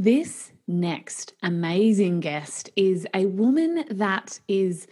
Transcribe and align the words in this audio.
This 0.00 0.52
next 0.68 1.32
amazing 1.42 2.20
guest 2.20 2.70
is 2.76 3.04
a 3.12 3.26
woman 3.26 3.84
that 3.90 4.38
is 4.46 4.86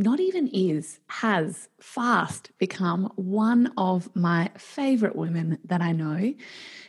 not 0.00 0.18
even 0.18 0.48
is, 0.48 0.98
has 1.08 1.68
fast 1.78 2.50
become 2.58 3.12
one 3.16 3.72
of 3.76 4.14
my 4.16 4.50
favorite 4.56 5.14
women 5.14 5.58
that 5.64 5.82
I 5.82 5.92
know. 5.92 6.32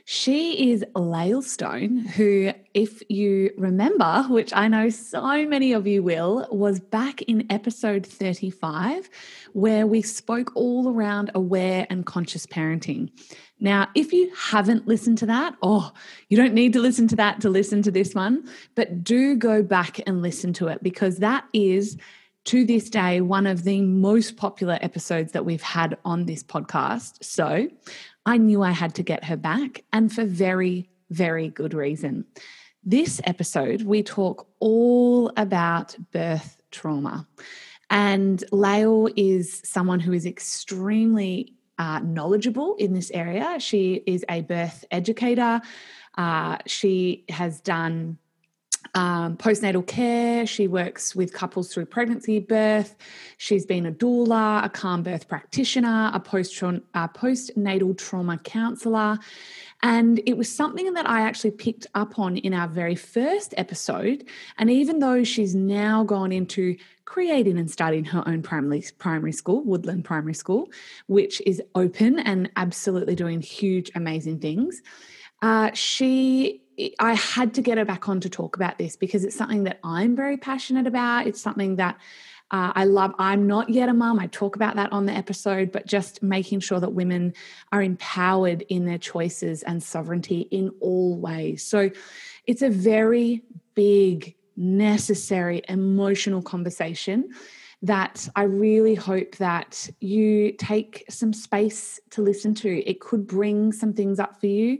She 0.06 0.72
is 0.72 0.84
Lael 0.96 1.42
Stone, 1.42 1.98
who, 1.98 2.54
if 2.74 3.02
you 3.10 3.52
remember, 3.58 4.24
which 4.30 4.54
I 4.54 4.68
know 4.68 4.90
so 4.90 5.46
many 5.46 5.74
of 5.74 5.86
you 5.86 6.02
will, 6.02 6.48
was 6.52 6.80
back 6.80 7.22
in 7.24 7.46
episode 7.52 8.06
35, 8.06 9.10
where 9.54 9.86
we 9.86 10.02
spoke 10.02 10.52
all 10.56 10.90
around 10.90 11.32
aware 11.36 11.86
and 11.90 12.06
conscious 12.06 12.46
parenting. 12.46 13.12
Now, 13.60 13.90
if 13.94 14.12
you 14.12 14.32
haven't 14.36 14.88
listened 14.88 15.18
to 15.20 15.26
that, 15.28 15.56
oh, 15.62 15.92
you 16.30 16.38
don't 16.38 16.54
need 16.54 16.74
to 16.74 16.80
listen 16.80 17.08
to 17.10 17.16
that 17.18 17.42
to 17.42 17.50
listen 17.50 17.82
to 17.84 17.92
this 17.92 18.16
one, 18.16 18.50
but 18.76 19.04
do 19.04 19.36
go 19.36 19.62
back 19.62 20.00
and 20.08 20.22
listen 20.22 20.54
to 20.54 20.68
it 20.68 20.82
because 20.82 21.18
that 21.18 21.46
is 21.54 21.98
to 22.46 22.66
this 22.66 22.90
day 22.90 23.22
one 23.22 23.46
of 23.46 23.64
the 23.64 23.82
most 23.82 24.38
popular 24.38 24.78
episodes 24.82 25.32
that 25.34 25.46
we've 25.46 25.62
had 25.62 25.98
on 26.06 26.26
this 26.26 26.44
podcast. 26.44 27.24
So 27.24 27.68
I 28.26 28.38
knew 28.38 28.64
I 28.64 28.72
had 28.72 28.96
to 28.96 29.04
get 29.04 29.24
her 29.26 29.38
back, 29.38 29.84
and 29.94 30.12
for 30.14 30.26
very, 30.26 30.90
very 31.10 31.50
good 31.50 31.74
reason. 31.74 32.26
This 32.84 33.22
episode, 33.26 33.84
we 33.84 34.02
talk 34.02 34.48
all 34.60 35.32
about 35.38 35.96
birth 36.12 36.60
trauma. 36.72 37.28
And 37.90 38.44
Lael 38.52 39.10
is 39.16 39.62
someone 39.66 40.00
who 40.00 40.14
is 40.14 40.26
extremely 40.26 41.54
uh, 41.78 42.00
knowledgeable 42.00 42.76
in 42.76 42.94
this 42.94 43.12
area. 43.12 43.60
She 43.60 44.02
is 44.06 44.24
a 44.30 44.42
birth 44.42 44.86
educator. 44.92 45.62
Uh, 46.18 46.58
she 46.66 47.26
has 47.30 47.60
done 47.60 48.18
um, 48.94 49.38
postnatal 49.38 49.86
care. 49.86 50.46
She 50.46 50.68
works 50.68 51.16
with 51.16 51.34
couples 51.34 51.74
through 51.74 51.86
pregnancy, 51.86 52.40
birth. 52.40 52.96
She's 53.38 53.66
been 53.66 53.86
a 53.86 53.92
doula, 53.92 54.64
a 54.66 54.70
calm 54.70 55.04
birth 55.04 55.28
practitioner, 55.28 56.12
a 56.14 56.20
post 56.20 56.62
uh, 56.62 57.08
postnatal 57.08 57.98
trauma 57.98 58.38
counselor. 58.38 59.20
And 59.84 60.22
it 60.26 60.38
was 60.38 60.54
something 60.54 60.94
that 60.94 61.10
I 61.10 61.22
actually 61.22 61.52
picked 61.52 61.88
up 61.96 62.20
on 62.20 62.38
in 62.38 62.54
our 62.54 62.68
very 62.68 62.96
first 62.96 63.54
episode. 63.58 64.26
And 64.58 64.70
even 64.70 65.00
though 65.00 65.24
she's 65.24 65.56
now 65.56 66.04
gone 66.04 66.32
into 66.32 66.78
creating 67.06 67.58
and 67.58 67.70
starting 67.70 68.06
her 68.06 68.24
own 68.28 68.42
primary, 68.42 68.84
primary 69.00 69.32
school, 69.32 69.64
Woodline 69.66 70.04
Primary 70.04 70.34
School, 70.34 70.70
which 71.08 71.42
is 71.46 71.62
open 71.76 72.20
and 72.20 72.50
absolutely 72.56 73.16
doing 73.16 73.42
huge, 73.42 73.92
amazing 73.96 74.40
things, 74.40 74.82
uh, 75.42 75.72
she 75.74 76.62
I 77.00 77.14
had 77.14 77.54
to 77.56 77.62
get 77.62 77.78
her 77.78 77.86
back 77.86 78.10
on 78.10 78.20
to 78.22 78.30
talk 78.30 78.56
about 78.56 78.78
this 78.78 78.96
because 78.96 79.24
it's 79.24 79.36
something 79.36 79.64
that 79.66 79.80
I'm 79.84 80.16
very 80.16 80.38
passionate 80.38 80.88
about. 80.88 81.28
It's 81.28 81.42
something 81.42 81.76
that 81.76 81.98
uh, 82.50 82.74
I 82.76 82.86
love. 82.86 83.14
I'm 83.18 83.48
not 83.48 83.70
yet 83.70 83.88
a 83.88 83.94
mum. 83.94 84.20
I 84.20 84.28
talk 84.28 84.56
about 84.56 84.76
that 84.76 84.92
on 84.92 85.06
the 85.06 85.14
episode, 85.14 85.72
but 85.72 85.86
just 85.86 86.22
making 86.22 86.60
sure 86.60 86.80
that 86.80 86.90
women 86.90 87.34
are 87.72 87.82
empowered 87.82 88.64
in 88.64 88.86
their 88.86 88.98
choices 88.98 89.64
and 89.64 89.82
sovereignty 89.82 90.42
in 90.52 90.70
all 90.82 91.18
ways. 91.18 91.64
So 91.64 91.92
it's 92.48 92.62
a 92.62 92.70
very 92.70 93.44
big, 93.74 94.36
necessary, 94.58 95.62
emotional 95.70 96.42
conversation 96.42 97.30
that 97.84 98.28
I 98.36 98.44
really 98.44 98.96
hope 98.96 99.38
that 99.38 99.90
you 100.02 100.52
take 100.52 101.06
some 101.10 101.34
space 101.34 102.00
to 102.12 102.22
listen 102.22 102.54
to. 102.56 102.90
It 102.90 103.00
could 103.00 103.26
bring 103.26 103.72
some 103.72 103.94
things 103.94 104.20
up 104.20 104.40
for 104.40 104.48
you. 104.48 104.80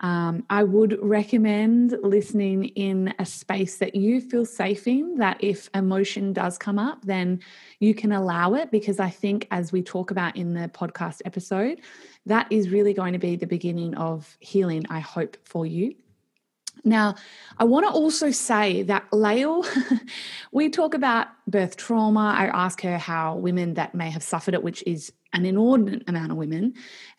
Um, 0.00 0.44
I 0.50 0.64
would 0.64 0.98
recommend 1.00 1.96
listening 2.02 2.66
in 2.66 3.14
a 3.18 3.24
space 3.24 3.78
that 3.78 3.94
you 3.94 4.20
feel 4.20 4.44
safe 4.44 4.86
in, 4.86 5.16
that 5.18 5.38
if 5.40 5.70
emotion 5.74 6.32
does 6.32 6.58
come 6.58 6.78
up, 6.78 7.04
then 7.04 7.40
you 7.78 7.94
can 7.94 8.12
allow 8.12 8.54
it. 8.54 8.70
Because 8.70 9.00
I 9.00 9.10
think, 9.10 9.46
as 9.50 9.72
we 9.72 9.82
talk 9.82 10.10
about 10.10 10.36
in 10.36 10.52
the 10.52 10.68
podcast 10.68 11.22
episode, 11.24 11.80
that 12.26 12.46
is 12.50 12.70
really 12.70 12.92
going 12.92 13.12
to 13.12 13.18
be 13.18 13.36
the 13.36 13.46
beginning 13.46 13.94
of 13.94 14.36
healing, 14.40 14.84
I 14.90 15.00
hope, 15.00 15.36
for 15.44 15.64
you. 15.64 15.94
Now, 16.82 17.14
I 17.58 17.64
want 17.64 17.86
to 17.86 17.92
also 17.92 18.30
say 18.30 18.82
that 18.82 19.04
Lael, 19.12 19.64
we 20.52 20.68
talk 20.68 20.94
about 20.94 21.28
birth 21.46 21.76
trauma. 21.76 22.34
I 22.36 22.46
ask 22.46 22.82
her 22.82 22.98
how 22.98 23.36
women 23.36 23.74
that 23.74 23.94
may 23.94 24.10
have 24.10 24.22
suffered 24.22 24.54
it, 24.54 24.62
which 24.62 24.82
is 24.86 25.12
an 25.32 25.46
inordinate 25.46 26.02
amount 26.08 26.30
of 26.30 26.38
women, 26.38 26.74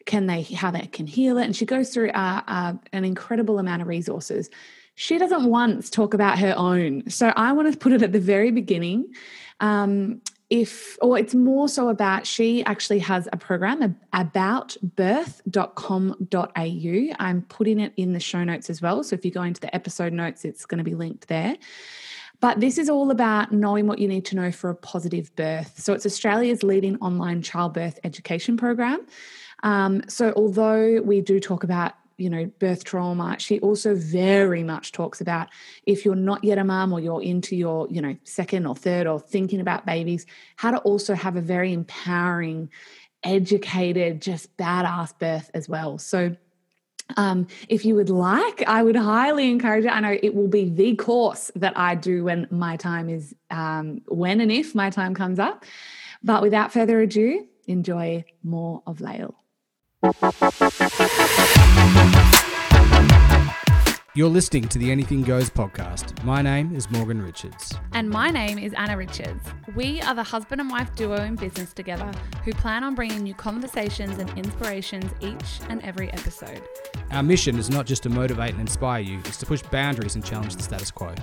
can 0.06 0.28
they 0.28 0.44
how 0.44 0.72
they 0.72 0.88
can 0.88 1.08
heal 1.08 1.38
it 1.38 1.46
and 1.46 1.56
she 1.56 1.66
goes 1.66 1.90
through 1.90 2.10
uh, 2.10 2.42
uh, 2.48 2.74
an 2.94 3.04
incredible 3.04 3.60
amount 3.60 3.82
of 3.82 3.88
resources. 3.88 4.50
She 4.96 5.18
doesn't 5.18 5.46
once 5.46 5.90
talk 5.90 6.14
about 6.14 6.40
her 6.40 6.54
own. 6.56 7.10
So 7.10 7.34
i 7.36 7.52
want 7.52 7.72
to 7.72 7.78
put 7.78 7.92
it 7.92 8.02
at 8.02 8.14
the 8.14 8.20
very 8.20 8.52
beginning. 8.52 9.14
Um, 9.60 10.22
if 10.50 10.98
or 11.02 11.18
it's 11.18 11.34
more 11.34 11.68
so 11.68 11.90
about 11.90 12.28
she 12.28 12.64
actually 12.66 13.00
has 13.00 13.28
a 13.34 13.38
program 13.38 13.98
about 14.14 14.78
birth.com.au 14.96 16.56
i'm 17.20 17.42
putting 17.44 17.80
it 17.80 17.92
in 17.98 18.14
the 18.14 18.20
show 18.20 18.44
notes 18.44 18.70
as 18.70 18.82
well. 18.82 19.04
So 19.04 19.16
if 19.16 19.26
you 19.26 19.32
go 19.32 19.42
into 19.42 19.60
the 19.60 19.74
episode 19.74 20.14
notes 20.14 20.46
it's 20.46 20.66
going 20.66 20.78
to 20.78 20.84
be 20.84 20.96
linked 20.96 21.28
there. 21.28 21.56
But 22.42 22.60
this 22.60 22.78
is 22.78 22.90
all 22.90 23.12
about 23.12 23.52
knowing 23.54 23.88
what 23.88 23.98
you 23.98 24.08
need 24.08 24.26
to 24.26 24.36
know 24.36 24.52
for 24.52 24.70
a 24.70 24.76
positive 24.76 25.36
birth. 25.36 25.80
So 25.80 25.94
it's 25.94 26.06
australia's 26.06 26.62
leading 26.64 26.98
online 26.98 27.42
childbirth 27.42 28.00
education 28.04 28.56
program. 28.58 29.06
Um, 29.64 30.04
so, 30.08 30.32
although 30.36 31.02
we 31.02 31.22
do 31.22 31.40
talk 31.40 31.64
about 31.64 31.94
you 32.18 32.30
know 32.30 32.46
birth 32.60 32.84
trauma 32.84 33.36
she 33.40 33.60
also 33.60 33.96
very 33.96 34.64
much 34.64 34.92
talks 34.92 35.22
about 35.22 35.50
if 35.86 36.06
you're 36.06 36.16
not 36.16 36.44
yet 36.44 36.58
a 36.58 36.64
mum 36.64 36.94
or 36.94 37.00
you're 37.00 37.22
into 37.22 37.56
your 37.56 37.88
you 37.90 38.02
know 38.02 38.16
second 38.24 38.66
or 38.66 38.76
third 38.76 39.08
or 39.08 39.20
thinking 39.20 39.60
about 39.60 39.86
babies 39.86 40.26
how 40.56 40.72
to 40.72 40.78
also 40.80 41.14
have 41.14 41.36
a 41.36 41.42
very 41.42 41.74
empowering 41.74 42.70
educated 43.24 44.22
just 44.22 44.56
badass 44.58 45.18
birth 45.20 45.50
as 45.54 45.68
well 45.68 45.98
so 45.98 46.36
um, 47.18 47.48
if 47.70 47.86
you 47.86 47.96
would 47.96 48.10
like, 48.10 48.64
I 48.68 48.82
would 48.82 48.96
highly 48.96 49.50
encourage 49.50 49.86
it. 49.86 49.90
I 49.90 50.00
know 50.00 50.18
it 50.22 50.34
will 50.34 50.48
be 50.48 50.70
the 50.70 50.96
course 50.96 51.52
that 51.56 51.78
I 51.78 51.96
do 51.96 52.24
when 52.24 52.48
my 52.50 52.78
time 52.78 53.10
is, 53.10 53.36
um, 53.52 54.02
when 54.08 54.42
and 54.42 54.52
if 54.52 54.74
my 54.74 54.90
time 54.90 55.14
comes 55.14 55.40
up. 55.40 55.66
But 56.24 56.42
without 56.42 56.74
further 56.74 57.00
ado, 57.02 57.46
enjoy 57.68 58.26
more 58.44 58.82
of 58.88 59.02
Lael. 59.02 59.36
Thank 60.14 60.36
you. 62.26 62.35
You're 64.18 64.30
listening 64.30 64.70
to 64.70 64.80
the 64.80 64.92
Anything 64.92 65.24
Goes 65.24 65.50
podcast. 65.50 66.24
My 66.24 66.42
name 66.42 66.74
is 66.74 66.90
Morgan 66.90 67.22
Richards. 67.22 67.74
And 67.92 68.10
my 68.10 68.32
name 68.32 68.58
is 68.58 68.72
Anna 68.72 68.96
Richards. 68.96 69.44
We 69.76 70.00
are 70.04 70.16
the 70.16 70.24
husband 70.24 70.62
and 70.62 70.70
wife 70.70 70.96
duo 70.96 71.18
in 71.18 71.36
business 71.36 71.74
together 71.74 72.10
who 72.46 72.54
plan 72.54 72.86
on 72.86 72.96
bringing 72.96 73.26
you 73.26 73.34
conversations 73.34 74.18
and 74.18 74.30
inspirations 74.38 75.12
each 75.20 75.60
and 75.68 75.84
every 75.84 76.10
episode. 76.14 76.62
Our 77.12 77.24
mission 77.24 77.60
is 77.60 77.70
not 77.70 77.88
just 77.88 78.04
to 78.04 78.10
motivate 78.10 78.52
and 78.52 78.62
inspire 78.62 79.02
you, 79.02 79.20
it's 79.26 79.36
to 79.40 79.46
push 79.46 79.62
boundaries 79.64 80.16
and 80.16 80.24
challenge 80.24 80.56
the 80.56 80.64
status 80.64 80.92
quo. 80.92 81.14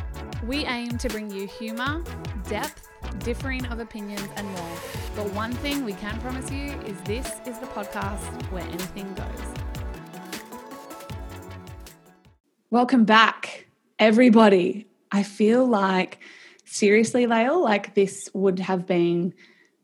We 0.47 0.67
aim 0.67 0.99
to 0.99 1.09
bring 1.09 1.31
you 1.31 1.47
humour, 1.47 2.05
depth, 2.47 2.91
differing 3.21 3.65
of 3.69 3.81
opinions, 3.81 4.29
and 4.37 4.47
more. 4.49 4.77
But 5.17 5.33
one 5.33 5.53
thing 5.53 5.87
we 5.87 5.95
can 5.95 6.21
promise 6.21 6.51
you 6.51 6.73
is 6.83 7.01
this 7.05 7.27
is 7.47 7.59
the 7.59 7.69
podcast 7.69 8.53
where 8.53 8.65
anything 8.65 9.15
goes. 9.15 9.62
Welcome 12.73 13.05
back, 13.05 13.67
everybody. 13.99 14.87
I 15.11 15.25
feel 15.25 15.67
like, 15.67 16.21
seriously, 16.65 17.27
Lael, 17.27 17.63
like 17.63 17.95
this 17.95 18.31
would 18.33 18.59
have 18.61 18.87
been 18.87 19.35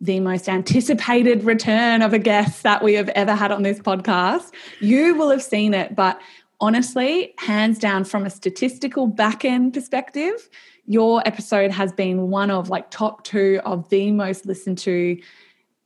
the 0.00 0.20
most 0.20 0.48
anticipated 0.48 1.44
return 1.44 2.00
of 2.00 2.14
a 2.14 2.18
guest 2.18 2.62
that 2.62 2.82
we 2.82 2.94
have 2.94 3.10
ever 3.10 3.34
had 3.34 3.52
on 3.52 3.62
this 3.62 3.78
podcast. 3.78 4.54
You 4.80 5.14
will 5.16 5.28
have 5.28 5.42
seen 5.42 5.74
it, 5.74 5.94
but 5.94 6.18
honestly, 6.62 7.34
hands 7.36 7.78
down, 7.78 8.04
from 8.04 8.24
a 8.24 8.30
statistical 8.30 9.06
back 9.06 9.44
end 9.44 9.74
perspective, 9.74 10.48
your 10.86 11.20
episode 11.28 11.70
has 11.70 11.92
been 11.92 12.30
one 12.30 12.50
of 12.50 12.70
like 12.70 12.90
top 12.90 13.22
two 13.22 13.60
of 13.66 13.86
the 13.90 14.12
most 14.12 14.46
listened 14.46 14.78
to 14.78 15.20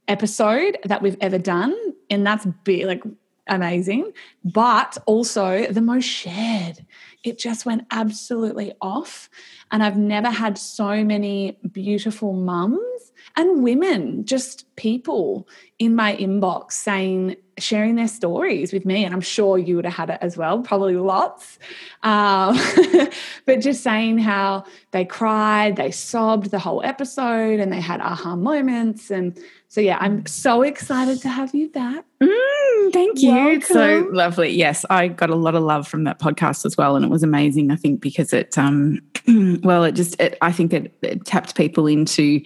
episode 0.07 0.79
that 0.85 1.03
we've 1.03 1.19
ever 1.21 1.39
done. 1.39 1.75
And 2.11 2.25
that's 2.25 2.47
be 2.63 2.87
like 2.87 3.03
amazing, 3.47 4.13
but 4.45 4.97
also 5.07 5.67
the 5.67 5.81
most 5.81 6.05
shared. 6.05 6.85
It 7.25 7.39
just 7.39 7.67
went 7.67 7.87
absolutely 7.91 8.73
off. 8.81 9.29
And 9.71 9.83
I've 9.83 9.97
never 9.97 10.29
had 10.29 10.59
so 10.59 11.05
many 11.05 11.59
beautiful 11.73 12.33
mums 12.33 13.13
and 13.37 13.63
women, 13.63 14.25
just 14.25 14.75
people 14.77 15.49
in 15.79 15.95
my 15.95 16.17
inbox 16.17 16.73
saying, 16.73 17.37
sharing 17.59 17.97
their 17.97 18.09
stories 18.09 18.73
with 18.73 18.85
me. 18.85 19.05
And 19.05 19.15
I'm 19.15 19.21
sure 19.21 19.59
you 19.59 19.77
would 19.77 19.85
have 19.85 19.95
had 19.95 20.11
it 20.11 20.19
as 20.21 20.37
well, 20.37 20.61
probably 20.61 20.97
lots. 20.97 21.59
Um, 22.03 22.59
but 23.47 23.61
just 23.61 23.83
saying 23.83 24.19
how 24.19 24.65
they 24.91 25.05
cried, 25.05 25.77
they 25.77 25.91
sobbed 25.91 26.51
the 26.51 26.59
whole 26.59 26.83
episode, 26.83 27.61
and 27.61 27.73
they 27.73 27.81
had 27.81 28.01
aha 28.01 28.37
moments. 28.37 29.11
And 29.11 29.39
so, 29.69 29.81
yeah, 29.81 29.99
I'm 30.01 30.27
so 30.27 30.63
excited 30.63 31.21
to 31.23 31.29
have 31.29 31.55
you 31.55 31.69
back. 31.69 32.05
Mm, 32.23 32.52
thank 32.93 33.21
you. 33.21 33.31
Welcome. 33.31 33.57
It's 33.57 33.69
so 33.69 34.09
lovely. 34.13 34.51
Yes, 34.51 34.85
I 34.91 35.09
got 35.09 35.31
a 35.31 35.35
lot 35.35 35.55
of 35.55 35.63
love 35.63 35.89
from 35.89 36.05
that 36.05 36.19
podcast 36.19 36.65
as 36.65 36.77
well. 36.77 36.97
And 36.97 37.05
it 37.05 37.09
was 37.09 37.23
amazing, 37.23 37.71
I 37.71 37.77
think, 37.77 38.01
because 38.01 38.33
it, 38.33 38.57
um, 38.59 39.01
well, 39.63 39.85
it 39.85 39.93
just, 39.93 40.21
it, 40.21 40.37
I 40.41 40.53
think 40.53 40.73
it, 40.73 40.97
it 41.03 41.25
tapped 41.25 41.57
people 41.57 41.87
into 41.87 42.43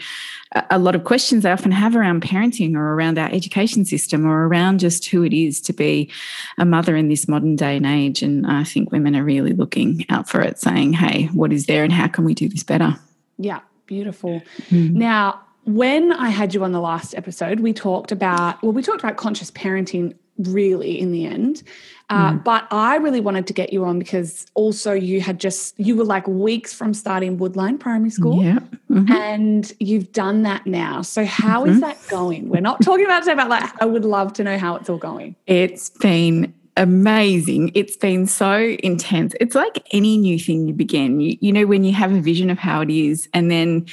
a 0.71 0.79
lot 0.79 0.95
of 0.95 1.05
questions 1.05 1.43
they 1.43 1.51
often 1.51 1.73
have 1.73 1.97
around 1.97 2.23
parenting 2.23 2.77
or 2.77 2.95
around 2.95 3.19
our 3.19 3.29
education 3.31 3.85
system 3.85 4.27
or 4.27 4.47
around 4.47 4.81
just 4.81 5.07
who 5.07 5.23
it 5.23 5.33
is 5.33 5.61
to 5.63 5.73
be 5.73 6.11
a 6.59 6.65
mother 6.65 6.97
in 6.97 7.09
this 7.09 7.29
modern 7.29 7.57
day 7.57 7.77
and 7.77 7.87
age. 7.87 8.23
And 8.23 8.47
I 8.47 8.65
think 8.65 8.93
women 8.93 9.17
are 9.17 9.25
really 9.25 9.53
looking 9.53 10.07
out 10.09 10.29
for 10.29 10.41
it, 10.41 10.59
saying, 10.59 10.95
hey, 10.95 11.27
what 11.33 11.53
is 11.53 11.67
there 11.67 11.85
and 11.85 11.93
how 11.93 12.09
can 12.09 12.25
we 12.25 12.35
do 12.35 12.49
this 12.49 12.63
better? 12.63 12.97
Yeah, 13.39 13.61
beautiful. 13.87 14.41
Mm-hmm. 14.71 14.99
Now, 14.99 15.41
when 15.67 16.13
I 16.13 16.31
had 16.31 16.55
you 16.55 16.65
on 16.65 16.73
the 16.73 16.81
last 16.81 17.15
episode, 17.15 17.61
we 17.61 17.73
talked 17.73 18.13
about, 18.13 18.63
well, 18.63 18.73
we 18.73 18.83
talked 18.83 19.03
about 19.03 19.17
conscious 19.17 19.51
parenting 19.51 20.15
really 20.39 20.99
in 20.99 21.13
the 21.13 21.27
end. 21.27 21.63
Uh, 22.09 22.33
mm. 22.33 22.45
But 22.45 22.69
I 22.71 22.97
really 22.97 23.21
wanted 23.21 23.49
to 23.49 23.53
get 23.53 23.73
you 23.73 23.85
on 23.85 23.99
because 23.99 24.47
also 24.55 24.93
you 24.93 25.21
had 25.21 25.41
just, 25.41 25.79
you 25.79 25.97
were 25.97 26.05
like 26.05 26.27
weeks 26.29 26.73
from 26.73 26.95
starting 26.95 27.37
Woodline 27.37 27.81
Primary 27.81 28.11
School. 28.11 28.45
Yeah. 28.45 28.61
Mm-hmm. 28.91 29.13
And 29.13 29.73
you've 29.81 30.13
done 30.13 30.43
that 30.45 30.67
now. 30.67 31.03
So, 31.03 31.25
how 31.25 31.65
mm-hmm. 31.65 31.73
is 31.73 31.81
that 31.81 31.99
going? 32.09 32.49
We're 32.49 32.61
not 32.61 32.81
talking 32.81 33.05
about 33.05 33.25
today 33.25 33.33
about 33.33 33.49
like, 33.49 33.83
I 33.83 33.87
would 33.87 34.05
love 34.05 34.33
to 34.35 34.45
know 34.45 34.59
how 34.59 34.77
it's 34.77 34.89
all 34.89 34.99
going. 34.99 35.35
It's 35.47 35.91
been 35.91 36.55
amazing. 36.77 37.73
It's 37.75 37.97
been 37.97 38.27
so 38.27 38.77
intense. 38.83 39.35
It's 39.41 39.55
like 39.55 39.85
any 39.93 40.17
new 40.17 40.39
thing 40.39 40.69
you 40.69 40.75
begin. 40.75 41.21
You, 41.21 41.37
you 41.41 41.53
know, 41.53 41.67
when 41.67 41.83
you 41.83 41.93
have 41.93 42.13
a 42.13 42.21
vision 42.21 42.51
of 42.51 42.59
how 42.59 42.83
it 42.83 42.91
is, 42.91 43.29
and 43.35 43.51
then 43.51 43.87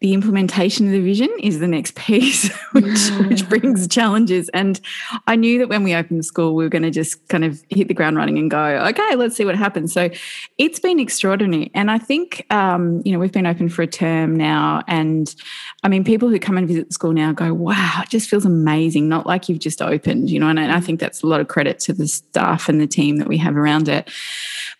the 0.00 0.14
implementation 0.14 0.86
of 0.86 0.92
the 0.92 1.00
vision 1.00 1.28
is 1.40 1.58
the 1.58 1.68
next 1.68 1.94
piece, 1.94 2.50
which, 2.72 2.84
yeah. 2.84 3.28
which 3.28 3.46
brings 3.48 3.86
challenges. 3.86 4.48
And 4.50 4.80
I 5.26 5.36
knew 5.36 5.58
that 5.58 5.68
when 5.68 5.82
we 5.82 5.94
opened 5.94 6.20
the 6.20 6.24
school, 6.24 6.54
we 6.54 6.64
were 6.64 6.70
going 6.70 6.84
to 6.84 6.90
just 6.90 7.28
kind 7.28 7.44
of 7.44 7.62
hit 7.68 7.88
the 7.88 7.94
ground 7.94 8.16
running 8.16 8.38
and 8.38 8.50
go, 8.50 8.62
okay, 8.88 9.14
let's 9.16 9.36
see 9.36 9.44
what 9.44 9.56
happens. 9.56 9.92
So 9.92 10.08
it's 10.56 10.80
been 10.80 10.98
extraordinary. 10.98 11.70
And 11.74 11.90
I 11.90 11.98
think, 11.98 12.46
um, 12.50 13.02
you 13.04 13.12
know, 13.12 13.18
we've 13.18 13.32
been 13.32 13.46
open 13.46 13.68
for 13.68 13.82
a 13.82 13.86
term 13.86 14.36
now. 14.36 14.82
And 14.88 15.34
I 15.82 15.88
mean, 15.88 16.02
people 16.02 16.30
who 16.30 16.38
come 16.38 16.56
and 16.56 16.66
visit 16.66 16.88
the 16.88 16.94
school 16.94 17.12
now 17.12 17.32
go, 17.32 17.52
wow, 17.52 18.00
it 18.02 18.08
just 18.08 18.30
feels 18.30 18.46
amazing. 18.46 19.06
Not 19.06 19.26
like 19.26 19.50
you've 19.50 19.58
just 19.58 19.82
opened, 19.82 20.30
you 20.30 20.40
know, 20.40 20.48
and 20.48 20.58
I 20.58 20.80
think 20.80 20.98
that's 20.98 21.22
a 21.22 21.26
lot 21.26 21.42
of 21.42 21.48
credit 21.48 21.78
to 21.80 21.92
the 21.92 22.08
staff 22.08 22.70
and 22.70 22.80
the 22.80 22.86
team 22.86 23.16
that 23.16 23.28
we 23.28 23.36
have 23.36 23.54
around 23.54 23.88
it. 23.88 24.10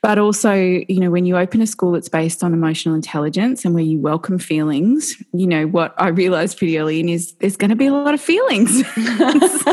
But 0.02 0.18
also, 0.18 0.54
you 0.54 0.98
know, 0.98 1.10
when 1.10 1.26
you 1.26 1.36
open 1.36 1.60
a 1.60 1.66
school 1.66 1.92
that's 1.92 2.08
based 2.08 2.42
on 2.42 2.54
emotional 2.54 2.94
intelligence 2.94 3.66
and 3.66 3.74
where 3.74 3.84
you 3.84 3.98
welcome 3.98 4.38
feelings, 4.38 5.09
you 5.32 5.46
know, 5.46 5.66
what 5.66 5.94
I 5.98 6.08
realized 6.08 6.58
pretty 6.58 6.78
early 6.78 7.00
in 7.00 7.08
is 7.08 7.32
there's 7.34 7.56
going 7.56 7.70
to 7.70 7.76
be 7.76 7.86
a 7.86 7.92
lot 7.92 8.14
of 8.14 8.20
feelings. 8.20 8.86
so, 8.94 9.72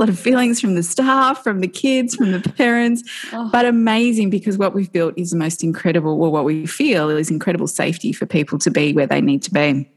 lot 0.00 0.08
of 0.08 0.18
feelings 0.18 0.60
from 0.60 0.74
the 0.74 0.82
staff, 0.82 1.42
from 1.42 1.60
the 1.60 1.68
kids, 1.68 2.14
from 2.14 2.32
the 2.32 2.40
parents, 2.40 3.02
oh. 3.32 3.48
but 3.52 3.66
amazing 3.66 4.30
because 4.30 4.56
what 4.56 4.74
we've 4.74 4.92
built 4.92 5.14
is 5.16 5.30
the 5.30 5.36
most 5.36 5.62
incredible, 5.62 6.18
well, 6.18 6.30
what 6.30 6.44
we 6.44 6.66
feel 6.66 7.10
is 7.10 7.30
incredible 7.30 7.66
safety 7.66 8.12
for 8.12 8.26
people 8.26 8.58
to 8.58 8.70
be 8.70 8.92
where 8.92 9.06
they 9.06 9.20
need 9.20 9.42
to 9.42 9.50
be. 9.50 9.90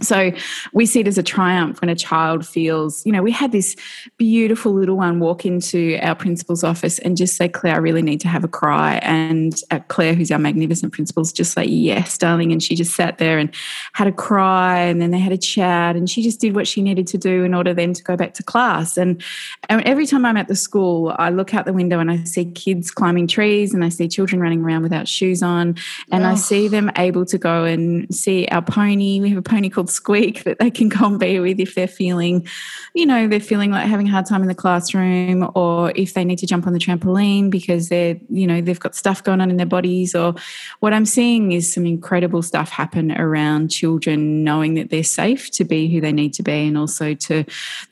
So 0.00 0.32
we 0.72 0.86
see 0.86 1.00
it 1.00 1.08
as 1.08 1.18
a 1.18 1.22
triumph 1.22 1.80
when 1.80 1.88
a 1.88 1.94
child 1.94 2.46
feels, 2.46 3.04
you 3.06 3.12
know, 3.12 3.22
we 3.22 3.30
had 3.30 3.52
this 3.52 3.76
beautiful 4.16 4.72
little 4.72 4.96
one 4.96 5.20
walk 5.20 5.46
into 5.46 5.98
our 6.02 6.14
principal's 6.14 6.64
office 6.64 6.98
and 6.98 7.16
just 7.16 7.36
say, 7.36 7.48
Claire, 7.48 7.76
I 7.76 7.78
really 7.78 8.02
need 8.02 8.20
to 8.22 8.28
have 8.28 8.44
a 8.44 8.48
cry. 8.48 8.96
And 9.02 9.54
uh, 9.70 9.80
Claire, 9.88 10.14
who's 10.14 10.30
our 10.30 10.38
magnificent 10.38 10.92
principal, 10.92 11.22
is 11.22 11.32
just 11.32 11.56
like, 11.56 11.68
yes, 11.70 12.18
darling. 12.18 12.52
And 12.52 12.62
she 12.62 12.74
just 12.74 12.94
sat 12.94 13.18
there 13.18 13.38
and 13.38 13.54
had 13.92 14.06
a 14.06 14.12
cry. 14.12 14.80
And 14.80 15.00
then 15.00 15.10
they 15.10 15.18
had 15.18 15.32
a 15.32 15.38
chat. 15.38 15.96
And 15.96 16.10
she 16.10 16.22
just 16.22 16.40
did 16.40 16.54
what 16.54 16.66
she 16.66 16.82
needed 16.82 17.06
to 17.08 17.18
do 17.18 17.44
in 17.44 17.54
order 17.54 17.72
then 17.72 17.92
to 17.92 18.02
go 18.02 18.16
back 18.16 18.34
to 18.34 18.42
class. 18.42 18.96
And, 18.96 19.22
and 19.68 19.82
every 19.82 20.06
time 20.06 20.26
I'm 20.26 20.36
at 20.36 20.48
the 20.48 20.56
school, 20.56 21.14
I 21.18 21.30
look 21.30 21.54
out 21.54 21.66
the 21.66 21.72
window 21.72 22.00
and 22.00 22.10
I 22.10 22.24
see 22.24 22.46
kids 22.46 22.90
climbing 22.90 23.26
trees 23.26 23.72
and 23.72 23.84
I 23.84 23.88
see 23.88 24.08
children 24.08 24.40
running 24.40 24.62
around 24.62 24.82
without 24.82 25.06
shoes 25.06 25.42
on. 25.42 25.76
And 26.10 26.24
oh. 26.24 26.30
I 26.30 26.34
see 26.34 26.68
them 26.68 26.90
able 26.96 27.24
to 27.26 27.38
go 27.38 27.64
and 27.64 28.12
see 28.14 28.46
our 28.48 28.62
pony. 28.62 29.20
We 29.20 29.28
have 29.28 29.38
a 29.38 29.42
pony 29.42 29.68
called 29.68 29.83
squeak 29.88 30.44
that 30.44 30.58
they 30.58 30.70
can 30.70 30.88
be 31.18 31.40
with 31.40 31.60
if 31.60 31.74
they're 31.74 31.86
feeling, 31.88 32.46
you 32.94 33.06
know, 33.06 33.28
they're 33.28 33.40
feeling 33.40 33.70
like 33.70 33.86
having 33.86 34.08
a 34.08 34.10
hard 34.10 34.26
time 34.26 34.42
in 34.42 34.48
the 34.48 34.54
classroom 34.54 35.50
or 35.54 35.92
if 35.96 36.14
they 36.14 36.24
need 36.24 36.38
to 36.38 36.46
jump 36.46 36.66
on 36.66 36.72
the 36.72 36.78
trampoline 36.78 37.50
because 37.50 37.88
they're, 37.88 38.16
you 38.28 38.46
know, 38.46 38.60
they've 38.60 38.80
got 38.80 38.94
stuff 38.94 39.22
going 39.22 39.40
on 39.40 39.50
in 39.50 39.56
their 39.56 39.66
bodies. 39.66 40.14
Or 40.14 40.34
what 40.80 40.92
I'm 40.92 41.06
seeing 41.06 41.52
is 41.52 41.72
some 41.72 41.86
incredible 41.86 42.42
stuff 42.42 42.70
happen 42.70 43.12
around 43.12 43.68
children 43.68 44.44
knowing 44.44 44.74
that 44.74 44.90
they're 44.90 45.04
safe 45.04 45.50
to 45.52 45.64
be 45.64 45.92
who 45.92 46.00
they 46.00 46.12
need 46.12 46.34
to 46.34 46.42
be 46.42 46.66
and 46.66 46.78
also 46.78 47.14
to, 47.14 47.44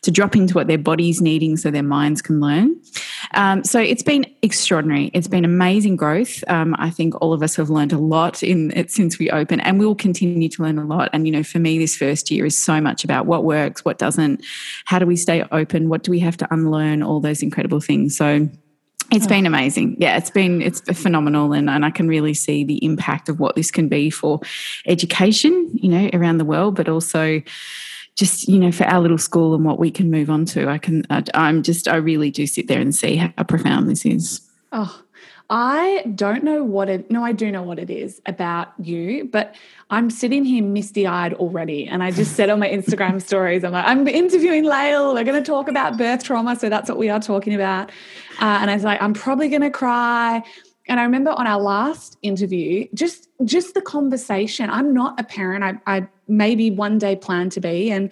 to 0.02 0.10
drop 0.10 0.36
into 0.36 0.54
what 0.54 0.66
their 0.66 0.78
body's 0.78 1.20
needing 1.20 1.56
so 1.56 1.70
their 1.70 1.82
minds 1.82 2.22
can 2.22 2.40
learn. 2.40 2.80
Um, 3.34 3.64
so 3.64 3.80
it's 3.80 4.02
been 4.02 4.26
extraordinary. 4.42 5.10
It's 5.14 5.28
been 5.28 5.44
amazing 5.44 5.96
growth. 5.96 6.42
Um, 6.48 6.74
I 6.78 6.90
think 6.90 7.14
all 7.20 7.32
of 7.32 7.42
us 7.42 7.56
have 7.56 7.70
learned 7.70 7.92
a 7.92 7.98
lot 7.98 8.42
in 8.42 8.70
it 8.76 8.90
since 8.90 9.18
we 9.18 9.30
opened 9.30 9.64
and 9.64 9.78
we'll 9.78 9.94
continue 9.94 10.48
to 10.48 10.62
learn 10.62 10.78
a 10.78 10.84
lot. 10.84 11.10
And, 11.12 11.26
you 11.26 11.32
know, 11.32 11.42
for 11.42 11.58
me, 11.58 11.78
this 11.82 11.96
first 11.96 12.30
year 12.30 12.46
is 12.46 12.56
so 12.56 12.80
much 12.80 13.04
about 13.04 13.26
what 13.26 13.44
works, 13.44 13.84
what 13.84 13.98
doesn't, 13.98 14.44
how 14.84 14.98
do 14.98 15.06
we 15.06 15.16
stay 15.16 15.44
open, 15.50 15.88
what 15.88 16.04
do 16.04 16.10
we 16.10 16.20
have 16.20 16.36
to 16.36 16.54
unlearn, 16.54 17.02
all 17.02 17.20
those 17.20 17.42
incredible 17.42 17.80
things. 17.80 18.16
So 18.16 18.48
it's 19.10 19.26
been 19.26 19.44
amazing. 19.44 19.96
Yeah, 19.98 20.16
it's 20.16 20.30
been 20.30 20.62
it's 20.62 20.80
phenomenal 20.80 21.52
and, 21.52 21.68
and 21.68 21.84
I 21.84 21.90
can 21.90 22.08
really 22.08 22.34
see 22.34 22.64
the 22.64 22.82
impact 22.84 23.28
of 23.28 23.40
what 23.40 23.56
this 23.56 23.70
can 23.70 23.88
be 23.88 24.08
for 24.08 24.40
education, 24.86 25.70
you 25.74 25.88
know, 25.88 26.08
around 26.14 26.38
the 26.38 26.44
world, 26.44 26.76
but 26.76 26.88
also 26.88 27.42
just 28.14 28.46
you 28.46 28.58
know 28.58 28.70
for 28.70 28.84
our 28.84 29.00
little 29.00 29.18
school 29.18 29.54
and 29.54 29.64
what 29.64 29.78
we 29.78 29.90
can 29.90 30.10
move 30.10 30.30
on 30.30 30.44
to. 30.46 30.68
I 30.68 30.78
can 30.78 31.04
I, 31.10 31.24
I'm 31.34 31.62
just 31.62 31.88
I 31.88 31.96
really 31.96 32.30
do 32.30 32.46
sit 32.46 32.68
there 32.68 32.80
and 32.80 32.94
see 32.94 33.16
how 33.16 33.42
profound 33.44 33.90
this 33.90 34.06
is. 34.06 34.40
Oh, 34.70 35.02
I 35.54 36.04
don't 36.14 36.44
know 36.44 36.64
what 36.64 36.88
it, 36.88 37.10
no, 37.10 37.22
I 37.22 37.32
do 37.32 37.52
know 37.52 37.62
what 37.62 37.78
it 37.78 37.90
is 37.90 38.22
about 38.24 38.72
you, 38.78 39.28
but 39.30 39.54
I'm 39.90 40.08
sitting 40.08 40.46
here 40.46 40.64
misty 40.64 41.06
eyed 41.06 41.34
already. 41.34 41.86
And 41.86 42.02
I 42.02 42.10
just 42.10 42.36
said 42.36 42.48
on 42.48 42.58
my 42.58 42.70
Instagram 42.70 43.20
stories, 43.26 43.62
I'm 43.62 43.72
like, 43.72 43.84
I'm 43.86 44.08
interviewing 44.08 44.64
Lael. 44.64 45.12
We're 45.12 45.24
going 45.24 45.42
to 45.42 45.46
talk 45.46 45.68
about 45.68 45.98
birth 45.98 46.24
trauma. 46.24 46.56
So 46.56 46.70
that's 46.70 46.88
what 46.88 46.96
we 46.96 47.10
are 47.10 47.20
talking 47.20 47.54
about. 47.54 47.90
Uh, 48.40 48.60
and 48.62 48.70
I 48.70 48.74
was 48.74 48.82
like, 48.82 49.02
I'm 49.02 49.12
probably 49.12 49.50
going 49.50 49.60
to 49.60 49.70
cry. 49.70 50.42
And 50.88 50.98
I 50.98 51.02
remember 51.02 51.32
on 51.32 51.46
our 51.46 51.60
last 51.60 52.16
interview, 52.22 52.88
just 52.94 53.28
just 53.44 53.74
the 53.74 53.82
conversation. 53.82 54.70
I'm 54.70 54.94
not 54.94 55.20
a 55.20 55.22
parent. 55.22 55.64
I, 55.64 55.98
I 55.98 56.08
maybe 56.28 56.70
one 56.70 56.96
day 56.96 57.14
plan 57.14 57.50
to 57.50 57.60
be. 57.60 57.90
And 57.90 58.10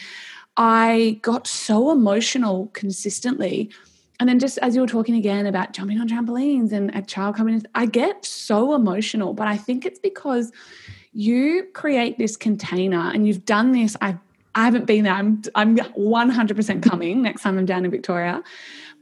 I 0.59 1.19
got 1.23 1.47
so 1.47 1.91
emotional 1.91 2.67
consistently 2.75 3.71
and 4.21 4.29
then 4.29 4.39
just 4.39 4.59
as 4.59 4.75
you 4.75 4.83
were 4.83 4.87
talking 4.87 5.15
again 5.17 5.47
about 5.47 5.73
jumping 5.73 5.99
on 5.99 6.07
trampolines 6.07 6.73
and 6.73 6.95
a 6.95 7.01
child 7.01 7.37
coming 7.37 7.55
in, 7.55 7.63
I 7.75 7.87
get 7.87 8.25
so 8.25 8.75
emotional, 8.75 9.33
but 9.33 9.49
I 9.49 9.57
think 9.57 9.87
it's 9.87 9.99
because 9.99 10.53
you 11.13 11.67
create 11.73 12.19
this 12.19 12.37
container 12.37 13.11
and 13.13 13.27
you've 13.27 13.45
done 13.47 13.73
this. 13.73 13.97
I 14.01 14.19
I 14.55 14.65
haven't 14.65 14.85
been 14.85 15.05
there. 15.05 15.15
I'm 15.15 15.43
I'm 15.55 15.77
100% 15.77 16.83
coming 16.83 17.23
next 17.23 17.43
time 17.43 17.57
I'm 17.57 17.65
down 17.65 17.87
in 17.87 17.91
Victoria. 17.91 18.43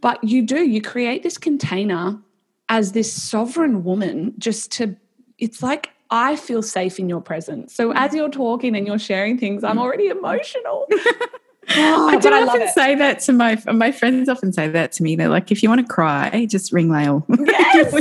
But 0.01 0.23
you 0.23 0.43
do, 0.43 0.65
you 0.65 0.81
create 0.81 1.25
this 1.25 1.37
container 1.37 2.17
as 2.69 2.93
this 2.93 3.13
sovereign 3.13 3.83
woman 3.83 4.35
just 4.39 4.71
to 4.73 4.97
it's 5.39 5.63
like 5.63 5.91
I 6.11 6.37
feel 6.37 6.63
safe 6.63 6.99
in 7.01 7.09
your 7.09 7.21
presence. 7.21 7.75
So 7.75 7.93
as 7.93 8.15
you're 8.15 8.31
talking 8.31 8.77
and 8.77 8.87
you're 8.87 8.99
sharing 9.01 9.37
things, 9.37 9.65
I'm 9.65 9.79
mm. 9.79 9.81
already 9.81 10.07
emotional. 10.07 10.87
Oh, 11.71 12.09
I 12.09 12.17
do 12.17 12.29
I 12.31 12.43
often 12.43 12.69
say 12.69 12.95
that 12.95 13.21
to 13.21 13.33
my 13.33 13.61
my 13.73 13.93
friends. 13.93 14.29
Often 14.29 14.53
say 14.53 14.69
that 14.69 14.93
to 14.93 15.03
me. 15.03 15.17
They're 15.17 15.29
like, 15.29 15.51
"If 15.53 15.63
you 15.63 15.69
want 15.69 15.87
to 15.87 15.93
cry, 15.93 16.47
just 16.49 16.73
ring 16.73 16.91
Lael." 16.91 17.27
Yes, 17.39 17.93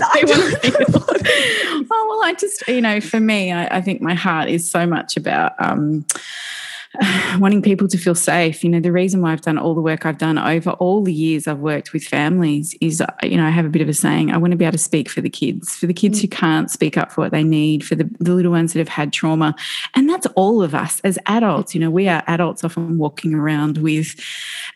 oh 1.91 2.05
well, 2.09 2.23
I 2.23 2.35
just 2.39 2.67
you 2.67 2.81
know, 2.81 3.01
for 3.01 3.19
me, 3.19 3.51
I, 3.51 3.77
I 3.77 3.81
think 3.81 4.01
my 4.01 4.13
heart 4.13 4.49
is 4.49 4.69
so 4.69 4.85
much 4.85 5.17
about. 5.17 5.53
Um, 5.59 6.05
wanting 7.39 7.61
people 7.61 7.87
to 7.87 7.97
feel 7.97 8.15
safe. 8.15 8.63
You 8.63 8.69
know, 8.69 8.79
the 8.79 8.91
reason 8.91 9.21
why 9.21 9.31
I've 9.31 9.41
done 9.41 9.57
all 9.57 9.75
the 9.75 9.81
work 9.81 10.05
I've 10.05 10.17
done 10.17 10.37
over 10.37 10.71
all 10.71 11.03
the 11.03 11.13
years 11.13 11.47
I've 11.47 11.59
worked 11.59 11.93
with 11.93 12.03
families 12.03 12.75
is, 12.81 13.03
you 13.23 13.37
know, 13.37 13.45
I 13.45 13.49
have 13.49 13.65
a 13.65 13.69
bit 13.69 13.81
of 13.81 13.89
a 13.89 13.93
saying 13.93 14.31
I 14.31 14.37
want 14.37 14.51
to 14.51 14.57
be 14.57 14.65
able 14.65 14.73
to 14.73 14.77
speak 14.77 15.09
for 15.09 15.21
the 15.21 15.29
kids, 15.29 15.75
for 15.75 15.85
the 15.85 15.93
kids 15.93 16.19
mm. 16.19 16.23
who 16.23 16.27
can't 16.29 16.71
speak 16.71 16.97
up 16.97 17.11
for 17.11 17.21
what 17.21 17.31
they 17.31 17.43
need, 17.43 17.85
for 17.85 17.95
the, 17.95 18.09
the 18.19 18.33
little 18.33 18.51
ones 18.51 18.73
that 18.73 18.79
have 18.79 18.87
had 18.87 19.13
trauma. 19.13 19.55
And 19.95 20.09
that's 20.09 20.27
all 20.35 20.63
of 20.63 20.73
us 20.73 20.99
as 21.01 21.19
adults. 21.25 21.75
You 21.75 21.81
know, 21.81 21.91
we 21.91 22.07
are 22.07 22.23
adults 22.27 22.63
often 22.63 22.97
walking 22.97 23.33
around 23.33 23.77
with, 23.77 24.15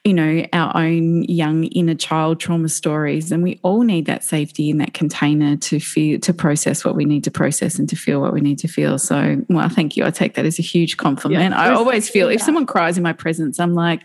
you 0.04 0.14
know, 0.14 0.46
our 0.54 0.76
own 0.76 1.24
young 1.24 1.66
inner 1.66 1.96
child 1.96 2.40
trauma 2.40 2.70
stories. 2.70 3.32
And 3.32 3.44
we 3.44 3.60
all 3.64 3.82
need 3.82 4.06
that 4.06 4.24
safety 4.24 4.70
in 4.70 4.78
that 4.78 4.94
container 4.94 5.58
to 5.58 5.80
feel, 5.80 6.20
to 6.20 6.34
process 6.34 6.86
what 6.86 6.96
we 6.96 7.06
need 7.06 7.24
to 7.24 7.32
process 7.32 7.80
and 7.80 7.90
to 7.90 7.96
feel 7.96 8.22
what 8.22 8.34
we 8.34 8.42
need 8.42 8.60
to 8.60 8.68
feel. 8.68 9.00
So, 9.00 9.42
well, 9.50 9.70
thank 9.70 9.98
you. 9.98 10.06
I 10.06 10.12
take 10.12 10.36
that 10.36 10.46
as 10.46 10.60
a 10.60 10.64
huge 10.64 10.98
compliment. 10.98 11.54
Yeah, 11.54 11.60
I 11.60 11.74
always 11.74 12.11
feel 12.12 12.30
if 12.30 12.42
someone 12.42 12.66
cries 12.66 12.98
in 12.98 13.04
my 13.04 13.14
presence, 13.14 13.60
I'm 13.60 13.74
like, 13.74 14.02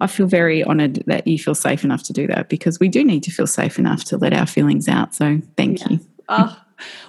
I 0.00 0.06
feel 0.06 0.26
very 0.26 0.62
honored 0.62 1.02
that 1.06 1.26
you 1.26 1.38
feel 1.38 1.54
safe 1.54 1.84
enough 1.84 2.02
to 2.04 2.12
do 2.12 2.26
that 2.28 2.48
because 2.48 2.78
we 2.78 2.88
do 2.88 3.04
need 3.04 3.22
to 3.24 3.30
feel 3.30 3.46
safe 3.46 3.78
enough 3.78 4.04
to 4.04 4.16
let 4.16 4.32
our 4.32 4.46
feelings 4.46 4.88
out. 4.88 5.14
So 5.14 5.40
thank 5.56 5.80
yes. 5.80 5.90
you. 5.90 6.00
Oh, 6.28 6.60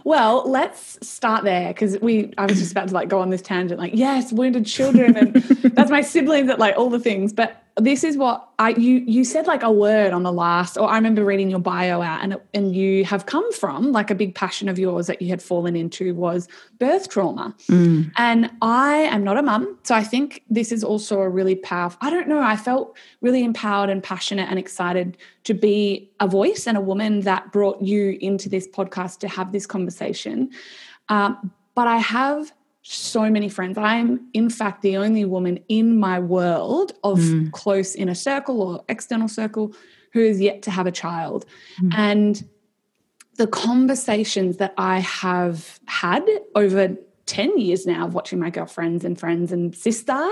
well, 0.04 0.50
let's 0.50 0.98
start 1.08 1.44
there 1.44 1.68
because 1.70 2.00
we. 2.00 2.34
I 2.38 2.46
was 2.46 2.60
just 2.60 2.72
about 2.72 2.88
to 2.90 2.94
like 2.94 3.10
go 3.10 3.20
on 3.20 3.30
this 3.30 3.42
tangent, 3.42 3.80
like 3.80 3.94
yes, 3.94 4.32
wounded 4.32 4.66
children, 4.66 5.18
and 5.18 5.34
that's 5.76 5.92
my 5.92 6.02
siblings, 6.02 6.48
that 6.48 6.60
like 6.60 6.78
all 6.78 6.90
the 6.90 7.00
things. 7.00 7.34
But 7.34 7.62
this 7.78 8.04
is 8.04 8.18
what 8.18 8.50
I 8.58 8.70
you 8.70 9.04
you 9.06 9.24
said 9.24 9.46
like 9.46 9.62
a 9.62 9.72
word 9.72 10.12
on 10.12 10.24
the 10.24 10.32
last, 10.32 10.78
or 10.78 10.90
I 10.90 10.96
remember 10.96 11.24
reading 11.24 11.50
your 11.50 11.60
bio 11.60 12.02
out, 12.02 12.24
and 12.24 12.38
and 12.54 12.76
you 12.76 13.06
have 13.06 13.28
come 13.28 13.52
from 13.54 13.92
like 13.92 14.10
a 14.10 14.16
big 14.16 14.34
passion 14.34 14.68
of 14.68 14.80
yours 14.80 15.06
that 15.08 15.22
you 15.22 15.30
had 15.30 15.42
fallen 15.42 15.76
into 15.76 16.16
was 16.16 16.48
birth 16.80 17.10
trauma, 17.10 17.56
mm. 17.70 18.12
and 18.18 18.50
I 18.64 18.98
am 18.98 19.24
not 19.24 19.38
a 19.38 19.44
mum, 19.44 19.78
so 19.84 19.94
I 19.94 20.04
think 20.04 20.44
this 20.50 20.72
is 20.72 20.84
also 20.84 21.22
a 21.22 21.30
really 21.30 21.56
powerful. 21.56 22.00
I 22.02 22.10
don't 22.10 22.28
know. 22.28 22.42
I 22.42 22.56
felt 22.56 22.98
really 23.22 23.44
empowered 23.44 23.92
and 23.92 24.02
passionate 24.02 24.50
and 24.50 24.58
excited 24.58 25.16
to 25.44 25.54
be 25.54 26.12
a 26.20 26.28
voice 26.28 26.66
and 26.66 26.78
a 26.78 26.82
woman 26.82 27.22
that 27.22 27.52
brought 27.52 27.82
you 27.82 28.18
into 28.22 28.50
this 28.50 28.68
podcast 28.68 29.20
to 29.20 29.28
have 29.28 29.52
this 29.52 29.68
conversation. 29.68 30.50
Um, 31.10 31.52
but 31.76 31.88
I 31.88 31.98
have 31.98 32.52
so 32.90 33.30
many 33.30 33.50
friends. 33.50 33.78
I'm, 33.78 34.28
in 34.34 34.50
fact, 34.50 34.82
the 34.82 34.96
only 34.96 35.26
woman 35.26 35.60
in 35.68 36.00
my 36.00 36.20
world 36.20 36.94
of 37.04 37.20
mm. 37.20 37.52
close 37.52 37.96
inner 37.96 38.16
circle 38.16 38.62
or 38.62 38.84
external 38.88 39.28
circle 39.28 39.74
who 40.14 40.22
is 40.22 40.40
yet 40.40 40.62
to 40.64 40.72
have 40.72 40.88
a 40.88 40.92
child. 40.92 41.46
Mm. 41.82 41.94
And 41.98 42.50
the 43.36 43.48
conversations 43.48 44.58
that 44.58 44.74
I 44.78 45.00
have 45.00 45.80
had 45.88 46.26
over 46.56 46.96
10 47.26 47.58
years 47.58 47.86
now 47.86 48.06
of 48.06 48.14
watching 48.14 48.40
my 48.40 48.50
girlfriends 48.50 49.04
and 49.04 49.20
friends 49.20 49.52
and 49.52 49.76
sister. 49.76 50.30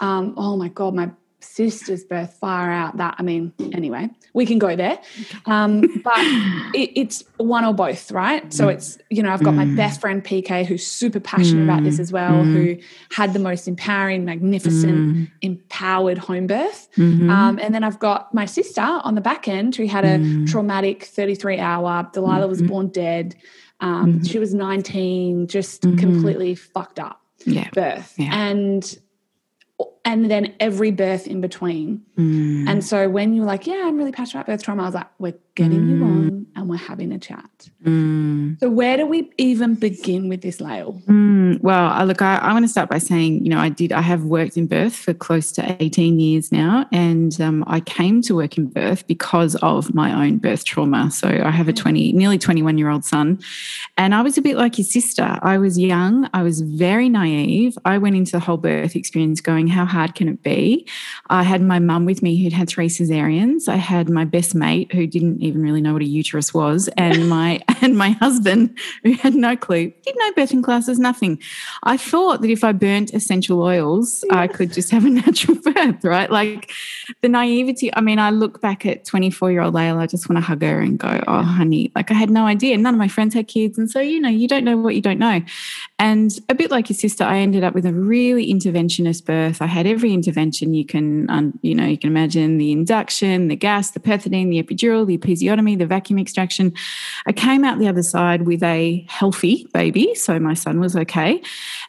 Um, 0.00 0.34
oh 0.36 0.56
my 0.56 0.68
God, 0.68 0.94
my 0.94 1.10
sister's 1.54 2.04
birth 2.04 2.36
far 2.40 2.70
out 2.70 2.96
that 2.96 3.14
i 3.18 3.22
mean 3.22 3.52
anyway 3.72 4.08
we 4.32 4.46
can 4.46 4.58
go 4.58 4.76
there 4.76 4.98
um, 5.46 5.80
but 6.04 6.14
it, 6.74 6.90
it's 6.94 7.24
one 7.38 7.64
or 7.64 7.74
both 7.74 8.10
right 8.12 8.52
so 8.52 8.66
mm. 8.66 8.74
it's 8.74 8.98
you 9.10 9.22
know 9.22 9.32
i've 9.32 9.42
got 9.42 9.54
my 9.54 9.64
mm. 9.64 9.76
best 9.76 10.00
friend 10.00 10.24
pk 10.24 10.64
who's 10.64 10.86
super 10.86 11.20
passionate 11.20 11.64
about 11.64 11.82
this 11.82 11.98
as 11.98 12.12
well 12.12 12.32
mm. 12.32 12.52
who 12.52 12.82
had 13.10 13.32
the 13.32 13.38
most 13.38 13.66
empowering 13.66 14.24
magnificent 14.24 15.28
empowered 15.42 16.18
home 16.18 16.46
birth 16.46 16.88
mm-hmm. 16.96 17.30
um, 17.30 17.58
and 17.60 17.74
then 17.74 17.82
i've 17.82 17.98
got 17.98 18.32
my 18.34 18.44
sister 18.44 18.80
on 18.80 19.14
the 19.14 19.20
back 19.20 19.48
end 19.48 19.74
who 19.74 19.86
had 19.86 20.04
a 20.04 20.46
traumatic 20.46 21.04
33 21.04 21.58
hour 21.58 22.08
delilah 22.12 22.46
was 22.46 22.58
mm-hmm. 22.58 22.68
born 22.68 22.88
dead 22.88 23.34
um, 23.80 24.14
mm-hmm. 24.14 24.24
she 24.24 24.38
was 24.38 24.54
19 24.54 25.46
just 25.46 25.82
mm-hmm. 25.82 25.96
completely 25.96 26.54
fucked 26.54 27.00
up 27.00 27.22
yeah. 27.44 27.70
birth 27.72 28.14
yeah. 28.16 28.30
and 28.32 28.98
and 30.08 30.30
then 30.30 30.54
every 30.58 30.90
birth 30.90 31.26
in 31.26 31.42
between. 31.42 32.02
Mm. 32.16 32.66
And 32.66 32.82
so 32.82 33.10
when 33.10 33.34
you're 33.34 33.44
like, 33.44 33.66
yeah, 33.66 33.82
I'm 33.84 33.98
really 33.98 34.10
passionate 34.10 34.40
about 34.40 34.54
birth 34.54 34.62
trauma, 34.62 34.84
I 34.84 34.86
was 34.86 34.94
like, 34.94 35.06
we're 35.18 35.34
getting 35.58 35.80
mm. 35.80 35.98
you 35.98 36.04
on 36.04 36.46
and 36.54 36.68
we're 36.68 36.76
having 36.76 37.10
a 37.10 37.18
chat. 37.18 37.68
Mm. 37.84 38.60
So 38.60 38.70
where 38.70 38.96
do 38.96 39.06
we 39.06 39.28
even 39.38 39.74
begin 39.74 40.28
with 40.28 40.40
this, 40.40 40.60
Lael? 40.60 41.02
Mm. 41.06 41.60
Well, 41.62 42.04
look, 42.06 42.22
I, 42.22 42.36
I 42.36 42.52
want 42.52 42.64
to 42.64 42.68
start 42.68 42.88
by 42.88 42.98
saying, 42.98 43.44
you 43.44 43.50
know, 43.50 43.58
I 43.58 43.68
did, 43.68 43.92
I 43.92 44.00
have 44.00 44.22
worked 44.22 44.56
in 44.56 44.68
birth 44.68 44.94
for 44.94 45.12
close 45.12 45.50
to 45.52 45.76
18 45.82 46.20
years 46.20 46.52
now, 46.52 46.86
and 46.92 47.40
um, 47.40 47.64
I 47.66 47.80
came 47.80 48.22
to 48.22 48.36
work 48.36 48.56
in 48.56 48.66
birth 48.66 49.04
because 49.08 49.56
of 49.56 49.92
my 49.94 50.12
own 50.12 50.38
birth 50.38 50.64
trauma. 50.64 51.10
So 51.10 51.28
I 51.28 51.50
have 51.50 51.66
a 51.66 51.72
20, 51.72 52.12
nearly 52.12 52.38
21 52.38 52.78
year 52.78 52.88
old 52.88 53.04
son, 53.04 53.40
and 53.96 54.14
I 54.14 54.22
was 54.22 54.38
a 54.38 54.42
bit 54.42 54.56
like 54.56 54.78
your 54.78 54.84
sister. 54.84 55.38
I 55.42 55.58
was 55.58 55.76
young, 55.76 56.30
I 56.34 56.44
was 56.44 56.60
very 56.60 57.08
naive. 57.08 57.76
I 57.84 57.98
went 57.98 58.14
into 58.14 58.32
the 58.32 58.40
whole 58.40 58.58
birth 58.58 58.94
experience 58.94 59.40
going, 59.40 59.66
how 59.66 59.84
hard 59.84 60.14
can 60.14 60.28
it 60.28 60.42
be? 60.44 60.86
I 61.30 61.42
had 61.42 61.62
my 61.62 61.80
mum 61.80 62.04
with 62.04 62.22
me 62.22 62.40
who'd 62.40 62.52
had 62.52 62.68
three 62.68 62.88
cesareans. 62.88 63.68
I 63.68 63.76
had 63.76 64.08
my 64.08 64.24
best 64.24 64.54
mate 64.54 64.92
who 64.92 65.06
didn't 65.06 65.42
even 65.48 65.62
really 65.62 65.80
know 65.80 65.92
what 65.92 66.02
a 66.02 66.06
uterus 66.06 66.54
was, 66.54 66.88
and 66.96 67.28
my 67.38 67.60
and 67.82 67.96
my 67.96 68.10
husband 68.10 68.78
who 69.02 69.12
had 69.14 69.34
no 69.34 69.56
clue, 69.56 69.92
did 70.02 70.14
no 70.18 70.32
birthing 70.32 70.62
classes, 70.62 70.98
nothing. 70.98 71.40
I 71.82 71.96
thought 71.96 72.42
that 72.42 72.50
if 72.50 72.62
I 72.64 72.72
burnt 72.72 73.14
essential 73.14 73.62
oils, 73.62 74.24
yeah. 74.28 74.38
I 74.38 74.46
could 74.46 74.72
just 74.72 74.90
have 74.90 75.04
a 75.04 75.10
natural 75.22 75.56
birth, 75.56 76.04
right? 76.04 76.30
Like 76.30 76.72
the 77.22 77.28
naivety. 77.28 77.94
I 77.94 78.00
mean, 78.00 78.18
I 78.18 78.30
look 78.30 78.60
back 78.60 78.86
at 78.86 79.04
24 79.04 79.50
year 79.50 79.62
old 79.62 79.74
Lael, 79.74 79.98
I 79.98 80.06
just 80.06 80.28
want 80.28 80.36
to 80.38 80.40
hug 80.40 80.62
her 80.62 80.80
and 80.80 80.98
go, 80.98 81.22
oh, 81.26 81.42
honey, 81.42 81.92
like 81.94 82.10
I 82.10 82.14
had 82.14 82.30
no 82.30 82.46
idea. 82.46 82.76
None 82.76 82.94
of 82.94 82.98
my 82.98 83.08
friends 83.08 83.34
had 83.34 83.48
kids. 83.48 83.78
And 83.78 83.90
so, 83.90 84.00
you 84.00 84.20
know, 84.20 84.28
you 84.28 84.48
don't 84.48 84.64
know 84.64 84.76
what 84.76 84.94
you 84.94 85.00
don't 85.00 85.18
know. 85.18 85.40
And 85.98 86.38
a 86.48 86.54
bit 86.54 86.70
like 86.70 86.88
your 86.88 86.96
sister, 86.96 87.24
I 87.24 87.38
ended 87.38 87.64
up 87.64 87.74
with 87.74 87.86
a 87.86 87.92
really 87.92 88.52
interventionist 88.52 89.24
birth. 89.24 89.60
I 89.60 89.66
had 89.66 89.86
every 89.86 90.12
intervention 90.12 90.74
you 90.74 90.84
can, 90.84 91.58
you 91.62 91.74
know, 91.74 91.86
you 91.86 91.98
can 91.98 92.10
imagine 92.10 92.58
the 92.58 92.72
induction, 92.72 93.48
the 93.48 93.56
gas, 93.56 93.90
the 93.90 94.00
pethidine, 94.00 94.50
the 94.50 94.62
epidural, 94.62 95.06
the 95.06 95.18
episiotomy, 95.38 95.78
the 95.78 95.86
vacuum 95.86 96.18
extraction. 96.18 96.72
I 97.26 97.32
came 97.32 97.64
out 97.64 97.78
the 97.78 97.88
other 97.88 98.02
side 98.02 98.42
with 98.42 98.62
a 98.62 99.04
healthy 99.08 99.66
baby. 99.72 100.14
So 100.14 100.38
my 100.38 100.54
son 100.54 100.80
was 100.80 100.96
okay. 100.96 101.42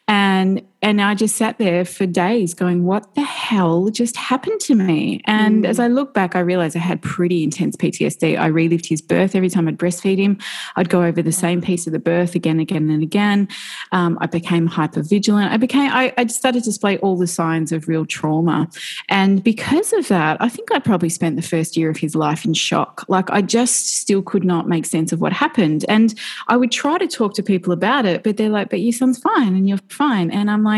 And 0.07 0.61
and 0.81 1.01
I 1.01 1.13
just 1.13 1.35
sat 1.35 1.57
there 1.57 1.83
for 1.83 2.05
days 2.05 2.53
going, 2.53 2.85
what 2.85 3.13
the 3.15 3.21
hell 3.21 3.89
just 3.89 4.15
happened 4.15 4.61
to 4.61 4.75
me? 4.75 5.21
And 5.25 5.65
mm. 5.65 5.67
as 5.67 5.77
I 5.77 5.87
look 5.87 6.13
back, 6.13 6.37
I 6.37 6.39
realized 6.39 6.75
I 6.77 6.79
had 6.79 7.01
pretty 7.01 7.43
intense 7.43 7.75
PTSD. 7.75 8.39
I 8.39 8.47
relived 8.47 8.85
his 8.85 9.01
birth 9.01 9.35
every 9.35 9.49
time 9.49 9.67
I'd 9.67 9.77
breastfeed 9.77 10.17
him. 10.17 10.37
I'd 10.77 10.87
go 10.87 11.03
over 11.03 11.21
the 11.21 11.33
same 11.33 11.61
piece 11.61 11.85
of 11.85 11.91
the 11.91 11.99
birth 11.99 12.33
again, 12.33 12.61
again, 12.61 12.89
and 12.89 13.03
again. 13.03 13.49
Um, 13.91 14.17
I 14.21 14.27
became 14.27 14.67
hyper 14.67 15.03
vigilant. 15.03 15.51
I 15.51 15.57
became, 15.57 15.91
I, 15.91 16.13
I 16.17 16.25
started 16.27 16.59
to 16.63 16.69
display 16.69 16.97
all 16.99 17.17
the 17.17 17.27
signs 17.27 17.73
of 17.73 17.89
real 17.89 18.05
trauma. 18.05 18.69
And 19.09 19.43
because 19.43 19.91
of 19.91 20.07
that, 20.07 20.41
I 20.41 20.47
think 20.47 20.71
I 20.71 20.79
probably 20.79 21.09
spent 21.09 21.35
the 21.35 21.41
first 21.41 21.75
year 21.75 21.89
of 21.89 21.97
his 21.97 22.15
life 22.15 22.45
in 22.45 22.53
shock. 22.53 23.03
Like 23.09 23.29
I 23.31 23.41
just 23.41 23.97
still 23.97 24.21
could 24.21 24.45
not 24.45 24.69
make 24.69 24.85
sense 24.85 25.11
of 25.11 25.19
what 25.19 25.33
happened. 25.33 25.83
And 25.89 26.17
I 26.47 26.55
would 26.55 26.71
try 26.71 26.97
to 26.97 27.07
talk 27.07 27.33
to 27.33 27.43
people 27.43 27.73
about 27.73 28.05
it, 28.05 28.23
but 28.23 28.37
they're 28.37 28.47
like, 28.47 28.69
but 28.69 28.79
your 28.79 28.93
son's 28.93 29.17
fine 29.17 29.55
and 29.57 29.67
you're 29.67 29.79
fine. 29.89 30.31
And 30.31 30.49
I'm 30.49 30.63
like, 30.63 30.68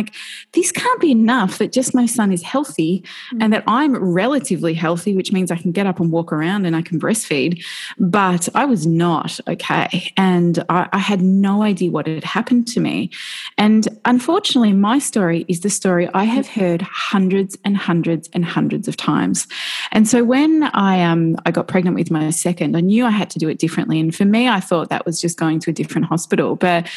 this 0.53 0.71
can't 0.71 0.99
be 0.99 1.11
enough 1.11 1.57
that 1.57 1.71
just 1.71 1.93
my 1.93 2.05
son 2.05 2.31
is 2.31 2.43
healthy 2.43 3.01
mm-hmm. 3.01 3.41
and 3.41 3.53
that 3.53 3.63
I'm 3.67 3.95
relatively 3.95 4.73
healthy, 4.73 5.15
which 5.15 5.31
means 5.31 5.51
I 5.51 5.57
can 5.57 5.71
get 5.71 5.87
up 5.87 5.99
and 5.99 6.11
walk 6.11 6.31
around 6.33 6.65
and 6.65 6.75
I 6.75 6.81
can 6.81 6.99
breastfeed. 6.99 7.63
But 7.97 8.49
I 8.55 8.65
was 8.65 8.85
not 8.85 9.39
okay. 9.47 10.11
And 10.17 10.63
I, 10.69 10.89
I 10.91 10.99
had 10.99 11.21
no 11.21 11.63
idea 11.63 11.91
what 11.91 12.07
had 12.07 12.23
happened 12.23 12.67
to 12.69 12.79
me. 12.79 13.09
And 13.57 13.87
unfortunately, 14.05 14.73
my 14.73 14.99
story 14.99 15.45
is 15.47 15.61
the 15.61 15.69
story 15.69 16.09
I 16.13 16.23
have 16.23 16.47
heard 16.47 16.81
hundreds 16.81 17.57
and 17.63 17.77
hundreds 17.77 18.29
and 18.33 18.45
hundreds 18.45 18.87
of 18.87 18.97
times. 18.97 19.47
And 19.91 20.07
so 20.07 20.23
when 20.23 20.63
I 20.63 21.01
um 21.03 21.37
I 21.45 21.51
got 21.51 21.67
pregnant 21.67 21.95
with 21.95 22.11
my 22.11 22.29
second, 22.29 22.75
I 22.75 22.81
knew 22.81 23.05
I 23.05 23.11
had 23.11 23.29
to 23.31 23.39
do 23.39 23.49
it 23.49 23.59
differently. 23.59 23.99
And 23.99 24.13
for 24.13 24.25
me, 24.25 24.47
I 24.47 24.59
thought 24.59 24.89
that 24.89 25.05
was 25.05 25.19
just 25.19 25.37
going 25.37 25.59
to 25.59 25.71
a 25.71 25.73
different 25.73 26.07
hospital. 26.07 26.55
But 26.55 26.89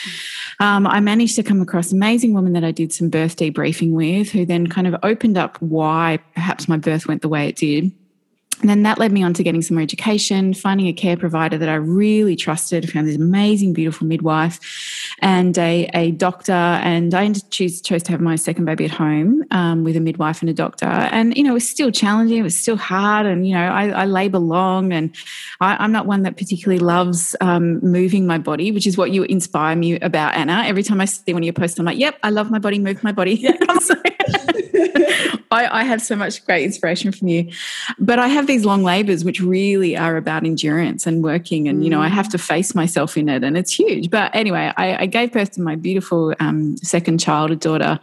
um, 0.60 0.86
I 0.86 1.00
managed 1.00 1.36
to 1.36 1.42
come 1.42 1.60
across 1.60 1.90
an 1.90 1.98
amazing 1.98 2.34
woman 2.34 2.52
that 2.52 2.64
I 2.64 2.70
did 2.70 2.83
some 2.92 3.08
birth 3.08 3.36
debriefing 3.36 3.92
with, 3.92 4.30
who 4.30 4.44
then 4.44 4.66
kind 4.66 4.86
of 4.86 4.96
opened 5.02 5.38
up 5.38 5.60
why 5.60 6.18
perhaps 6.34 6.68
my 6.68 6.76
birth 6.76 7.06
went 7.06 7.22
the 7.22 7.28
way 7.28 7.48
it 7.48 7.56
did. 7.56 7.92
And 8.60 8.70
then 8.70 8.82
that 8.82 8.98
led 8.98 9.12
me 9.12 9.22
on 9.22 9.34
to 9.34 9.42
getting 9.42 9.62
some 9.62 9.76
more 9.76 9.82
education, 9.82 10.54
finding 10.54 10.86
a 10.86 10.92
care 10.92 11.16
provider 11.16 11.58
that 11.58 11.68
I 11.68 11.74
really 11.74 12.36
trusted, 12.36 12.90
found 12.90 13.08
this 13.08 13.16
amazing, 13.16 13.72
beautiful 13.72 14.06
midwife 14.06 14.60
and 15.20 15.56
a, 15.58 15.90
a 15.94 16.12
doctor. 16.12 16.52
And 16.52 17.14
I 17.14 17.32
choose, 17.32 17.80
chose 17.80 18.02
to 18.04 18.12
have 18.12 18.20
my 18.20 18.36
second 18.36 18.64
baby 18.64 18.84
at 18.86 18.90
home 18.90 19.44
um, 19.50 19.84
with 19.84 19.96
a 19.96 20.00
midwife 20.00 20.40
and 20.40 20.50
a 20.50 20.54
doctor. 20.54 20.86
And, 20.86 21.36
you 21.36 21.42
know, 21.42 21.50
it 21.50 21.54
was 21.54 21.68
still 21.68 21.90
challenging. 21.90 22.38
It 22.38 22.42
was 22.42 22.56
still 22.56 22.76
hard. 22.76 23.26
And, 23.26 23.46
you 23.46 23.54
know, 23.54 23.66
I, 23.66 23.88
I 23.88 24.04
labor 24.04 24.38
long 24.38 24.92
and 24.92 25.14
I, 25.60 25.82
am 25.84 25.92
not 25.92 26.06
one 26.06 26.22
that 26.22 26.36
particularly 26.36 26.78
loves 26.78 27.36
um, 27.40 27.80
moving 27.80 28.26
my 28.26 28.38
body, 28.38 28.72
which 28.72 28.86
is 28.86 28.96
what 28.96 29.10
you 29.10 29.24
inspire 29.24 29.76
me 29.76 29.98
about, 30.00 30.34
Anna. 30.34 30.64
Every 30.66 30.82
time 30.82 31.00
I 31.00 31.04
see 31.04 31.32
one 31.32 31.42
of 31.42 31.46
your 31.46 31.52
posts, 31.52 31.78
I'm 31.78 31.86
like, 31.86 31.98
yep, 31.98 32.18
I 32.22 32.30
love 32.30 32.50
my 32.50 32.58
body, 32.58 32.78
move 32.78 33.02
my 33.02 33.12
body. 33.12 33.34
Yeah. 33.34 33.56
I, 35.54 35.80
I 35.80 35.84
have 35.84 36.02
so 36.02 36.16
much 36.16 36.44
great 36.44 36.64
inspiration 36.64 37.12
from 37.12 37.28
you. 37.28 37.50
But 37.98 38.18
I 38.18 38.28
have 38.28 38.43
these 38.46 38.64
long 38.64 38.82
labors, 38.82 39.24
which 39.24 39.40
really 39.40 39.96
are 39.96 40.16
about 40.16 40.44
endurance 40.44 41.06
and 41.06 41.22
working. 41.22 41.68
And, 41.68 41.84
you 41.84 41.90
know, 41.90 42.00
I 42.00 42.08
have 42.08 42.28
to 42.30 42.38
face 42.38 42.74
myself 42.74 43.16
in 43.16 43.28
it 43.28 43.44
and 43.44 43.56
it's 43.56 43.72
huge. 43.72 44.10
But 44.10 44.34
anyway, 44.34 44.72
I, 44.76 45.02
I 45.02 45.06
gave 45.06 45.32
birth 45.32 45.52
to 45.52 45.60
my 45.60 45.76
beautiful 45.76 46.34
um, 46.40 46.76
second 46.78 47.18
child, 47.18 47.50
a 47.50 47.56
daughter. 47.56 48.00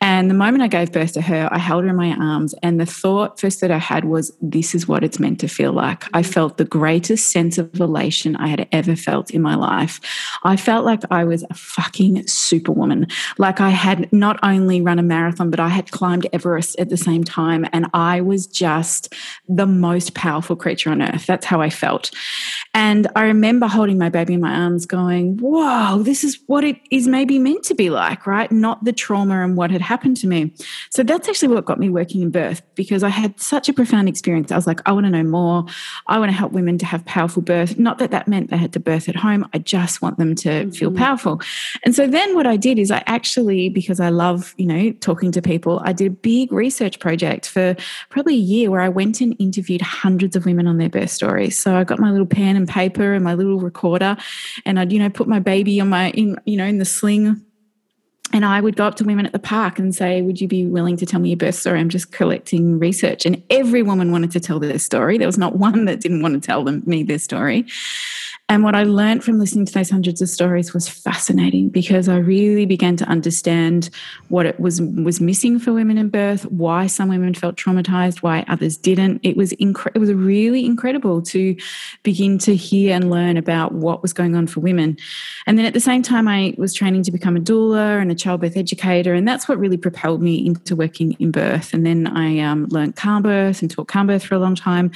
And 0.00 0.30
the 0.30 0.34
moment 0.34 0.62
I 0.62 0.68
gave 0.68 0.92
birth 0.92 1.12
to 1.12 1.20
her, 1.20 1.48
I 1.52 1.58
held 1.58 1.84
her 1.84 1.90
in 1.90 1.96
my 1.96 2.12
arms. 2.12 2.54
And 2.62 2.80
the 2.80 2.86
thought 2.86 3.38
first 3.38 3.60
that 3.60 3.70
I 3.70 3.78
had 3.78 4.06
was, 4.06 4.32
this 4.40 4.74
is 4.74 4.88
what 4.88 5.04
it's 5.04 5.18
meant 5.18 5.40
to 5.40 5.48
feel 5.48 5.72
like. 5.72 6.04
I 6.14 6.22
felt 6.22 6.56
the 6.56 6.64
greatest 6.64 7.30
sense 7.30 7.58
of 7.58 7.78
elation 7.78 8.36
I 8.36 8.48
had 8.48 8.66
ever 8.72 8.96
felt 8.96 9.30
in 9.30 9.42
my 9.42 9.54
life. 9.54 10.00
I 10.42 10.56
felt 10.56 10.84
like 10.84 11.02
I 11.10 11.24
was 11.24 11.44
a 11.50 11.54
fucking 11.54 12.26
superwoman. 12.26 13.08
Like 13.38 13.60
I 13.60 13.70
had 13.70 14.10
not 14.12 14.38
only 14.42 14.80
run 14.80 14.98
a 14.98 15.02
marathon, 15.02 15.50
but 15.50 15.60
I 15.60 15.68
had 15.68 15.90
climbed 15.90 16.26
Everest 16.32 16.78
at 16.78 16.88
the 16.88 16.96
same 16.96 17.24
time. 17.24 17.66
And 17.72 17.86
I 17.92 18.20
was 18.20 18.46
just 18.46 19.14
the 19.48 19.66
most 19.80 20.14
powerful 20.14 20.56
creature 20.56 20.90
on 20.90 21.02
earth. 21.02 21.26
That's 21.26 21.46
how 21.46 21.60
I 21.60 21.70
felt. 21.70 22.10
And 22.72 23.08
I 23.16 23.22
remember 23.24 23.66
holding 23.66 23.98
my 23.98 24.08
baby 24.08 24.34
in 24.34 24.40
my 24.40 24.54
arms, 24.54 24.86
going, 24.86 25.38
Whoa, 25.38 26.02
this 26.02 26.22
is 26.22 26.38
what 26.46 26.62
it 26.62 26.76
is 26.90 27.08
maybe 27.08 27.38
meant 27.38 27.64
to 27.64 27.74
be 27.74 27.90
like, 27.90 28.26
right? 28.26 28.50
Not 28.52 28.84
the 28.84 28.92
trauma 28.92 29.42
and 29.42 29.56
what 29.56 29.70
had 29.70 29.80
happened 29.80 30.16
to 30.18 30.26
me. 30.26 30.54
So 30.90 31.02
that's 31.02 31.28
actually 31.28 31.54
what 31.54 31.64
got 31.64 31.78
me 31.78 31.90
working 31.90 32.22
in 32.22 32.30
birth 32.30 32.62
because 32.74 33.02
I 33.02 33.08
had 33.08 33.40
such 33.40 33.68
a 33.68 33.72
profound 33.72 34.08
experience. 34.08 34.52
I 34.52 34.56
was 34.56 34.66
like, 34.66 34.80
I 34.86 34.92
want 34.92 35.06
to 35.06 35.10
know 35.10 35.22
more. 35.22 35.64
I 36.06 36.18
want 36.18 36.30
to 36.30 36.36
help 36.36 36.52
women 36.52 36.78
to 36.78 36.86
have 36.86 37.04
powerful 37.04 37.42
birth. 37.42 37.78
Not 37.78 37.98
that 37.98 38.10
that 38.10 38.28
meant 38.28 38.50
they 38.50 38.56
had 38.56 38.72
to 38.74 38.80
birth 38.80 39.08
at 39.08 39.16
home. 39.16 39.48
I 39.52 39.58
just 39.58 40.02
want 40.02 40.18
them 40.18 40.34
to 40.36 40.48
mm-hmm. 40.48 40.70
feel 40.70 40.92
powerful. 40.92 41.40
And 41.84 41.94
so 41.94 42.06
then 42.06 42.34
what 42.34 42.46
I 42.46 42.56
did 42.56 42.78
is 42.78 42.90
I 42.90 43.02
actually, 43.06 43.68
because 43.68 44.00
I 44.00 44.10
love, 44.10 44.54
you 44.58 44.66
know, 44.66 44.92
talking 45.00 45.32
to 45.32 45.42
people, 45.42 45.80
I 45.84 45.92
did 45.92 46.06
a 46.06 46.10
big 46.10 46.52
research 46.52 46.98
project 47.00 47.48
for 47.48 47.76
probably 48.08 48.34
a 48.34 48.38
year 48.38 48.70
where 48.70 48.80
I 48.80 48.88
went 48.88 49.20
and 49.20 49.34
interviewed 49.38 49.69
hundreds 49.78 50.36
of 50.36 50.46
women 50.46 50.66
on 50.66 50.78
their 50.78 50.88
birth 50.88 51.10
stories. 51.10 51.58
So 51.58 51.76
I 51.76 51.84
got 51.84 51.98
my 51.98 52.10
little 52.10 52.26
pen 52.26 52.56
and 52.56 52.68
paper 52.68 53.12
and 53.14 53.24
my 53.24 53.34
little 53.34 53.60
recorder 53.60 54.16
and 54.64 54.78
I'd, 54.78 54.92
you 54.92 54.98
know, 54.98 55.10
put 55.10 55.28
my 55.28 55.38
baby 55.38 55.80
on 55.80 55.88
my, 55.88 56.10
in, 56.10 56.36
you 56.44 56.56
know, 56.56 56.66
in 56.66 56.78
the 56.78 56.84
sling 56.84 57.44
and 58.32 58.44
I 58.44 58.60
would 58.60 58.76
go 58.76 58.86
up 58.86 58.94
to 58.96 59.04
women 59.04 59.26
at 59.26 59.32
the 59.32 59.38
park 59.38 59.78
and 59.78 59.94
say, 59.94 60.22
Would 60.22 60.40
you 60.40 60.46
be 60.46 60.66
willing 60.66 60.96
to 60.98 61.06
tell 61.06 61.20
me 61.20 61.30
your 61.30 61.36
birth 61.36 61.56
story? 61.56 61.80
I'm 61.80 61.88
just 61.88 62.12
collecting 62.12 62.78
research. 62.78 63.26
And 63.26 63.42
every 63.50 63.82
woman 63.82 64.12
wanted 64.12 64.30
to 64.32 64.40
tell 64.40 64.60
their 64.60 64.78
story. 64.78 65.18
There 65.18 65.26
was 65.26 65.38
not 65.38 65.56
one 65.58 65.86
that 65.86 66.00
didn't 66.00 66.22
want 66.22 66.40
to 66.40 66.46
tell 66.46 66.64
them 66.64 66.82
me 66.86 67.02
their 67.02 67.18
story. 67.18 67.66
And 68.50 68.64
what 68.64 68.74
I 68.74 68.82
learned 68.82 69.22
from 69.22 69.38
listening 69.38 69.64
to 69.66 69.72
those 69.72 69.90
hundreds 69.90 70.20
of 70.20 70.28
stories 70.28 70.74
was 70.74 70.88
fascinating 70.88 71.68
because 71.68 72.08
I 72.08 72.16
really 72.16 72.66
began 72.66 72.96
to 72.96 73.04
understand 73.04 73.90
what 74.26 74.44
it 74.44 74.58
was 74.58 74.82
was 74.82 75.20
missing 75.20 75.60
for 75.60 75.72
women 75.72 75.96
in 75.96 76.08
birth, 76.08 76.46
why 76.46 76.88
some 76.88 77.08
women 77.08 77.32
felt 77.32 77.54
traumatized, 77.54 78.22
why 78.22 78.44
others 78.48 78.76
didn't. 78.76 79.20
It 79.22 79.36
was 79.36 79.52
incre- 79.52 79.92
it 79.94 80.00
was 80.00 80.12
really 80.12 80.66
incredible 80.66 81.22
to 81.22 81.54
begin 82.02 82.38
to 82.38 82.56
hear 82.56 82.92
and 82.92 83.08
learn 83.08 83.36
about 83.36 83.70
what 83.70 84.02
was 84.02 84.12
going 84.12 84.34
on 84.34 84.48
for 84.48 84.58
women. 84.58 84.96
And 85.46 85.56
then 85.56 85.64
at 85.64 85.72
the 85.72 85.78
same 85.78 86.02
time, 86.02 86.26
I 86.26 86.52
was 86.58 86.74
training 86.74 87.04
to 87.04 87.12
become 87.12 87.36
a 87.36 87.40
doula 87.40 88.02
and 88.02 88.10
a 88.10 88.16
childbirth 88.16 88.56
educator, 88.56 89.14
and 89.14 89.28
that's 89.28 89.48
what 89.48 89.60
really 89.60 89.76
propelled 89.76 90.22
me 90.22 90.44
into 90.44 90.74
working 90.74 91.12
in 91.20 91.30
birth. 91.30 91.72
And 91.72 91.86
then 91.86 92.08
I 92.08 92.40
um, 92.40 92.66
learned 92.66 92.96
calm 92.96 93.22
birth 93.22 93.62
and 93.62 93.70
taught 93.70 93.86
calm 93.86 94.08
birth 94.08 94.24
for 94.24 94.34
a 94.34 94.40
long 94.40 94.56
time. 94.56 94.90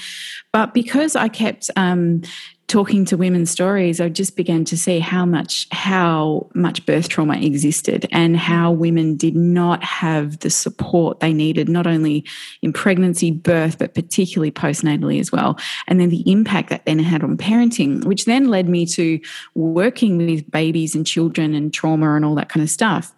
But 0.51 0.75
because 0.75 1.15
I 1.15 1.29
kept 1.29 1.71
um, 1.77 2.23
talking 2.67 3.05
to 3.05 3.17
women's 3.17 3.51
stories, 3.51 4.01
I 4.01 4.09
just 4.09 4.37
began 4.37 4.65
to 4.67 4.77
see 4.77 4.99
how 4.99 5.27
much 5.27 5.67
how 5.71 6.49
much 6.55 6.85
birth 6.87 7.09
trauma 7.09 7.37
existed 7.37 8.07
and 8.11 8.37
how 8.37 8.73
women 8.73 9.17
did 9.17 9.37
not 9.37 9.83
have 9.85 10.41
the 10.41 10.51
support 10.51 11.21
they 11.21 11.33
needed, 11.33 11.69
not 11.69 11.87
only 11.87 12.25
in 12.63 12.73
pregnancy, 12.73 13.31
birth, 13.31 13.79
but 13.79 13.95
particularly 13.95 14.51
postnatally 14.51 15.21
as 15.21 15.31
well. 15.31 15.59
And 15.87 16.01
then 16.01 16.09
the 16.09 16.29
impact 16.31 16.71
that 16.71 16.87
then 16.87 16.99
had 16.99 17.23
on 17.23 17.37
parenting, 17.37 18.05
which 18.05 18.25
then 18.25 18.49
led 18.49 18.69
me 18.69 18.87
to 18.87 19.21
working 19.55 20.17
with 20.17 20.51
babies 20.51 20.95
and 20.95 21.07
children 21.07 21.55
and 21.55 21.73
trauma 21.73 22.15
and 22.15 22.25
all 22.25 22.35
that 22.37 22.49
kind 22.49 22.63
of 22.63 22.71
stuff. 22.71 23.13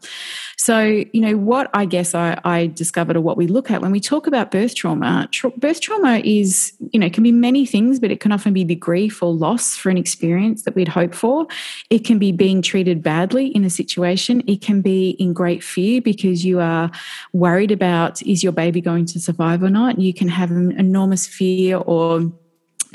So, 0.67 0.81
you 0.81 1.21
know, 1.21 1.37
what 1.37 1.71
I 1.75 1.85
guess 1.85 2.13
I, 2.13 2.41
I 2.43 2.67
discovered 2.67 3.17
or 3.17 3.21
what 3.21 3.37
we 3.37 3.47
look 3.47 3.71
at 3.71 3.83
when 3.83 3.93
we 3.93 4.01
talk 4.01 4.27
about 4.27 4.51
birth 4.51 4.75
trauma, 4.75 5.29
tra- 5.31 5.53
birth 5.53 5.81
trauma 5.81 6.21
is, 6.25 6.73
you 6.91 6.99
know, 6.99 7.09
can 7.09 7.23
be 7.23 7.31
many 7.31 7.65
things, 7.65 8.01
but 8.01 8.11
it 8.11 8.19
can 8.19 8.33
often 8.33 8.53
be 8.53 8.65
the 8.65 8.75
grief 8.75 9.23
or 9.23 9.33
loss 9.33 9.77
for 9.77 9.91
an 9.91 9.97
experience 9.97 10.65
that 10.65 10.75
we'd 10.75 10.89
hope 10.89 11.15
for. 11.15 11.47
It 11.89 12.01
can 12.01 12.19
be 12.19 12.33
being 12.33 12.63
treated 12.63 13.01
badly 13.01 13.47
in 13.47 13.65
a 13.65 13.71
situation. 13.71 14.43
It 14.49 14.61
can 14.61 14.83
be 14.83 15.11
in 15.11 15.33
great 15.33 15.63
fear 15.63 16.01
because 16.03 16.45
you 16.45 16.59
are 16.59 16.91
worried 17.33 17.71
about 17.71 18.21
is 18.23 18.43
your 18.43 18.51
baby 18.51 18.81
going 18.81 19.07
to 19.07 19.21
survive 19.21 19.63
or 19.63 19.71
not. 19.71 20.01
You 20.01 20.13
can 20.13 20.27
have 20.27 20.51
an 20.51 20.73
enormous 20.73 21.29
fear 21.29 21.77
or 21.77 22.33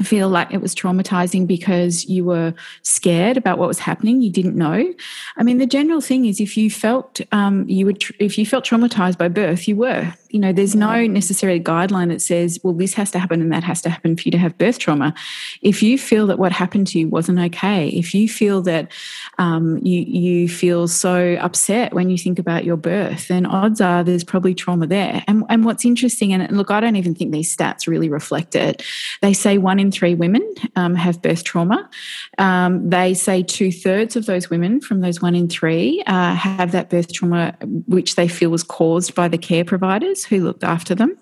feel 0.04 0.30
like 0.30 0.54
it 0.54 0.62
was 0.62 0.76
traumatizing 0.76 1.48
because 1.48 2.06
you 2.06 2.26
were 2.26 2.54
scared 2.84 3.38
about 3.38 3.58
what 3.58 3.68
was 3.68 3.80
happening 3.80 4.22
you 4.22 4.32
didn't 4.32 4.56
know. 4.56 4.94
I 5.38 5.44
mean 5.44 5.58
the 5.58 5.66
general 5.66 6.02
thing 6.02 6.26
is 6.26 6.40
if 6.40 6.58
you 6.58 6.70
felt 6.70 7.22
um, 7.32 7.68
you 7.70 7.86
would 7.86 8.00
tr- 8.00 8.14
if 8.20 8.38
you 8.38 8.46
felt 8.46 8.66
traumatized 8.66 9.18
by 9.18 9.28
birth 9.28 9.68
you 9.68 9.76
were 9.76 10.14
you 10.34 10.40
know 10.40 10.54
there's 10.54 10.76
no 10.76 11.06
necessarily 11.08 11.60
guideline 11.60 12.10
that 12.10 12.22
says 12.22 12.60
well 12.64 12.74
this 12.74 12.94
has 12.94 13.12
to 13.12 13.20
happen 13.20 13.42
and 13.42 13.52
that 13.52 13.64
has 13.64 13.82
to 13.82 13.90
happen 13.90 14.16
for 14.16 14.24
you 14.24 14.32
to 14.32 14.38
have 14.38 14.58
birth 14.58 14.80
trauma. 14.80 15.14
If 15.62 15.84
you 15.84 15.98
feel 15.98 16.28
that 16.28 16.40
what 16.40 16.52
happened 16.52 16.88
to 16.88 17.00
you 17.00 17.08
wasn't 17.08 17.40
okay 17.40 17.90
if 17.90 18.14
you 18.14 18.28
feel 18.28 18.62
that 18.64 18.92
um, 19.38 19.78
you 19.80 20.02
you 20.02 20.50
feel 20.50 20.88
so 20.88 21.36
upset 21.40 21.94
when 21.94 22.10
you 22.10 22.18
think 22.18 22.40
about 22.40 22.66
your 22.66 22.78
birth 22.78 23.28
then 23.28 23.46
odds 23.46 23.82
are 23.82 24.04
there's 24.04 24.24
probably 24.24 24.54
trauma 24.54 24.88
there. 24.88 25.24
And, 25.28 25.44
and 25.50 25.66
what's 25.66 25.86
interesting 25.86 26.34
and 26.34 26.56
look 26.56 26.72
i 26.72 26.80
don't 26.80 26.96
even 26.96 27.16
think 27.16 27.32
these 27.32 27.56
stats 27.56 27.88
really 27.88 28.10
reflect 28.10 28.56
it. 28.56 28.84
They 29.22 29.34
say 29.34 29.58
one 29.58 29.80
in 29.80 29.92
three 29.92 30.16
women 30.16 30.42
um, 30.76 30.96
have 30.96 31.22
birth 31.22 31.44
trauma. 31.44 31.90
Um, 32.38 32.90
they 32.90 33.14
say 33.14 33.44
two-thirds 33.44 34.16
of 34.16 34.26
those 34.26 34.50
women 34.50 34.82
from 34.82 35.02
those 35.02 35.22
one 35.22 35.36
in 35.36 35.48
three 35.48 36.04
uh, 36.08 36.34
have 36.34 36.72
that 36.72 36.90
birth 36.90 37.14
trauma 37.14 37.56
which 37.88 38.16
they 38.16 38.28
feel 38.28 38.50
was 38.50 38.64
caused 38.64 39.16
by 39.16 39.28
the 39.28 39.38
care 39.38 39.66
providers 39.66 40.21
who 40.24 40.44
looked 40.44 40.64
after 40.64 40.96
them. 40.96 41.18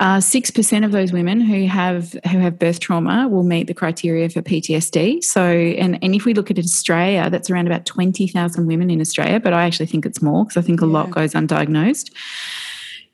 Uh, 0.00 0.20
six 0.20 0.50
uh, 0.50 0.54
percent 0.54 0.84
of 0.84 0.92
those 0.92 1.12
women 1.12 1.40
who 1.40 1.66
have 1.66 2.12
who 2.30 2.38
have 2.38 2.58
birth 2.58 2.80
trauma 2.80 3.28
will 3.28 3.42
meet 3.42 3.66
the 3.66 3.74
criteria 3.74 4.28
for 4.28 4.42
PTSD. 4.42 5.22
So, 5.22 5.42
and 5.42 5.98
and 6.02 6.14
if 6.14 6.24
we 6.24 6.34
look 6.34 6.50
at 6.50 6.58
Australia, 6.58 7.28
that's 7.30 7.50
around 7.50 7.66
about 7.66 7.84
twenty 7.84 8.26
thousand 8.26 8.66
women 8.66 8.90
in 8.90 9.00
Australia, 9.00 9.40
but 9.40 9.52
I 9.52 9.64
actually 9.64 9.86
think 9.86 10.06
it's 10.06 10.22
more 10.22 10.44
because 10.44 10.56
I 10.56 10.62
think 10.62 10.80
a 10.80 10.86
yeah. 10.86 10.92
lot 10.92 11.10
goes 11.10 11.32
undiagnosed. 11.34 12.10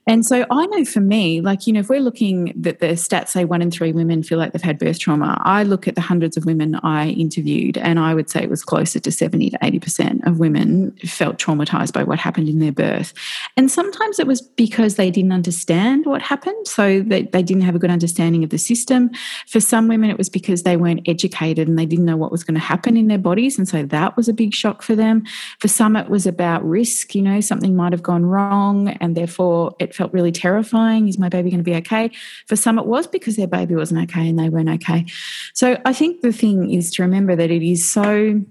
And 0.07 0.25
so 0.25 0.45
I 0.49 0.65
know 0.67 0.83
for 0.83 0.99
me, 0.99 1.41
like, 1.41 1.67
you 1.67 1.73
know, 1.73 1.79
if 1.79 1.89
we're 1.89 1.99
looking 1.99 2.53
that 2.55 2.79
the 2.79 2.87
stats 2.87 3.29
say 3.29 3.45
one 3.45 3.61
in 3.61 3.69
three 3.69 3.91
women 3.91 4.23
feel 4.23 4.39
like 4.39 4.51
they've 4.51 4.61
had 4.61 4.79
birth 4.79 4.99
trauma, 4.99 5.39
I 5.43 5.63
look 5.63 5.87
at 5.87 5.95
the 5.95 6.01
hundreds 6.01 6.37
of 6.37 6.45
women 6.45 6.75
I 6.83 7.09
interviewed 7.09 7.77
and 7.77 7.99
I 7.99 8.15
would 8.15 8.29
say 8.29 8.41
it 8.41 8.49
was 8.49 8.63
closer 8.63 8.99
to 8.99 9.11
70 9.11 9.51
to 9.51 9.57
80% 9.59 10.25
of 10.25 10.39
women 10.39 10.91
felt 11.05 11.37
traumatized 11.37 11.93
by 11.93 12.03
what 12.03 12.17
happened 12.17 12.49
in 12.49 12.59
their 12.59 12.71
birth. 12.71 13.13
And 13.55 13.69
sometimes 13.69 14.19
it 14.19 14.25
was 14.25 14.41
because 14.41 14.95
they 14.95 15.11
didn't 15.11 15.33
understand 15.33 16.05
what 16.07 16.21
happened. 16.21 16.67
So 16.67 17.01
they, 17.01 17.23
they 17.23 17.43
didn't 17.43 17.63
have 17.63 17.75
a 17.75 17.79
good 17.79 17.91
understanding 17.91 18.43
of 18.43 18.49
the 18.49 18.57
system. 18.57 19.11
For 19.47 19.59
some 19.59 19.87
women, 19.87 20.09
it 20.09 20.17
was 20.17 20.29
because 20.29 20.63
they 20.63 20.77
weren't 20.77 21.07
educated 21.07 21.67
and 21.67 21.77
they 21.77 21.85
didn't 21.85 22.05
know 22.05 22.17
what 22.17 22.31
was 22.31 22.43
going 22.43 22.55
to 22.55 22.59
happen 22.59 22.97
in 22.97 23.07
their 23.07 23.19
bodies. 23.19 23.57
And 23.59 23.67
so 23.67 23.83
that 23.83 24.17
was 24.17 24.27
a 24.27 24.33
big 24.33 24.53
shock 24.55 24.81
for 24.81 24.95
them. 24.95 25.23
For 25.59 25.67
some, 25.67 25.95
it 25.95 26.09
was 26.09 26.25
about 26.25 26.67
risk, 26.67 27.13
you 27.13 27.21
know, 27.21 27.39
something 27.39 27.75
might 27.75 27.91
have 27.91 28.03
gone 28.03 28.25
wrong 28.25 28.89
and 28.99 29.15
therefore 29.15 29.75
it 29.79 29.90
felt 29.95 30.13
really 30.13 30.31
terrifying. 30.31 31.07
Is 31.07 31.17
my 31.17 31.29
baby 31.29 31.49
going 31.49 31.59
to 31.59 31.63
be 31.63 31.75
okay? 31.75 32.11
For 32.47 32.55
some, 32.55 32.79
it 32.79 32.85
was 32.85 33.07
because 33.07 33.35
their 33.35 33.47
baby 33.47 33.75
wasn't 33.75 34.09
okay 34.09 34.29
and 34.29 34.37
they 34.37 34.49
weren't 34.49 34.69
okay. 34.69 35.05
So 35.53 35.79
I 35.85 35.93
think 35.93 36.21
the 36.21 36.33
thing 36.33 36.71
is 36.71 36.91
to 36.91 37.03
remember 37.03 37.35
that 37.35 37.51
it 37.51 37.63
is 37.63 37.87
so 37.87 38.41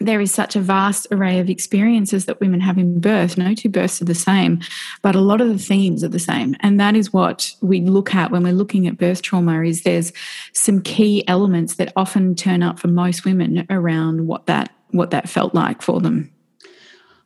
there 0.00 0.20
is 0.20 0.32
such 0.32 0.56
a 0.56 0.60
vast 0.60 1.06
array 1.10 1.38
of 1.38 1.50
experiences 1.50 2.24
that 2.24 2.40
women 2.40 2.60
have 2.60 2.78
in 2.78 3.00
birth. 3.00 3.36
No 3.36 3.54
two 3.54 3.68
births 3.68 4.00
are 4.00 4.06
the 4.06 4.14
same, 4.14 4.60
but 5.02 5.14
a 5.14 5.20
lot 5.20 5.42
of 5.42 5.48
the 5.48 5.58
themes 5.58 6.02
are 6.02 6.08
the 6.08 6.18
same. 6.18 6.56
And 6.60 6.80
that 6.80 6.96
is 6.96 7.12
what 7.12 7.54
we 7.60 7.82
look 7.82 8.14
at 8.14 8.30
when 8.30 8.42
we're 8.42 8.54
looking 8.54 8.86
at 8.86 8.96
birth 8.96 9.20
trauma 9.20 9.62
is 9.62 9.82
there's 9.82 10.12
some 10.54 10.80
key 10.80 11.26
elements 11.28 11.74
that 11.74 11.92
often 11.96 12.34
turn 12.34 12.62
up 12.62 12.78
for 12.78 12.88
most 12.88 13.26
women 13.26 13.66
around 13.68 14.26
what 14.26 14.46
that 14.46 14.74
what 14.92 15.10
that 15.10 15.28
felt 15.28 15.54
like 15.54 15.82
for 15.82 16.00
them. 16.00 16.32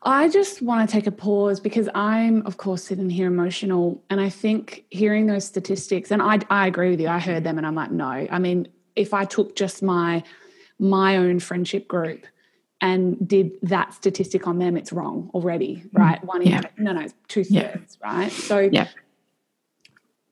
I 0.05 0.29
just 0.29 0.61
want 0.61 0.89
to 0.89 0.93
take 0.93 1.07
a 1.07 1.11
pause 1.13 1.61
because 1.61 1.89
I'm, 1.95 2.45
of 2.47 2.59
course, 2.59 2.85
sitting 2.85 3.09
here 3.09 3.27
emotional. 3.27 4.03
And 4.11 4.21
I 4.21 4.29
think 4.29 4.85
hearing 4.91 5.27
those 5.27 5.45
statistics, 5.47 6.11
and 6.11 6.21
I, 6.21 6.41
I 6.51 6.67
agree 6.67 6.91
with 6.91 7.01
you, 7.01 7.09
I 7.09 7.19
heard 7.19 7.43
them 7.43 7.57
and 7.57 7.67
I'm 7.67 7.75
like, 7.75 7.91
no. 7.91 8.05
I 8.05 8.39
mean, 8.39 8.69
if 8.97 9.15
I 9.15 9.25
took 9.25 9.57
just 9.57 9.83
my 9.83 10.23
my 10.79 11.17
own 11.17 11.39
friendship 11.39 11.87
group 11.87 12.27
and 12.81 13.27
did 13.27 13.53
that 13.63 13.95
statistic 13.95 14.47
on 14.47 14.59
them, 14.59 14.77
it's 14.77 14.93
wrong 14.93 15.31
already, 15.33 15.77
mm. 15.77 15.89
right? 15.93 16.23
One 16.25 16.43
in 16.43 16.49
yeah. 16.49 16.63
no, 16.77 16.93
no, 16.93 17.07
two 17.29 17.45
thirds, 17.45 17.99
yeah. 18.01 18.07
right? 18.13 18.31
So 18.31 18.59
yeah. 18.59 18.89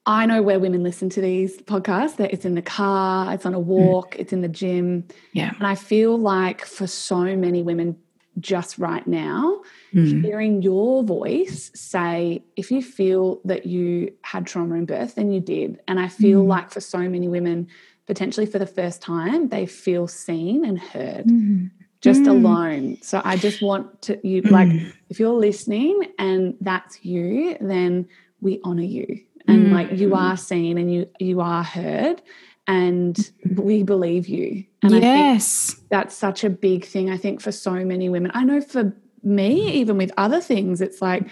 I 0.04 0.26
know 0.26 0.42
where 0.42 0.58
women 0.58 0.82
listen 0.82 1.08
to 1.11 1.20
these 1.20 1.58
podcasts 1.58 2.16
that 2.16 2.32
it's 2.32 2.44
in 2.44 2.56
the 2.56 2.62
car, 2.62 3.32
it's 3.32 3.46
on 3.46 3.54
a 3.54 3.61
mm. 3.61 3.64
walk, 3.64 4.16
mm. 4.16 4.20
it's 4.20 4.32
in 4.32 4.42
the 4.42 4.48
gym. 4.48 5.06
Yeah. 5.32 5.52
And 5.56 5.66
I 5.66 5.76
feel 5.76 6.18
like 6.18 6.64
for 6.64 6.87
so 6.87 7.37
many 7.37 7.62
women, 7.62 7.96
just 8.40 8.79
right 8.79 9.07
now, 9.07 9.62
mm. 9.92 10.25
hearing 10.25 10.62
your 10.62 11.03
voice 11.03 11.71
say, 11.75 12.42
if 12.57 12.71
you 12.71 12.83
feel 12.83 13.40
that 13.45 13.66
you 13.66 14.12
had 14.23 14.47
trauma 14.47 14.77
in 14.77 14.87
birth, 14.87 15.14
then 15.16 15.31
you 15.31 15.40
did. 15.40 15.81
And 15.87 16.01
I 16.01 16.09
feel 16.09 16.42
mm. 16.42 16.47
like 16.47 16.71
for 16.71 16.81
so 16.81 16.99
many 16.99 17.29
women, 17.29 17.68
potentially 18.07 18.47
for 18.47 18.59
the 18.59 18.66
first 18.66 19.03
time, 19.03 19.49
they 19.49 19.66
feel 19.66 20.09
seen 20.09 20.64
and 20.64 20.79
heard. 20.79 21.27
Mm. 21.27 21.71
Just 22.01 22.27
alone. 22.27 22.99
So 23.01 23.23
I 23.25 23.37
just 23.37 23.62
want 23.62 24.03
to 24.03 24.18
you 24.27 24.42
like 24.42 24.68
if 25.09 25.21
you're 25.21 25.38
listening 25.38 26.03
and 26.18 26.57
that's 26.61 27.05
you, 27.05 27.57
then 27.61 28.09
we 28.40 28.61
honor 28.64 28.83
you. 28.83 29.21
And 29.47 29.73
like 29.73 29.92
you 29.92 30.16
are 30.16 30.37
seen 30.37 30.79
and 30.79 30.92
you 30.92 31.09
you 31.21 31.40
are 31.40 31.62
heard 31.62 32.21
and 32.66 33.14
mm-hmm. 33.14 33.62
we 33.62 33.83
believe 33.83 34.29
you. 34.29 34.64
And 34.83 34.92
yes. 34.92 35.77
that's 35.90 36.14
such 36.16 36.44
a 36.44 36.51
big 36.51 36.85
thing, 36.85 37.11
I 37.11 37.16
think, 37.16 37.40
for 37.40 37.53
so 37.53 37.72
many 37.85 38.09
women. 38.09 38.31
I 38.35 38.44
know 38.44 38.61
for 38.61 38.94
me, 39.22 39.72
even 39.72 39.96
with 39.96 40.12
other 40.16 40.40
things, 40.40 40.81
it's 40.81 41.01
like 41.03 41.25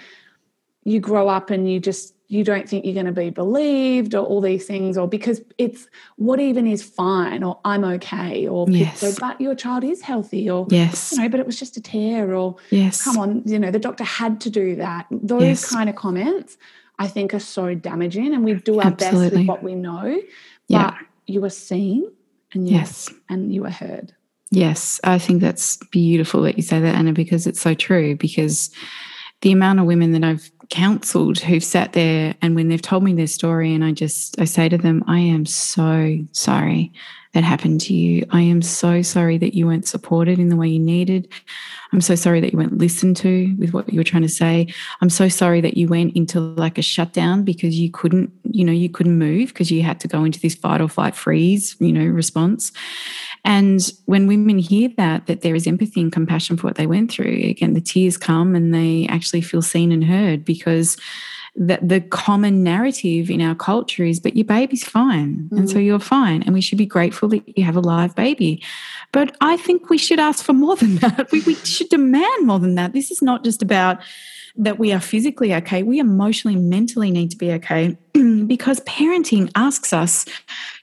you 0.84 1.00
grow 1.00 1.28
up 1.28 1.50
and 1.50 1.70
you 1.70 1.80
just 1.80 2.14
you 2.30 2.44
don't 2.44 2.68
think 2.68 2.84
you're 2.84 2.94
going 2.94 3.06
to 3.06 3.12
be 3.12 3.28
believed 3.28 4.14
or 4.14 4.24
all 4.24 4.40
these 4.40 4.64
things 4.64 4.96
or 4.96 5.08
because 5.08 5.42
it's 5.58 5.88
what 6.14 6.38
even 6.38 6.66
is 6.66 6.82
fine 6.82 7.42
or 7.42 7.60
i'm 7.64 7.84
okay 7.84 8.46
or 8.46 8.66
Yes. 8.70 9.18
but 9.18 9.40
your 9.40 9.54
child 9.54 9.84
is 9.84 10.00
healthy 10.00 10.48
or 10.48 10.66
Yes. 10.70 11.12
you 11.12 11.18
know 11.18 11.28
but 11.28 11.40
it 11.40 11.46
was 11.46 11.58
just 11.58 11.76
a 11.76 11.82
tear 11.82 12.34
or 12.34 12.56
Yes. 12.70 13.02
come 13.02 13.18
on 13.18 13.42
you 13.44 13.58
know 13.58 13.70
the 13.70 13.80
doctor 13.80 14.04
had 14.04 14.40
to 14.42 14.50
do 14.50 14.76
that 14.76 15.06
those 15.10 15.42
Yes. 15.42 15.70
kind 15.70 15.90
of 15.90 15.96
comments 15.96 16.56
i 16.98 17.08
think 17.08 17.34
are 17.34 17.40
so 17.40 17.74
damaging 17.74 18.32
and 18.32 18.44
we 18.44 18.54
do 18.54 18.80
our 18.80 18.92
best 18.92 19.16
with 19.16 19.46
what 19.46 19.62
we 19.62 19.74
know 19.74 20.18
Yeah. 20.68 20.96
You 21.30 21.40
were 21.40 21.50
seen 21.50 22.10
and 22.52 22.68
you 22.68 22.76
Yes. 22.76 23.12
and 23.28 23.54
you 23.54 23.62
were 23.62 23.70
heard 23.70 24.14
Yes, 24.50 25.00
I 25.04 25.18
think 25.18 25.40
that's 25.40 25.76
beautiful 25.92 26.42
that 26.42 26.56
you 26.56 26.62
say 26.62 26.80
that, 26.80 26.96
Anna, 26.96 27.12
because 27.12 27.46
it's 27.46 27.60
so 27.60 27.72
true. 27.72 28.16
Because 28.16 28.70
the 29.42 29.52
amount 29.52 29.78
of 29.78 29.86
women 29.86 30.10
that 30.10 30.24
I've 30.24 30.50
counseled 30.70 31.38
who've 31.38 31.62
sat 31.62 31.92
there 31.92 32.34
and 32.42 32.56
when 32.56 32.68
they've 32.68 32.82
told 32.82 33.04
me 33.04 33.14
their 33.14 33.28
story, 33.28 33.72
and 33.72 33.84
I 33.84 33.92
just 33.92 34.40
I 34.40 34.44
say 34.46 34.68
to 34.68 34.76
them, 34.76 35.04
I 35.06 35.20
am 35.20 35.46
so 35.46 36.18
sorry 36.32 36.92
that 37.32 37.44
happened 37.44 37.80
to 37.82 37.94
you. 37.94 38.26
I 38.30 38.40
am 38.40 38.60
so 38.60 39.02
sorry 39.02 39.38
that 39.38 39.54
you 39.54 39.66
weren't 39.66 39.86
supported 39.86 40.38
in 40.38 40.48
the 40.48 40.56
way 40.56 40.68
you 40.68 40.80
needed. 40.80 41.32
I'm 41.92 42.00
so 42.00 42.14
sorry 42.14 42.40
that 42.40 42.52
you 42.52 42.58
weren't 42.58 42.78
listened 42.78 43.16
to 43.18 43.54
with 43.58 43.72
what 43.72 43.92
you 43.92 44.00
were 44.00 44.04
trying 44.04 44.22
to 44.22 44.28
say. 44.28 44.66
I'm 45.00 45.10
so 45.10 45.28
sorry 45.28 45.60
that 45.60 45.76
you 45.76 45.86
went 45.88 46.16
into 46.16 46.40
like 46.40 46.76
a 46.76 46.82
shutdown 46.82 47.44
because 47.44 47.78
you 47.78 47.90
couldn't, 47.90 48.32
you 48.44 48.64
know, 48.64 48.72
you 48.72 48.88
couldn't 48.88 49.18
move 49.18 49.50
because 49.50 49.70
you 49.70 49.82
had 49.82 50.00
to 50.00 50.08
go 50.08 50.24
into 50.24 50.40
this 50.40 50.54
fight 50.54 50.80
or 50.80 50.88
flight 50.88 51.14
freeze, 51.14 51.76
you 51.78 51.92
know, 51.92 52.04
response. 52.04 52.72
And 53.44 53.88
when 54.06 54.26
women 54.26 54.58
hear 54.58 54.90
that, 54.96 55.26
that 55.26 55.42
there 55.42 55.54
is 55.54 55.66
empathy 55.66 56.00
and 56.00 56.12
compassion 56.12 56.56
for 56.56 56.66
what 56.66 56.76
they 56.76 56.86
went 56.86 57.10
through, 57.10 57.40
again, 57.44 57.74
the 57.74 57.80
tears 57.80 58.16
come 58.16 58.54
and 58.54 58.74
they 58.74 59.06
actually 59.08 59.40
feel 59.40 59.62
seen 59.62 59.92
and 59.92 60.04
heard 60.04 60.44
because 60.44 60.96
the, 61.60 61.78
the 61.82 62.00
common 62.00 62.62
narrative 62.62 63.30
in 63.30 63.42
our 63.42 63.54
culture 63.54 64.02
is, 64.02 64.18
but 64.18 64.34
your 64.34 64.46
baby's 64.46 64.82
fine. 64.82 65.46
And 65.52 65.68
so 65.68 65.76
mm. 65.76 65.84
you're 65.84 65.98
fine. 65.98 66.42
And 66.42 66.54
we 66.54 66.62
should 66.62 66.78
be 66.78 66.86
grateful 66.86 67.28
that 67.28 67.42
you 67.56 67.64
have 67.64 67.76
a 67.76 67.80
live 67.80 68.14
baby. 68.14 68.62
But 69.12 69.36
I 69.42 69.58
think 69.58 69.90
we 69.90 69.98
should 69.98 70.18
ask 70.18 70.42
for 70.42 70.54
more 70.54 70.74
than 70.76 70.96
that. 70.96 71.30
We, 71.30 71.42
we 71.42 71.54
should 71.56 71.90
demand 71.90 72.46
more 72.46 72.58
than 72.58 72.76
that. 72.76 72.94
This 72.94 73.10
is 73.10 73.20
not 73.20 73.44
just 73.44 73.60
about 73.60 73.98
that 74.56 74.78
we 74.78 74.90
are 74.90 75.00
physically 75.00 75.54
okay, 75.54 75.82
we 75.82 75.98
emotionally, 75.98 76.56
mentally 76.56 77.10
need 77.10 77.30
to 77.30 77.36
be 77.36 77.52
okay 77.52 77.96
because 78.46 78.80
parenting 78.80 79.50
asks 79.54 79.92
us 79.92 80.24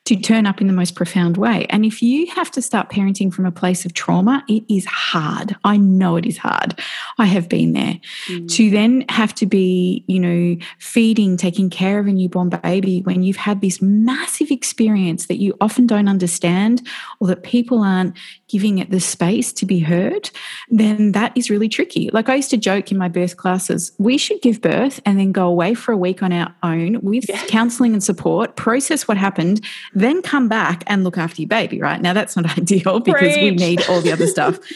to 0.08 0.16
turn 0.16 0.46
up 0.46 0.62
in 0.62 0.68
the 0.68 0.74
most 0.74 0.96
profound 0.96 1.36
way. 1.36 1.66
And 1.70 1.84
if 1.84 2.02
you 2.02 2.28
have 2.28 2.50
to 2.52 2.62
start 2.62 2.90
parenting 2.90 3.34
from 3.34 3.46
a 3.46 3.52
place 3.52 3.84
of 3.84 3.94
trauma, 3.94 4.42
it 4.48 4.64
is 4.70 4.86
hard. 4.86 5.54
I 5.66 5.76
know 5.76 6.16
it 6.16 6.26
is 6.26 6.38
hard. 6.38 6.80
I 7.18 7.26
have 7.26 7.50
been 7.50 7.74
there. 7.74 8.00
Mm. 8.28 8.50
To 8.52 8.70
then 8.70 9.04
have 9.10 9.36
to 9.36 9.46
be, 9.46 10.06
you 10.08 10.18
know, 10.18 10.56
feeding, 10.80 11.36
taking 11.36 11.70
care 11.70 12.00
of 12.00 12.08
a 12.08 12.14
newborn 12.14 12.48
baby 12.48 13.02
when 13.02 13.22
you've 13.22 13.36
had 13.36 13.60
this 13.60 13.82
massive 13.82 14.50
experience 14.50 15.26
that 15.26 15.42
you 15.42 15.54
often 15.60 15.86
don't 15.86 16.08
understand 16.08 16.88
or 17.20 17.28
that 17.28 17.44
people 17.44 17.84
aren't 17.84 18.16
giving 18.48 18.78
it 18.78 18.92
the 18.92 19.02
space 19.02 19.52
to 19.52 19.66
be 19.66 19.80
heard, 19.80 20.30
then 20.70 21.12
that 21.12 21.36
is 21.36 21.50
really 21.50 21.68
tricky. 21.68 22.10
Like 22.14 22.30
I 22.30 22.36
used 22.36 22.50
to 22.52 22.58
joke 22.58 22.94
in 22.94 22.98
my 22.98 23.10
birth 23.10 23.36
classes, 23.36 23.92
we 23.98 24.18
should 24.18 24.42
give 24.42 24.62
birth 24.62 25.02
and 25.06 25.20
then 25.20 25.34
go 25.34 25.48
away 25.48 25.74
for 25.74 25.92
a 25.92 25.98
week 25.98 26.24
on 26.24 26.32
our 26.32 26.56
own 26.64 27.02
with 27.02 27.26
counseling 27.48 27.92
and 27.92 28.02
support, 28.02 28.56
process 28.56 29.06
what 29.06 29.18
happened, 29.18 29.66
then 30.00 30.22
come 30.22 30.48
back 30.48 30.84
and 30.88 31.04
look 31.04 31.18
after 31.18 31.42
your 31.42 31.50
baby, 31.50 31.82
right? 31.82 32.02
Now 32.02 32.14
that's 32.14 32.36
not 32.36 32.58
ideal 32.58 33.00
because 33.00 33.36
we 33.38 33.52
need 33.52 33.88
all 33.90 34.02
the 34.02 34.12
other 34.12 34.28
stuff. 34.28 34.60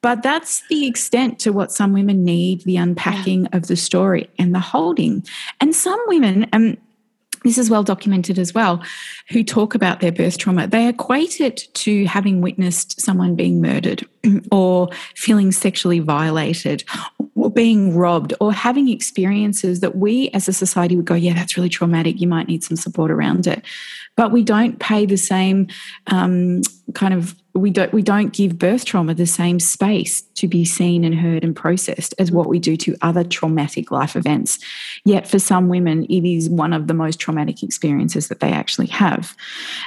But 0.00 0.22
that's 0.22 0.62
the 0.68 0.86
extent 0.86 1.40
to 1.40 1.52
what 1.52 1.72
some 1.72 1.92
women 1.92 2.24
need 2.24 2.62
the 2.62 2.76
unpacking 2.76 3.46
of 3.48 3.66
the 3.66 3.74
story 3.74 4.30
and 4.38 4.54
the 4.54 4.60
holding. 4.60 5.26
And 5.60 5.74
some 5.74 6.00
women, 6.06 6.46
um, 6.52 6.76
this 7.42 7.58
is 7.58 7.68
well 7.68 7.82
documented 7.82 8.38
as 8.38 8.54
well, 8.54 8.80
who 9.30 9.42
talk 9.42 9.74
about 9.74 9.98
their 10.00 10.12
birth 10.12 10.38
trauma, 10.38 10.68
they 10.68 10.88
equate 10.88 11.40
it 11.40 11.66
to 11.74 12.04
having 12.04 12.40
witnessed 12.40 13.00
someone 13.00 13.34
being 13.34 13.60
murdered 13.60 14.06
or 14.52 14.88
feeling 15.16 15.50
sexually 15.50 15.98
violated 15.98 16.84
or 17.38 17.50
being 17.50 17.94
robbed 17.96 18.34
or 18.40 18.52
having 18.52 18.88
experiences 18.88 19.78
that 19.80 19.96
we 19.96 20.28
as 20.30 20.48
a 20.48 20.52
society 20.52 20.96
would 20.96 21.04
go, 21.04 21.14
yeah, 21.14 21.32
that's 21.32 21.56
really 21.56 21.68
traumatic. 21.68 22.20
You 22.20 22.26
might 22.26 22.48
need 22.48 22.64
some 22.64 22.76
support 22.76 23.12
around 23.12 23.46
it. 23.46 23.64
But 24.16 24.32
we 24.32 24.42
don't 24.42 24.80
pay 24.80 25.06
the 25.06 25.16
same 25.16 25.68
um, 26.08 26.62
kind 26.94 27.14
of 27.14 27.36
we 27.58 27.70
don't 27.70 27.92
we 27.92 28.02
don't 28.02 28.32
give 28.32 28.58
birth 28.58 28.84
trauma 28.84 29.14
the 29.14 29.26
same 29.26 29.60
space 29.60 30.22
to 30.22 30.46
be 30.46 30.64
seen 30.64 31.04
and 31.04 31.14
heard 31.14 31.44
and 31.44 31.54
processed 31.54 32.14
as 32.18 32.30
what 32.30 32.48
we 32.48 32.58
do 32.58 32.76
to 32.76 32.96
other 33.02 33.24
traumatic 33.24 33.90
life 33.90 34.16
events. 34.16 34.58
Yet 35.04 35.26
for 35.26 35.38
some 35.38 35.68
women, 35.68 36.04
it 36.04 36.24
is 36.24 36.48
one 36.48 36.72
of 36.72 36.86
the 36.86 36.94
most 36.94 37.18
traumatic 37.18 37.62
experiences 37.62 38.28
that 38.28 38.40
they 38.40 38.52
actually 38.52 38.86
have. 38.86 39.36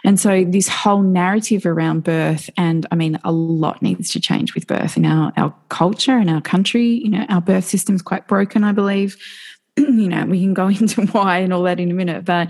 And 0.04 0.20
so 0.20 0.44
this 0.44 0.68
whole 0.68 1.02
narrative 1.02 1.66
around 1.66 2.04
birth, 2.04 2.50
and 2.58 2.86
I 2.92 2.96
mean, 2.96 3.20
a 3.24 3.32
lot 3.32 3.82
needs 3.82 4.12
to 4.12 4.20
change 4.20 4.54
with 4.54 4.68
birth 4.68 4.98
in 4.98 5.06
our, 5.06 5.32
our 5.38 5.54
culture 5.70 6.18
and 6.18 6.30
our 6.30 6.42
country. 6.42 6.86
You 6.86 7.10
know, 7.10 7.26
our 7.30 7.42
birth 7.42 7.66
system's 7.66 8.02
quite 8.02 8.28
broken, 8.28 8.64
I 8.64 8.72
believe. 8.72 9.18
you 9.78 10.08
know, 10.08 10.26
we 10.26 10.42
can 10.42 10.54
go 10.54 10.68
into 10.70 11.06
why 11.08 11.40
and 11.40 11.54
all 11.54 11.64
that 11.64 11.80
in 11.80 11.92
a 11.92 11.94
minute, 11.94 12.26
but 12.26 12.50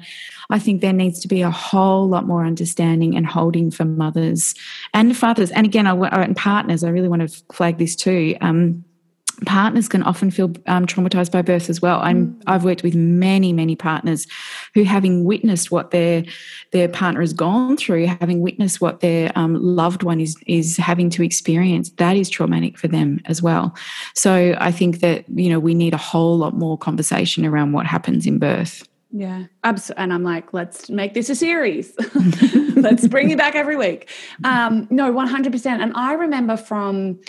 I 0.49 0.59
think 0.59 0.81
there 0.81 0.93
needs 0.93 1.19
to 1.21 1.27
be 1.27 1.41
a 1.41 1.51
whole 1.51 2.07
lot 2.07 2.27
more 2.27 2.45
understanding 2.45 3.15
and 3.15 3.25
holding 3.25 3.71
for 3.71 3.85
mothers 3.85 4.53
and 4.93 5.15
fathers. 5.15 5.51
And 5.51 5.65
again, 5.65 5.87
I, 5.87 5.93
wa- 5.93 6.09
and 6.11 6.35
partners, 6.35 6.83
I 6.83 6.89
really 6.89 7.07
want 7.07 7.21
to 7.27 7.43
flag 7.53 7.77
this 7.77 7.95
too. 7.95 8.35
Um, 8.41 8.83
partners 9.45 9.87
can 9.87 10.03
often 10.03 10.29
feel 10.29 10.51
um, 10.67 10.85
traumatized 10.85 11.31
by 11.31 11.41
birth 11.41 11.69
as 11.69 11.81
well. 11.81 11.99
I'm, 12.01 12.39
I've 12.47 12.63
worked 12.63 12.83
with 12.83 12.95
many, 12.95 13.53
many 13.53 13.75
partners 13.75 14.27
who, 14.73 14.83
having 14.83 15.23
witnessed 15.25 15.71
what 15.71 15.91
their 15.91 16.23
their 16.71 16.87
partner 16.87 17.21
has 17.21 17.33
gone 17.33 17.75
through, 17.75 18.05
having 18.05 18.41
witnessed 18.41 18.81
what 18.81 19.01
their 19.01 19.31
um, 19.35 19.55
loved 19.55 20.03
one 20.03 20.19
is 20.19 20.35
is 20.47 20.77
having 20.77 21.09
to 21.11 21.23
experience, 21.23 21.89
that 21.91 22.15
is 22.15 22.29
traumatic 22.29 22.77
for 22.77 22.87
them 22.87 23.19
as 23.25 23.41
well. 23.41 23.75
So 24.13 24.55
I 24.59 24.71
think 24.71 24.99
that 24.99 25.25
you 25.29 25.49
know 25.49 25.59
we 25.59 25.73
need 25.73 25.93
a 25.93 25.97
whole 25.97 26.37
lot 26.37 26.55
more 26.55 26.77
conversation 26.77 27.45
around 27.45 27.71
what 27.73 27.85
happens 27.85 28.25
in 28.25 28.37
birth. 28.37 28.87
Yeah, 29.13 29.45
absolutely. 29.65 30.03
And 30.03 30.13
I'm 30.13 30.23
like, 30.23 30.53
let's 30.53 30.89
make 30.89 31.13
this 31.13 31.29
a 31.29 31.35
series. 31.35 31.93
let's 32.75 33.07
bring 33.07 33.29
you 33.29 33.35
back 33.35 33.55
every 33.55 33.75
week. 33.75 34.09
Um, 34.45 34.87
no, 34.89 35.11
100%. 35.11 35.65
And 35.65 35.91
I 35.95 36.13
remember 36.13 36.55
from 36.55 37.19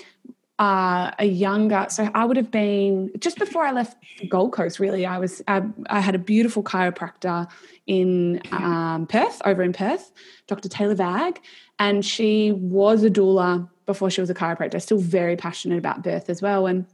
uh, 0.59 1.11
a 1.19 1.25
younger, 1.25 1.87
so 1.89 2.09
I 2.15 2.25
would 2.25 2.37
have 2.37 2.51
been 2.51 3.11
just 3.19 3.39
before 3.39 3.65
I 3.65 3.73
left 3.73 3.97
Gold 4.29 4.53
Coast, 4.53 4.79
really. 4.79 5.07
I 5.07 5.19
was, 5.19 5.43
I, 5.49 5.63
I 5.89 6.01
had 6.01 6.15
a 6.15 6.19
beautiful 6.19 6.63
chiropractor 6.63 7.51
in 7.87 8.41
um, 8.53 9.07
Perth, 9.07 9.43
over 9.45 9.63
in 9.63 9.73
Perth, 9.73 10.13
Dr. 10.47 10.69
Taylor 10.69 10.95
Vag. 10.95 11.41
And 11.79 12.05
she 12.05 12.53
was 12.53 13.03
a 13.03 13.11
doula 13.11 13.69
before 13.87 14.11
she 14.11 14.21
was 14.21 14.31
a 14.31 14.35
chiropractor, 14.35 14.81
still 14.81 14.99
very 14.99 15.37
passionate 15.37 15.79
about 15.79 16.05
birth 16.05 16.31
as 16.31 16.41
well. 16.41 16.67
And 16.67 16.87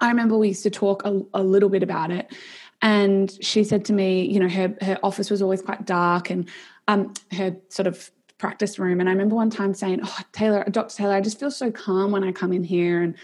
I 0.00 0.08
remember 0.08 0.36
we 0.38 0.48
used 0.48 0.62
to 0.64 0.70
talk 0.70 1.04
a, 1.04 1.22
a 1.34 1.42
little 1.42 1.68
bit 1.68 1.82
about 1.82 2.10
it. 2.10 2.32
And 2.82 3.32
she 3.42 3.64
said 3.64 3.84
to 3.86 3.92
me, 3.92 4.24
you 4.26 4.40
know, 4.40 4.48
her, 4.48 4.76
her 4.80 4.98
office 5.02 5.30
was 5.30 5.40
always 5.40 5.62
quite 5.62 5.86
dark 5.86 6.30
and 6.30 6.48
um, 6.88 7.14
her 7.32 7.56
sort 7.68 7.86
of 7.86 8.10
practice 8.42 8.76
room. 8.76 8.98
And 8.98 9.08
I 9.08 9.12
remember 9.12 9.36
one 9.36 9.50
time 9.50 9.72
saying, 9.72 10.00
Oh, 10.02 10.18
Taylor, 10.32 10.64
Dr. 10.68 10.96
Taylor, 10.96 11.14
I 11.14 11.20
just 11.20 11.38
feel 11.38 11.50
so 11.50 11.70
calm 11.70 12.10
when 12.10 12.24
I 12.24 12.32
come 12.32 12.52
in 12.52 12.64
here. 12.64 13.00
And, 13.00 13.14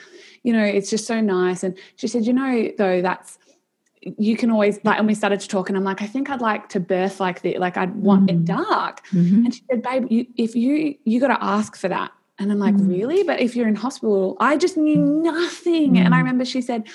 you 0.44 0.52
know, 0.52 0.64
it's 0.64 0.88
just 0.88 1.09
so 1.09 1.20
nice. 1.20 1.64
And 1.64 1.76
she 1.96 2.07
said, 2.07 2.24
You 2.24 2.33
know, 2.33 2.70
though, 2.78 3.02
that's, 3.02 3.37
you 4.00 4.37
can 4.37 4.52
always 4.52 4.78
like, 4.85 4.96
and 4.96 5.09
we 5.09 5.14
started 5.14 5.40
to 5.40 5.48
talk, 5.48 5.68
and 5.68 5.76
I'm 5.76 5.83
like, 5.83 6.00
I 6.00 6.07
think 6.07 6.31
I'd 6.31 6.40
like 6.40 6.68
to 6.68 6.81
birth 6.81 7.18
like 7.18 7.42
this. 7.42 7.59
Like, 7.59 7.76
I'd 7.76 7.96
want 7.96 8.31
it 8.31 8.44
mm-hmm. 8.44 8.44
dark. 8.44 9.04
Mm-hmm. 9.09 9.44
And 9.44 9.54
she 9.54 9.62
said, 9.68 9.83
Babe, 9.83 10.07
you, 10.09 10.26
if 10.37 10.54
you, 10.54 10.94
you 11.04 11.18
got 11.18 11.37
to 11.37 11.44
ask 11.44 11.76
for 11.76 11.88
that. 11.88 12.12
And 12.38 12.52
I'm 12.52 12.61
like, 12.61 12.76
mm. 12.76 12.88
Really? 12.88 13.24
But 13.24 13.40
if 13.40 13.57
you're 13.57 13.66
in 13.66 13.74
hospital, 13.74 14.37
I 14.38 14.57
just 14.57 14.76
knew 14.76 14.98
mm. 14.98 15.22
nothing. 15.24 15.98
And 15.98 16.14
I 16.14 16.18
mm. 16.18 16.20
remember 16.20 16.44
she 16.44 16.62
said, 16.62 16.88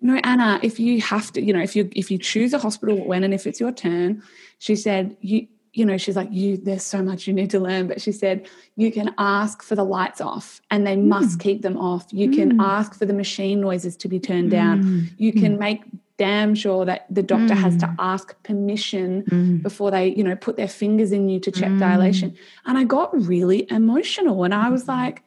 no 0.00 0.20
anna 0.22 0.60
if 0.62 0.78
you 0.78 1.00
have 1.00 1.32
to 1.32 1.40
you 1.40 1.52
know 1.52 1.62
if 1.62 1.74
you 1.74 1.88
if 1.94 2.10
you 2.10 2.18
choose 2.18 2.52
a 2.52 2.58
hospital 2.58 3.06
when 3.06 3.22
and 3.24 3.32
if 3.32 3.46
it's 3.46 3.60
your 3.60 3.72
turn 3.72 4.20
she 4.58 4.74
said 4.74 5.16
you 5.20 5.46
you 5.74 5.84
know 5.84 5.96
she's 5.96 6.16
like 6.16 6.28
you 6.30 6.56
there's 6.56 6.84
so 6.84 7.02
much 7.02 7.26
you 7.26 7.32
need 7.32 7.50
to 7.50 7.58
learn 7.58 7.86
but 7.86 8.00
she 8.00 8.12
said 8.12 8.46
you 8.76 8.90
can 8.90 9.12
ask 9.18 9.62
for 9.62 9.74
the 9.74 9.84
lights 9.84 10.20
off 10.20 10.60
and 10.70 10.86
they 10.86 10.94
hmm. 10.94 11.08
must 11.08 11.40
keep 11.40 11.62
them 11.62 11.76
off. 11.76 12.06
You 12.10 12.30
can 12.30 12.52
hmm. 12.52 12.60
ask 12.60 12.94
for 12.94 13.06
the 13.06 13.12
machine 13.12 13.60
noises 13.60 13.96
to 13.98 14.08
be 14.08 14.18
turned 14.18 14.50
down. 14.50 14.82
Hmm. 14.82 15.00
You 15.18 15.32
can 15.32 15.58
make 15.58 15.82
damn 16.16 16.54
sure 16.54 16.84
that 16.84 17.06
the 17.10 17.24
doctor 17.24 17.54
has 17.54 17.76
to 17.78 17.92
ask 17.98 18.40
permission 18.44 19.60
before 19.62 19.90
they 19.90 20.08
you 20.08 20.22
know 20.22 20.36
put 20.36 20.56
their 20.56 20.68
fingers 20.68 21.10
in 21.12 21.28
you 21.28 21.40
to 21.40 21.50
check 21.50 21.76
dilation. 21.78 22.36
And 22.66 22.78
i 22.78 22.84
got 22.84 23.10
really 23.14 23.66
emotional 23.70 24.44
and 24.44 24.54
i 24.54 24.68
was 24.70 24.86
like 24.88 25.22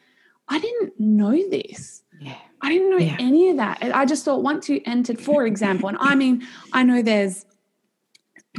i 0.48 0.60
didn't 0.60 1.00
know 1.00 1.38
this. 1.50 2.04
Yeah. 2.20 2.36
I 2.62 2.72
didn't 2.72 2.90
know 2.90 2.98
Yeah. 2.98 3.18
any 3.20 3.50
of 3.50 3.58
that. 3.58 3.78
I 3.94 4.06
just 4.06 4.26
thought 4.26 4.42
once 4.42 4.68
you 4.68 4.82
entered, 4.86 5.22
for 5.22 5.46
example, 5.46 5.90
and 5.90 5.98
I 6.02 6.16
mean, 6.16 6.48
I 6.74 6.82
know 6.82 7.04
there's, 7.04 7.46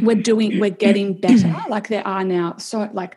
we're 0.00 0.16
doing, 0.16 0.58
we're 0.58 0.70
getting 0.86 1.14
better. 1.14 1.54
Like 1.68 1.88
there 1.88 2.06
are 2.06 2.24
now, 2.24 2.56
so 2.58 2.88
like 2.92 3.16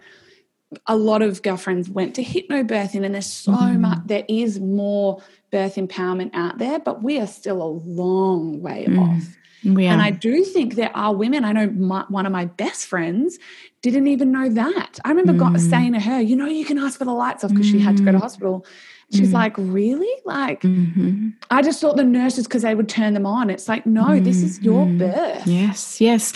a 0.87 0.95
lot 0.95 1.21
of 1.21 1.41
girlfriends 1.41 1.89
went 1.89 2.15
to 2.15 2.23
hypnobirthing, 2.23 3.03
and 3.05 3.13
there's 3.13 3.25
so 3.25 3.51
much, 3.51 3.99
there 4.05 4.23
is 4.29 4.59
more 4.59 5.21
birth 5.51 5.75
empowerment 5.75 6.31
out 6.33 6.57
there, 6.59 6.79
but 6.79 7.03
we 7.03 7.19
are 7.19 7.27
still 7.27 7.61
a 7.61 7.67
long 7.67 8.61
way 8.61 8.87
off. 8.87 9.37
We 9.65 9.85
And. 9.85 10.01
I 10.01 10.11
do 10.11 10.43
think 10.43 10.75
there 10.75 10.95
are 10.95 11.13
women. 11.13 11.43
I 11.45 11.51
know 11.51 11.67
my, 11.69 12.05
one 12.07 12.25
of 12.25 12.31
my 12.31 12.45
best 12.45 12.85
friends 12.87 13.37
didn't 13.81 14.07
even 14.07 14.31
know 14.31 14.47
that. 14.49 14.97
I 15.03 15.09
remember 15.09 15.33
got, 15.33 15.53
Mm. 15.53 15.59
saying 15.59 15.93
to 15.93 15.99
her, 15.99 16.19
"You 16.21 16.35
know, 16.35 16.47
you 16.47 16.65
can 16.65 16.77
ask 16.79 16.97
for 16.97 17.05
the 17.05 17.13
lights 17.13 17.43
off 17.43 17.51
because 17.51 17.67
she 17.67 17.79
had 17.79 17.97
to 17.97 18.03
go 18.03 18.11
to 18.11 18.17
Mm. 18.17 18.21
hospital." 18.21 18.65
She's 19.13 19.29
Mm. 19.29 19.33
like, 19.33 19.53
"Really? 19.57 20.13
Like, 20.25 20.61
Mhm. 20.61 21.33
I 21.49 21.61
just 21.61 21.81
thought 21.81 21.97
the 21.97 22.03
nurses 22.03 22.45
because 22.47 22.61
they 22.61 22.75
would 22.75 22.87
turn 22.89 23.13
them 23.13 23.25
on. 23.25 23.49
It's 23.49 23.67
like, 23.67 23.85
no, 23.85 24.19
this 24.19 24.41
is 24.41 24.61
your 24.61 24.85
Mhm. 24.85 24.97
birth. 24.99 25.45
Yes, 25.47 25.99
yes. 25.99 26.33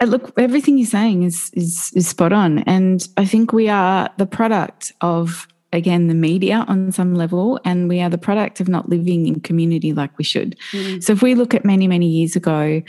Uh, 0.00 0.06
look, 0.06 0.32
everything 0.38 0.78
you're 0.78 0.86
saying 0.86 1.24
is 1.24 1.50
is 1.54 1.90
is 1.94 2.06
spot 2.08 2.32
on, 2.32 2.60
and 2.60 3.06
I 3.16 3.24
think 3.24 3.52
we 3.52 3.68
are 3.68 4.08
the 4.18 4.26
product 4.26 4.92
of 5.00 5.46
again 5.74 6.06
the 6.08 6.14
media 6.14 6.66
on 6.68 6.92
some 6.92 7.14
level, 7.14 7.58
and 7.64 7.88
we 7.88 7.98
are 8.00 8.10
the 8.10 8.18
product 8.18 8.60
of 8.60 8.68
not 8.68 8.88
living 8.90 9.26
in 9.26 9.40
community 9.40 9.92
like 9.94 10.10
we 10.18 10.24
should. 10.24 10.54
Mm. 10.72 11.02
So 11.02 11.14
if 11.14 11.22
we 11.22 11.34
look 11.34 11.54
at 11.54 11.64
many 11.64 11.88
many 11.88 12.06
years 12.06 12.36
ago, 12.36 12.82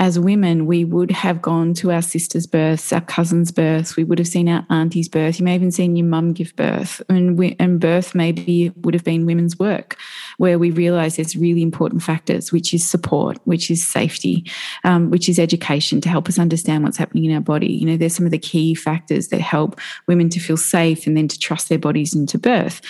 as 0.00 0.18
women, 0.18 0.66
we 0.66 0.84
would 0.84 1.12
have 1.12 1.40
gone 1.40 1.72
to 1.74 1.92
our 1.92 2.02
sisters' 2.02 2.48
births, 2.48 2.92
our 2.92 3.00
cousins' 3.00 3.52
births. 3.52 3.94
We 3.94 4.02
would 4.02 4.18
have 4.18 4.26
seen 4.26 4.48
our 4.48 4.66
auntie's 4.68 5.08
birth. 5.08 5.38
You 5.38 5.44
may 5.44 5.52
have 5.52 5.62
even 5.62 5.70
seen 5.70 5.94
your 5.94 6.06
mum 6.06 6.32
give 6.32 6.54
birth, 6.56 7.00
and 7.08 7.38
we, 7.38 7.54
and 7.60 7.78
birth 7.78 8.12
maybe 8.12 8.72
would 8.82 8.92
have 8.92 9.04
been 9.04 9.24
women's 9.24 9.56
work, 9.56 9.96
where 10.38 10.58
we 10.58 10.72
realise 10.72 11.14
there's 11.14 11.36
really 11.36 11.62
important 11.62 12.02
factors, 12.02 12.50
which 12.50 12.74
is 12.74 12.84
support, 12.84 13.38
which 13.44 13.70
is 13.70 13.86
safety, 13.86 14.44
um, 14.82 15.10
which 15.10 15.28
is 15.28 15.38
education 15.38 16.00
to 16.00 16.08
help 16.08 16.28
us 16.28 16.40
understand 16.40 16.82
what's 16.82 16.96
happening 16.96 17.26
in 17.26 17.34
our 17.34 17.40
body. 17.40 17.72
You 17.72 17.86
know, 17.86 17.96
there's 17.96 18.16
some 18.16 18.26
of 18.26 18.32
the 18.32 18.38
key 18.38 18.74
factors 18.74 19.28
that 19.28 19.40
help 19.40 19.80
women 20.08 20.28
to 20.30 20.40
feel 20.40 20.56
safe 20.56 21.06
and 21.06 21.16
then 21.16 21.28
to 21.28 21.38
trust 21.38 21.68
their 21.68 21.78
bodies 21.78 22.16
into 22.16 22.36
birth. 22.36 22.80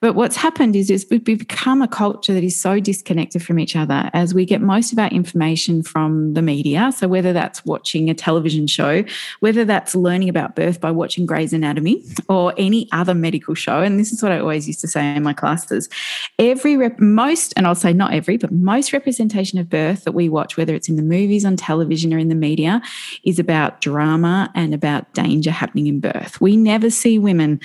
But 0.00 0.14
what's 0.14 0.36
happened 0.36 0.76
is, 0.76 0.90
is 0.90 1.06
we've 1.10 1.24
become 1.24 1.80
a 1.80 1.88
culture 1.88 2.34
that 2.34 2.44
is 2.44 2.60
so 2.60 2.80
disconnected 2.80 3.42
from 3.42 3.58
each 3.58 3.76
other 3.76 4.10
as 4.12 4.34
we 4.34 4.44
get 4.44 4.60
most 4.60 4.92
of 4.92 4.98
our 4.98 5.08
information 5.08 5.82
from 5.82 6.33
the 6.34 6.42
media. 6.42 6.92
So 6.96 7.08
whether 7.08 7.32
that's 7.32 7.64
watching 7.64 8.10
a 8.10 8.14
television 8.14 8.66
show, 8.66 9.04
whether 9.40 9.64
that's 9.64 9.94
learning 9.94 10.28
about 10.28 10.56
birth 10.56 10.80
by 10.80 10.90
watching 10.90 11.26
Grey's 11.26 11.52
Anatomy 11.52 12.02
or 12.28 12.52
any 12.58 12.88
other 12.92 13.14
medical 13.14 13.54
show, 13.54 13.80
and 13.80 13.98
this 13.98 14.12
is 14.12 14.22
what 14.22 14.32
I 14.32 14.38
always 14.38 14.66
used 14.66 14.80
to 14.80 14.88
say 14.88 15.14
in 15.16 15.22
my 15.22 15.32
classes, 15.32 15.88
every 16.38 16.76
rep, 16.76 16.98
most, 17.00 17.54
and 17.56 17.66
I'll 17.66 17.74
say 17.74 17.92
not 17.92 18.12
every, 18.12 18.36
but 18.36 18.52
most 18.52 18.92
representation 18.92 19.58
of 19.58 19.68
birth 19.68 20.04
that 20.04 20.12
we 20.12 20.28
watch, 20.28 20.56
whether 20.56 20.74
it's 20.74 20.88
in 20.88 20.96
the 20.96 21.02
movies, 21.02 21.44
on 21.44 21.56
television, 21.56 22.12
or 22.12 22.18
in 22.18 22.28
the 22.28 22.34
media, 22.34 22.82
is 23.24 23.38
about 23.38 23.80
drama 23.80 24.50
and 24.54 24.74
about 24.74 25.12
danger 25.14 25.50
happening 25.50 25.86
in 25.86 26.00
birth. 26.00 26.40
We 26.40 26.56
never 26.56 26.90
see 26.90 27.18
women 27.18 27.60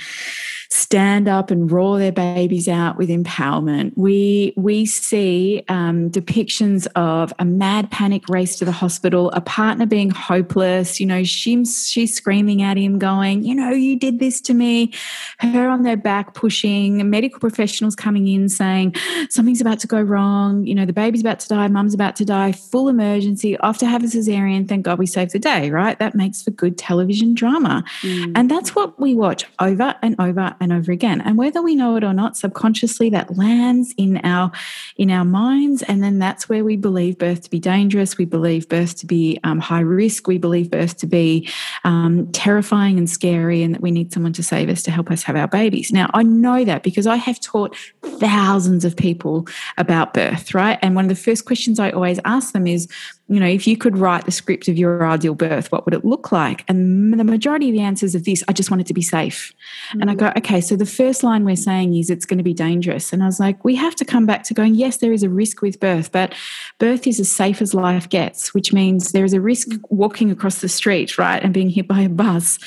stand 0.70 1.26
up 1.26 1.50
and 1.50 1.70
roar 1.70 1.98
their 1.98 2.12
babies 2.12 2.68
out 2.68 2.96
with 2.96 3.08
empowerment. 3.08 3.92
We 3.96 4.54
we 4.56 4.86
see 4.86 5.64
um, 5.68 6.10
depictions 6.10 6.86
of 6.94 7.32
a 7.38 7.44
mad 7.44 7.90
panic 7.90 8.28
race 8.28 8.56
to 8.60 8.66
the 8.66 8.72
hospital, 8.72 9.30
a 9.32 9.40
partner 9.40 9.86
being 9.86 10.10
hopeless. 10.10 11.00
You 11.00 11.06
know, 11.06 11.24
she's 11.24 11.90
she's 11.90 12.14
screaming 12.14 12.60
at 12.62 12.76
him, 12.76 12.98
going, 12.98 13.42
"You 13.42 13.54
know, 13.54 13.70
you 13.70 13.96
did 13.96 14.20
this 14.20 14.40
to 14.42 14.54
me." 14.54 14.92
Her 15.38 15.68
on 15.68 15.82
their 15.82 15.96
back 15.96 16.34
pushing. 16.34 17.08
Medical 17.08 17.40
professionals 17.40 17.96
coming 17.96 18.28
in 18.28 18.50
saying 18.50 18.94
something's 19.30 19.62
about 19.62 19.78
to 19.80 19.86
go 19.86 20.00
wrong. 20.00 20.66
You 20.66 20.74
know, 20.74 20.84
the 20.84 20.92
baby's 20.92 21.22
about 21.22 21.40
to 21.40 21.48
die, 21.48 21.68
mum's 21.68 21.94
about 21.94 22.16
to 22.16 22.24
die. 22.26 22.52
Full 22.52 22.88
emergency. 22.88 23.56
Off 23.58 23.78
to 23.78 23.86
have 23.86 24.04
a 24.04 24.06
cesarean. 24.06 24.68
Thank 24.68 24.84
God 24.84 24.98
we 24.98 25.06
saved 25.06 25.32
the 25.32 25.38
day. 25.38 25.70
Right? 25.70 25.98
That 25.98 26.14
makes 26.14 26.42
for 26.42 26.50
good 26.50 26.76
television 26.76 27.34
drama. 27.34 27.82
Mm. 28.02 28.32
And 28.36 28.50
that's 28.50 28.76
what 28.76 29.00
we 29.00 29.14
watch 29.14 29.46
over 29.58 29.94
and 30.02 30.14
over 30.20 30.54
and 30.60 30.70
over 30.70 30.92
again. 30.92 31.22
And 31.22 31.38
whether 31.38 31.62
we 31.62 31.74
know 31.74 31.96
it 31.96 32.04
or 32.04 32.12
not, 32.12 32.36
subconsciously 32.36 33.08
that 33.10 33.38
lands 33.38 33.94
in 33.96 34.18
our 34.18 34.52
in 34.96 35.10
our 35.10 35.24
minds. 35.24 35.82
And 35.84 36.02
then 36.02 36.18
that's 36.18 36.46
where 36.46 36.62
we 36.62 36.76
believe 36.76 37.16
birth 37.16 37.40
to 37.44 37.50
be 37.50 37.58
dangerous. 37.58 38.18
We 38.18 38.26
believe 38.26 38.49
birth 38.58 38.96
to 38.98 39.06
be 39.06 39.38
um, 39.44 39.60
high 39.60 39.80
risk. 39.80 40.26
We 40.26 40.38
believe 40.38 40.70
birth 40.70 40.96
to 40.98 41.06
be 41.06 41.48
um, 41.84 42.30
terrifying 42.32 42.98
and 42.98 43.08
scary, 43.08 43.62
and 43.62 43.74
that 43.74 43.80
we 43.80 43.90
need 43.90 44.12
someone 44.12 44.32
to 44.34 44.42
save 44.42 44.68
us 44.68 44.82
to 44.82 44.90
help 44.90 45.10
us 45.10 45.22
have 45.22 45.36
our 45.36 45.48
babies. 45.48 45.92
Now, 45.92 46.10
I 46.14 46.22
know 46.22 46.64
that 46.64 46.82
because 46.82 47.06
I 47.06 47.16
have 47.16 47.40
taught 47.40 47.76
thousands 48.02 48.84
of 48.84 48.96
people 48.96 49.46
about 49.78 50.14
birth, 50.14 50.54
right? 50.54 50.78
And 50.82 50.96
one 50.96 51.04
of 51.04 51.08
the 51.08 51.14
first 51.14 51.44
questions 51.44 51.78
I 51.78 51.90
always 51.90 52.18
ask 52.24 52.52
them 52.52 52.66
is, 52.66 52.88
you 53.30 53.38
know, 53.38 53.46
if 53.46 53.64
you 53.64 53.76
could 53.76 53.96
write 53.96 54.24
the 54.24 54.32
script 54.32 54.66
of 54.66 54.76
your 54.76 55.06
ideal 55.06 55.36
birth, 55.36 55.70
what 55.70 55.84
would 55.84 55.94
it 55.94 56.04
look 56.04 56.32
like? 56.32 56.64
And 56.66 57.18
the 57.18 57.22
majority 57.22 57.68
of 57.68 57.74
the 57.74 57.80
answers 57.80 58.16
of 58.16 58.24
this, 58.24 58.42
I 58.48 58.52
just 58.52 58.72
want 58.72 58.80
it 58.80 58.88
to 58.88 58.94
be 58.94 59.02
safe. 59.02 59.54
And 59.92 60.10
I 60.10 60.16
go, 60.16 60.26
mm. 60.26 60.38
okay, 60.38 60.60
so 60.60 60.74
the 60.74 60.84
first 60.84 61.22
line 61.22 61.44
we're 61.44 61.54
saying 61.54 61.94
is 61.94 62.10
it's 62.10 62.26
going 62.26 62.38
to 62.38 62.44
be 62.44 62.52
dangerous. 62.52 63.12
And 63.12 63.22
I 63.22 63.26
was 63.26 63.38
like, 63.38 63.64
we 63.64 63.76
have 63.76 63.94
to 63.96 64.04
come 64.04 64.26
back 64.26 64.42
to 64.44 64.54
going, 64.54 64.74
yes, 64.74 64.96
there 64.96 65.12
is 65.12 65.22
a 65.22 65.28
risk 65.28 65.62
with 65.62 65.78
birth, 65.78 66.10
but 66.10 66.34
birth 66.80 67.06
is 67.06 67.20
as 67.20 67.30
safe 67.30 67.62
as 67.62 67.72
life 67.72 68.08
gets, 68.08 68.52
which 68.52 68.72
means 68.72 69.12
there 69.12 69.24
is 69.24 69.32
a 69.32 69.40
risk 69.40 69.68
mm. 69.68 69.80
walking 69.90 70.32
across 70.32 70.60
the 70.60 70.68
street, 70.68 71.16
right, 71.16 71.40
and 71.40 71.54
being 71.54 71.70
hit 71.70 71.86
by 71.86 72.00
a 72.00 72.08
bus. 72.08 72.58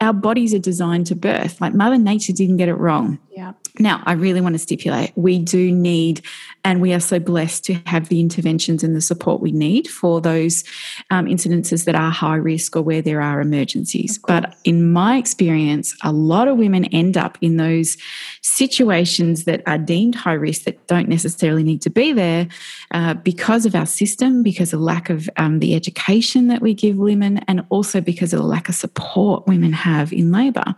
Our 0.00 0.12
bodies 0.12 0.54
are 0.54 0.60
designed 0.60 1.06
to 1.06 1.16
birth. 1.16 1.60
Like 1.60 1.74
Mother 1.74 1.98
Nature 1.98 2.32
didn't 2.32 2.58
get 2.58 2.68
it 2.68 2.74
wrong. 2.74 3.18
Yeah. 3.30 3.52
Now, 3.80 4.02
I 4.04 4.12
really 4.12 4.40
want 4.40 4.54
to 4.54 4.58
stipulate 4.58 5.12
we 5.14 5.38
do 5.38 5.70
need, 5.70 6.22
and 6.64 6.80
we 6.80 6.92
are 6.92 7.00
so 7.00 7.20
blessed 7.20 7.64
to 7.66 7.74
have 7.86 8.08
the 8.08 8.20
interventions 8.20 8.82
and 8.82 8.96
the 8.96 9.00
support 9.00 9.40
we 9.40 9.52
need 9.52 9.86
for 9.86 10.20
those 10.20 10.64
um, 11.10 11.26
incidences 11.26 11.84
that 11.84 11.94
are 11.94 12.10
high 12.10 12.34
risk 12.36 12.74
or 12.74 12.82
where 12.82 13.00
there 13.00 13.20
are 13.20 13.40
emergencies. 13.40 14.18
But 14.26 14.56
in 14.64 14.92
my 14.92 15.16
experience, 15.16 15.96
a 16.02 16.10
lot 16.12 16.48
of 16.48 16.58
women 16.58 16.86
end 16.86 17.16
up 17.16 17.38
in 17.40 17.56
those 17.56 17.96
situations 18.42 19.44
that 19.44 19.62
are 19.66 19.78
deemed 19.78 20.16
high 20.16 20.32
risk 20.32 20.64
that 20.64 20.84
don't 20.88 21.08
necessarily 21.08 21.62
need 21.62 21.82
to 21.82 21.90
be 21.90 22.12
there 22.12 22.48
uh, 22.90 23.14
because 23.14 23.66
of 23.66 23.76
our 23.76 23.86
system, 23.86 24.42
because 24.42 24.72
of 24.72 24.80
lack 24.80 25.10
of 25.10 25.30
um, 25.36 25.60
the 25.60 25.76
education 25.76 26.48
that 26.48 26.60
we 26.60 26.74
give 26.74 26.96
women, 26.96 27.38
and 27.46 27.64
also 27.68 28.00
because 28.00 28.32
of 28.32 28.40
the 28.40 28.46
lack 28.46 28.68
of 28.68 28.74
support 28.74 29.46
women 29.46 29.72
have 29.72 29.87
in 30.12 30.32
labour. 30.32 30.74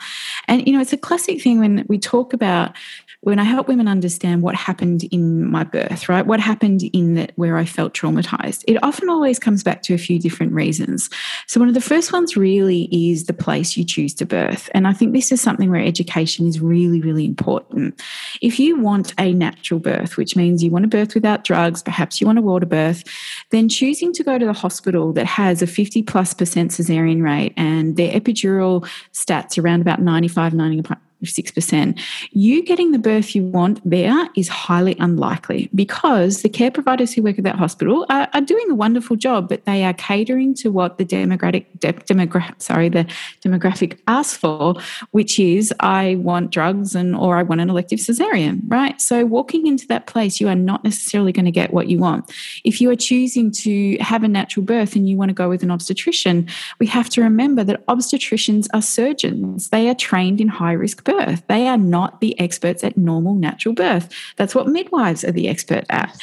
And, 0.49 0.67
you 0.67 0.73
know, 0.73 0.81
it's 0.81 0.93
a 0.93 0.99
classic 0.99 1.43
thing 1.43 1.61
when 1.61 1.85
we 1.89 1.99
talk 1.99 2.33
about 2.33 2.77
when 3.23 3.39
I 3.39 3.45
help 3.45 3.69
women 3.69 3.87
understand 3.87 4.41
what 4.41 4.55
happened 4.55 5.05
in 5.11 5.45
my 5.45 5.63
birth, 5.63 6.09
right? 6.09 6.25
What 6.25 6.41
happened 6.41 6.85
in 6.95 7.15
that 7.15 7.33
where 7.37 7.59
I 7.59 7.67
felt 7.67 7.93
traumatized. 7.93 8.65
It 8.67 8.83
often 8.83 9.11
always 9.11 9.39
comes 9.39 9.63
back 9.63 9.83
to 9.83 9.95
a 9.95 9.99
few 9.99 10.19
different 10.19 10.53
reasons. 10.55 11.11
So 11.47 11.61
one 11.61 11.69
of 11.69 11.75
the 11.75 11.83
first 11.83 12.15
ones 12.15 12.35
really 12.35 12.89
is 12.91 13.27
the 13.27 13.35
place 13.35 13.77
you 13.77 13.85
choose 13.85 14.15
to 14.15 14.27
birth. 14.27 14.71
And 14.73 14.89
I 14.89 14.95
think 14.95 15.13
this 15.13 15.33
is 15.33 15.41
something 15.41 15.71
where 15.71 15.85
education 15.85 16.47
is 16.47 16.61
really, 16.61 17.03
really 17.03 17.27
important. 17.27 18.01
If 18.41 18.59
you 18.59 18.81
want 18.81 19.13
a 19.19 19.35
natural 19.35 19.81
birth, 19.81 20.17
which 20.17 20.35
means 20.35 20.65
you 20.65 20.71
want 20.71 20.85
to 20.85 20.89
birth 20.89 21.15
without 21.15 21.45
drugs, 21.45 21.83
perhaps 21.83 22.23
you 22.23 22.27
want 22.27 22.39
a 22.39 22.43
water 22.43 22.67
birth, 22.67 23.05
then 23.51 23.69
choosing 23.69 24.15
to 24.15 24.25
go 24.25 24.39
to 24.39 24.47
the 24.47 24.55
hospital 24.55 25.13
that 25.13 25.27
has 25.27 25.61
a 25.61 25.67
50 25.67 26.03
plus 26.05 26.33
percent 26.33 26.71
cesarean 26.71 27.23
rate 27.23 27.53
and 27.59 27.97
their 27.99 28.19
epidural 28.19 28.89
stats 29.13 29.63
around 29.63 29.81
about 29.81 30.01
95, 30.01 30.55
95 30.55 30.99
6%, 31.27 32.01
you 32.33 32.65
getting 32.65 32.93
the 32.93 32.99
birth 32.99 33.35
you 33.35 33.45
want 33.45 33.81
there 33.89 34.29
is 34.37 34.49
highly 34.49 34.97
unlikely 34.99 35.69
because 35.75 36.43
the 36.43 36.49
care 36.49 36.71
providers 36.71 37.13
who 37.13 37.23
work 37.23 37.39
at 37.39 37.45
that 37.45 37.57
hospital 37.57 38.07
are, 38.09 38.29
are 38.33 38.41
doing 38.41 38.71
a 38.71 38.75
wonderful 38.75 39.17
job, 39.17 39.49
but 39.49 39.65
they 39.65 39.85
are 39.85 39.95
catering 39.95 40.55
to 40.55 40.71
what 40.71 40.99
the 40.99 41.05
demographic, 41.05 41.67
de- 41.79 41.93
demogra- 41.93 42.61
sorry, 42.61 42.89
the 42.89 43.07
demographic 43.43 43.99
asks 44.07 44.37
for, 44.37 44.75
which 45.11 45.39
is 45.39 45.73
I 45.81 46.17
want 46.17 46.51
drugs 46.51 46.95
and 46.95 47.15
or 47.15 47.37
I 47.37 47.43
want 47.43 47.61
an 47.61 47.71
elective 47.71 47.99
cesarean, 47.99 48.63
right? 48.67 49.01
So 49.01 49.25
walking 49.25 49.67
into 49.67 49.87
that 49.89 50.07
place, 50.07 50.41
you 50.41 50.49
are 50.49 50.55
not 50.55 50.85
necessarily 50.85 51.33
going 51.33 51.45
to 51.45 51.51
get 51.51 51.73
what 51.73 51.89
you 51.89 51.99
want. 51.99 52.31
If 52.65 52.81
you 52.81 52.91
are 52.91 52.97
choosing 52.97 53.51
to 53.53 53.97
have 54.01 54.23
a 54.23 54.29
natural 54.29 54.65
birth 54.65 54.97
and 54.97 55.09
you 55.09 55.17
want 55.17 55.29
to 55.29 55.35
go 55.35 55.49
with 55.49 55.63
an 55.63 55.71
obstetrician, 55.71 56.49
we 56.79 56.87
have 56.87 57.09
to 57.11 57.23
remember 57.23 57.65
that 57.65 57.87
obstetricians 57.87 58.69
are 58.73 58.83
surgeons. 58.83 59.69
They 59.69 59.89
are 59.89 59.95
trained 59.95 60.41
in 60.41 60.49
high 60.49 60.73
risk 60.73 61.05
birth. 61.11 61.43
They 61.49 61.67
are 61.67 61.79
not 61.79 62.21
the 62.21 62.39
experts 62.39 62.85
at 62.85 62.97
normal 62.97 63.35
natural 63.35 63.75
birth. 63.75 64.09
That's 64.37 64.55
what 64.55 64.69
midwives 64.69 65.25
are 65.25 65.33
the 65.33 65.49
expert 65.49 65.85
at. 65.91 66.17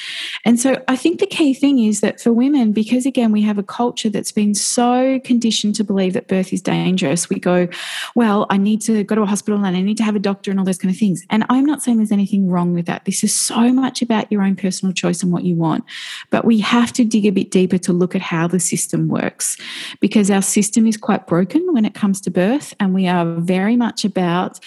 And 0.45 0.59
so 0.59 0.81
I 0.87 0.95
think 0.95 1.19
the 1.19 1.27
key 1.27 1.53
thing 1.53 1.79
is 1.79 2.01
that 2.01 2.21
for 2.21 2.31
women, 2.31 2.71
because 2.71 3.05
again, 3.05 3.31
we 3.31 3.41
have 3.41 3.57
a 3.57 3.63
culture 3.63 4.09
that's 4.09 4.31
been 4.31 4.55
so 4.55 5.19
conditioned 5.23 5.75
to 5.75 5.83
believe 5.83 6.13
that 6.13 6.27
birth 6.27 6.53
is 6.53 6.61
dangerous, 6.61 7.29
we 7.29 7.39
go, 7.39 7.67
well, 8.15 8.45
I 8.49 8.57
need 8.57 8.81
to 8.81 9.03
go 9.03 9.15
to 9.15 9.21
a 9.21 9.25
hospital 9.25 9.63
and 9.63 9.75
I 9.75 9.81
need 9.81 9.97
to 9.97 10.03
have 10.03 10.15
a 10.15 10.19
doctor 10.19 10.51
and 10.51 10.59
all 10.59 10.65
those 10.65 10.77
kind 10.77 10.93
of 10.93 10.99
things. 10.99 11.25
And 11.29 11.45
I'm 11.49 11.65
not 11.65 11.81
saying 11.81 11.97
there's 11.97 12.11
anything 12.11 12.49
wrong 12.49 12.73
with 12.73 12.85
that. 12.85 13.05
This 13.05 13.23
is 13.23 13.33
so 13.33 13.71
much 13.73 14.01
about 14.01 14.31
your 14.31 14.43
own 14.43 14.55
personal 14.55 14.93
choice 14.93 15.21
and 15.23 15.31
what 15.31 15.43
you 15.43 15.55
want. 15.55 15.83
But 16.29 16.45
we 16.45 16.59
have 16.59 16.93
to 16.93 17.05
dig 17.05 17.25
a 17.25 17.31
bit 17.31 17.51
deeper 17.51 17.77
to 17.79 17.93
look 17.93 18.15
at 18.15 18.21
how 18.21 18.47
the 18.47 18.59
system 18.59 19.07
works 19.07 19.57
because 19.99 20.31
our 20.31 20.41
system 20.41 20.87
is 20.87 20.97
quite 20.97 21.27
broken 21.27 21.73
when 21.73 21.85
it 21.85 21.93
comes 21.93 22.21
to 22.21 22.31
birth. 22.31 22.73
And 22.79 22.93
we 22.93 23.07
are 23.07 23.25
very 23.25 23.75
much 23.75 24.05
about, 24.05 24.59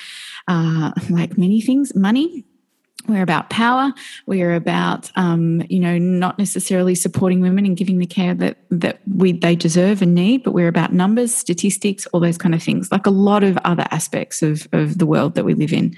uh, 0.48 0.92
like 1.08 1.36
many 1.38 1.60
things, 1.60 1.94
money, 1.94 2.44
we're 3.08 3.22
about 3.22 3.50
power. 3.50 3.92
We're 4.26 4.54
about, 4.54 5.10
um, 5.16 5.62
you 5.68 5.80
know, 5.80 5.98
not 5.98 6.38
necessarily 6.38 6.94
supporting 6.94 7.40
women 7.40 7.66
and 7.66 7.76
giving 7.76 7.98
the 7.98 8.06
care 8.06 8.34
that 8.34 8.58
that 8.70 9.00
we 9.16 9.32
they 9.32 9.56
deserve 9.56 10.02
and 10.02 10.14
need, 10.14 10.42
but 10.42 10.52
we're 10.52 10.68
about 10.68 10.92
numbers, 10.92 11.34
statistics, 11.34 12.06
all 12.06 12.20
those 12.20 12.38
kind 12.38 12.54
of 12.54 12.62
things, 12.62 12.90
like 12.92 13.06
a 13.06 13.10
lot 13.10 13.42
of 13.42 13.58
other 13.64 13.86
aspects 13.90 14.42
of 14.42 14.68
of 14.72 14.98
the 14.98 15.06
world 15.06 15.34
that 15.34 15.44
we 15.44 15.54
live 15.54 15.72
in. 15.72 15.96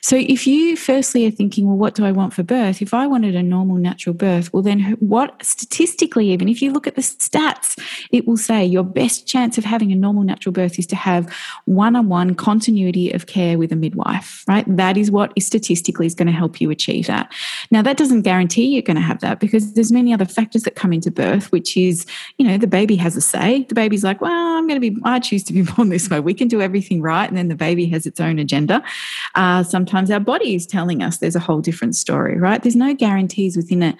So, 0.00 0.16
if 0.16 0.46
you 0.46 0.76
firstly 0.76 1.26
are 1.26 1.30
thinking, 1.30 1.66
well, 1.66 1.76
what 1.76 1.94
do 1.94 2.04
I 2.04 2.12
want 2.12 2.32
for 2.32 2.42
birth? 2.42 2.80
If 2.80 2.94
I 2.94 3.06
wanted 3.06 3.34
a 3.34 3.42
normal 3.42 3.76
natural 3.76 4.14
birth, 4.14 4.52
well, 4.52 4.62
then 4.62 4.80
what 5.00 5.44
statistically, 5.44 6.30
even 6.30 6.48
if 6.48 6.62
you 6.62 6.72
look 6.72 6.86
at 6.86 6.94
the 6.94 7.02
stats, 7.02 7.78
it 8.10 8.26
will 8.26 8.36
say 8.36 8.64
your 8.64 8.84
best 8.84 9.26
chance 9.26 9.58
of 9.58 9.64
having 9.64 9.92
a 9.92 9.96
normal 9.96 10.22
natural 10.22 10.52
birth 10.52 10.78
is 10.78 10.86
to 10.86 10.96
have 10.96 11.32
one-on-one 11.64 12.34
continuity 12.34 13.10
of 13.12 13.26
care 13.26 13.58
with 13.58 13.72
a 13.72 13.76
midwife. 13.76 14.44
Right? 14.46 14.64
That 14.68 14.96
is 14.96 15.10
what 15.10 15.32
is 15.36 15.46
statistically 15.46 16.06
is 16.06 16.14
going 16.14 16.26
to 16.26 16.32
help 16.32 16.43
help 16.44 16.60
you 16.60 16.70
achieve 16.70 17.06
that. 17.06 17.32
Now, 17.70 17.80
that 17.80 17.96
doesn't 17.96 18.22
guarantee 18.22 18.66
you're 18.66 18.82
going 18.82 18.96
to 18.96 19.02
have 19.02 19.20
that 19.20 19.40
because 19.40 19.72
there's 19.72 19.90
many 19.90 20.12
other 20.12 20.26
factors 20.26 20.64
that 20.64 20.74
come 20.74 20.92
into 20.92 21.10
birth, 21.10 21.50
which 21.52 21.74
is, 21.74 22.04
you 22.36 22.46
know, 22.46 22.58
the 22.58 22.66
baby 22.66 22.96
has 22.96 23.16
a 23.16 23.22
say. 23.22 23.64
The 23.64 23.74
baby's 23.74 24.04
like, 24.04 24.20
well, 24.20 24.30
I'm 24.30 24.66
going 24.66 24.80
to 24.80 24.90
be, 24.90 25.00
I 25.04 25.20
choose 25.20 25.42
to 25.44 25.54
be 25.54 25.62
born 25.76 25.88
this 25.88 26.10
way. 26.10 26.20
We 26.20 26.34
can 26.34 26.48
do 26.48 26.60
everything 26.60 27.00
right. 27.00 27.26
And 27.26 27.38
then 27.38 27.48
the 27.48 27.54
baby 27.54 27.86
has 27.86 28.04
its 28.06 28.20
own 28.20 28.38
agenda. 28.38 28.82
Uh, 29.34 29.62
sometimes 29.62 30.10
our 30.10 30.20
body 30.20 30.54
is 30.54 30.66
telling 30.66 31.02
us 31.02 31.18
there's 31.18 31.36
a 31.36 31.40
whole 31.40 31.62
different 31.62 31.96
story, 31.96 32.38
right? 32.38 32.62
There's 32.62 32.76
no 32.76 32.92
guarantees 32.92 33.56
within 33.56 33.82
it. 33.82 33.96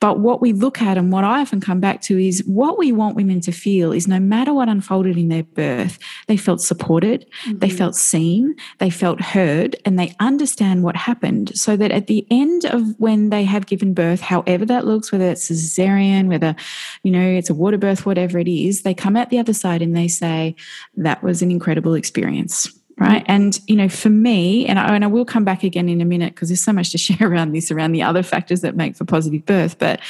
But 0.00 0.18
what 0.18 0.40
we 0.42 0.52
look 0.52 0.82
at 0.82 0.98
and 0.98 1.12
what 1.12 1.22
I 1.22 1.40
often 1.40 1.60
come 1.60 1.78
back 1.78 2.00
to 2.02 2.18
is 2.18 2.42
what 2.46 2.78
we 2.78 2.90
want 2.90 3.14
women 3.14 3.40
to 3.42 3.52
feel 3.52 3.92
is 3.92 4.08
no 4.08 4.18
matter 4.18 4.52
what 4.52 4.68
unfolded 4.68 5.16
in 5.16 5.28
their 5.28 5.44
birth, 5.44 6.00
they 6.26 6.36
felt 6.36 6.60
supported, 6.60 7.26
mm-hmm. 7.44 7.58
they 7.58 7.70
felt 7.70 7.94
seen, 7.94 8.56
they 8.78 8.90
felt 8.90 9.20
heard, 9.20 9.76
and 9.84 9.98
they 9.98 10.14
understand 10.18 10.82
what 10.82 10.96
happened 10.96 11.56
so 11.56 11.75
that 11.76 11.90
at 11.90 12.06
the 12.06 12.26
end 12.30 12.64
of 12.64 12.98
when 12.98 13.30
they 13.30 13.44
have 13.44 13.66
given 13.66 13.94
birth, 13.94 14.20
however 14.20 14.64
that 14.66 14.86
looks, 14.86 15.12
whether 15.12 15.30
it's 15.30 15.50
cesarean, 15.50 16.28
whether, 16.28 16.54
you 17.02 17.10
know, 17.10 17.26
it's 17.26 17.50
a 17.50 17.54
water 17.54 17.78
birth, 17.78 18.06
whatever 18.06 18.38
it 18.38 18.48
is, 18.48 18.82
they 18.82 18.94
come 18.94 19.16
out 19.16 19.30
the 19.30 19.38
other 19.38 19.52
side 19.52 19.82
and 19.82 19.96
they 19.96 20.08
say, 20.08 20.54
that 20.96 21.22
was 21.22 21.42
an 21.42 21.50
incredible 21.50 21.94
experience 21.94 22.68
right? 22.98 23.24
And 23.26 23.60
you 23.66 23.76
know 23.76 23.88
for 23.88 24.08
me 24.08 24.66
and 24.66 24.78
I, 24.78 24.94
and 24.94 25.04
I 25.04 25.06
will 25.06 25.24
come 25.24 25.44
back 25.44 25.62
again 25.62 25.88
in 25.88 26.00
a 26.00 26.04
minute 26.04 26.34
because 26.34 26.48
there's 26.48 26.62
so 26.62 26.72
much 26.72 26.90
to 26.92 26.98
share 27.06 27.28
around 27.28 27.52
this 27.52 27.70
around 27.70 27.92
the 27.92 28.02
other 28.02 28.22
factors 28.22 28.62
that 28.62 28.76
make 28.76 28.96
for 28.96 29.04
positive 29.04 29.44
birth 29.44 29.78
but 29.78 30.00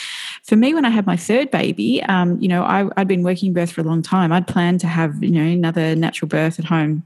for 0.44 0.56
me 0.56 0.74
when 0.74 0.84
i 0.84 0.90
had 0.90 1.06
my 1.06 1.16
third 1.16 1.50
baby 1.50 2.02
um, 2.04 2.40
you 2.40 2.48
know 2.48 2.62
I, 2.62 2.88
i'd 2.96 3.08
been 3.08 3.22
working 3.22 3.52
birth 3.52 3.72
for 3.72 3.80
a 3.80 3.84
long 3.84 4.02
time. 4.02 4.32
I'd 4.32 4.46
planned 4.46 4.80
to 4.80 4.86
have 4.86 5.22
you 5.22 5.30
know 5.30 5.42
another 5.42 5.96
natural 5.96 6.28
birth 6.28 6.58
at 6.58 6.64
home 6.64 7.02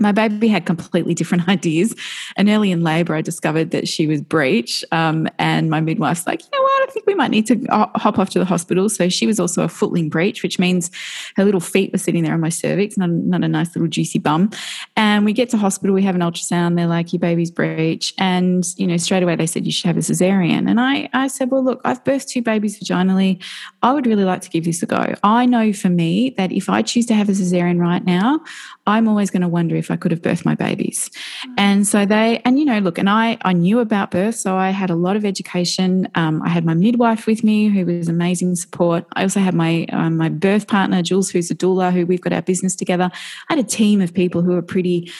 my 0.00 0.12
baby 0.12 0.48
had 0.48 0.66
completely 0.66 1.14
different 1.14 1.48
ideas. 1.48 1.94
And 2.36 2.48
early 2.48 2.70
in 2.70 2.82
labor, 2.82 3.14
I 3.14 3.22
discovered 3.22 3.70
that 3.70 3.88
she 3.88 4.06
was 4.06 4.20
breech. 4.20 4.84
Um, 4.92 5.28
and 5.38 5.70
my 5.70 5.80
midwife's 5.80 6.26
like, 6.26 6.42
you 6.42 6.48
know 6.52 6.62
what? 6.62 6.88
I 6.88 6.92
think 6.92 7.06
we 7.06 7.14
might 7.14 7.30
need 7.30 7.46
to 7.46 7.66
hop 7.70 8.18
off 8.18 8.30
to 8.30 8.38
the 8.38 8.44
hospital. 8.44 8.88
So 8.88 9.08
she 9.08 9.26
was 9.26 9.40
also 9.40 9.64
a 9.64 9.68
footling 9.68 10.08
breech, 10.08 10.42
which 10.42 10.58
means 10.58 10.90
her 11.36 11.44
little 11.44 11.60
feet 11.60 11.92
were 11.92 11.98
sitting 11.98 12.22
there 12.22 12.34
on 12.34 12.40
my 12.40 12.48
cervix, 12.48 12.96
not, 12.96 13.10
not 13.10 13.42
a 13.42 13.48
nice 13.48 13.74
little 13.74 13.88
juicy 13.88 14.18
bum. 14.18 14.50
And 14.96 15.24
we 15.24 15.32
get 15.32 15.48
to 15.50 15.56
hospital, 15.56 15.94
we 15.94 16.02
have 16.02 16.14
an 16.14 16.20
ultrasound. 16.20 16.76
They're 16.76 16.86
like, 16.86 17.12
your 17.12 17.20
baby's 17.20 17.50
breech. 17.50 18.14
And, 18.18 18.64
you 18.76 18.86
know, 18.86 18.96
straight 18.98 19.22
away 19.22 19.36
they 19.36 19.46
said 19.46 19.66
you 19.66 19.72
should 19.72 19.86
have 19.86 19.96
a 19.96 20.00
cesarean. 20.00 20.68
And 20.68 20.80
I, 20.80 21.08
I 21.12 21.28
said, 21.28 21.50
well, 21.50 21.64
look, 21.64 21.80
I've 21.84 22.04
birthed 22.04 22.28
two 22.28 22.42
babies 22.42 22.78
vaginally. 22.78 23.42
I 23.82 23.92
would 23.92 24.06
really 24.06 24.24
like 24.24 24.42
to 24.42 24.50
give 24.50 24.64
this 24.64 24.82
a 24.82 24.86
go. 24.86 25.14
I 25.22 25.46
know 25.46 25.72
for 25.72 25.88
me 25.88 26.30
that 26.36 26.52
if 26.52 26.68
I 26.68 26.82
choose 26.82 27.06
to 27.06 27.14
have 27.14 27.28
a 27.28 27.32
cesarean 27.32 27.80
right 27.80 28.04
now, 28.04 28.40
I'm 28.86 29.08
always 29.08 29.30
going 29.30 29.42
to 29.42 29.48
wonder 29.48 29.77
if 29.78 29.90
I 29.90 29.96
could 29.96 30.10
have 30.10 30.22
birthed 30.22 30.44
my 30.44 30.54
babies. 30.54 31.10
Mm. 31.46 31.54
And 31.56 31.86
so 31.86 32.04
they, 32.04 32.40
and 32.44 32.58
you 32.58 32.64
know, 32.64 32.78
look, 32.78 32.98
and 32.98 33.08
I, 33.08 33.38
I 33.42 33.52
knew 33.52 33.78
about 33.80 34.10
birth, 34.10 34.34
so 34.34 34.56
I 34.56 34.70
had 34.70 34.90
a 34.90 34.94
lot 34.94 35.16
of 35.16 35.24
education. 35.24 36.08
Um, 36.14 36.42
I 36.42 36.48
had 36.48 36.64
my 36.64 36.74
midwife 36.74 37.26
with 37.26 37.42
me, 37.44 37.68
who 37.68 37.86
was 37.86 38.08
amazing 38.08 38.56
support. 38.56 39.06
I 39.14 39.22
also 39.22 39.40
had 39.40 39.54
my 39.54 39.86
um, 39.92 40.16
my 40.16 40.28
birth 40.28 40.66
partner, 40.66 41.02
Jules, 41.02 41.30
who's 41.30 41.50
a 41.50 41.54
doula, 41.54 41.92
who 41.92 42.06
we've 42.06 42.20
got 42.20 42.32
our 42.32 42.42
business 42.42 42.74
together. 42.74 43.10
I 43.48 43.54
had 43.54 43.64
a 43.64 43.68
team 43.68 44.00
of 44.00 44.12
people 44.12 44.42
who 44.42 44.52
were 44.52 44.62
pretty 44.62 45.10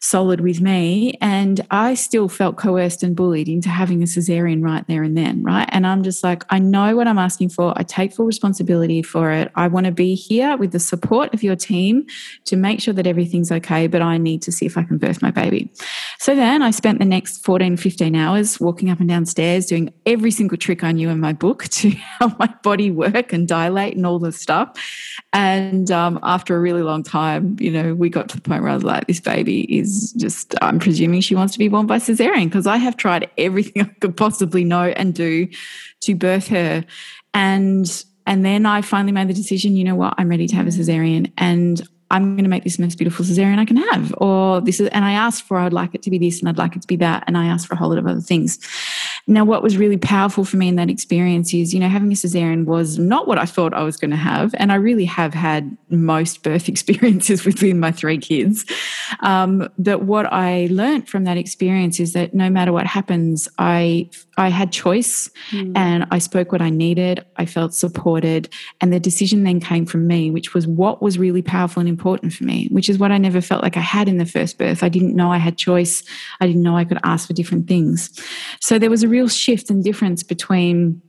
solid 0.00 0.40
with 0.40 0.62
me. 0.62 1.16
And 1.20 1.60
I 1.70 1.92
still 1.94 2.28
felt 2.28 2.56
coerced 2.56 3.02
and 3.02 3.14
bullied 3.14 3.48
into 3.48 3.68
having 3.68 4.02
a 4.02 4.06
cesarean 4.06 4.62
right 4.62 4.86
there 4.86 5.02
and 5.02 5.16
then, 5.16 5.42
right? 5.42 5.68
And 5.72 5.86
I'm 5.86 6.02
just 6.02 6.24
like, 6.24 6.42
I 6.48 6.58
know 6.58 6.96
what 6.96 7.06
I'm 7.06 7.18
asking 7.18 7.50
for. 7.50 7.74
I 7.76 7.82
take 7.82 8.14
full 8.14 8.24
responsibility 8.24 9.02
for 9.02 9.30
it. 9.30 9.52
I 9.56 9.68
want 9.68 9.86
to 9.86 9.92
be 9.92 10.14
here 10.14 10.56
with 10.56 10.72
the 10.72 10.80
support 10.80 11.34
of 11.34 11.42
your 11.42 11.54
team 11.54 12.06
to 12.46 12.56
make 12.56 12.80
sure 12.80 12.94
that 12.94 13.06
everything's 13.06 13.52
okay, 13.52 13.86
but 13.86 14.00
I 14.00 14.16
need 14.16 14.40
to 14.42 14.52
see 14.52 14.64
if 14.64 14.78
I 14.78 14.84
can 14.84 14.96
birth 14.96 15.20
my 15.20 15.30
baby. 15.30 15.70
So 16.18 16.34
then 16.34 16.62
I 16.62 16.70
spent 16.70 16.98
the 16.98 17.04
next 17.04 17.44
14, 17.44 17.76
15 17.76 18.16
hours 18.16 18.58
walking 18.58 18.88
up 18.88 19.00
and 19.00 19.08
down 19.08 19.26
stairs, 19.26 19.66
doing 19.66 19.92
every 20.06 20.30
single 20.30 20.56
trick 20.56 20.82
I 20.82 20.92
knew 20.92 21.10
in 21.10 21.20
my 21.20 21.34
book 21.34 21.64
to 21.68 21.90
help 21.90 22.38
my 22.38 22.52
body 22.62 22.90
work 22.90 23.34
and 23.34 23.46
dilate 23.46 23.96
and 23.96 24.06
all 24.06 24.18
the 24.18 24.32
stuff. 24.32 24.78
And 25.34 25.90
um, 25.90 26.18
after 26.22 26.56
a 26.56 26.60
really 26.60 26.82
long 26.82 27.02
time, 27.02 27.56
you 27.60 27.70
know, 27.70 27.94
we 27.94 28.08
got 28.08 28.30
to 28.30 28.36
the 28.36 28.42
point 28.42 28.62
where 28.62 28.72
I 28.72 28.74
was 28.74 28.82
like, 28.82 29.06
this 29.06 29.20
baby 29.20 29.60
is 29.78 29.89
just, 30.12 30.54
I'm 30.62 30.78
presuming 30.78 31.20
she 31.20 31.34
wants 31.34 31.52
to 31.54 31.58
be 31.58 31.68
born 31.68 31.86
by 31.86 31.98
cesarean 31.98 32.44
because 32.44 32.66
I 32.66 32.76
have 32.76 32.96
tried 32.96 33.30
everything 33.38 33.82
I 33.82 33.84
could 34.00 34.16
possibly 34.16 34.64
know 34.64 34.88
and 34.88 35.14
do 35.14 35.48
to 36.00 36.14
birth 36.14 36.48
her. 36.48 36.84
And 37.34 38.04
and 38.26 38.44
then 38.44 38.64
I 38.66 38.82
finally 38.82 39.12
made 39.12 39.28
the 39.28 39.34
decision, 39.34 39.76
you 39.76 39.82
know 39.82 39.96
what, 39.96 40.14
I'm 40.16 40.28
ready 40.28 40.46
to 40.46 40.54
have 40.54 40.66
a 40.66 40.70
cesarean. 40.70 41.32
And 41.36 41.82
I'm 42.12 42.34
going 42.34 42.44
to 42.44 42.50
make 42.50 42.64
this 42.64 42.78
most 42.78 42.96
beautiful 42.96 43.24
cesarean 43.24 43.58
I 43.58 43.64
can 43.64 43.76
have. 43.76 44.12
Or 44.18 44.60
this 44.60 44.80
is, 44.80 44.88
and 44.88 45.04
I 45.04 45.12
asked 45.12 45.44
for, 45.44 45.58
I'd 45.58 45.72
like 45.72 45.94
it 45.94 46.02
to 46.02 46.10
be 46.10 46.18
this 46.18 46.40
and 46.40 46.48
I'd 46.48 46.58
like 46.58 46.74
it 46.74 46.82
to 46.82 46.88
be 46.88 46.96
that. 46.96 47.24
And 47.26 47.38
I 47.38 47.46
asked 47.46 47.68
for 47.68 47.74
a 47.74 47.76
whole 47.76 47.88
lot 47.88 47.98
of 47.98 48.06
other 48.06 48.20
things. 48.20 48.58
Now, 49.28 49.44
what 49.44 49.62
was 49.62 49.76
really 49.76 49.96
powerful 49.96 50.44
for 50.44 50.56
me 50.56 50.68
in 50.68 50.76
that 50.76 50.90
experience 50.90 51.54
is, 51.54 51.72
you 51.72 51.78
know, 51.78 51.88
having 51.88 52.10
a 52.10 52.14
cesarean 52.14 52.64
was 52.64 52.98
not 52.98 53.28
what 53.28 53.38
I 53.38 53.46
thought 53.46 53.74
I 53.74 53.84
was 53.84 53.96
going 53.96 54.10
to 54.10 54.16
have. 54.16 54.54
And 54.58 54.72
I 54.72 54.74
really 54.74 55.04
have 55.04 55.34
had 55.34 55.76
most 55.88 56.42
birth 56.42 56.68
experiences 56.74 57.44
within 57.44 57.78
my 57.78 57.92
three 57.92 58.18
kids. 58.18 58.64
Um, 59.20 59.68
but 59.78 60.02
what 60.02 60.26
I 60.32 60.68
learned 60.70 61.08
from 61.08 61.24
that 61.24 61.36
experience 61.36 62.00
is 62.00 62.12
that 62.12 62.34
no 62.34 62.48
matter 62.48 62.72
what 62.72 62.86
happens, 62.86 63.48
I 63.58 64.08
I 64.36 64.48
had 64.48 64.72
choice 64.72 65.30
mm. 65.50 65.72
and 65.76 66.06
I 66.10 66.18
spoke 66.18 66.50
what 66.52 66.62
I 66.62 66.70
needed. 66.70 67.24
I 67.36 67.44
felt 67.44 67.74
supported. 67.74 68.48
And 68.80 68.92
the 68.92 69.00
decision 69.00 69.44
then 69.44 69.60
came 69.60 69.84
from 69.84 70.06
me, 70.06 70.30
which 70.30 70.54
was 70.54 70.66
what 70.66 71.02
was 71.02 71.18
really 71.18 71.42
powerful 71.42 71.80
and 71.80 71.88
important 71.88 72.32
for 72.32 72.44
me, 72.44 72.68
which 72.70 72.88
is 72.88 72.98
what 72.98 73.12
I 73.12 73.18
never 73.18 73.40
felt 73.40 73.62
like 73.62 73.76
I 73.76 73.80
had 73.80 74.08
in 74.08 74.16
the 74.16 74.24
first 74.24 74.56
birth. 74.56 74.82
I 74.82 74.88
didn't 74.88 75.14
know 75.14 75.30
I 75.30 75.38
had 75.38 75.58
choice. 75.58 76.02
I 76.40 76.46
didn't 76.46 76.62
know 76.62 76.76
I 76.76 76.84
could 76.84 76.98
ask 77.04 77.26
for 77.26 77.34
different 77.34 77.68
things. 77.68 78.10
So 78.60 78.78
there 78.78 78.90
was 78.90 79.02
a 79.02 79.08
real 79.08 79.28
shift 79.28 79.70
and 79.70 79.84
difference 79.84 80.22
between 80.22 81.02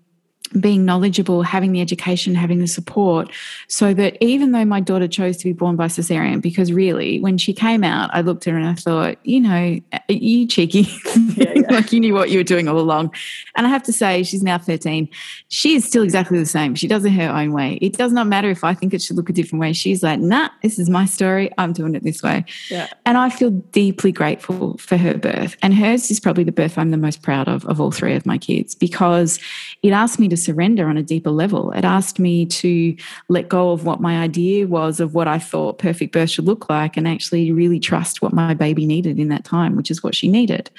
being 0.60 0.86
knowledgeable, 0.86 1.44
having 1.44 1.72
the 1.72 1.82
education, 1.82 2.36
having 2.36 2.60
the 2.60 2.68
support, 2.68 3.32
so 3.68 3.94
that 3.94 4.18
even 4.22 4.52
though 4.52 4.66
my 4.66 4.80
daughter 4.80 5.08
chose 5.08 5.38
to 5.38 5.46
be 5.46 5.54
born 5.54 5.76
by 5.76 5.88
cesarean, 5.88 6.42
because 6.42 6.72
really, 6.72 7.20
when 7.20 7.38
she 7.38 7.54
came 7.54 7.84
out, 7.84 8.10
I 8.14 8.22
looked 8.22 8.48
at 8.48 8.52
her 8.52 8.58
and 8.58 8.68
I 8.68 8.74
thought, 8.74 9.18
you 9.24 9.40
know, 9.40 9.80
you 10.10 10.48
cheeky, 10.48 10.88
yeah, 11.36 11.54
yeah. 11.56 11.62
like 11.70 11.92
you 11.92 12.00
knew 12.00 12.14
what 12.14 12.30
you 12.30 12.40
were 12.40 12.44
doing 12.44 12.68
all 12.68 12.80
along. 12.80 13.14
And 13.56 13.66
I 13.66 13.70
have 13.70 13.84
to 13.84 13.94
say, 13.94 14.24
she's 14.24 14.44
now 14.44 14.58
13. 14.58 15.10
She 15.48 15.76
is 15.76 15.86
still 15.86 16.04
exactly 16.04 16.38
the 16.38 16.46
same. 16.46 16.76
She 16.76 16.88
does 16.88 17.06
it 17.06 17.12
her 17.12 17.30
own 17.30 17.54
way. 17.54 17.78
It 17.82 17.98
does 17.98 18.12
not 18.12 18.28
matter 18.28 18.50
if 18.50 18.64
I 18.64 18.74
think 18.74 18.94
it 18.94 19.02
should 19.02 19.16
look 19.16 19.30
a 19.30 19.34
different 19.34 19.62
way. 19.62 19.74
She's 19.74 20.04
like, 20.04 20.20
nah, 20.20 20.50
this 20.62 20.80
is 20.80 20.90
my 20.90 21.06
story. 21.06 21.52
I'm 21.58 21.74
doing 21.74 21.96
it 21.96 22.04
this 22.04 22.22
way. 22.22 22.46
Yeah. 22.70 22.88
And 23.06 23.18
I 23.18 23.30
feel 23.30 23.52
deeply 23.52 24.12
grateful 24.12 24.78
for 24.78 24.98
her 24.98 25.18
birth. 25.18 25.56
And 25.62 25.74
hers 25.74 26.10
is 26.12 26.20
probably 26.20 26.44
the 26.44 26.52
birth 26.52 26.78
I'm 26.78 26.92
the 26.92 26.98
most 26.98 27.22
proud 27.22 27.48
of, 27.48 27.66
of 27.66 27.80
all 27.80 27.92
three 27.92 28.16
of 28.16 28.26
my 28.26 28.38
kids, 28.38 28.76
because 28.76 29.40
it 29.84 29.92
asked 29.92 30.20
me 30.20 30.28
to 30.30 30.38
surrender 30.44 30.88
on 30.88 30.98
a 30.98 31.04
deeper 31.04 31.32
level. 31.32 31.72
It 31.72 31.86
asked 31.86 32.20
me 32.20 32.46
to 32.46 32.96
let 33.30 33.50
go 33.50 33.72
of 33.72 33.86
what 33.86 34.02
my 34.02 34.20
idea 34.20 34.68
was 34.68 35.00
of 35.00 35.14
what 35.14 35.28
I 35.28 35.40
thought 35.40 35.78
perfect 35.78 36.14
birth 36.14 36.32
should 36.32 36.46
look 36.46 36.70
like 36.70 36.98
and 36.98 37.08
actually 37.08 37.52
really 37.52 37.80
trust 37.80 38.22
what 38.22 38.34
my 38.34 38.54
baby 38.54 38.86
needed 38.86 39.20
in 39.20 39.30
that 39.30 39.46
time, 39.46 39.76
which 39.76 39.92
is 39.92 40.04
what 40.04 40.16
she 40.16 40.28
needed. 40.28 40.70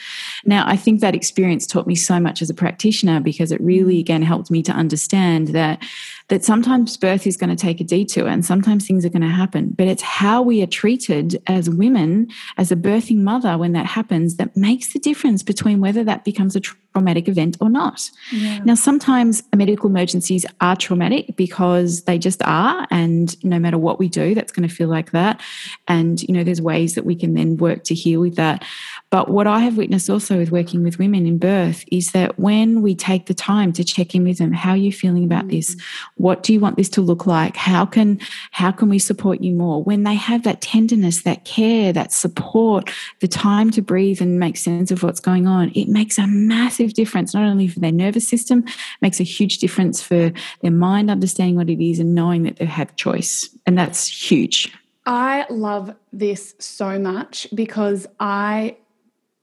Now, 0.45 0.65
I 0.67 0.77
think 0.77 1.01
that 1.01 1.15
experience 1.15 1.67
taught 1.67 1.87
me 1.87 1.95
so 1.95 2.19
much 2.21 2.43
as 2.43 2.51
a 2.51 2.55
practitioner 2.55 3.21
because 3.21 3.53
it 3.53 3.61
really, 3.61 3.97
mm. 3.97 4.01
again, 4.01 4.23
helped 4.23 4.51
me 4.51 4.63
to 4.63 4.73
understand 4.73 5.49
that 5.49 5.83
that 6.29 6.45
sometimes 6.45 6.97
birth 6.97 7.27
is 7.27 7.37
going 7.37 7.51
to 7.51 7.57
take 7.57 7.81
a 7.81 7.85
detour 7.85 8.29
and 8.29 8.45
sometimes 8.45 8.87
things 8.87 9.05
are 9.05 9.11
going 9.11 9.23
to 9.23 9.29
happen. 9.29 9.75
But 9.77 9.89
it's 9.89 10.03
how 10.03 10.43
we 10.43 10.63
are 10.63 10.67
treated 10.67 11.43
as 11.47 11.69
women, 11.69 12.29
as 12.57 12.73
a 12.73 12.77
birthing 12.77 13.19
mother, 13.19 13.59
when 13.59 13.73
that 13.73 13.87
happens, 13.87 14.37
that 14.37 14.57
makes 14.57 14.93
the 14.93 14.99
difference 14.99 15.43
between 15.43 15.81
whether 15.81 16.05
that 16.05 16.25
becomes 16.25 16.57
a 16.57 16.61
traumatic 16.61 17.29
event 17.29 17.57
or 17.61 17.71
not. 17.71 18.11
Yeah. 18.31 18.59
Now, 18.65 18.75
sometimes 18.75 19.43
medical 19.55 19.89
emergencies 19.89 20.45
are 20.61 20.77
traumatic 20.77 21.37
because 21.37 22.03
they 22.03 22.19
just 22.19 22.43
are. 22.45 22.87
And 22.91 23.43
no 23.45 23.59
matter 23.59 23.79
what 23.79 23.99
we 23.99 24.09
do, 24.09 24.35
that's 24.35 24.53
going 24.53 24.69
to 24.69 24.75
feel 24.75 24.89
like 24.89 25.13
that. 25.13 25.41
And, 25.89 26.23
you 26.23 26.35
know, 26.35 26.45
there's 26.45 26.61
ways 26.61 26.95
that 26.95 27.05
we 27.05 27.17
can 27.17 27.35
then 27.35 27.57
work 27.57 27.85
to 27.85 27.95
heal 27.95 28.21
with 28.21 28.37
that. 28.37 28.65
But 29.13 29.29
what 29.29 29.47
I 29.47 29.59
have 29.59 29.77
witnessed 29.77 30.09
also 30.09 30.39
with 30.39 30.51
working 30.51 30.83
with 30.83 30.99
women 30.99 31.27
in 31.27 31.37
birth 31.37 31.85
is 31.93 32.13
that 32.13 32.39
when 32.39 32.81
we 32.81 32.95
take 32.95 33.27
the 33.27 33.35
time 33.35 33.71
to 33.75 33.85
check 33.85 34.15
in 34.15 34.25
with 34.25 34.39
them, 34.39 34.53
how 34.53 34.71
are 34.71 34.77
you 34.79 34.91
feeling 34.91 35.23
about 35.23 35.49
this? 35.49 35.75
Mm-hmm. 35.75 36.23
What 36.23 36.43
do 36.43 36.55
you 36.55 36.61
want 36.61 36.79
this 36.79 36.89
to 36.89 37.03
look 37.03 37.27
like? 37.27 37.55
How 37.55 37.85
can 37.85 38.19
how 38.53 38.73
can 38.73 38.89
we 38.89 38.99
support 38.99 39.43
you 39.43 39.53
more? 39.53 39.83
When 39.83 40.05
they 40.05 40.15
have 40.15 40.45
that 40.45 40.63
tenderness, 40.63 41.25
that 41.25 41.45
care, 41.45 41.93
that 41.93 42.11
support, 42.11 42.91
the 43.21 43.29
time 43.29 43.71
to 43.73 43.83
breathe 43.83 44.23
and 44.23 44.41
make 44.41 44.57
sense 44.57 44.91
of 44.91 45.03
what's 45.03 45.21
going 45.21 45.47
on, 45.47 45.73
it 45.75 45.89
makes 45.89 46.17
a 46.17 46.27
massive 46.27 46.95
difference, 46.95 47.35
not 47.35 47.45
only 47.45 47.69
for 47.69 47.81
their 47.81 47.93
nervous 47.93 48.27
system, 48.27 48.65
makes 49.03 49.21
a 49.21 49.25
huge 49.25 49.59
difference 49.59 50.03
for 50.03 50.33
their 50.63 50.71
mind 50.71 51.11
understanding 51.11 51.57
what 51.57 51.69
it 51.69 51.85
is 51.85 51.99
and 51.99 52.15
knowing 52.15 52.45
that 52.45 52.57
they 52.57 52.65
have 52.65 52.97
choice. 52.97 53.51
And 53.67 53.77
that's 53.77 54.07
huge. 54.07 54.73
I 55.05 55.45
love 55.51 55.95
this 56.15 56.55
so 56.61 56.99
much 56.99 57.47
because 57.55 58.07
I 58.19 58.77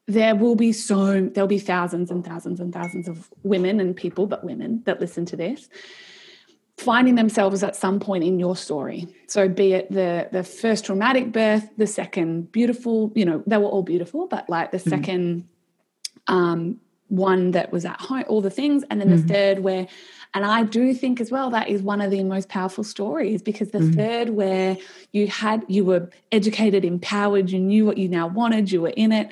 there 0.10 0.36
will 0.36 0.56
be 0.56 0.74
so 0.74 1.30
there'll 1.34 1.48
be 1.48 1.60
thousands 1.60 2.10
and 2.10 2.26
thousands 2.26 2.60
and 2.60 2.74
thousands 2.74 3.08
of 3.08 3.30
women 3.44 3.80
and 3.80 3.96
people 3.96 4.26
but 4.26 4.44
women 4.44 4.82
that 4.86 5.00
listen 5.00 5.24
to 5.24 5.38
this 5.38 5.70
finding 6.78 7.16
themselves 7.16 7.62
at 7.62 7.76
some 7.76 8.00
point 8.00 8.24
in 8.24 8.40
your 8.40 8.56
story. 8.56 9.06
So 9.28 9.48
be 9.50 9.74
it 9.74 9.92
the 9.92 10.30
the 10.32 10.44
first 10.44 10.86
traumatic 10.86 11.32
birth 11.32 11.70
the 11.78 11.88
second 11.88 12.52
beautiful 12.52 13.12
you 13.16 13.26
know 13.26 13.44
they 13.46 13.58
were 13.58 13.66
all 13.66 13.84
beautiful 13.84 14.28
but 14.28 14.50
like 14.50 14.72
the 14.72 14.78
mm-hmm. 14.78 15.04
2nd 15.04 15.44
um, 16.28 16.80
one 17.10 17.52
that 17.52 17.72
was 17.72 17.86
at 17.86 18.00
home 18.00 18.24
all 18.28 18.42
the 18.42 18.50
things 18.50 18.84
and 18.90 19.00
then 19.00 19.10
the 19.10 19.18
mm-hmm. 19.18 19.28
third 19.28 19.60
where 19.60 19.88
and 20.34 20.46
I 20.46 20.64
do 20.64 20.94
think 20.94 21.20
as 21.20 21.32
well 21.32 21.50
that 21.50 21.70
is 21.70 21.82
one 21.82 22.02
of 22.02 22.12
the 22.12 22.24
most 22.24 22.50
powerful 22.50 22.84
stories 22.84 23.42
because 23.42 23.72
the 23.72 23.80
mm-hmm. 23.80 23.94
third 23.94 24.30
where 24.30 24.78
you 25.12 25.28
had 25.28 25.66
you 25.68 25.84
were 25.84 26.10
educated, 26.32 26.86
empowered, 26.86 27.50
you 27.50 27.60
knew 27.60 27.86
what 27.86 27.98
you 27.98 28.08
now 28.08 28.28
wanted, 28.28 28.72
you 28.72 28.82
were 28.82 28.90
in 28.96 29.12
it, 29.12 29.32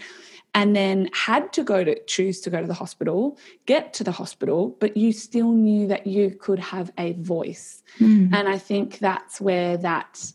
and 0.57 0.75
then 0.75 1.07
had 1.13 1.53
to 1.53 1.63
go 1.63 1.83
to 1.83 2.03
choose 2.05 2.41
to 2.41 2.49
go 2.49 2.59
to 2.59 2.65
the 2.65 2.73
hospital, 2.73 3.37
get 3.67 3.93
to 3.93 4.03
the 4.03 4.11
hospital, 4.11 4.75
but 4.79 4.97
you 4.97 5.13
still 5.13 5.51
knew 5.51 5.85
that 5.87 6.07
you 6.07 6.31
could 6.31 6.57
have 6.57 6.91
a 6.97 7.13
voice. 7.13 7.83
And 8.33 8.49
I 8.49 8.57
think 8.57 8.97
that's 8.97 9.39
where 9.39 9.77
that 9.77 10.31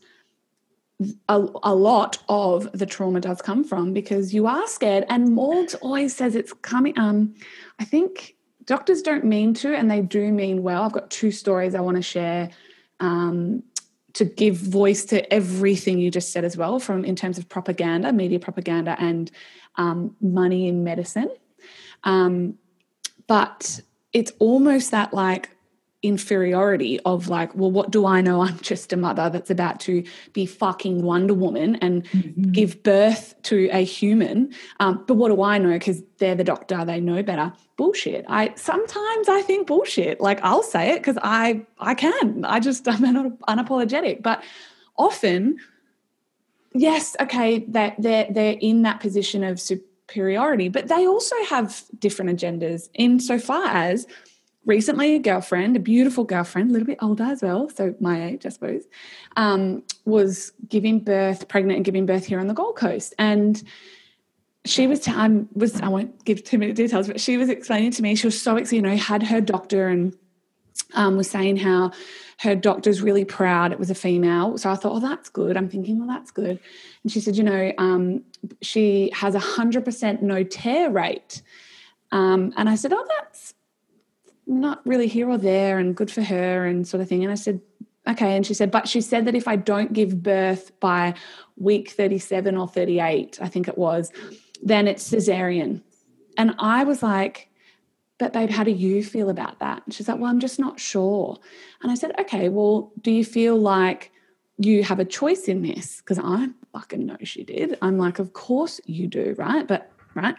a, 1.28 1.44
a 1.64 1.74
lot 1.74 2.18
of 2.28 2.70
the 2.72 2.86
trauma 2.86 3.18
does 3.20 3.42
come 3.42 3.64
from 3.64 3.92
because 3.92 4.32
you 4.32 4.46
are 4.46 4.68
scared 4.68 5.04
and 5.08 5.30
morgs 5.30 5.74
always 5.82 6.14
says 6.14 6.36
it's 6.36 6.52
coming 6.52 6.96
um 6.96 7.34
i 7.80 7.84
think 7.84 8.36
doctors 8.66 9.02
don't 9.02 9.24
mean 9.24 9.52
to 9.52 9.74
and 9.74 9.90
they 9.90 10.00
do 10.00 10.30
mean 10.30 10.62
well 10.62 10.84
i've 10.84 10.92
got 10.92 11.10
two 11.10 11.32
stories 11.32 11.74
i 11.74 11.80
want 11.80 11.96
to 11.96 12.02
share 12.02 12.48
um, 13.00 13.64
to 14.12 14.24
give 14.24 14.54
voice 14.54 15.04
to 15.06 15.32
everything 15.32 15.98
you 15.98 16.08
just 16.08 16.32
said 16.32 16.44
as 16.44 16.56
well 16.56 16.78
from 16.78 17.04
in 17.04 17.16
terms 17.16 17.36
of 17.36 17.48
propaganda 17.48 18.12
media 18.12 18.38
propaganda 18.38 18.94
and 19.00 19.32
um, 19.76 20.16
money 20.20 20.68
in 20.68 20.84
medicine 20.84 21.30
um, 22.04 22.58
but 23.26 23.80
it's 24.12 24.32
almost 24.38 24.90
that 24.90 25.14
like 25.14 25.50
inferiority 26.02 26.98
of 27.00 27.28
like, 27.28 27.54
well, 27.54 27.70
what 27.70 27.90
do 27.90 28.06
I 28.06 28.20
know? 28.20 28.42
I'm 28.46 28.58
just 28.58 28.92
a 28.92 28.96
mother 28.96 29.30
that's 29.30 29.50
about 29.50 29.80
to 29.80 30.04
be 30.32 30.46
fucking 30.46 31.02
Wonder 31.02 31.34
Woman 31.34 31.76
and 31.76 32.06
give 32.52 32.82
birth 32.82 33.34
to 33.44 33.68
a 33.72 33.84
human. 33.84 34.52
Um, 34.80 35.04
but 35.06 35.14
what 35.14 35.28
do 35.28 35.42
I 35.42 35.58
know? 35.58 35.72
Because 35.72 36.02
they're 36.18 36.34
the 36.34 36.44
doctor, 36.44 36.84
they 36.84 37.00
know 37.00 37.22
better. 37.22 37.52
Bullshit. 37.76 38.24
I 38.28 38.52
sometimes 38.56 39.28
I 39.28 39.42
think 39.42 39.66
bullshit. 39.66 40.20
Like 40.20 40.40
I'll 40.42 40.62
say 40.62 40.90
it 40.90 40.98
because 40.98 41.18
I 41.22 41.64
I 41.78 41.94
can. 41.94 42.44
I 42.44 42.60
just 42.60 42.86
I'm 42.88 43.00
not 43.00 43.38
unapologetic. 43.48 44.22
But 44.22 44.42
often, 44.96 45.58
yes, 46.74 47.16
okay, 47.20 47.60
that 47.68 47.94
they're 47.98 48.26
they're 48.30 48.58
in 48.60 48.82
that 48.82 49.00
position 49.00 49.44
of 49.44 49.60
superiority, 49.60 50.68
but 50.68 50.88
they 50.88 51.06
also 51.06 51.36
have 51.48 51.84
different 51.98 52.30
agendas 52.38 52.88
insofar 52.94 53.66
as 53.66 54.06
recently 54.64 55.16
a 55.16 55.18
girlfriend, 55.18 55.76
a 55.76 55.80
beautiful 55.80 56.24
girlfriend, 56.24 56.70
a 56.70 56.72
little 56.72 56.86
bit 56.86 56.98
older 57.02 57.24
as 57.24 57.42
well, 57.42 57.68
so 57.68 57.94
my 58.00 58.24
age, 58.28 58.46
I 58.46 58.50
suppose, 58.50 58.84
um, 59.36 59.82
was 60.04 60.52
giving 60.68 61.00
birth, 61.00 61.48
pregnant 61.48 61.76
and 61.76 61.84
giving 61.84 62.06
birth 62.06 62.26
here 62.26 62.38
on 62.38 62.46
the 62.46 62.54
Gold 62.54 62.76
Coast. 62.76 63.14
And 63.18 63.62
she 64.64 64.86
was, 64.86 65.06
I 65.08 65.44
was, 65.54 65.80
I 65.80 65.88
won't 65.88 66.24
give 66.24 66.44
too 66.44 66.58
many 66.58 66.72
details, 66.72 67.08
but 67.08 67.20
she 67.20 67.36
was 67.36 67.48
explaining 67.48 67.90
to 67.92 68.02
me, 68.02 68.14
she 68.14 68.26
was 68.26 68.40
so 68.40 68.56
excited, 68.56 68.76
you 68.76 68.82
know, 68.82 68.96
had 68.96 69.24
her 69.24 69.40
doctor 69.40 69.88
and 69.88 70.14
um, 70.94 71.16
was 71.16 71.28
saying 71.28 71.56
how 71.56 71.90
her 72.42 72.56
doctor's 72.56 73.00
really 73.00 73.24
proud 73.24 73.70
it 73.70 73.78
was 73.78 73.90
a 73.90 73.94
female. 73.94 74.58
So 74.58 74.68
I 74.68 74.74
thought, 74.74 74.96
oh, 74.96 75.00
that's 75.00 75.28
good. 75.28 75.56
I'm 75.56 75.68
thinking, 75.68 75.98
well, 75.98 76.08
that's 76.08 76.32
good. 76.32 76.58
And 77.02 77.12
she 77.12 77.20
said, 77.20 77.36
you 77.36 77.44
know, 77.44 77.72
um, 77.78 78.24
she 78.60 79.12
has 79.14 79.36
a 79.36 79.38
100% 79.38 80.22
no 80.22 80.42
tear 80.42 80.90
rate. 80.90 81.40
Um, 82.10 82.52
and 82.56 82.68
I 82.68 82.74
said, 82.74 82.92
oh, 82.92 83.06
that's 83.20 83.54
not 84.46 84.84
really 84.84 85.06
here 85.06 85.30
or 85.30 85.38
there 85.38 85.78
and 85.78 85.94
good 85.94 86.10
for 86.10 86.22
her 86.22 86.66
and 86.66 86.86
sort 86.86 87.00
of 87.00 87.08
thing. 87.08 87.22
And 87.22 87.30
I 87.30 87.36
said, 87.36 87.60
okay. 88.08 88.36
And 88.36 88.44
she 88.44 88.54
said, 88.54 88.72
but 88.72 88.88
she 88.88 89.00
said 89.00 89.24
that 89.26 89.36
if 89.36 89.46
I 89.46 89.54
don't 89.54 89.92
give 89.92 90.20
birth 90.20 90.78
by 90.80 91.14
week 91.56 91.90
37 91.90 92.56
or 92.56 92.66
38, 92.66 93.38
I 93.40 93.48
think 93.48 93.68
it 93.68 93.78
was, 93.78 94.10
then 94.60 94.88
it's 94.88 95.08
cesarean. 95.08 95.80
And 96.36 96.56
I 96.58 96.82
was 96.82 97.04
like, 97.04 97.51
but 98.22 98.32
babe, 98.32 98.50
how 98.50 98.62
do 98.62 98.70
you 98.70 99.02
feel 99.02 99.30
about 99.30 99.58
that? 99.58 99.82
And 99.84 99.92
she's 99.92 100.06
like, 100.06 100.20
well, 100.20 100.30
I'm 100.30 100.38
just 100.38 100.60
not 100.60 100.78
sure. 100.78 101.36
And 101.82 101.90
I 101.90 101.96
said, 101.96 102.12
okay, 102.20 102.48
well, 102.48 102.92
do 103.00 103.10
you 103.10 103.24
feel 103.24 103.56
like 103.56 104.12
you 104.58 104.84
have 104.84 105.00
a 105.00 105.04
choice 105.04 105.48
in 105.48 105.62
this? 105.62 105.96
Because 105.96 106.20
I 106.22 106.50
fucking 106.72 107.04
know 107.04 107.16
she 107.24 107.42
did. 107.42 107.76
I'm 107.82 107.98
like, 107.98 108.20
of 108.20 108.32
course 108.32 108.80
you 108.86 109.08
do, 109.08 109.34
right? 109.36 109.66
But, 109.66 109.90
right? 110.14 110.36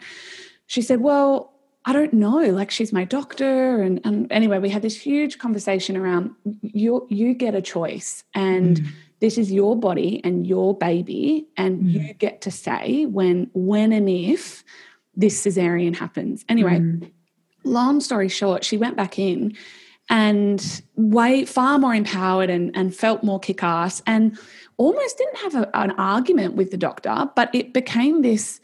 She 0.66 0.80
said, 0.80 1.02
well, 1.02 1.52
I 1.84 1.92
don't 1.92 2.14
know. 2.14 2.38
Like 2.38 2.70
she's 2.70 2.90
my 2.90 3.04
doctor, 3.04 3.82
and 3.82 4.00
and 4.04 4.32
anyway, 4.32 4.58
we 4.58 4.70
had 4.70 4.80
this 4.80 4.98
huge 4.98 5.36
conversation 5.36 5.98
around 5.98 6.30
you. 6.62 7.06
You 7.10 7.34
get 7.34 7.54
a 7.54 7.60
choice, 7.60 8.24
and 8.32 8.80
mm. 8.80 8.88
this 9.20 9.36
is 9.36 9.52
your 9.52 9.76
body 9.76 10.22
and 10.24 10.46
your 10.46 10.74
baby, 10.74 11.46
and 11.58 11.82
mm. 11.82 11.92
you 11.92 12.14
get 12.14 12.40
to 12.40 12.50
say 12.50 13.04
when, 13.04 13.50
when, 13.52 13.92
and 13.92 14.08
if 14.08 14.64
this 15.14 15.44
cesarean 15.44 15.94
happens. 15.94 16.46
Anyway, 16.48 16.78
mm. 16.78 17.10
Long 17.64 18.00
story 18.00 18.28
short, 18.28 18.64
she 18.64 18.76
went 18.76 18.96
back 18.96 19.18
in 19.18 19.56
and 20.10 20.82
way 20.96 21.44
far 21.44 21.78
more 21.78 21.94
empowered 21.94 22.50
and 22.50 22.76
and 22.76 22.94
felt 22.94 23.24
more 23.24 23.40
kick 23.40 23.62
ass, 23.62 24.02
and 24.06 24.38
almost 24.76 25.18
didn't 25.18 25.38
have 25.38 25.54
a, 25.54 25.76
an 25.76 25.92
argument 25.92 26.54
with 26.54 26.70
the 26.70 26.76
doctor, 26.76 27.30
but 27.34 27.54
it 27.54 27.72
became 27.72 28.22
this 28.22 28.60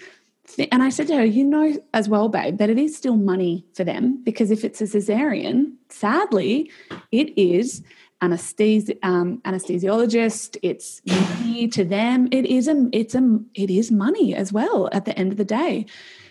and 0.70 0.82
I 0.82 0.88
said 0.88 1.07
to 1.09 1.16
her, 1.16 1.24
you 1.24 1.44
know 1.44 1.76
as 1.94 2.09
well, 2.09 2.28
babe, 2.28 2.59
that 2.59 2.70
it 2.70 2.78
is 2.78 2.96
still 2.96 3.16
money 3.16 3.64
for 3.74 3.84
them 3.84 4.22
because 4.24 4.51
if 4.51 4.64
it's 4.64 4.80
a 4.80 4.84
cesarean, 4.84 5.74
sadly, 5.88 6.70
it 7.12 7.36
is 7.38 7.82
anesthesi- 8.22 8.98
um, 9.03 9.38
anesthesiologist. 9.44 10.57
It's 10.62 11.03
money 11.07 11.68
to 11.68 11.84
them. 11.84 12.28
It 12.32 12.46
is 12.46 12.68
a, 12.68 12.88
it's 12.92 13.14
a, 13.14 13.38
it 13.55 13.70
is 13.70 13.90
money 13.90 14.34
as 14.34 14.53
well 14.53 14.88
at 14.92 15.05
the 15.05 15.16
end 15.18 15.32
of 15.32 15.38
the 15.38 15.44
day. 15.44 15.86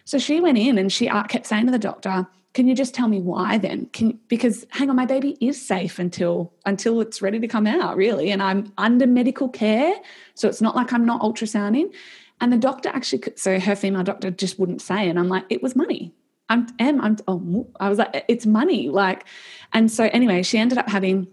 So 0.05 0.17
she 0.17 0.39
went 0.39 0.57
in 0.57 0.77
and 0.77 0.91
she 0.91 1.07
uh, 1.07 1.23
kept 1.23 1.45
saying 1.45 1.67
to 1.67 1.71
the 1.71 1.79
doctor, 1.79 2.27
"Can 2.53 2.67
you 2.67 2.75
just 2.75 2.93
tell 2.93 3.07
me 3.07 3.21
why 3.21 3.57
then? 3.57 3.87
Can 3.93 4.19
because 4.27 4.65
hang 4.71 4.89
on, 4.89 4.95
my 4.95 5.05
baby 5.05 5.37
is 5.39 5.63
safe 5.63 5.99
until 5.99 6.53
until 6.65 7.01
it's 7.01 7.21
ready 7.21 7.39
to 7.39 7.47
come 7.47 7.67
out, 7.67 7.95
really, 7.95 8.31
and 8.31 8.41
I'm 8.41 8.71
under 8.77 9.07
medical 9.07 9.49
care, 9.49 9.93
so 10.33 10.47
it's 10.47 10.61
not 10.61 10.75
like 10.75 10.93
I'm 10.93 11.05
not 11.05 11.21
ultrasounding." 11.21 11.93
And 12.41 12.53
the 12.53 12.57
doctor 12.57 12.89
actually, 12.89 13.23
so 13.35 13.59
her 13.59 13.75
female 13.75 14.03
doctor 14.03 14.31
just 14.31 14.59
wouldn't 14.59 14.81
say. 14.81 15.09
And 15.09 15.19
I'm 15.19 15.27
like, 15.27 15.45
it 15.49 15.61
was 15.61 15.75
money. 15.75 16.13
I'm, 16.47 16.67
am, 16.79 17.01
I'm, 17.01 17.17
oh, 17.27 17.67
I 17.79 17.89
was 17.89 17.97
like, 17.97 18.25
it's 18.27 18.45
money. 18.45 18.89
Like, 18.89 19.25
and 19.73 19.91
so 19.91 20.05
anyway, 20.05 20.41
she 20.43 20.57
ended 20.57 20.77
up 20.77 20.89
having 20.89 21.27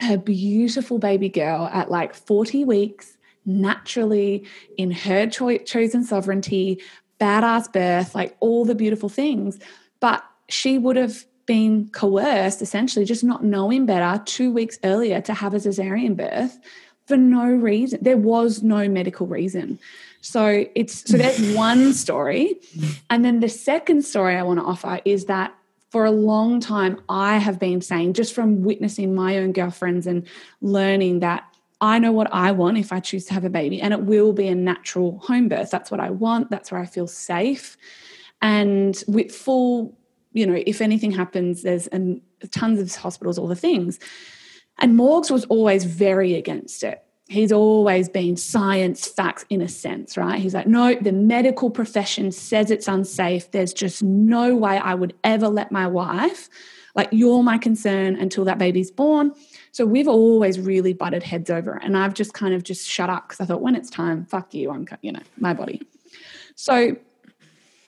her 0.00 0.16
beautiful 0.16 0.98
baby 0.98 1.28
girl 1.28 1.68
at 1.72 1.90
like 1.90 2.14
40 2.14 2.64
weeks, 2.64 3.18
naturally 3.44 4.44
in 4.76 4.90
her 4.90 5.26
cho- 5.26 5.58
chosen 5.58 6.04
sovereignty, 6.04 6.80
badass 7.20 7.72
birth, 7.72 8.14
like 8.14 8.36
all 8.40 8.64
the 8.64 8.74
beautiful 8.74 9.08
things. 9.08 9.58
But 10.00 10.24
she 10.52 10.78
would 10.78 10.96
have 10.96 11.24
been 11.46 11.88
coerced, 11.90 12.62
essentially, 12.62 13.04
just 13.04 13.24
not 13.24 13.44
knowing 13.44 13.86
better 13.86 14.22
two 14.24 14.52
weeks 14.52 14.78
earlier 14.84 15.20
to 15.22 15.34
have 15.34 15.54
a 15.54 15.56
cesarean 15.56 16.16
birth 16.16 16.58
for 17.06 17.16
no 17.16 17.44
reason. 17.44 17.98
There 18.02 18.16
was 18.16 18.62
no 18.62 18.88
medical 18.88 19.26
reason. 19.26 19.78
So 20.20 20.64
it's 20.74 21.10
so 21.10 21.16
there's 21.16 21.54
one 21.56 21.92
story. 21.92 22.60
And 23.08 23.24
then 23.24 23.40
the 23.40 23.48
second 23.48 24.04
story 24.04 24.36
I 24.36 24.42
want 24.42 24.60
to 24.60 24.64
offer 24.64 25.00
is 25.04 25.24
that 25.26 25.54
for 25.90 26.04
a 26.04 26.10
long 26.12 26.60
time 26.60 27.02
I 27.08 27.38
have 27.38 27.58
been 27.58 27.80
saying 27.80 28.12
just 28.12 28.32
from 28.32 28.62
witnessing 28.62 29.14
my 29.14 29.38
own 29.38 29.52
girlfriends 29.52 30.06
and 30.06 30.26
learning 30.60 31.20
that 31.20 31.44
I 31.80 31.98
know 31.98 32.12
what 32.12 32.32
I 32.32 32.52
want 32.52 32.78
if 32.78 32.92
I 32.92 33.00
choose 33.00 33.24
to 33.26 33.34
have 33.34 33.44
a 33.44 33.50
baby 33.50 33.80
and 33.80 33.92
it 33.92 34.02
will 34.02 34.32
be 34.32 34.46
a 34.48 34.54
natural 34.54 35.18
home 35.18 35.48
birth. 35.48 35.70
That's 35.70 35.90
what 35.90 35.98
I 35.98 36.10
want. 36.10 36.50
That's 36.50 36.70
where 36.70 36.80
I 36.80 36.86
feel 36.86 37.06
safe. 37.06 37.76
And 38.42 39.02
with 39.08 39.32
full, 39.32 39.96
you 40.32 40.46
know, 40.46 40.62
if 40.66 40.80
anything 40.80 41.10
happens, 41.10 41.62
there's 41.62 41.86
an, 41.88 42.22
tons 42.50 42.80
of 42.80 42.94
hospitals, 42.94 43.38
all 43.38 43.48
the 43.48 43.56
things. 43.56 43.98
And 44.78 44.98
Morgs 44.98 45.30
was 45.30 45.44
always 45.46 45.84
very 45.84 46.34
against 46.34 46.82
it 46.82 47.04
he's 47.30 47.52
always 47.52 48.08
been 48.08 48.36
science 48.36 49.06
facts 49.06 49.44
in 49.50 49.62
a 49.62 49.68
sense, 49.68 50.16
right? 50.16 50.40
He's 50.40 50.52
like, 50.52 50.66
no, 50.66 50.96
the 50.96 51.12
medical 51.12 51.70
profession 51.70 52.32
says 52.32 52.72
it's 52.72 52.88
unsafe. 52.88 53.52
There's 53.52 53.72
just 53.72 54.02
no 54.02 54.56
way 54.56 54.78
I 54.78 54.94
would 54.94 55.14
ever 55.22 55.48
let 55.48 55.70
my 55.70 55.86
wife, 55.86 56.48
like, 56.96 57.08
you're 57.12 57.44
my 57.44 57.56
concern 57.56 58.16
until 58.16 58.44
that 58.46 58.58
baby's 58.58 58.90
born. 58.90 59.32
So 59.70 59.86
we've 59.86 60.08
always 60.08 60.58
really 60.58 60.92
butted 60.92 61.22
heads 61.22 61.50
over. 61.50 61.80
And 61.80 61.96
I've 61.96 62.14
just 62.14 62.34
kind 62.34 62.52
of 62.52 62.64
just 62.64 62.88
shut 62.88 63.08
up 63.08 63.28
because 63.28 63.40
I 63.40 63.44
thought, 63.44 63.62
when 63.62 63.76
it's 63.76 63.90
time, 63.90 64.26
fuck 64.26 64.52
you, 64.52 64.72
I'm, 64.72 64.88
you 65.00 65.12
know, 65.12 65.22
my 65.38 65.54
body. 65.54 65.82
So, 66.56 66.96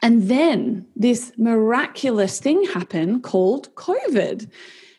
and 0.02 0.28
then 0.28 0.86
this 0.96 1.32
miraculous 1.38 2.40
thing 2.40 2.64
happened 2.64 3.22
called 3.22 3.74
COVID. 3.76 4.50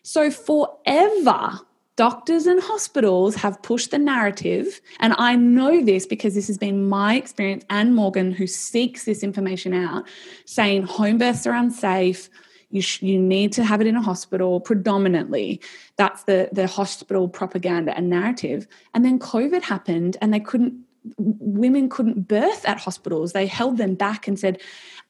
So 0.02 0.32
forever, 0.32 1.60
doctors 1.96 2.48
and 2.48 2.62
hospitals 2.62 3.36
have 3.36 3.62
pushed 3.62 3.92
the 3.92 4.00
narrative, 4.00 4.82
and 5.00 5.14
I 5.18 5.36
know 5.36 5.84
this 5.84 6.06
because 6.08 6.34
this 6.34 6.48
has 6.48 6.58
been 6.58 6.90
my 6.90 7.16
experience 7.16 7.64
and 7.70 7.94
Morgan, 7.96 8.32
who 8.32 8.48
seeks 8.48 9.06
this 9.06 9.24
information 9.24 9.74
out, 9.74 10.08
saying 10.46 10.84
home 10.84 11.20
births 11.20 11.46
are 11.46 11.54
unsafe. 11.54 12.30
You, 12.72 12.82
sh- 12.82 13.04
you 13.04 13.20
need 13.20 13.52
to 13.54 13.64
have 13.64 13.82
it 13.82 13.88
in 13.88 13.96
a 13.96 14.02
hospital 14.02 14.60
predominantly. 14.60 15.62
That's 15.96 16.24
the, 16.24 16.50
the 16.52 16.66
hospital 16.66 17.30
propaganda 17.30 17.96
and 17.96 18.10
narrative. 18.10 18.68
And 18.96 19.06
then 19.06 19.20
COVID 19.20 19.62
happened, 19.62 20.18
and 20.22 20.34
they 20.34 20.40
couldn't, 20.40 20.74
women 21.18 21.88
couldn't 21.90 22.28
birth 22.28 22.66
at 22.66 22.80
hospitals. 22.80 23.34
They 23.34 23.46
held 23.46 23.78
them 23.78 23.94
back 23.94 24.28
and 24.28 24.40
said, 24.40 24.60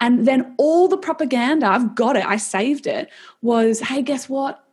and 0.01 0.27
then 0.27 0.55
all 0.57 0.87
the 0.87 0.97
propaganda, 0.97 1.67
I've 1.67 1.95
got 1.95 2.15
it, 2.15 2.25
I 2.25 2.37
saved 2.37 2.87
it, 2.87 3.09
was 3.41 3.79
hey, 3.79 4.01
guess 4.01 4.27
what? 4.27 4.63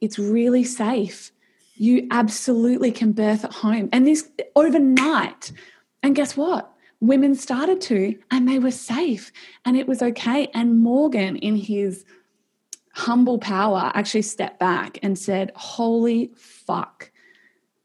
It's 0.00 0.18
really 0.18 0.64
safe 0.64 1.32
you 1.76 2.06
absolutely 2.10 2.90
can 2.90 3.12
birth 3.12 3.44
at 3.44 3.52
home. 3.52 3.88
And 3.92 4.06
this 4.06 4.28
overnight. 4.54 5.52
And 6.02 6.14
guess 6.14 6.36
what? 6.36 6.72
Women 7.00 7.34
started 7.34 7.80
to, 7.82 8.18
and 8.30 8.48
they 8.48 8.58
were 8.58 8.70
safe, 8.70 9.30
and 9.66 9.76
it 9.76 9.86
was 9.86 10.00
okay. 10.00 10.48
And 10.54 10.78
Morgan, 10.78 11.36
in 11.36 11.56
his 11.56 12.06
humble 12.94 13.38
power, 13.38 13.92
actually 13.94 14.22
stepped 14.22 14.58
back 14.58 14.98
and 15.02 15.18
said, 15.18 15.52
Holy 15.54 16.32
fuck. 16.36 17.10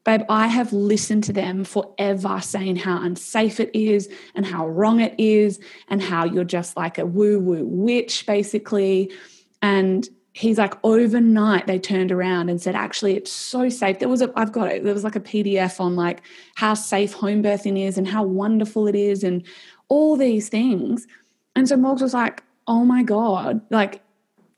Babe, 0.04 0.22
I 0.28 0.48
have 0.48 0.72
listened 0.72 1.24
to 1.24 1.32
them 1.32 1.64
forever 1.64 2.40
saying 2.40 2.76
how 2.76 3.02
unsafe 3.02 3.60
it 3.60 3.70
is 3.72 4.08
and 4.34 4.44
how 4.44 4.66
wrong 4.66 5.00
it 5.00 5.14
is 5.16 5.60
and 5.88 6.02
how 6.02 6.24
you're 6.24 6.42
just 6.44 6.76
like 6.76 6.98
a 6.98 7.06
woo 7.06 7.38
woo 7.38 7.64
witch, 7.64 8.26
basically. 8.26 9.12
And 9.60 10.08
he's 10.32 10.58
like 10.58 10.74
overnight 10.82 11.66
they 11.66 11.78
turned 11.78 12.10
around 12.10 12.48
and 12.48 12.60
said 12.60 12.74
actually 12.74 13.16
it's 13.16 13.30
so 13.30 13.68
safe 13.68 13.98
there 13.98 14.08
was 14.08 14.22
a 14.22 14.32
i've 14.34 14.50
got 14.50 14.72
it 14.72 14.82
there 14.82 14.94
was 14.94 15.04
like 15.04 15.16
a 15.16 15.20
pdf 15.20 15.78
on 15.78 15.94
like 15.94 16.22
how 16.54 16.72
safe 16.72 17.12
home 17.12 17.42
birthing 17.42 17.78
is 17.78 17.98
and 17.98 18.08
how 18.08 18.22
wonderful 18.22 18.86
it 18.86 18.94
is 18.94 19.22
and 19.22 19.44
all 19.88 20.16
these 20.16 20.48
things 20.48 21.06
and 21.54 21.68
so 21.68 21.76
morgs 21.76 22.00
was 22.00 22.14
like 22.14 22.42
oh 22.66 22.84
my 22.84 23.02
god 23.02 23.60
like 23.70 24.01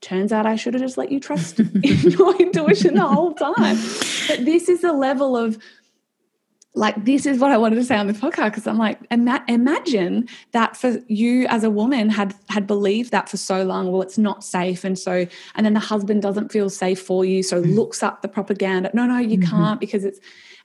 turns 0.04 0.32
out 0.32 0.46
i 0.46 0.54
should 0.54 0.74
have 0.74 0.82
just 0.82 0.98
let 0.98 1.10
you 1.10 1.18
trust 1.18 1.58
your 1.82 2.36
intuition 2.36 2.94
the 2.94 3.06
whole 3.06 3.32
time 3.34 3.76
but 4.28 4.44
this 4.44 4.68
is 4.68 4.82
the 4.82 4.92
level 4.92 5.36
of 5.36 5.58
like 6.74 7.04
this 7.04 7.24
is 7.24 7.38
what 7.38 7.52
I 7.52 7.56
wanted 7.56 7.76
to 7.76 7.84
say 7.84 7.96
on 7.96 8.08
this 8.08 8.18
podcast 8.18 8.46
because 8.46 8.66
I'm 8.66 8.78
like, 8.78 8.98
ima- 9.10 9.44
imagine 9.48 10.28
that 10.52 10.76
for 10.76 10.98
you 11.06 11.46
as 11.46 11.62
a 11.62 11.70
woman 11.70 12.10
had 12.10 12.34
had 12.48 12.66
believed 12.66 13.12
that 13.12 13.28
for 13.28 13.36
so 13.36 13.62
long. 13.62 13.92
Well, 13.92 14.02
it's 14.02 14.18
not 14.18 14.42
safe, 14.42 14.82
and 14.82 14.98
so 14.98 15.26
and 15.54 15.64
then 15.64 15.74
the 15.74 15.80
husband 15.80 16.22
doesn't 16.22 16.50
feel 16.50 16.68
safe 16.68 17.00
for 17.00 17.24
you, 17.24 17.42
so 17.42 17.62
mm-hmm. 17.62 17.74
looks 17.74 18.02
up 18.02 18.22
the 18.22 18.28
propaganda. 18.28 18.90
No, 18.92 19.06
no, 19.06 19.18
you 19.18 19.38
mm-hmm. 19.38 19.50
can't 19.50 19.80
because 19.80 20.04
it's. 20.04 20.20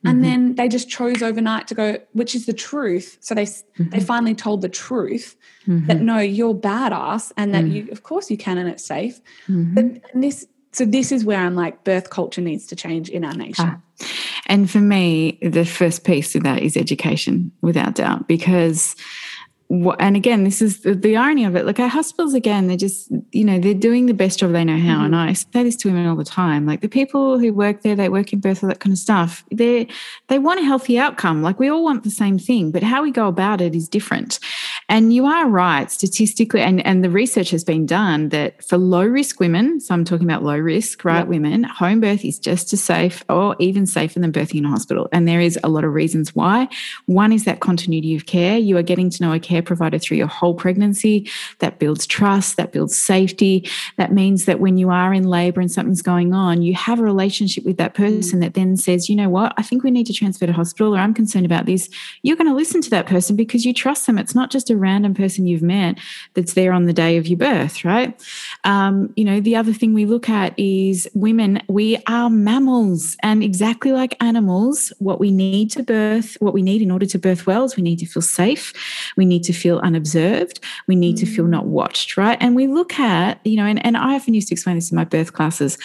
And 0.05 0.21
mm-hmm. 0.21 0.21
then 0.23 0.55
they 0.55 0.69
just 0.69 0.89
chose 0.89 1.21
overnight 1.21 1.67
to 1.67 1.75
go, 1.75 1.97
which 2.13 2.33
is 2.33 2.45
the 2.45 2.53
truth. 2.53 3.17
So 3.19 3.35
they 3.35 3.45
they 3.45 3.51
mm-hmm. 3.83 3.99
finally 3.99 4.33
told 4.33 4.61
the 4.61 4.69
truth 4.69 5.35
that 5.67 5.97
mm-hmm. 5.97 6.05
no, 6.05 6.19
you're 6.19 6.55
badass, 6.55 7.31
and 7.35 7.53
that 7.53 7.65
mm. 7.65 7.73
you, 7.73 7.89
of 7.91 8.03
course, 8.03 8.31
you 8.31 8.37
can, 8.37 8.57
and 8.57 8.69
it's 8.69 8.85
safe. 8.85 9.19
Mm-hmm. 9.47 9.73
But 9.73 10.01
this, 10.15 10.47
so 10.71 10.85
this 10.85 11.11
is 11.11 11.25
where 11.25 11.39
I'm 11.39 11.53
like, 11.53 11.83
birth 11.83 12.09
culture 12.09 12.41
needs 12.41 12.65
to 12.67 12.75
change 12.75 13.09
in 13.09 13.25
our 13.25 13.33
nation. 13.33 13.65
Ah. 13.67 13.81
And 14.47 14.71
for 14.71 14.79
me, 14.79 15.37
the 15.41 15.65
first 15.65 16.05
piece 16.05 16.33
of 16.33 16.43
that 16.43 16.63
is 16.63 16.77
education, 16.77 17.51
without 17.61 17.95
doubt, 17.95 18.27
because 18.27 18.95
and 19.69 20.15
again, 20.15 20.45
this 20.45 20.63
is 20.63 20.81
the, 20.81 20.95
the, 20.95 21.15
irony 21.15 21.45
of 21.45 21.55
it. 21.55 21.63
Like 21.63 21.79
our 21.79 21.87
hospitals, 21.87 22.33
again, 22.33 22.65
they're 22.65 22.75
just, 22.75 23.11
you 23.31 23.45
know, 23.45 23.59
they're 23.59 23.75
doing 23.75 24.07
the 24.07 24.15
best 24.15 24.39
job 24.39 24.51
they 24.51 24.65
know 24.65 24.79
how. 24.79 25.05
And 25.05 25.15
I 25.15 25.33
say 25.33 25.61
this 25.61 25.75
to 25.77 25.89
women 25.89 26.07
all 26.07 26.15
the 26.15 26.23
time. 26.23 26.65
Like 26.65 26.81
the 26.81 26.89
people 26.89 27.37
who 27.37 27.53
work 27.53 27.83
there, 27.83 27.95
they 27.95 28.09
work 28.09 28.33
in 28.33 28.39
birth, 28.39 28.63
all 28.63 28.69
that 28.69 28.79
kind 28.79 28.93
of 28.93 28.97
stuff. 28.97 29.45
They 29.51 29.87
they 30.27 30.39
want 30.39 30.59
a 30.59 30.63
healthy 30.63 30.97
outcome. 30.97 31.43
Like 31.43 31.59
we 31.59 31.69
all 31.69 31.83
want 31.83 32.03
the 32.03 32.09
same 32.09 32.39
thing, 32.39 32.71
but 32.71 32.81
how 32.81 33.03
we 33.03 33.11
go 33.11 33.27
about 33.27 33.61
it 33.61 33.75
is 33.75 33.87
different. 33.87 34.39
And 34.89 35.13
you 35.13 35.27
are 35.27 35.47
right, 35.47 35.89
statistically, 35.91 36.61
and, 36.61 36.83
and 36.83 37.03
the 37.03 37.11
research 37.11 37.51
has 37.51 37.63
been 37.63 37.85
done 37.85 38.29
that 38.29 38.63
for 38.63 38.77
low 38.77 39.05
risk 39.05 39.39
women, 39.39 39.79
so 39.79 39.93
I'm 39.93 40.03
talking 40.03 40.25
about 40.25 40.43
low 40.43 40.57
risk, 40.57 41.05
right, 41.05 41.19
yep. 41.19 41.27
women, 41.27 41.63
home 41.63 42.01
birth 42.01 42.25
is 42.25 42.39
just 42.39 42.73
as 42.73 42.83
safe 42.83 43.23
or 43.29 43.55
even 43.59 43.85
safer 43.85 44.19
than 44.19 44.31
birthing 44.31 44.55
in 44.55 44.65
a 44.65 44.69
hospital. 44.69 45.07
And 45.11 45.27
there 45.27 45.41
is 45.41 45.59
a 45.63 45.69
lot 45.69 45.83
of 45.83 45.93
reasons 45.93 46.35
why. 46.35 46.67
One 47.05 47.31
is 47.31 47.45
that 47.45 47.59
continuity 47.59 48.15
of 48.15 48.25
care. 48.25 48.57
You 48.57 48.77
are 48.77 48.83
getting 48.83 49.11
to 49.11 49.23
know 49.23 49.31
a 49.31 49.39
care 49.39 49.61
provider 49.61 49.99
through 49.99 50.17
your 50.17 50.27
whole 50.27 50.55
pregnancy. 50.55 51.29
That 51.59 51.77
builds 51.77 52.07
trust, 52.07 52.57
that 52.57 52.71
builds 52.71 52.97
safety. 52.97 53.69
That 53.97 54.11
means 54.11 54.45
that 54.45 54.59
when 54.59 54.79
you 54.79 54.89
are 54.89 55.13
in 55.13 55.25
labor 55.25 55.61
and 55.61 55.71
something's 55.71 56.01
going 56.01 56.33
on, 56.33 56.63
you 56.63 56.73
have 56.73 56.99
a 56.99 57.03
relationship 57.03 57.63
with 57.63 57.77
that 57.77 57.93
mm. 57.93 57.97
person 57.97 58.39
that 58.39 58.55
then 58.55 58.75
says, 58.75 59.07
you 59.07 59.15
know 59.15 59.29
what, 59.29 59.53
I 59.55 59.61
think 59.61 59.83
we 59.83 59.91
need 59.91 60.07
to 60.07 60.13
transfer 60.13 60.47
to 60.47 60.53
hospital 60.53 60.95
or 60.95 60.99
I'm 60.99 61.13
concerned 61.13 61.45
about 61.45 61.67
this. 61.67 61.89
You're 62.23 62.37
going 62.37 62.49
to 62.49 62.55
listen 62.55 62.81
to 62.81 62.89
that 62.89 63.05
person 63.05 63.35
because 63.35 63.65
you 63.65 63.73
trust 63.73 64.07
them. 64.07 64.17
It's 64.17 64.33
not 64.33 64.49
just 64.49 64.71
a 64.71 64.78
random 64.79 65.13
person 65.13 65.47
you've 65.47 65.61
met 65.61 65.99
that's 66.33 66.53
there 66.53 66.71
on 66.71 66.85
the 66.85 66.93
day 66.93 67.17
of 67.17 67.27
your 67.27 67.37
birth, 67.37 67.83
right? 67.85 68.19
Um, 68.63 69.13
you 69.15 69.23
know, 69.23 69.39
the 69.39 69.55
other 69.55 69.73
thing 69.73 69.93
we 69.93 70.05
look 70.05 70.29
at 70.29 70.57
is 70.57 71.09
women, 71.13 71.61
we 71.67 72.01
are 72.07 72.29
mammals, 72.29 73.17
and 73.21 73.43
exactly 73.43 73.91
like 73.91 74.15
animals, 74.21 74.91
what 74.99 75.19
we 75.19 75.31
need 75.31 75.71
to 75.71 75.83
birth, 75.83 76.37
what 76.39 76.53
we 76.53 76.61
need 76.61 76.81
in 76.81 76.91
order 76.91 77.05
to 77.05 77.19
birth 77.19 77.45
well 77.45 77.65
is 77.65 77.75
we 77.75 77.83
need 77.83 77.99
to 77.99 78.05
feel 78.05 78.21
safe, 78.21 78.73
we 79.15 79.25
need 79.25 79.43
to 79.43 79.53
feel 79.53 79.79
unobserved, 79.79 80.59
we 80.87 80.95
need 80.95 81.15
mm. 81.15 81.19
to 81.19 81.25
feel 81.25 81.45
not 81.45 81.65
watched, 81.65 82.17
right? 82.17 82.37
And 82.41 82.55
we 82.55 82.67
look 82.67 82.99
at, 82.99 83.39
you 83.45 83.57
know, 83.57 83.65
and, 83.65 83.83
and 83.85 83.97
I 83.97 84.15
often 84.15 84.33
used 84.33 84.47
to 84.49 84.53
explain 84.53 84.75
this 84.75 84.91
in 84.91 84.95
my 84.95 85.05
birth 85.05 85.33
classes 85.33 85.77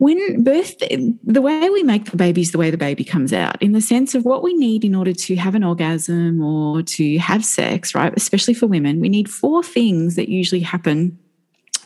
when 0.00 0.42
birth, 0.42 0.78
the 0.78 1.42
way 1.42 1.68
we 1.68 1.82
make 1.82 2.06
the 2.06 2.16
baby 2.16 2.40
is 2.40 2.52
the 2.52 2.58
way 2.58 2.70
the 2.70 2.78
baby 2.78 3.04
comes 3.04 3.34
out, 3.34 3.62
in 3.62 3.72
the 3.72 3.82
sense 3.82 4.14
of 4.14 4.24
what 4.24 4.42
we 4.42 4.54
need 4.54 4.82
in 4.82 4.94
order 4.94 5.12
to 5.12 5.36
have 5.36 5.54
an 5.54 5.62
orgasm 5.62 6.42
or 6.42 6.82
to 6.82 7.18
have 7.18 7.44
sex, 7.44 7.94
right? 7.94 8.10
Especially 8.16 8.54
for 8.54 8.66
women, 8.66 8.98
we 9.00 9.10
need 9.10 9.28
four 9.28 9.62
things 9.62 10.16
that 10.16 10.30
usually 10.30 10.62
happen 10.62 11.18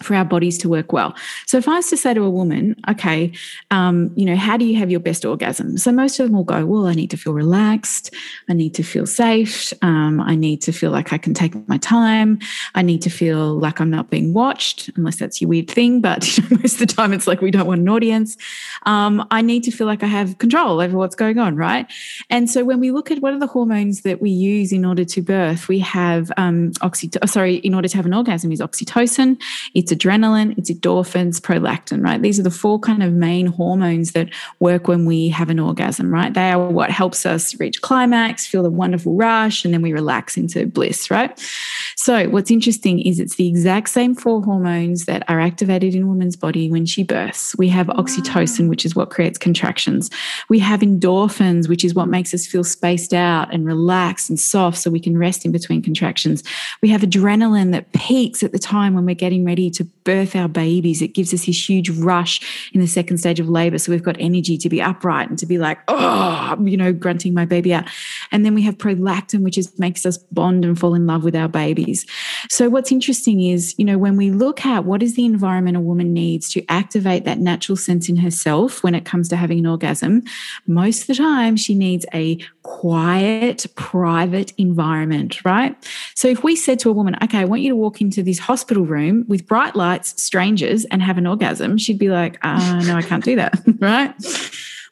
for 0.04 0.14
our 0.14 0.24
bodies 0.24 0.58
to 0.58 0.68
work 0.68 0.92
well. 0.92 1.14
So 1.46 1.58
if 1.58 1.68
I 1.68 1.76
was 1.76 1.88
to 1.90 1.96
say 1.96 2.14
to 2.14 2.22
a 2.22 2.30
woman, 2.30 2.76
okay, 2.88 3.32
um, 3.70 4.12
you 4.14 4.24
know, 4.24 4.36
how 4.36 4.56
do 4.56 4.64
you 4.64 4.76
have 4.78 4.90
your 4.90 5.00
best 5.00 5.24
orgasm? 5.24 5.78
So 5.78 5.90
most 5.92 6.18
of 6.20 6.26
them 6.26 6.36
will 6.36 6.44
go, 6.44 6.64
well, 6.66 6.86
I 6.86 6.94
need 6.94 7.10
to 7.10 7.16
feel 7.16 7.32
relaxed. 7.32 8.14
I 8.48 8.52
need 8.52 8.74
to 8.74 8.82
feel 8.82 9.06
safe. 9.06 9.72
Um, 9.82 10.20
I 10.20 10.34
need 10.34 10.62
to 10.62 10.72
feel 10.72 10.90
like 10.90 11.12
I 11.12 11.18
can 11.18 11.34
take 11.34 11.54
my 11.68 11.78
time. 11.78 12.38
I 12.74 12.82
need 12.82 13.02
to 13.02 13.10
feel 13.10 13.58
like 13.58 13.80
I'm 13.80 13.90
not 13.90 14.10
being 14.10 14.32
watched, 14.32 14.90
unless 14.96 15.16
that's 15.16 15.40
your 15.40 15.48
weird 15.48 15.70
thing. 15.70 16.00
But 16.00 16.36
you 16.36 16.42
know, 16.44 16.58
most 16.60 16.80
of 16.80 16.86
the 16.86 16.94
time, 16.94 17.12
it's 17.12 17.26
like 17.26 17.40
we 17.40 17.50
don't 17.50 17.66
want 17.66 17.80
an 17.80 17.88
audience. 17.88 18.36
Um, 18.86 19.26
I 19.30 19.42
need 19.42 19.64
to 19.64 19.70
feel 19.70 19.86
like 19.86 20.02
I 20.02 20.06
have 20.06 20.38
control 20.38 20.80
over 20.80 20.96
what's 20.96 21.16
going 21.16 21.38
on, 21.38 21.56
right? 21.56 21.90
And 22.30 22.50
so 22.50 22.64
when 22.64 22.80
we 22.80 22.90
look 22.90 23.10
at 23.10 23.20
what 23.20 23.34
are 23.34 23.38
the 23.38 23.46
hormones 23.46 24.02
that 24.02 24.20
we 24.20 24.30
use 24.30 24.72
in 24.72 24.84
order 24.84 25.04
to 25.04 25.22
birth, 25.22 25.68
we 25.68 25.78
have 25.80 26.30
um, 26.36 26.72
oxytocin. 26.82 27.28
Sorry, 27.28 27.56
in 27.56 27.74
order 27.74 27.88
to 27.88 27.96
have 27.96 28.06
an 28.06 28.14
orgasm, 28.14 28.52
is 28.52 28.60
oxytocin. 28.60 29.40
It's 29.74 29.92
adrenaline, 29.94 30.56
it's 30.58 30.70
endorphins, 30.70 31.40
prolactin, 31.40 32.02
right? 32.02 32.20
These 32.20 32.38
are 32.40 32.42
the 32.42 32.50
four 32.50 32.78
kind 32.78 33.02
of 33.02 33.12
main 33.12 33.46
hormones 33.46 34.12
that 34.12 34.28
work 34.60 34.88
when 34.88 35.06
we 35.06 35.28
have 35.28 35.50
an 35.50 35.58
orgasm, 35.58 36.12
right? 36.12 36.32
They 36.32 36.50
are 36.50 36.68
what 36.68 36.90
helps 36.90 37.26
us 37.26 37.58
reach 37.60 37.82
climax, 37.82 38.46
feel 38.46 38.62
the 38.62 38.70
wonderful 38.70 39.14
rush, 39.14 39.64
and 39.64 39.72
then 39.72 39.82
we 39.82 39.92
relax 39.92 40.36
into 40.36 40.66
bliss, 40.66 41.10
right? 41.10 41.38
So, 41.96 42.28
what's 42.28 42.50
interesting 42.50 43.00
is 43.00 43.20
it's 43.20 43.36
the 43.36 43.48
exact 43.48 43.88
same 43.88 44.14
four 44.14 44.42
hormones 44.42 45.06
that 45.06 45.22
are 45.28 45.40
activated 45.40 45.94
in 45.94 46.02
a 46.02 46.06
woman's 46.06 46.36
body 46.36 46.70
when 46.70 46.86
she 46.86 47.04
births. 47.04 47.54
We 47.56 47.68
have 47.68 47.86
oxytocin, 47.86 48.68
which 48.68 48.84
is 48.84 48.96
what 48.96 49.10
creates 49.10 49.38
contractions. 49.38 50.10
We 50.48 50.58
have 50.58 50.80
endorphins, 50.80 51.68
which 51.68 51.84
is 51.84 51.94
what 51.94 52.08
makes 52.08 52.34
us 52.34 52.46
feel 52.46 52.64
spaced 52.64 53.14
out 53.14 53.52
and 53.54 53.64
relaxed 53.64 54.28
and 54.28 54.38
soft 54.38 54.78
so 54.78 54.90
we 54.90 55.00
can 55.00 55.16
rest 55.16 55.44
in 55.44 55.52
between 55.52 55.82
contractions. 55.82 56.42
We 56.82 56.88
have 56.90 57.02
adrenaline 57.02 57.72
that 57.72 57.92
peaks 57.92 58.42
at 58.42 58.52
the 58.52 58.58
time 58.58 58.94
when 58.94 59.06
we're 59.06 59.14
getting 59.14 59.44
ready 59.44 59.70
to 59.70 59.83
birth 60.04 60.36
our 60.36 60.48
babies. 60.48 61.00
It 61.00 61.08
gives 61.08 61.32
us 61.32 61.46
this 61.46 61.68
huge 61.68 61.90
rush 61.90 62.70
in 62.72 62.80
the 62.80 62.86
second 62.86 63.18
stage 63.18 63.40
of 63.40 63.48
labor. 63.48 63.78
So 63.78 63.90
we've 63.90 64.02
got 64.02 64.16
energy 64.18 64.58
to 64.58 64.68
be 64.68 64.82
upright 64.82 65.28
and 65.28 65.38
to 65.38 65.46
be 65.46 65.58
like, 65.58 65.78
oh, 65.88 66.56
you 66.62 66.76
know, 66.76 66.92
grunting 66.92 67.34
my 67.34 67.44
baby 67.44 67.72
out. 67.72 67.84
And 68.30 68.44
then 68.44 68.54
we 68.54 68.62
have 68.62 68.78
prolactin, 68.78 69.42
which 69.42 69.58
is 69.58 69.78
makes 69.78 70.04
us 70.04 70.18
bond 70.18 70.64
and 70.64 70.78
fall 70.78 70.94
in 70.94 71.06
love 71.06 71.24
with 71.24 71.34
our 71.34 71.48
babies. 71.48 72.06
So 72.50 72.68
what's 72.68 72.92
interesting 72.92 73.42
is, 73.42 73.74
you 73.78 73.84
know, 73.84 73.98
when 73.98 74.16
we 74.16 74.30
look 74.30 74.64
at 74.66 74.84
what 74.84 75.02
is 75.02 75.14
the 75.14 75.24
environment 75.24 75.76
a 75.76 75.80
woman 75.80 76.12
needs 76.12 76.50
to 76.50 76.64
activate 76.68 77.24
that 77.24 77.38
natural 77.38 77.76
sense 77.76 78.08
in 78.08 78.16
herself 78.16 78.82
when 78.82 78.94
it 78.94 79.04
comes 79.04 79.28
to 79.28 79.36
having 79.36 79.60
an 79.60 79.66
orgasm, 79.66 80.22
most 80.66 81.02
of 81.02 81.06
the 81.06 81.14
time 81.14 81.56
she 81.56 81.74
needs 81.74 82.04
a 82.12 82.38
quiet, 82.62 83.66
private 83.76 84.52
environment, 84.58 85.44
right? 85.44 85.76
So 86.14 86.28
if 86.28 86.44
we 86.44 86.56
said 86.56 86.78
to 86.80 86.90
a 86.90 86.92
woman, 86.92 87.16
okay, 87.22 87.38
I 87.38 87.44
want 87.44 87.62
you 87.62 87.70
to 87.70 87.76
walk 87.76 88.00
into 88.00 88.22
this 88.22 88.38
hospital 88.38 88.84
room 88.84 89.24
with 89.28 89.46
bright 89.46 89.63
lights, 89.72 90.20
strangers, 90.22 90.84
and 90.86 91.02
have 91.02 91.18
an 91.18 91.26
orgasm, 91.26 91.78
she'd 91.78 91.98
be 91.98 92.08
like, 92.08 92.38
uh, 92.42 92.82
no, 92.86 92.96
I 92.96 93.02
can't 93.02 93.24
do 93.24 93.36
that, 93.36 93.58
right? 93.80 94.14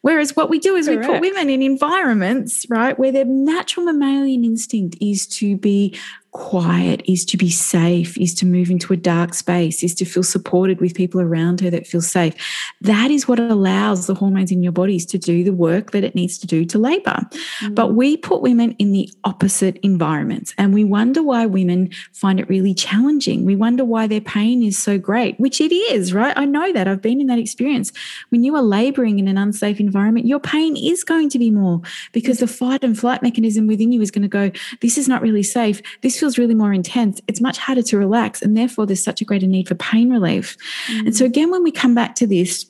Whereas 0.03 0.35
what 0.35 0.51
we 0.51 0.59
do 0.59 0.75
is 0.75 0.89
Correct. 0.89 1.07
we 1.07 1.12
put 1.14 1.20
women 1.20 1.49
in 1.49 1.62
environments, 1.62 2.66
right, 2.68 2.99
where 2.99 3.12
their 3.12 3.25
natural 3.25 3.87
mammalian 3.87 4.45
instinct 4.45 4.97
is 5.01 5.27
to 5.29 5.57
be 5.57 5.97
quiet, 6.33 7.03
is 7.07 7.26
to 7.26 7.37
be 7.37 7.51
safe, 7.51 8.16
is 8.16 8.33
to 8.33 8.47
move 8.47 8.70
into 8.70 8.93
a 8.93 8.97
dark 8.97 9.35
space, 9.35 9.83
is 9.83 9.95
to 9.95 10.07
feel 10.07 10.22
supported 10.22 10.80
with 10.80 10.95
people 10.95 11.20
around 11.20 11.61
her 11.61 11.68
that 11.68 11.87
feel 11.87 12.01
safe. 12.01 12.35
That 12.80 13.11
is 13.11 13.28
what 13.28 13.39
allows 13.39 14.07
the 14.07 14.14
hormones 14.14 14.51
in 14.51 14.62
your 14.62 14.72
bodies 14.72 15.05
to 15.07 15.18
do 15.18 15.45
the 15.45 15.53
work 15.53 15.91
that 15.91 16.05
it 16.05 16.14
needs 16.14 16.39
to 16.39 16.47
do 16.47 16.64
to 16.64 16.78
labor. 16.78 17.18
Mm-hmm. 17.61 17.74
But 17.74 17.95
we 17.95 18.16
put 18.16 18.41
women 18.41 18.72
in 18.78 18.93
the 18.93 19.12
opposite 19.24 19.76
environments 19.83 20.55
and 20.57 20.72
we 20.72 20.85
wonder 20.85 21.22
why 21.22 21.45
women 21.45 21.91
find 22.12 22.41
it 22.41 22.49
really 22.49 22.72
challenging. 22.72 23.45
We 23.45 23.55
wonder 23.55 23.85
why 23.85 24.07
their 24.07 24.22
pain 24.22 24.62
is 24.62 24.83
so 24.83 24.97
great, 24.97 25.39
which 25.39 25.61
it 25.61 25.72
is, 25.72 26.14
right? 26.14 26.33
I 26.37 26.47
know 26.47 26.72
that. 26.72 26.89
I've 26.89 27.03
been 27.03 27.20
in 27.20 27.26
that 27.26 27.39
experience. 27.39 27.93
When 28.30 28.43
you 28.43 28.57
are 28.57 28.62
laboring 28.62 29.18
in 29.18 29.28
an 29.28 29.37
unsafe 29.37 29.80
environment, 29.80 30.26
your 30.26 30.41
pain 30.41 30.76
is 30.76 31.05
going 31.05 31.28
to 31.28 31.39
be 31.39 31.51
more 31.51 31.83
because 32.12 32.39
the 32.39 32.47
fight 32.47 32.83
and 32.83 32.99
flight 32.99 33.22
mechanism 33.22 33.66
within 33.66 33.93
you 33.93 34.01
is 34.01 34.11
going 34.11 34.22
to 34.22 34.28
go, 34.28 34.51
this 34.80 34.97
is 34.97 35.09
not 35.09 35.20
really 35.20 35.43
safe. 35.43 35.83
This 36.01 36.22
feels 36.23 36.39
really 36.39 36.55
more 36.55 36.73
intense, 36.73 37.20
it's 37.27 37.41
much 37.41 37.59
harder 37.59 37.83
to 37.83 37.99
relax. 37.99 38.43
And 38.43 38.57
therefore, 38.57 38.87
there's 38.87 39.03
such 39.03 39.20
a 39.20 39.25
greater 39.25 39.49
need 39.49 39.66
for 39.66 39.75
pain 39.75 40.09
relief. 40.09 40.57
Mm. 40.87 41.07
And 41.07 41.16
so, 41.16 41.25
again, 41.25 41.51
when 41.51 41.64
we 41.64 41.73
come 41.73 41.97
back 41.97 42.14
to 42.16 42.29
this, 42.29 42.66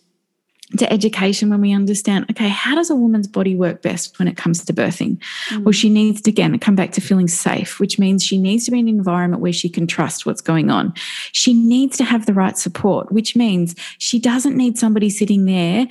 to 0.79 0.91
education 0.91 1.51
when 1.51 1.61
we 1.61 1.71
understand 1.71 2.25
okay 2.31 2.49
how 2.49 2.75
does 2.75 2.89
a 2.89 2.95
woman's 2.95 3.29
body 3.29 3.55
work 3.55 3.83
best 3.83 4.19
when 4.19 4.27
it 4.27 4.39
comes 4.39 4.65
to 4.65 4.73
birthing 4.73 5.19
mm. 5.51 5.65
well 5.65 5.73
she 5.73 5.91
needs 5.91 6.23
to 6.23 6.31
again 6.31 6.59
come 6.59 6.75
back 6.75 6.93
to 6.93 7.01
feeling 7.03 7.29
safe 7.29 7.79
which 7.79 7.99
means 7.99 8.25
she 8.25 8.39
needs 8.39 8.65
to 8.65 8.71
be 8.71 8.79
in 8.79 8.89
an 8.89 8.97
environment 8.97 9.43
where 9.43 9.53
she 9.53 9.69
can 9.69 9.87
trust 9.87 10.25
what's 10.25 10.41
going 10.41 10.71
on 10.71 10.95
she 11.33 11.53
needs 11.53 11.99
to 11.99 12.05
have 12.05 12.25
the 12.25 12.33
right 12.33 12.57
support 12.57 13.13
which 13.13 13.37
means 13.37 13.75
she 13.99 14.19
doesn't 14.19 14.57
need 14.57 14.79
somebody 14.79 15.11
sitting 15.11 15.45
there 15.45 15.87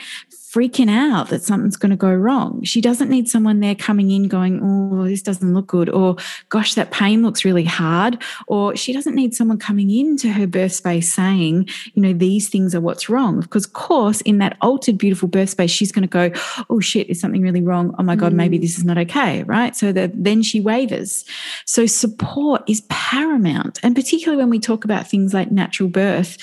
freaking 0.52 0.90
out 0.90 1.30
that 1.30 1.44
something's 1.44 1.78
going 1.78 1.92
to 1.92 1.96
go 1.96 2.14
wrong. 2.14 2.62
She 2.64 2.82
doesn't 2.82 3.10
need 3.10 3.30
someone 3.30 3.62
there 3.62 3.76
coming 3.76 4.12
in 4.12 4.28
going, 4.28 4.60
Oh, 4.62 5.06
this 5.06 5.22
doesn't 5.22 5.54
look 5.54 5.68
good, 5.68 5.90
or 5.90 6.18
gosh, 6.50 6.74
that 6.74 6.92
pain 6.92 7.24
looks 7.24 7.46
really 7.46 7.64
hard. 7.64 8.22
Or 8.48 8.76
she 8.76 8.92
doesn't 8.92 9.16
need 9.16 9.34
someone 9.34 9.60
coming 9.60 9.90
into 9.90 10.32
her 10.32 10.48
birth 10.48 10.74
space 10.74 11.14
saying, 11.14 11.70
you 11.94 12.02
know, 12.02 12.14
these 12.14 12.50
things 12.50 12.76
are 12.76 12.82
what's 12.82 13.10
wrong. 13.10 13.40
Because, 13.40 13.66
of 13.66 13.74
course, 13.74 14.22
in 14.22 14.40
that 14.40 14.58
altered, 14.62 14.98
beautiful 14.98 15.30
birth 15.30 15.52
space, 15.52 15.72
she's 15.72 15.92
going 15.92 16.08
to 16.08 16.30
go, 16.30 16.32
Oh 16.70 16.80
shit, 16.80 17.10
is 17.10 17.20
something 17.20 17.42
really 17.42 17.62
wrong? 17.62 17.96
Oh 17.98 18.04
my 18.04 18.16
God, 18.16 18.34
mm. 18.34 18.38
maybe 18.38 18.58
this 18.58 18.78
is 18.78 18.84
not 18.84 18.98
okay. 18.98 19.44
Right. 19.44 19.76
So 19.76 19.94
that 19.94 20.12
then 20.22 20.44
she 20.44 20.60
wavers. 20.60 21.24
So 21.66 21.86
support 21.86 22.64
is 22.68 22.82
paramount. 22.90 23.80
And 23.84 23.96
particularly 23.96 24.42
when 24.42 24.50
we 24.50 24.60
talk 24.60 24.84
about 24.84 25.08
things 25.08 25.34
like 25.34 25.52
natural 25.52 25.88
birth, 25.88 26.38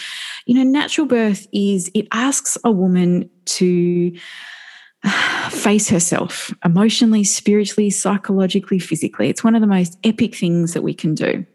you 0.46 0.54
know, 0.54 0.62
natural 0.62 1.06
birth 1.06 1.46
is 1.52 1.90
it 1.92 2.09
asks 2.11 2.56
a 2.64 2.70
woman 2.70 3.28
to 3.57 4.16
uh, 5.05 5.51
face 5.51 5.88
herself 5.88 6.53
emotionally, 6.64 7.24
spiritually, 7.24 7.90
psychologically, 7.90 8.78
physically. 8.78 9.28
It's 9.28 9.44
one 9.44 9.55
of 9.55 9.61
the 9.61 9.66
most 9.66 9.99
epic 10.05 10.34
things 10.34 10.74
that 10.74 10.82
we 10.82 10.94
can 10.94 11.14
do. 11.14 11.46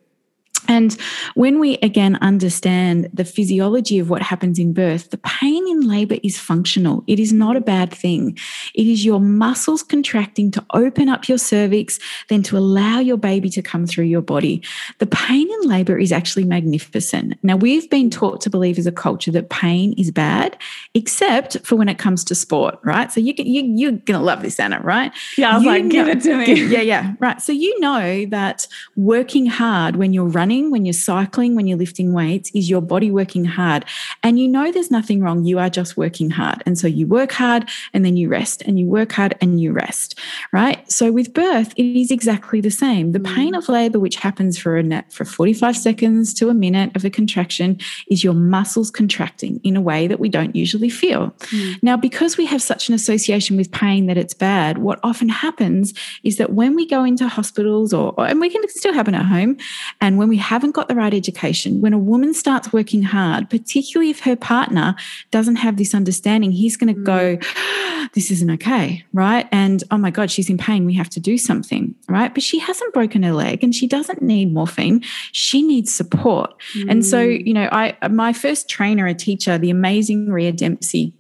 And 0.68 0.94
when 1.36 1.60
we 1.60 1.78
again 1.78 2.18
understand 2.22 3.10
the 3.14 3.26
physiology 3.26 4.00
of 4.00 4.10
what 4.10 4.22
happens 4.22 4.60
in 4.60 4.74
birth, 4.74 5.10
the 5.10 5.18
pain 5.18 5.68
in 5.68 5.82
labor 5.82 6.18
is 6.24 6.40
functional. 6.40 7.04
It 7.08 7.20
is 7.20 7.34
not 7.34 7.56
a 7.56 7.62
bad 7.62 7.92
thing. 7.92 8.38
It 8.74 8.88
is 8.88 9.06
your 9.06 9.20
muscles 9.20 9.84
contracting 9.84 10.52
to 10.52 10.66
open 10.74 11.10
up 11.10 11.28
your 11.28 11.38
cervix, 11.38 12.00
then 12.30 12.44
to 12.44 12.58
allow 12.58 13.00
your 13.00 13.18
baby 13.18 13.50
to 13.50 13.62
come 13.62 13.86
through 13.86 14.06
your 14.06 14.22
body. 14.22 14.62
The 15.00 15.08
pain 15.08 15.50
in 15.52 15.70
labor 15.70 15.98
is 15.98 16.12
actually 16.12 16.46
magnificent. 16.46 17.38
Now, 17.44 17.56
we've 17.56 17.90
been 17.90 18.10
taught 18.10 18.42
to 18.42 18.50
believe 18.50 18.78
as 18.78 18.88
a 18.88 18.92
culture 18.92 19.32
that 19.32 19.50
pain 19.50 19.94
is 19.98 20.12
bad, 20.12 20.58
except 20.94 21.58
for 21.66 21.76
when 21.76 21.90
it 21.90 21.98
comes 21.98 22.24
to 22.26 22.36
sport, 22.36 22.80
right? 22.84 23.12
So 23.12 23.20
you, 23.20 23.34
you, 23.38 23.64
you're 23.64 23.92
going 23.92 24.20
to 24.20 24.26
love 24.26 24.42
this, 24.42 24.60
Anna, 24.60 24.80
right? 24.82 25.12
Yeah, 25.38 25.52
I 25.52 25.54
was 25.56 25.64
you 25.64 25.70
like, 25.70 25.84
know, 25.84 25.90
give 25.90 26.08
it 26.08 26.22
to 26.24 26.38
me. 26.38 26.64
Yeah, 26.74 26.82
yeah, 26.82 27.14
right. 27.20 27.42
So 27.42 27.52
you 27.52 27.78
know 27.80 28.26
that 28.28 28.68
working 28.96 29.46
hard 29.46 29.98
when 29.98 30.14
you're 30.14 30.26
running 30.26 30.53
running, 30.54 30.72
when 30.72 30.86
you're 30.86 30.94
cycling, 30.94 31.56
when 31.56 31.68
you're 31.68 31.78
lifting 31.78 32.14
weights, 32.14 32.52
is 32.54 32.70
your 32.70 32.82
body 32.82 33.12
working 33.12 33.46
hard. 33.46 33.86
And 34.22 34.40
you 34.40 34.48
know 34.48 34.72
there's 34.72 34.92
nothing 34.92 35.22
wrong. 35.22 35.46
You 35.46 35.60
are 35.60 35.70
just 35.70 35.98
working 35.98 36.30
hard. 36.30 36.62
And 36.66 36.78
so 36.78 36.88
you 36.88 37.08
work 37.08 37.32
hard 37.32 37.70
and 37.94 38.06
then 38.06 38.16
you 38.16 38.30
rest, 38.30 38.62
and 38.64 38.80
you 38.80 38.88
work 38.88 39.12
hard 39.12 39.36
and 39.42 39.60
you 39.60 39.72
rest, 39.72 40.20
right? 40.52 40.80
So 40.92 41.12
with 41.12 41.34
birth, 41.34 41.74
it 41.78 42.00
is 42.00 42.12
exactly 42.12 42.62
the 42.62 42.72
same. 42.72 43.12
The 43.12 43.20
pain 43.20 43.56
of 43.56 43.70
labor, 43.70 44.00
which 44.00 44.16
happens 44.18 44.58
for 44.58 44.78
a 44.78 44.84
net 44.84 45.12
for 45.12 45.26
45 45.26 45.76
seconds 45.76 46.34
to 46.36 46.50
a 46.50 46.54
minute 46.54 46.96
of 46.96 47.06
a 47.06 47.10
contraction, 47.10 47.80
is 48.10 48.24
your 48.24 48.34
muscles 48.34 48.92
contracting 48.92 49.60
in 49.64 49.76
a 49.76 49.82
way 49.82 50.08
that 50.08 50.20
we 50.20 50.30
don't 50.30 50.56
usually 50.56 50.90
feel. 50.90 51.32
Mm. 51.52 51.84
Now, 51.84 51.98
because 51.98 52.38
we 52.38 52.46
have 52.46 52.62
such 52.62 52.90
an 52.90 52.96
association 52.96 53.58
with 53.58 53.72
pain 53.72 54.08
that 54.08 54.18
it's 54.18 54.34
bad, 54.34 54.78
what 54.78 55.00
often 55.04 55.30
happens 55.30 55.94
is 56.24 56.38
that 56.38 56.54
when 56.54 56.76
we 56.76 56.86
go 56.88 57.04
into 57.04 57.28
hospitals 57.28 57.94
or, 57.94 58.14
or 58.18 58.26
and 58.28 58.40
we 58.40 58.50
can 58.50 58.68
still 58.70 58.94
happen 58.94 59.16
at 59.16 59.26
home, 59.26 59.58
and 60.02 60.18
when 60.18 60.30
we 60.30 60.38
haven't 60.44 60.72
got 60.72 60.88
the 60.88 60.96
right 60.96 61.14
education, 61.14 61.82
when 61.82 61.94
a 61.94 61.98
woman 61.98 62.34
starts 62.34 62.72
working 62.72 63.04
hard, 63.04 63.50
particularly 63.50 64.10
if 64.10 64.22
her 64.22 64.36
partner 64.36 64.96
doesn't 65.32 65.58
have 65.58 65.78
this 65.78 65.96
understanding, 65.96 66.52
he's 66.52 66.78
going 66.78 66.94
to 66.94 67.00
mm. 67.00 67.06
go, 67.06 67.38
This 68.14 68.30
isn't 68.30 68.52
okay, 68.52 69.04
right? 69.14 69.48
And 69.52 69.84
oh 69.90 69.98
my 69.98 70.12
God, 70.12 70.30
she's 70.30 70.50
in 70.50 70.58
pain. 70.58 70.86
We 70.86 70.94
have 70.94 71.10
to 71.12 71.20
do 71.20 71.38
something, 71.38 71.96
right? 72.08 72.32
But 72.32 72.44
she 72.44 72.60
hasn't 72.60 72.94
broken 72.94 73.24
her 73.24 73.32
leg 73.32 73.64
and 73.64 73.74
she 73.74 73.88
doesn't 73.88 74.22
need 74.22 74.54
morphine. 74.54 75.04
She 75.32 75.64
needs 75.64 75.92
support. 75.92 76.54
Mm. 76.76 76.92
And 76.92 77.06
so, 77.06 77.26
mm. 77.26 77.48
you 77.48 77.54
know, 77.54 77.70
I 77.72 77.96
my 78.10 78.34
first 78.34 78.70
trainer, 78.70 79.08
a 79.08 79.16
teacher, 79.16 79.58
the 79.58 79.72
amazing 79.72 80.30
Rhea 80.30 80.52
Dempsey, 80.52 81.14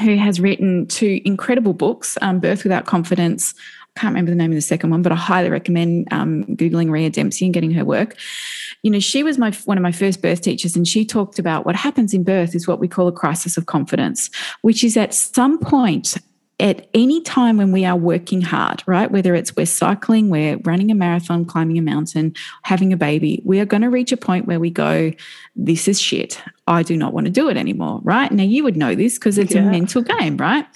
who 0.00 0.16
has 0.16 0.40
written 0.40 0.86
two 0.86 1.20
incredible 1.24 1.74
books, 1.74 2.18
um, 2.22 2.40
Birth 2.40 2.64
Without 2.64 2.86
Confidence, 2.86 3.54
can't 3.96 4.12
remember 4.12 4.30
the 4.30 4.36
name 4.36 4.50
of 4.50 4.56
the 4.56 4.62
second 4.62 4.90
one, 4.90 5.02
but 5.02 5.12
I 5.12 5.16
highly 5.16 5.50
recommend 5.50 6.08
um, 6.12 6.44
googling 6.44 6.90
Rhea 6.90 7.10
Dempsey 7.10 7.46
and 7.46 7.54
getting 7.54 7.72
her 7.72 7.84
work. 7.84 8.16
You 8.82 8.90
know, 8.90 9.00
she 9.00 9.22
was 9.22 9.38
my 9.38 9.50
one 9.64 9.78
of 9.78 9.82
my 9.82 9.92
first 9.92 10.22
birth 10.22 10.42
teachers, 10.42 10.76
and 10.76 10.86
she 10.86 11.04
talked 11.04 11.38
about 11.38 11.66
what 11.66 11.74
happens 11.74 12.14
in 12.14 12.22
birth 12.22 12.54
is 12.54 12.68
what 12.68 12.78
we 12.78 12.88
call 12.88 13.08
a 13.08 13.12
crisis 13.12 13.56
of 13.56 13.66
confidence, 13.66 14.30
which 14.62 14.84
is 14.84 14.96
at 14.96 15.14
some 15.14 15.58
point 15.58 16.16
at 16.58 16.88
any 16.94 17.20
time 17.20 17.58
when 17.58 17.70
we 17.70 17.84
are 17.84 17.96
working 17.96 18.40
hard, 18.40 18.82
right? 18.86 19.10
Whether 19.10 19.34
it's 19.34 19.54
we're 19.54 19.66
cycling, 19.66 20.30
we're 20.30 20.56
running 20.64 20.90
a 20.90 20.94
marathon, 20.94 21.44
climbing 21.44 21.76
a 21.76 21.82
mountain, 21.82 22.34
having 22.62 22.94
a 22.94 22.96
baby, 22.96 23.42
we 23.44 23.60
are 23.60 23.66
going 23.66 23.82
to 23.82 23.90
reach 23.90 24.10
a 24.10 24.16
point 24.16 24.46
where 24.46 24.58
we 24.58 24.70
go, 24.70 25.12
this 25.54 25.86
is 25.86 26.00
shit. 26.00 26.40
I 26.66 26.82
do 26.82 26.96
not 26.96 27.12
want 27.12 27.26
to 27.26 27.30
do 27.30 27.50
it 27.50 27.58
anymore, 27.58 28.00
right? 28.04 28.32
Now, 28.32 28.42
you 28.42 28.64
would 28.64 28.76
know 28.76 28.94
this 28.94 29.18
because 29.18 29.36
it's 29.36 29.54
yeah. 29.54 29.66
a 29.66 29.70
mental 29.70 30.00
game, 30.02 30.38
right? 30.38 30.66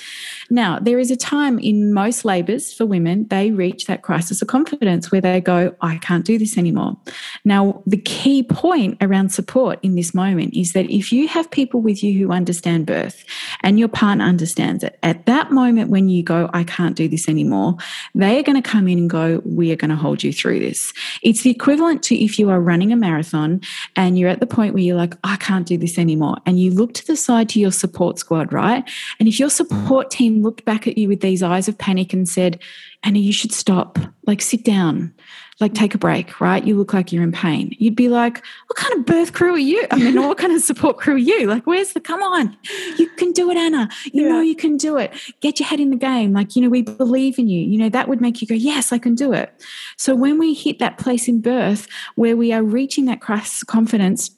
Now, 0.50 0.80
there 0.80 0.98
is 0.98 1.10
a 1.12 1.16
time 1.16 1.58
in 1.60 1.94
most 1.94 2.24
labors 2.24 2.72
for 2.72 2.84
women, 2.84 3.26
they 3.28 3.52
reach 3.52 3.86
that 3.86 4.02
crisis 4.02 4.42
of 4.42 4.48
confidence 4.48 5.12
where 5.12 5.20
they 5.20 5.40
go, 5.40 5.74
I 5.80 5.98
can't 5.98 6.24
do 6.24 6.38
this 6.38 6.58
anymore. 6.58 6.96
Now, 7.44 7.82
the 7.86 7.96
key 7.96 8.42
point 8.42 8.98
around 9.00 9.30
support 9.30 9.78
in 9.82 9.94
this 9.94 10.12
moment 10.12 10.54
is 10.54 10.72
that 10.72 10.90
if 10.90 11.12
you 11.12 11.28
have 11.28 11.50
people 11.52 11.80
with 11.80 12.02
you 12.02 12.18
who 12.18 12.32
understand 12.32 12.86
birth 12.86 13.24
and 13.62 13.78
your 13.78 13.88
partner 13.88 14.24
understands 14.24 14.82
it, 14.82 14.98
at 15.04 15.26
that 15.26 15.52
moment 15.52 15.90
when 15.90 16.08
you 16.08 16.24
go, 16.24 16.50
I 16.52 16.64
can't 16.64 16.96
do 16.96 17.08
this 17.08 17.28
anymore, 17.28 17.76
they 18.14 18.38
are 18.38 18.42
going 18.42 18.60
to 18.60 18.68
come 18.68 18.88
in 18.88 18.98
and 18.98 19.10
go, 19.10 19.40
We 19.44 19.70
are 19.70 19.76
going 19.76 19.90
to 19.90 19.96
hold 19.96 20.24
you 20.24 20.32
through 20.32 20.58
this. 20.58 20.92
It's 21.22 21.42
the 21.42 21.50
equivalent 21.50 22.02
to 22.04 22.16
if 22.16 22.38
you 22.38 22.50
are 22.50 22.60
running 22.60 22.92
a 22.92 22.96
marathon 22.96 23.60
and 23.94 24.18
you're 24.18 24.28
at 24.28 24.40
the 24.40 24.46
point 24.46 24.74
where 24.74 24.82
you're 24.82 24.96
like, 24.96 25.14
I 25.22 25.36
can't 25.36 25.66
do 25.66 25.78
this 25.78 25.96
anymore. 25.96 26.38
And 26.44 26.58
you 26.60 26.72
look 26.72 26.94
to 26.94 27.06
the 27.06 27.16
side 27.16 27.48
to 27.50 27.60
your 27.60 27.72
support 27.72 28.18
squad, 28.18 28.52
right? 28.52 28.82
And 29.20 29.28
if 29.28 29.38
your 29.38 29.50
support 29.50 30.10
team 30.10 30.39
looked 30.42 30.64
back 30.64 30.86
at 30.86 30.98
you 30.98 31.08
with 31.08 31.20
these 31.20 31.42
eyes 31.42 31.68
of 31.68 31.78
panic 31.78 32.12
and 32.12 32.28
said, 32.28 32.58
Anna, 33.02 33.18
you 33.18 33.32
should 33.32 33.52
stop, 33.52 33.98
like 34.26 34.42
sit 34.42 34.64
down, 34.64 35.14
like 35.58 35.74
take 35.74 35.94
a 35.94 35.98
break, 35.98 36.40
right? 36.40 36.64
You 36.64 36.76
look 36.76 36.92
like 36.92 37.12
you're 37.12 37.22
in 37.22 37.32
pain. 37.32 37.74
You'd 37.78 37.96
be 37.96 38.08
like, 38.08 38.42
what 38.66 38.76
kind 38.76 38.94
of 38.94 39.06
birth 39.06 39.32
crew 39.32 39.54
are 39.54 39.58
you? 39.58 39.86
I 39.90 39.96
mean, 39.96 40.20
what 40.20 40.38
kind 40.38 40.52
of 40.52 40.62
support 40.62 40.98
crew 40.98 41.14
are 41.14 41.18
you? 41.18 41.46
Like, 41.46 41.66
where's 41.66 41.92
the, 41.92 42.00
come 42.00 42.22
on, 42.22 42.56
you 42.98 43.08
can 43.16 43.32
do 43.32 43.50
it, 43.50 43.56
Anna. 43.56 43.88
You 44.12 44.24
yeah. 44.24 44.28
know, 44.28 44.40
you 44.40 44.56
can 44.56 44.76
do 44.76 44.96
it. 44.96 45.12
Get 45.40 45.60
your 45.60 45.68
head 45.68 45.80
in 45.80 45.90
the 45.90 45.96
game. 45.96 46.32
Like, 46.32 46.56
you 46.56 46.62
know, 46.62 46.68
we 46.68 46.82
believe 46.82 47.38
in 47.38 47.48
you. 47.48 47.60
You 47.60 47.78
know, 47.78 47.88
that 47.88 48.08
would 48.08 48.20
make 48.20 48.40
you 48.40 48.46
go, 48.46 48.54
yes, 48.54 48.92
I 48.92 48.98
can 48.98 49.14
do 49.14 49.32
it. 49.32 49.52
So 49.96 50.14
when 50.14 50.38
we 50.38 50.54
hit 50.54 50.78
that 50.78 50.98
place 50.98 51.28
in 51.28 51.40
birth 51.40 51.86
where 52.16 52.36
we 52.36 52.52
are 52.52 52.62
reaching 52.62 53.06
that 53.06 53.20
crisis 53.20 53.62
confidence, 53.64 54.30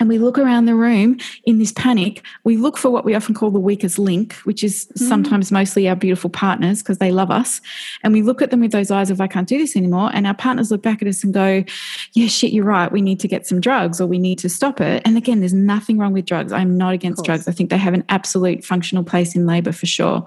and 0.00 0.08
we 0.08 0.18
look 0.18 0.38
around 0.38 0.66
the 0.66 0.74
room 0.74 1.18
in 1.44 1.58
this 1.58 1.72
panic. 1.72 2.22
We 2.44 2.56
look 2.56 2.76
for 2.76 2.90
what 2.90 3.04
we 3.04 3.14
often 3.14 3.34
call 3.34 3.50
the 3.50 3.60
weakest 3.60 3.98
link, 3.98 4.34
which 4.44 4.64
is 4.64 4.86
mm. 4.86 4.98
sometimes 4.98 5.52
mostly 5.52 5.88
our 5.88 5.96
beautiful 5.96 6.30
partners 6.30 6.82
because 6.82 6.98
they 6.98 7.12
love 7.12 7.30
us. 7.30 7.60
And 8.02 8.12
we 8.12 8.22
look 8.22 8.42
at 8.42 8.50
them 8.50 8.60
with 8.60 8.72
those 8.72 8.90
eyes 8.90 9.10
of, 9.10 9.20
I 9.20 9.26
can't 9.26 9.48
do 9.48 9.58
this 9.58 9.76
anymore. 9.76 10.10
And 10.12 10.26
our 10.26 10.34
partners 10.34 10.70
look 10.70 10.82
back 10.82 11.02
at 11.02 11.08
us 11.08 11.22
and 11.22 11.32
go, 11.32 11.64
Yeah, 12.12 12.26
shit, 12.26 12.52
you're 12.52 12.64
right. 12.64 12.90
We 12.90 13.02
need 13.02 13.20
to 13.20 13.28
get 13.28 13.46
some 13.46 13.60
drugs 13.60 14.00
or 14.00 14.06
we 14.06 14.18
need 14.18 14.38
to 14.40 14.48
stop 14.48 14.80
it. 14.80 15.02
And 15.04 15.16
again, 15.16 15.40
there's 15.40 15.54
nothing 15.54 15.98
wrong 15.98 16.12
with 16.12 16.26
drugs. 16.26 16.52
I'm 16.52 16.76
not 16.76 16.94
against 16.94 17.24
drugs. 17.24 17.48
I 17.48 17.52
think 17.52 17.70
they 17.70 17.78
have 17.78 17.94
an 17.94 18.04
absolute 18.08 18.64
functional 18.64 19.04
place 19.04 19.34
in 19.34 19.46
labor 19.46 19.72
for 19.72 19.86
sure. 19.86 20.24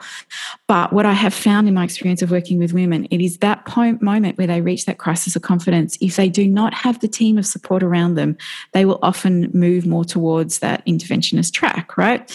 But 0.68 0.94
what 0.94 1.06
I 1.06 1.14
have 1.14 1.34
found 1.34 1.68
in 1.68 1.74
my 1.74 1.84
experience 1.84 2.22
of 2.22 2.32
working 2.32 2.60
with 2.60 2.74
women, 2.74 3.06
it 3.12 3.22
is 3.22 3.38
that 3.40 3.66
point, 3.66 4.02
moment 4.02 4.38
where 4.38 4.48
they 4.48 4.62
reach 4.62 4.86
that 4.86 4.98
crisis 4.98 5.36
of 5.36 5.42
confidence. 5.42 5.98
If 6.02 6.16
they 6.16 6.30
do 6.30 6.48
not 6.48 6.74
have 6.74 7.00
the 7.00 7.08
team 7.08 7.38
of 7.38 7.46
support 7.46 7.84
around 7.84 8.16
them, 8.16 8.38
they 8.74 8.86
will 8.86 9.00
often 9.02 9.50
move 9.60 9.86
more 9.86 10.06
towards 10.06 10.60
that 10.60 10.86
interventionist 10.86 11.54
track, 11.54 11.98
right? 11.98 12.32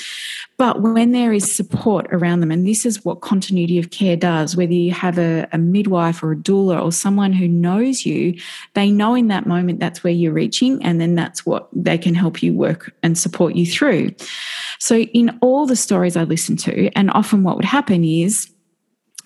But 0.59 0.83
when 0.83 1.11
there 1.13 1.33
is 1.33 1.51
support 1.51 2.07
around 2.13 2.41
them, 2.41 2.51
and 2.51 2.67
this 2.67 2.87
is 2.87 3.05
what 3.05 3.21
continuity 3.21 3.79
of 3.79 3.91
care 3.91 4.17
does, 4.17 4.57
whether 4.57 4.73
you 4.73 4.93
have 4.93 5.19
a, 5.19 5.49
a, 5.53 5.59
midwife 5.59 6.23
or 6.23 6.33
a 6.33 6.37
doula 6.37 6.81
or 6.81 6.93
someone 6.93 7.33
who 7.33 7.49
knows 7.49 8.07
you, 8.07 8.39
they 8.75 8.91
know 8.91 9.15
in 9.15 9.29
that 9.29 9.47
moment 9.47 9.81
that's 9.81 10.05
where 10.05 10.13
you're 10.13 10.33
reaching, 10.33 10.81
and 10.85 11.01
then 11.01 11.15
that's 11.15 11.45
what 11.45 11.69
they 11.73 11.99
can 11.99 12.15
help 12.15 12.43
you 12.43 12.55
work 12.55 12.95
and 13.03 13.19
support 13.19 13.57
you 13.57 13.67
through. 13.67 14.11
So, 14.79 14.99
in 14.99 15.37
all 15.41 15.67
the 15.67 15.75
stories 15.75 16.17
I 16.17 16.25
listen 16.25 16.57
to, 16.59 16.91
and 16.95 17.11
often 17.11 17.43
what 17.43 17.57
would 17.57 17.65
happen 17.65 18.05
is 18.05 18.52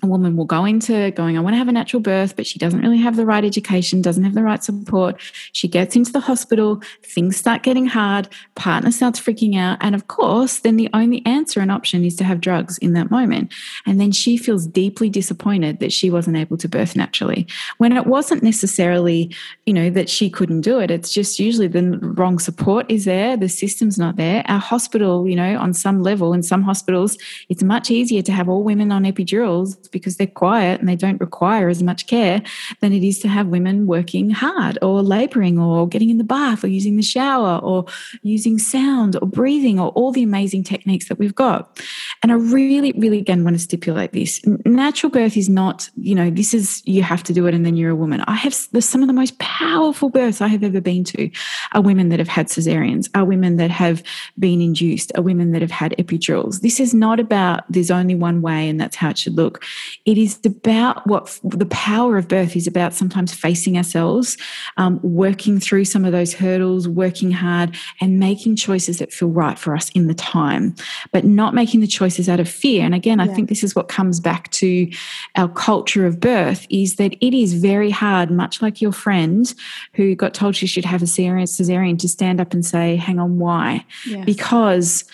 a 0.03 0.07
woman 0.07 0.37
will 0.37 0.45
go 0.45 0.65
into 0.65 1.11
going, 1.13 1.37
I 1.37 1.41
want 1.41 1.55
to 1.55 1.59
have 1.59 1.69
a 1.69 1.73
natural 1.73 2.01
birth, 2.01 2.37
but 2.37 2.47
she 2.47 2.59
doesn't 2.59 2.81
really 2.81 2.99
have 2.99 3.17
the 3.17 3.25
right 3.25 3.45
education, 3.45 4.03
doesn't 4.03 4.25
have 4.25 4.35
the 4.35 4.43
right 4.43 4.63
support. 4.63 5.21
She 5.53 5.69
gets 5.69 5.97
into 5.97 6.13
the 6.13 6.21
hospital, 6.21 6.83
things 7.03 7.37
start 7.37 7.63
getting 7.63 7.87
hard, 7.87 8.29
partner 8.55 8.91
starts 8.93 9.19
freaking 9.19 9.57
out. 9.57 9.79
And 9.81 9.95
of 9.95 10.09
course, 10.09 10.61
then 10.61 10.77
the 10.77 10.91
only 10.93 11.25
answer 11.25 11.61
and 11.61 11.71
option 11.71 12.05
is 12.05 12.15
to 12.17 12.25
have 12.25 12.41
drugs 12.41 12.77
in 12.79 12.93
that 12.93 13.11
moment. 13.11 13.53
And 13.87 14.01
then 14.01 14.13
she 14.13 14.37
feels 14.37 14.67
deeply 14.67 15.09
disappointed 15.09 15.81
that 15.81 15.93
she 15.93 16.11
wasn't 16.11 16.37
able 16.37 16.59
to 16.59 16.69
birth 16.69 16.95
naturally. 16.95 17.47
When 17.79 17.97
it 17.97 18.07
wasn't 18.07 18.43
necessarily, 18.43 19.35
you 19.65 19.73
know, 19.73 19.89
that 19.91 20.11
she 20.11 20.29
couldn't 20.29 20.61
do 20.61 20.79
it. 20.79 20.91
It's 20.91 21.11
just 21.11 21.39
usually 21.39 21.69
the 21.69 21.99
wrong 22.03 22.39
support 22.39 22.91
is 22.91 23.07
there, 23.07 23.37
the 23.37 23.49
system's 23.49 23.99
not 23.99 24.17
there. 24.17 24.43
Our 24.47 24.61
hospital, 24.61 25.27
you 25.27 25.37
know, 25.37 25.59
on 25.59 25.73
some 25.73 26.03
level, 26.03 26.33
in 26.33 26.43
some 26.43 26.63
hospitals, 26.63 27.17
it's 27.49 27.63
much 27.63 27.91
easier 27.91 28.23
to 28.23 28.33
have 28.33 28.49
all 28.49 28.63
women 28.63 28.93
on 28.93 29.05
epidurals 29.05 29.86
because 29.89 30.17
they're 30.17 30.27
quiet 30.27 30.81
and 30.81 30.89
they 30.89 30.97
don't 30.97 31.21
require 31.21 31.69
as 31.69 31.83
much 31.83 32.07
care 32.07 32.43
than 32.81 32.93
it 32.93 33.03
is 33.03 33.19
to 33.21 33.29
have 33.29 33.49
women 33.49 33.87
working 33.87 34.31
hard 34.31 34.79
or 34.83 35.03
laboring 35.03 35.59
or 35.59 35.89
getting 35.89 36.11
in 36.11 36.19
the 36.19 36.25
bath 36.25 36.65
or 36.65 36.69
using 36.69 36.97
the 36.97 37.03
shower 37.03 37.59
or 37.59 37.85
using 38.23 38.59
sound 38.59 39.17
or 39.21 39.27
breathing 39.27 39.79
or 39.79 39.89
all 39.91 40.13
the 40.13 40.23
amazing 40.23 40.63
techniques 40.63 41.09
that 41.09 41.19
we've 41.19 41.35
got. 41.35 41.83
And 42.23 42.33
I 42.33 42.37
really, 42.37 42.93
really 42.93 43.19
again 43.19 43.45
want 43.45 43.57
to 43.57 43.63
stipulate 43.63 44.13
this. 44.13 44.41
Natural 44.65 45.11
birth 45.11 45.37
is 45.37 45.49
not, 45.49 45.89
you 45.97 46.15
know, 46.15 46.31
this 46.31 46.55
is 46.55 46.83
you 46.85 47.03
have 47.03 47.23
to 47.25 47.33
do 47.33 47.47
it 47.47 47.55
and 47.55 47.65
then 47.65 47.77
you're 47.77 47.91
a 47.91 47.97
woman. 47.97 48.23
I 48.23 48.35
have 48.35 48.55
some 48.55 49.03
of 49.03 49.07
the 49.07 49.13
most 49.13 49.39
powerful 49.39 50.11
births 50.11 50.41
I 50.41 50.49
have 50.49 50.63
ever 50.63 50.81
been 50.81 51.05
to 51.05 51.31
are 51.73 51.81
women 51.81 52.09
that 52.09 52.19
have 52.19 52.29
had 52.29 52.49
cesareans, 52.49 53.09
are 53.15 53.25
women 53.25 53.57
that 53.57 53.71
have 53.71 54.03
been 54.39 54.61
induced, 54.61 55.13
are 55.17 55.23
women 55.23 55.53
that 55.53 55.63
have 55.63 55.71
had 55.71 55.95
epidurals. 55.99 56.61
This 56.61 56.81
is 56.81 56.95
not 56.95 57.21
about 57.21 57.65
there's 57.71 57.91
only 57.91 58.15
one 58.15 58.43
way 58.43 58.69
and 58.69 58.81
that's 58.81 58.97
how 58.97 59.11
it 59.11 59.19
should 59.19 59.37
look. 59.37 59.65
It 60.05 60.19
is 60.19 60.39
about 60.45 61.07
what 61.07 61.39
the 61.43 61.67
power 61.67 62.17
of 62.17 62.29
birth 62.29 62.57
is 62.57 62.67
about 62.67 62.95
sometimes 62.95 63.35
facing 63.35 63.77
ourselves, 63.77 64.37
um, 64.77 65.01
working 65.03 65.61
through 65.61 65.85
some 65.85 66.05
of 66.05 66.13
those 66.13 66.35
hurdles, 66.35 66.89
working 66.89 67.31
hard, 67.33 67.77
and 68.01 68.19
making 68.19 68.57
choices 68.57 68.99
that 68.99 69.13
feel 69.13 69.29
right 69.29 69.59
for 69.59 69.75
us 69.75 69.91
in 69.91 70.07
the 70.07 70.15
time, 70.15 70.75
but 71.13 71.25
not 71.25 71.55
making 71.55 71.81
the 71.81 71.87
choices 71.87 72.29
out 72.29 72.41
of 72.41 72.49
fear. 72.49 72.85
And 72.85 72.95
again, 72.95 73.21
I 73.21 73.27
think 73.29 73.49
this 73.49 73.65
is 73.65 73.75
what 73.75 73.89
comes 73.89 74.21
back 74.21 74.51
to 74.53 74.91
our 75.35 75.49
culture 75.49 76.07
of 76.07 76.21
birth 76.21 76.67
is 76.71 76.97
that 76.97 77.15
it 77.21 77.35
is 77.35 77.55
very 77.55 77.91
hard, 77.91 78.31
much 78.31 78.63
like 78.63 78.81
your 78.81 78.93
friend 78.93 79.53
who 79.95 80.15
got 80.15 80.35
told 80.35 80.57
she 80.57 80.67
should 80.67 80.85
have 80.85 81.03
a 81.03 81.07
cesarean 81.07 81.99
to 81.99 82.09
stand 82.09 82.41
up 82.41 82.53
and 82.53 82.65
say, 82.65 82.97
hang 82.97 83.19
on, 83.19 83.39
why? 83.39 83.85
Because 84.25 85.05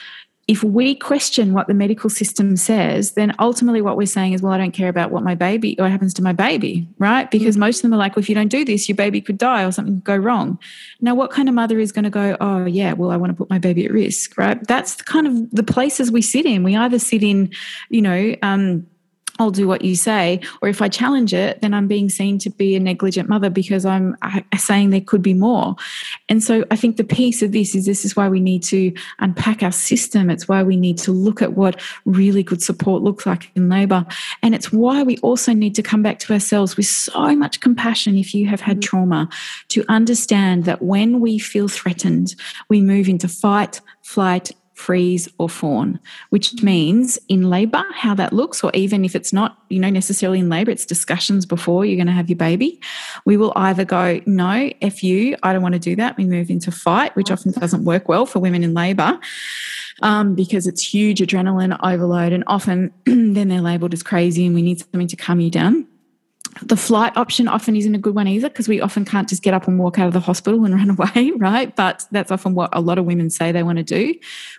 if 0.48 0.64
we 0.64 0.96
question 0.96 1.52
what 1.52 1.68
the 1.68 1.74
medical 1.74 2.10
system 2.10 2.56
says, 2.56 3.12
then 3.12 3.32
ultimately 3.38 3.80
what 3.80 3.96
we're 3.96 4.06
saying 4.06 4.32
is, 4.32 4.42
well, 4.42 4.52
I 4.52 4.58
don't 4.58 4.72
care 4.72 4.88
about 4.88 5.12
what 5.12 5.22
my 5.22 5.36
baby, 5.36 5.76
what 5.78 5.90
happens 5.90 6.12
to 6.14 6.22
my 6.22 6.32
baby, 6.32 6.88
right? 6.98 7.30
Because 7.30 7.54
mm-hmm. 7.54 7.60
most 7.60 7.76
of 7.76 7.82
them 7.82 7.94
are 7.94 7.96
like, 7.96 8.16
well, 8.16 8.22
if 8.22 8.28
you 8.28 8.34
don't 8.34 8.48
do 8.48 8.64
this, 8.64 8.88
your 8.88 8.96
baby 8.96 9.20
could 9.20 9.38
die 9.38 9.64
or 9.64 9.70
something 9.70 9.94
could 9.94 10.04
go 10.04 10.16
wrong. 10.16 10.58
Now, 11.00 11.14
what 11.14 11.30
kind 11.30 11.48
of 11.48 11.54
mother 11.54 11.78
is 11.78 11.92
going 11.92 12.04
to 12.04 12.10
go, 12.10 12.36
oh, 12.40 12.64
yeah, 12.64 12.92
well, 12.92 13.12
I 13.12 13.16
want 13.16 13.30
to 13.30 13.36
put 13.36 13.50
my 13.50 13.60
baby 13.60 13.84
at 13.84 13.92
risk, 13.92 14.36
right? 14.36 14.58
That's 14.66 14.96
kind 14.96 15.28
of 15.28 15.50
the 15.52 15.62
places 15.62 16.10
we 16.10 16.22
sit 16.22 16.44
in. 16.44 16.64
We 16.64 16.74
either 16.74 16.98
sit 16.98 17.22
in, 17.22 17.52
you 17.88 18.02
know, 18.02 18.34
um, 18.42 18.84
I'll 19.38 19.50
do 19.50 19.66
what 19.66 19.82
you 19.82 19.96
say. 19.96 20.40
Or 20.60 20.68
if 20.68 20.82
I 20.82 20.88
challenge 20.88 21.32
it, 21.32 21.60
then 21.60 21.72
I'm 21.72 21.88
being 21.88 22.08
seen 22.10 22.38
to 22.38 22.50
be 22.50 22.76
a 22.76 22.80
negligent 22.80 23.28
mother 23.28 23.48
because 23.48 23.86
I'm 23.86 24.16
saying 24.58 24.90
there 24.90 25.00
could 25.00 25.22
be 25.22 25.34
more. 25.34 25.74
And 26.28 26.42
so 26.42 26.64
I 26.70 26.76
think 26.76 26.96
the 26.96 27.04
piece 27.04 27.42
of 27.42 27.52
this 27.52 27.74
is 27.74 27.86
this 27.86 28.04
is 28.04 28.14
why 28.14 28.28
we 28.28 28.40
need 28.40 28.62
to 28.64 28.92
unpack 29.20 29.62
our 29.62 29.72
system. 29.72 30.28
It's 30.28 30.48
why 30.48 30.62
we 30.62 30.76
need 30.76 30.98
to 30.98 31.12
look 31.12 31.40
at 31.40 31.54
what 31.54 31.80
really 32.04 32.42
good 32.42 32.62
support 32.62 33.02
looks 33.02 33.24
like 33.24 33.50
in 33.56 33.68
labor. 33.68 34.04
And 34.42 34.54
it's 34.54 34.72
why 34.72 35.02
we 35.02 35.16
also 35.18 35.52
need 35.52 35.74
to 35.76 35.82
come 35.82 36.02
back 36.02 36.18
to 36.20 36.32
ourselves 36.32 36.76
with 36.76 36.86
so 36.86 37.34
much 37.34 37.60
compassion 37.60 38.16
if 38.16 38.34
you 38.34 38.46
have 38.46 38.60
had 38.60 38.78
mm. 38.78 38.82
trauma 38.82 39.28
to 39.68 39.84
understand 39.88 40.64
that 40.64 40.82
when 40.82 41.20
we 41.20 41.38
feel 41.38 41.68
threatened, 41.68 42.34
we 42.68 42.80
move 42.80 43.08
into 43.08 43.28
fight, 43.28 43.80
flight, 44.02 44.50
freeze, 44.82 45.28
or 45.38 45.48
fawn, 45.48 46.00
which 46.30 46.62
means 46.62 47.18
in 47.28 47.48
labor, 47.48 47.84
how 47.94 48.14
that 48.14 48.32
looks, 48.32 48.64
or 48.64 48.70
even 48.74 49.04
if 49.04 49.14
it's 49.14 49.32
not, 49.32 49.58
you 49.68 49.78
know, 49.78 49.90
necessarily 49.90 50.40
in 50.40 50.48
labor, 50.48 50.72
it's 50.72 50.84
discussions 50.84 51.46
before 51.46 51.84
you're 51.84 51.96
going 51.96 52.08
to 52.08 52.12
have 52.12 52.28
your 52.28 52.36
baby. 52.36 52.80
We 53.24 53.36
will 53.36 53.52
either 53.54 53.84
go, 53.84 54.20
no, 54.26 54.70
F 54.82 55.04
you, 55.04 55.36
I 55.44 55.52
don't 55.52 55.62
want 55.62 55.74
to 55.74 55.78
do 55.78 55.94
that. 55.96 56.16
We 56.16 56.24
move 56.24 56.50
into 56.50 56.72
fight, 56.72 57.14
which 57.14 57.30
often 57.30 57.52
doesn't 57.52 57.84
work 57.84 58.08
well 58.08 58.26
for 58.26 58.40
women 58.40 58.64
in 58.64 58.74
labor. 58.74 59.18
Um, 60.00 60.34
because 60.34 60.66
it's 60.66 60.82
huge 60.82 61.20
adrenaline 61.20 61.78
overload, 61.80 62.32
and 62.32 62.42
often 62.48 62.92
then 63.06 63.48
they're 63.48 63.60
labeled 63.60 63.92
as 63.92 64.02
crazy, 64.02 64.46
and 64.46 64.54
we 64.54 64.62
need 64.62 64.80
something 64.80 65.06
to 65.06 65.16
calm 65.16 65.38
you 65.38 65.50
down 65.50 65.86
the 66.60 66.76
flight 66.76 67.16
option 67.16 67.48
often 67.48 67.76
isn't 67.76 67.94
a 67.94 67.98
good 67.98 68.14
one 68.14 68.28
either 68.28 68.48
because 68.48 68.68
we 68.68 68.80
often 68.80 69.04
can't 69.04 69.28
just 69.28 69.42
get 69.42 69.54
up 69.54 69.66
and 69.66 69.78
walk 69.78 69.98
out 69.98 70.06
of 70.06 70.12
the 70.12 70.20
hospital 70.20 70.64
and 70.64 70.74
run 70.74 70.90
away, 70.90 71.30
right? 71.36 71.74
But 71.74 72.04
that's 72.10 72.30
often 72.30 72.54
what 72.54 72.68
a 72.72 72.80
lot 72.80 72.98
of 72.98 73.06
women 73.06 73.30
say 73.30 73.52
they 73.52 73.62
want 73.62 73.78
to 73.78 73.84
do. 73.84 74.14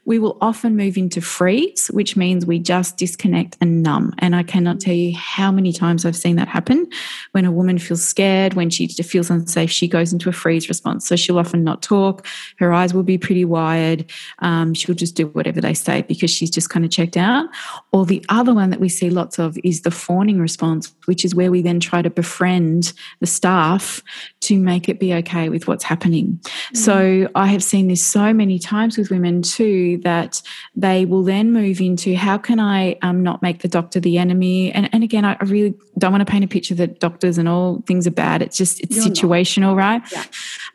We 0.06 0.18
will 0.18 0.38
often 0.42 0.76
move 0.76 0.98
into 0.98 1.22
freeze, 1.22 1.88
which 1.88 2.18
means 2.18 2.46
we 2.46 2.58
just 2.58 2.98
disconnect 2.98 3.58
and 3.62 3.84
numb. 3.84 4.14
And 4.20 4.36
I 4.36 4.44
cannot 4.44 4.80
tell 4.80 4.94
you 4.94 5.16
how 5.16 5.52
many 5.52 5.72
times 5.72 6.06
I've 6.06 6.16
seen 6.16 6.36
that 6.38 6.48
happen 6.48 6.88
when 7.32 7.46
a 7.46 7.52
woman 7.52 7.78
feels 7.78 8.04
scared, 8.04 8.56
when 8.56 8.70
she 8.70 8.88
feels 8.88 9.30
unsafe, 9.30 9.70
she 9.70 9.88
goes 9.88 10.12
into 10.12 10.30
a 10.30 10.34
freeze 10.34 10.70
response. 10.70 11.08
So 11.08 11.16
she'll 11.16 11.40
often 11.40 11.64
not 11.64 11.84
talk, 11.84 12.26
her 12.58 12.74
eyes 12.74 12.94
will 12.94 13.04
be 13.04 13.18
pretty 13.18 13.46
wired. 13.46 14.12
Um, 14.40 14.74
she'll 14.74 14.96
just 14.96 15.16
do 15.16 15.28
whatever 15.28 15.62
they 15.62 15.74
say 15.74 16.02
because 16.04 16.32
she's 16.32 16.50
just 16.50 16.70
kind 16.70 16.86
of 16.86 16.92
checked 16.92 17.18
out. 17.18 17.48
Or 17.92 18.06
the 18.06 18.26
other 18.30 18.54
one 18.54 18.72
that 18.72 18.80
we 18.80 18.90
see 18.90 19.10
lots 19.10 19.38
of 19.38 19.58
is 19.64 19.82
the 19.82 19.92
fawning 19.92 20.40
response, 20.40 20.94
which 21.06 21.24
is 21.24 21.36
where 21.36 21.52
we 21.52 21.62
then 21.62 21.80
try 21.84 22.02
to 22.02 22.10
befriend 22.10 22.94
the 23.20 23.28
staff 23.28 24.02
to 24.42 24.58
make 24.58 24.90
it 24.90 25.00
be 25.00 25.14
okay 25.14 25.50
with 25.50 25.68
what's 25.68 25.84
happening. 25.84 26.40
Mm. 26.44 26.78
So 26.78 27.30
I 27.36 27.48
have 27.48 27.64
seen 27.64 27.88
this 27.88 28.06
so 28.06 28.34
many 28.34 28.60
times 28.60 28.98
with 28.98 29.10
women 29.10 29.42
too 29.42 30.00
that 30.04 30.42
they 30.76 31.06
will 31.06 31.24
then 31.24 31.52
move 31.52 31.80
into 31.82 32.16
how 32.16 32.38
can 32.38 32.60
I 32.60 32.98
um, 33.02 33.24
not 33.24 33.42
make 33.42 33.62
the 33.62 33.68
doctor 33.68 34.00
the 34.00 34.18
enemy? 34.18 34.72
And, 34.72 34.90
and 34.94 35.04
again, 35.04 35.26
I 35.26 35.38
really 35.42 35.74
don't 35.98 36.12
want 36.12 36.26
to 36.26 36.32
paint 36.32 36.44
a 36.44 36.48
picture 36.48 36.76
that 36.76 37.00
doctors 37.00 37.38
and 37.38 37.48
all 37.48 37.82
things 37.86 38.08
are 38.08 38.12
bad. 38.12 38.42
It's 38.42 38.58
just 38.58 38.82
it's 38.82 38.96
You're 38.96 39.06
situational, 39.06 39.76
not. 39.76 39.78
right? 39.78 40.02
Yeah. 40.12 40.24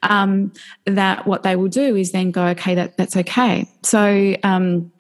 Um, 0.03 0.53
that 0.87 1.27
what 1.27 1.43
they 1.43 1.57
will 1.57 1.69
do 1.69 1.97
is 1.97 2.13
then 2.13 2.31
go, 2.31 2.47
okay, 2.49 2.75
that 2.75 2.97
that's 2.97 3.17
okay. 3.17 3.69
So 3.83 4.37
um, 4.43 4.93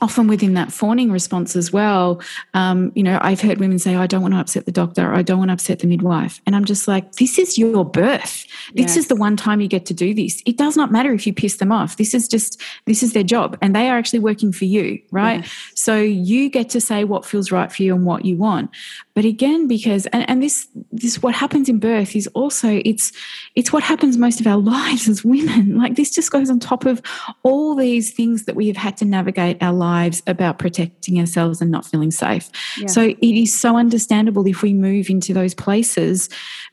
often 0.00 0.26
within 0.26 0.54
that 0.54 0.72
fawning 0.72 1.10
response 1.10 1.56
as 1.56 1.72
well, 1.72 2.20
um, 2.54 2.92
you 2.94 3.02
know, 3.02 3.18
I've 3.20 3.40
heard 3.40 3.58
women 3.58 3.78
say, 3.78 3.96
I 3.96 4.06
don't 4.06 4.22
want 4.22 4.34
to 4.34 4.40
upset 4.40 4.66
the 4.66 4.72
doctor, 4.72 5.10
or 5.10 5.14
I 5.14 5.22
don't 5.22 5.38
want 5.38 5.48
to 5.50 5.54
upset 5.54 5.80
the 5.80 5.86
midwife. 5.86 6.40
And 6.46 6.54
I'm 6.54 6.64
just 6.64 6.88
like, 6.88 7.12
this 7.12 7.38
is 7.38 7.58
your 7.58 7.84
birth. 7.84 8.46
This 8.74 8.94
yes. 8.94 8.96
is 8.96 9.08
the 9.08 9.16
one 9.16 9.36
time 9.36 9.60
you 9.60 9.68
get 9.68 9.86
to 9.86 9.94
do 9.94 10.14
this. 10.14 10.42
It 10.46 10.56
does 10.56 10.76
not 10.76 10.92
matter 10.92 11.12
if 11.12 11.26
you 11.26 11.32
piss 11.32 11.56
them 11.56 11.72
off. 11.72 11.96
This 11.96 12.14
is 12.14 12.28
just, 12.28 12.60
this 12.86 13.02
is 13.02 13.12
their 13.12 13.22
job. 13.22 13.56
And 13.60 13.74
they 13.74 13.88
are 13.88 13.98
actually 13.98 14.20
working 14.20 14.52
for 14.52 14.64
you, 14.64 15.00
right? 15.10 15.40
Yes. 15.40 15.72
So 15.74 15.96
you 15.96 16.50
get 16.50 16.70
to 16.70 16.80
say 16.80 17.04
what 17.04 17.24
feels 17.24 17.50
right 17.50 17.70
for 17.72 17.82
you 17.82 17.94
and 17.94 18.04
what 18.04 18.24
you 18.24 18.36
want. 18.36 18.70
But 19.18 19.24
again, 19.24 19.66
because 19.66 20.06
and, 20.06 20.30
and 20.30 20.40
this 20.40 20.68
this 20.92 21.20
what 21.20 21.34
happens 21.34 21.68
in 21.68 21.80
birth 21.80 22.14
is 22.14 22.28
also 22.34 22.80
it's 22.84 23.10
it's 23.56 23.72
what 23.72 23.82
happens 23.82 24.16
most 24.16 24.38
of 24.38 24.46
our 24.46 24.56
lives 24.76 25.08
as 25.08 25.24
women. 25.24 25.76
Like 25.76 25.96
this 25.96 26.12
just 26.14 26.30
goes 26.30 26.48
on 26.48 26.60
top 26.60 26.86
of 26.86 27.02
all 27.42 27.74
these 27.74 28.12
things 28.12 28.44
that 28.44 28.54
we 28.54 28.68
have 28.68 28.76
had 28.76 28.96
to 28.98 29.04
navigate 29.04 29.60
our 29.60 29.72
lives 29.72 30.22
about 30.28 30.60
protecting 30.60 31.18
ourselves 31.18 31.60
and 31.60 31.68
not 31.68 31.84
feeling 31.84 32.12
safe. 32.12 32.48
Yeah. 32.78 32.86
So 32.86 33.06
it 33.06 33.18
is 33.20 33.52
so 33.52 33.76
understandable 33.76 34.46
if 34.46 34.62
we 34.62 34.72
move 34.72 35.10
into 35.10 35.34
those 35.34 35.52
places 35.52 36.28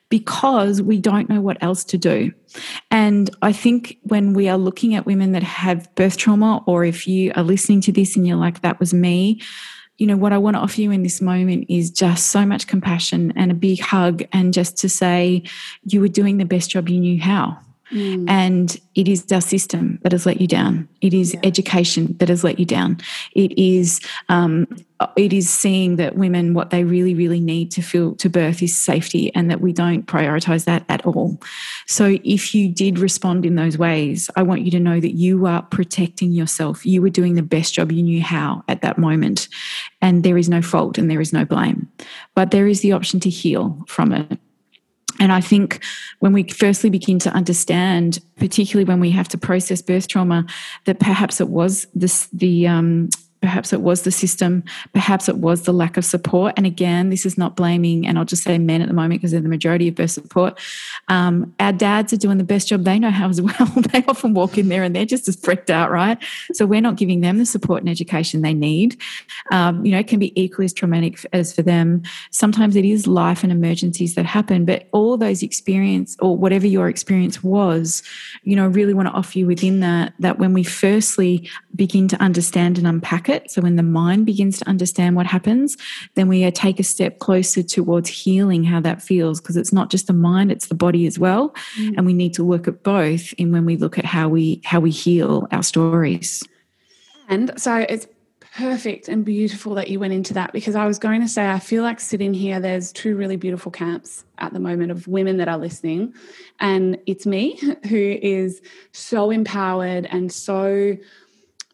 because 0.09 0.83
we 0.83 0.99
don't 0.99 1.27
know 1.27 1.41
what 1.41 1.57
else 1.63 1.83
to 1.85 1.97
do. 1.97 2.31
And 2.91 3.35
I 3.41 3.53
think 3.53 3.97
when 4.03 4.33
we 4.33 4.47
are 4.49 4.57
looking 4.59 4.93
at 4.93 5.07
women 5.07 5.31
that 5.31 5.41
have 5.41 5.89
birth 5.95 6.17
trauma, 6.17 6.63
or 6.67 6.85
if 6.85 7.07
you 7.07 7.31
are 7.35 7.41
listening 7.41 7.81
to 7.81 7.91
this 7.91 8.15
and 8.15 8.27
you're 8.27 8.37
like, 8.37 8.61
that 8.61 8.79
was 8.79 8.93
me, 8.93 9.41
you 9.97 10.07
know, 10.07 10.17
what 10.17 10.33
I 10.33 10.37
want 10.37 10.55
to 10.55 10.59
offer 10.59 10.81
you 10.81 10.91
in 10.91 11.03
this 11.03 11.21
moment 11.21 11.65
is 11.69 11.89
just 11.89 12.27
so 12.27 12.45
much 12.45 12.67
compassion 12.67 13.31
and 13.35 13.51
a 13.51 13.55
big 13.55 13.79
hug, 13.79 14.23
and 14.33 14.53
just 14.53 14.77
to 14.77 14.89
say 14.89 15.43
you 15.85 16.01
were 16.01 16.07
doing 16.07 16.37
the 16.37 16.45
best 16.45 16.69
job 16.69 16.89
you 16.89 16.99
knew 16.99 17.21
how. 17.21 17.57
Mm. 17.91 18.29
And 18.29 18.77
it 18.95 19.07
is 19.07 19.31
our 19.31 19.41
system 19.41 19.99
that 20.01 20.11
has 20.11 20.25
let 20.25 20.41
you 20.41 20.47
down. 20.47 20.87
It 21.01 21.13
is 21.13 21.33
yeah. 21.33 21.41
education 21.43 22.15
that 22.17 22.29
has 22.29 22.43
let 22.43 22.57
you 22.57 22.65
down. 22.65 22.99
It 23.33 23.57
is 23.57 23.99
um, 24.29 24.67
it 25.15 25.33
is 25.33 25.49
seeing 25.49 25.97
that 25.97 26.15
women 26.15 26.53
what 26.53 26.69
they 26.69 26.83
really 26.83 27.13
really 27.13 27.39
need 27.39 27.69
to 27.71 27.81
feel 27.81 28.15
to 28.15 28.29
birth 28.29 28.63
is 28.63 28.75
safety, 28.75 29.33
and 29.35 29.51
that 29.51 29.61
we 29.61 29.71
don't 29.71 30.07
prioritize 30.07 30.65
that 30.65 30.83
at 30.89 31.05
all. 31.05 31.39
So 31.85 32.17
if 32.23 32.55
you 32.55 32.69
did 32.69 32.97
respond 32.97 33.45
in 33.45 33.55
those 33.55 33.77
ways, 33.77 34.29
I 34.35 34.41
want 34.41 34.61
you 34.61 34.71
to 34.71 34.79
know 34.79 34.99
that 34.99 35.13
you 35.13 35.45
are 35.45 35.61
protecting 35.61 36.31
yourself. 36.31 36.85
You 36.85 37.01
were 37.01 37.09
doing 37.09 37.35
the 37.35 37.43
best 37.43 37.75
job 37.75 37.91
you 37.91 38.01
knew 38.01 38.23
how 38.23 38.63
at 38.67 38.81
that 38.81 38.97
moment, 38.97 39.47
and 40.01 40.23
there 40.23 40.37
is 40.37 40.49
no 40.49 40.61
fault 40.61 40.97
and 40.97 41.11
there 41.11 41.21
is 41.21 41.33
no 41.33 41.45
blame, 41.45 41.87
but 42.33 42.49
there 42.49 42.67
is 42.67 42.81
the 42.81 42.93
option 42.93 43.19
to 43.19 43.29
heal 43.29 43.83
from 43.87 44.11
it. 44.11 44.39
And 45.19 45.31
I 45.31 45.41
think 45.41 45.83
when 46.19 46.33
we 46.33 46.43
firstly 46.43 46.89
begin 46.89 47.19
to 47.19 47.29
understand, 47.31 48.19
particularly 48.37 48.85
when 48.85 48.99
we 48.99 49.11
have 49.11 49.27
to 49.29 49.37
process 49.37 49.81
birth 49.81 50.07
trauma, 50.07 50.45
that 50.85 50.99
perhaps 50.99 51.39
it 51.39 51.49
was 51.49 51.87
this 51.93 52.27
the 52.33 52.67
um, 52.67 53.09
Perhaps 53.45 53.73
it 53.73 53.81
was 53.81 54.01
the 54.01 54.11
system. 54.11 54.63
Perhaps 54.91 55.29
it 55.29 55.37
was 55.37 55.61
the 55.61 55.71
lack 55.71 55.97
of 55.97 56.03
support. 56.03 56.55
And 56.57 56.65
again, 56.65 57.11
this 57.11 57.27
is 57.27 57.37
not 57.37 57.55
blaming, 57.55 58.07
and 58.07 58.17
I'll 58.17 58.25
just 58.25 58.41
say 58.41 58.57
men 58.57 58.81
at 58.81 58.87
the 58.87 58.93
moment 58.95 59.21
because 59.21 59.33
they're 59.33 59.39
the 59.39 59.49
majority 59.49 59.87
of 59.87 59.93
birth 59.93 60.09
support. 60.09 60.59
Um, 61.09 61.53
our 61.59 61.71
dads 61.71 62.11
are 62.11 62.17
doing 62.17 62.39
the 62.39 62.43
best 62.43 62.67
job 62.67 62.85
they 62.85 62.97
know 62.97 63.11
how 63.11 63.29
as 63.29 63.39
well. 63.43 63.67
they 63.91 64.03
often 64.07 64.33
walk 64.33 64.57
in 64.57 64.69
there 64.69 64.81
and 64.81 64.95
they're 64.95 65.05
just 65.05 65.27
as 65.27 65.35
freaked 65.35 65.69
out, 65.69 65.91
right? 65.91 66.17
So 66.53 66.65
we're 66.65 66.81
not 66.81 66.95
giving 66.95 67.21
them 67.21 67.37
the 67.37 67.45
support 67.45 67.81
and 67.81 67.89
education 67.89 68.41
they 68.41 68.53
need. 68.53 68.99
Um, 69.51 69.85
you 69.85 69.91
know, 69.91 69.99
it 69.99 70.07
can 70.07 70.17
be 70.17 70.33
equally 70.41 70.65
as 70.65 70.73
traumatic 70.73 71.23
as 71.31 71.53
for 71.53 71.61
them. 71.61 72.01
Sometimes 72.31 72.75
it 72.75 72.85
is 72.85 73.05
life 73.05 73.43
and 73.43 73.51
emergencies 73.51 74.15
that 74.15 74.25
happen, 74.25 74.65
but 74.65 74.87
all 74.91 75.17
those 75.17 75.43
experience 75.43 76.17
or 76.19 76.35
whatever 76.35 76.65
your 76.65 76.89
experience 76.89 77.43
was, 77.43 78.01
you 78.43 78.55
know, 78.55 78.67
really 78.67 78.95
want 78.95 79.07
to 79.07 79.13
offer 79.13 79.37
you 79.37 79.45
within 79.45 79.81
that, 79.81 80.13
that 80.17 80.39
when 80.39 80.53
we 80.53 80.63
firstly 80.63 81.47
begin 81.75 82.07
to 82.07 82.19
understand 82.21 82.77
and 82.77 82.87
unpack 82.87 83.29
it, 83.29 83.34
it. 83.35 83.51
So 83.51 83.61
when 83.61 83.75
the 83.75 83.83
mind 83.83 84.25
begins 84.25 84.57
to 84.59 84.67
understand 84.67 85.15
what 85.15 85.27
happens, 85.27 85.77
then 86.15 86.27
we 86.27 86.49
take 86.51 86.79
a 86.79 86.83
step 86.83 87.19
closer 87.19 87.61
towards 87.61 88.09
healing 88.09 88.63
how 88.63 88.79
that 88.81 89.01
feels 89.01 89.41
because 89.41 89.57
it's 89.57 89.73
not 89.73 89.91
just 89.91 90.07
the 90.07 90.13
mind, 90.13 90.51
it's 90.51 90.67
the 90.67 90.75
body 90.75 91.05
as 91.05 91.19
well. 91.19 91.53
Mm. 91.77 91.97
And 91.97 92.05
we 92.05 92.13
need 92.13 92.33
to 92.35 92.43
work 92.43 92.67
at 92.67 92.83
both 92.83 93.33
in 93.33 93.51
when 93.51 93.65
we 93.65 93.77
look 93.77 93.97
at 93.97 94.05
how 94.05 94.29
we 94.29 94.61
how 94.63 94.79
we 94.79 94.91
heal 94.91 95.47
our 95.51 95.63
stories. 95.63 96.43
And 97.27 97.51
so 97.59 97.85
it's 97.89 98.07
perfect 98.55 99.09
and 99.09 99.25
beautiful 99.25 99.75
that 99.75 99.89
you 99.89 99.99
went 99.99 100.13
into 100.13 100.33
that 100.33 100.53
because 100.53 100.75
I 100.75 100.85
was 100.85 100.97
going 100.97 101.19
to 101.19 101.27
say, 101.27 101.49
I 101.49 101.59
feel 101.59 101.83
like 101.83 101.99
sitting 101.99 102.33
here, 102.33 102.59
there's 102.61 102.93
two 102.93 103.17
really 103.17 103.35
beautiful 103.35 103.69
camps 103.69 104.23
at 104.37 104.53
the 104.53 104.59
moment 104.59 104.91
of 104.91 105.07
women 105.07 105.37
that 105.37 105.49
are 105.49 105.57
listening. 105.57 106.13
And 106.61 106.97
it's 107.05 107.25
me 107.25 107.59
who 107.89 107.97
is 108.21 108.61
so 108.93 109.29
empowered 109.29 110.05
and 110.05 110.31
so 110.31 110.95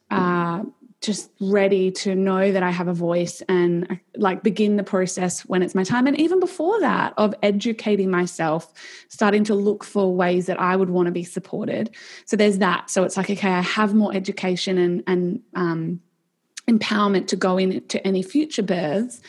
uh, 0.10 0.64
just 1.02 1.32
ready 1.40 1.90
to 1.90 2.14
know 2.14 2.52
that 2.52 2.62
I 2.62 2.70
have 2.70 2.88
a 2.88 2.94
voice 2.94 3.42
and 3.50 4.00
like 4.16 4.44
begin 4.44 4.76
the 4.76 4.84
process 4.84 5.42
when 5.42 5.64
it's 5.64 5.74
my 5.74 5.84
time. 5.84 6.06
And 6.06 6.20
even 6.20 6.40
before 6.40 6.80
that, 6.80 7.14
of 7.18 7.34
educating 7.42 8.12
myself, 8.12 8.72
starting 9.10 9.44
to 9.46 9.56
look 9.56 9.84
for 9.84 10.16
ways 10.16 10.46
that 10.46 10.60
I 10.60 10.76
would 10.76 10.92
want 10.92 11.08
to 11.08 11.12
be 11.12 11.24
supported. 11.24 11.90
So 12.26 12.38
there's 12.38 12.60
that. 12.60 12.92
So 12.92 13.04
it's 13.04 13.18
like, 13.18 13.32
okay, 13.32 13.50
I 13.50 13.62
have 13.62 13.96
more 13.96 14.14
education 14.14 14.78
and, 14.78 15.04
and 15.08 15.42
um, 15.56 16.02
empowerment 16.70 17.28
to 17.28 17.36
go 17.36 17.58
into 17.58 18.06
any 18.06 18.22
future 18.22 18.64
births. 18.64 19.22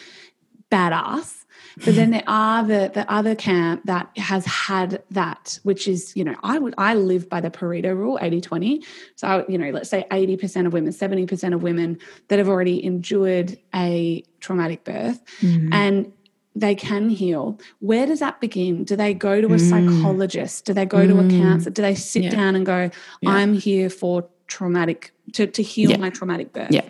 Badass 0.70 1.41
but 1.76 1.94
then 1.94 2.10
there 2.10 2.24
are 2.26 2.64
the 2.64 2.90
the 2.92 3.10
other 3.12 3.34
camp 3.34 3.82
that 3.84 4.10
has 4.16 4.44
had 4.46 5.02
that, 5.10 5.58
which 5.62 5.88
is, 5.88 6.12
you 6.16 6.24
know, 6.24 6.36
I 6.42 6.58
would 6.58 6.74
I 6.78 6.94
live 6.94 7.28
by 7.28 7.40
the 7.40 7.50
Pareto 7.50 7.96
rule, 7.96 8.18
80-20. 8.20 8.84
So, 9.16 9.44
you 9.48 9.58
know, 9.58 9.70
let's 9.70 9.90
say 9.90 10.06
80% 10.10 10.66
of 10.66 10.72
women, 10.72 10.92
70% 10.92 11.54
of 11.54 11.62
women 11.62 11.98
that 12.28 12.38
have 12.38 12.48
already 12.48 12.84
endured 12.84 13.58
a 13.74 14.24
traumatic 14.40 14.84
birth. 14.84 15.22
Mm-hmm. 15.40 15.72
And 15.72 16.12
they 16.54 16.74
can 16.74 17.08
heal. 17.08 17.58
Where 17.78 18.06
does 18.06 18.20
that 18.20 18.40
begin? 18.40 18.84
Do 18.84 18.94
they 18.94 19.14
go 19.14 19.40
to 19.40 19.46
a 19.46 19.56
mm. 19.56 19.70
psychologist? 19.70 20.66
Do 20.66 20.74
they 20.74 20.84
go 20.84 20.98
mm. 20.98 21.08
to 21.08 21.18
a 21.18 21.22
mm. 21.22 21.42
counselor? 21.42 21.72
Do 21.72 21.82
they 21.82 21.94
sit 21.94 22.24
yeah. 22.24 22.30
down 22.30 22.56
and 22.56 22.66
go. 22.66 22.90
I'm 23.24 23.54
here 23.54 23.88
for 23.88 24.28
traumatic 24.47 25.12
to, 25.32 25.47
to 25.47 25.62
heal 25.62 25.90
yeah. 25.90 25.97
my 25.97 26.11
traumatic 26.11 26.53
birth. 26.53 26.70
Yeah. 26.70 26.88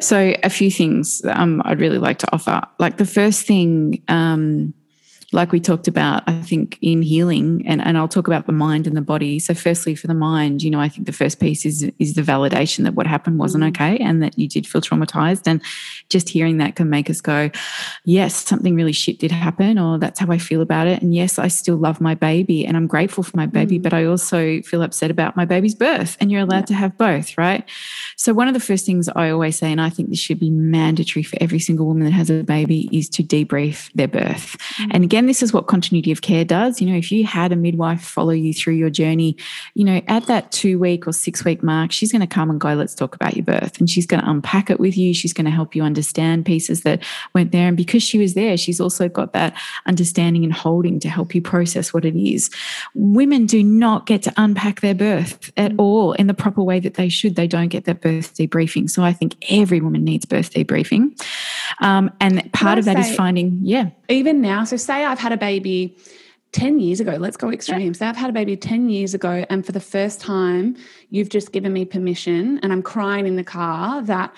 So 0.00 0.34
a 0.42 0.50
few 0.50 0.70
things 0.70 1.22
um, 1.24 1.62
I'd 1.64 1.80
really 1.80 1.98
like 1.98 2.18
to 2.18 2.28
offer. 2.32 2.62
Like 2.78 2.96
the 2.96 3.06
first 3.06 3.46
thing, 3.46 4.02
um, 4.08 4.74
like 5.32 5.50
we 5.50 5.58
talked 5.58 5.88
about, 5.88 6.22
I 6.28 6.40
think 6.42 6.78
in 6.80 7.02
healing, 7.02 7.64
and, 7.66 7.84
and 7.84 7.98
I'll 7.98 8.08
talk 8.08 8.28
about 8.28 8.46
the 8.46 8.52
mind 8.52 8.86
and 8.86 8.96
the 8.96 9.02
body. 9.02 9.38
So, 9.38 9.54
firstly, 9.54 9.94
for 9.94 10.06
the 10.06 10.14
mind, 10.14 10.62
you 10.62 10.70
know, 10.70 10.80
I 10.80 10.88
think 10.88 11.06
the 11.06 11.12
first 11.12 11.40
piece 11.40 11.66
is 11.66 11.90
is 11.98 12.14
the 12.14 12.22
validation 12.22 12.84
that 12.84 12.94
what 12.94 13.06
happened 13.06 13.38
wasn't 13.38 13.64
mm. 13.64 13.68
okay 13.68 13.96
and 13.98 14.22
that 14.22 14.38
you 14.38 14.48
did 14.48 14.66
feel 14.66 14.80
traumatized. 14.80 15.46
And 15.46 15.60
just 16.08 16.28
hearing 16.28 16.58
that 16.58 16.76
can 16.76 16.88
make 16.88 17.10
us 17.10 17.20
go, 17.20 17.50
yes, 18.04 18.46
something 18.46 18.76
really 18.76 18.92
shit 18.92 19.18
did 19.18 19.32
happen, 19.32 19.78
or 19.78 19.98
that's 19.98 20.20
how 20.20 20.30
I 20.30 20.38
feel 20.38 20.60
about 20.60 20.86
it. 20.86 21.02
And 21.02 21.14
yes, 21.14 21.38
I 21.38 21.48
still 21.48 21.76
love 21.76 22.00
my 22.00 22.14
baby 22.14 22.64
and 22.64 22.76
I'm 22.76 22.86
grateful 22.86 23.24
for 23.24 23.36
my 23.36 23.46
baby, 23.46 23.78
mm. 23.78 23.82
but 23.82 23.92
I 23.92 24.04
also 24.04 24.62
feel 24.62 24.82
upset 24.82 25.10
about 25.10 25.36
my 25.36 25.44
baby's 25.44 25.74
birth. 25.74 26.16
And 26.20 26.30
you're 26.30 26.42
allowed 26.42 26.60
yeah. 26.60 26.66
to 26.66 26.74
have 26.74 26.96
both, 26.96 27.36
right? 27.36 27.68
So, 28.16 28.32
one 28.32 28.46
of 28.46 28.54
the 28.54 28.60
first 28.60 28.86
things 28.86 29.08
I 29.08 29.30
always 29.30 29.58
say, 29.58 29.72
and 29.72 29.80
I 29.80 29.90
think 29.90 30.10
this 30.10 30.20
should 30.20 30.38
be 30.38 30.50
mandatory 30.50 31.24
for 31.24 31.36
every 31.40 31.58
single 31.58 31.86
woman 31.86 32.04
that 32.04 32.12
has 32.12 32.30
a 32.30 32.44
baby, 32.44 32.88
is 32.92 33.08
to 33.10 33.24
debrief 33.24 33.90
their 33.94 34.08
birth. 34.08 34.56
Mm. 34.78 34.90
And 34.92 35.04
again, 35.04 35.15
this 35.24 35.42
is 35.42 35.52
what 35.52 35.66
continuity 35.66 36.12
of 36.12 36.20
care 36.20 36.44
does. 36.44 36.80
You 36.80 36.90
know, 36.90 36.96
if 36.96 37.10
you 37.10 37.24
had 37.24 37.52
a 37.52 37.56
midwife 37.56 38.02
follow 38.02 38.32
you 38.32 38.52
through 38.52 38.74
your 38.74 38.90
journey, 38.90 39.36
you 39.74 39.84
know, 39.84 40.02
at 40.06 40.26
that 40.26 40.52
two 40.52 40.78
week 40.78 41.06
or 41.06 41.12
six 41.12 41.44
week 41.44 41.62
mark, 41.62 41.92
she's 41.92 42.12
going 42.12 42.20
to 42.20 42.26
come 42.26 42.50
and 42.50 42.60
go, 42.60 42.74
let's 42.74 42.94
talk 42.94 43.14
about 43.14 43.36
your 43.36 43.44
birth. 43.44 43.78
And 43.78 43.88
she's 43.88 44.06
going 44.06 44.20
to 44.20 44.28
unpack 44.28 44.68
it 44.68 44.78
with 44.78 44.98
you. 44.98 45.14
She's 45.14 45.32
going 45.32 45.44
to 45.46 45.50
help 45.50 45.74
you 45.74 45.82
understand 45.82 46.44
pieces 46.44 46.82
that 46.82 47.02
went 47.34 47.52
there. 47.52 47.68
And 47.68 47.76
because 47.76 48.02
she 48.02 48.18
was 48.18 48.34
there, 48.34 48.58
she's 48.58 48.80
also 48.80 49.08
got 49.08 49.32
that 49.32 49.54
understanding 49.86 50.44
and 50.44 50.52
holding 50.52 51.00
to 51.00 51.08
help 51.08 51.34
you 51.34 51.40
process 51.40 51.94
what 51.94 52.04
it 52.04 52.14
is. 52.14 52.50
Women 52.94 53.46
do 53.46 53.62
not 53.62 54.06
get 54.06 54.22
to 54.24 54.34
unpack 54.36 54.80
their 54.80 54.94
birth 54.94 55.50
at 55.56 55.72
all 55.78 56.12
in 56.12 56.26
the 56.26 56.34
proper 56.34 56.62
way 56.62 56.80
that 56.80 56.94
they 56.94 57.08
should. 57.08 57.36
They 57.36 57.46
don't 57.46 57.68
get 57.68 57.84
that 57.84 58.02
birth 58.02 58.34
debriefing. 58.34 58.90
So 58.90 59.02
I 59.02 59.12
think 59.12 59.36
every 59.48 59.80
woman 59.80 60.04
needs 60.04 60.26
birth 60.26 60.52
debriefing. 60.52 61.18
Um, 61.80 62.10
and 62.20 62.52
part 62.52 62.78
of 62.78 62.84
that 62.84 63.02
say, 63.02 63.10
is 63.10 63.16
finding, 63.16 63.60
yeah. 63.62 63.90
Even 64.08 64.40
now, 64.40 64.64
so 64.64 64.76
say 64.76 65.05
I've 65.06 65.18
had 65.18 65.32
a 65.32 65.36
baby 65.36 65.96
10 66.52 66.80
years 66.80 67.00
ago, 67.00 67.12
let's 67.12 67.36
go 67.36 67.50
extreme. 67.50 67.92
So 67.94 68.06
I've 68.06 68.16
had 68.16 68.30
a 68.30 68.32
baby 68.32 68.56
10 68.56 68.88
years 68.88 69.14
ago, 69.14 69.44
and 69.50 69.64
for 69.64 69.72
the 69.72 69.80
first 69.80 70.20
time, 70.20 70.76
you've 71.10 71.28
just 71.28 71.52
given 71.52 71.72
me 71.72 71.84
permission, 71.84 72.58
and 72.62 72.72
I'm 72.72 72.82
crying 72.82 73.26
in 73.26 73.36
the 73.36 73.44
car 73.44 74.02
that 74.02 74.34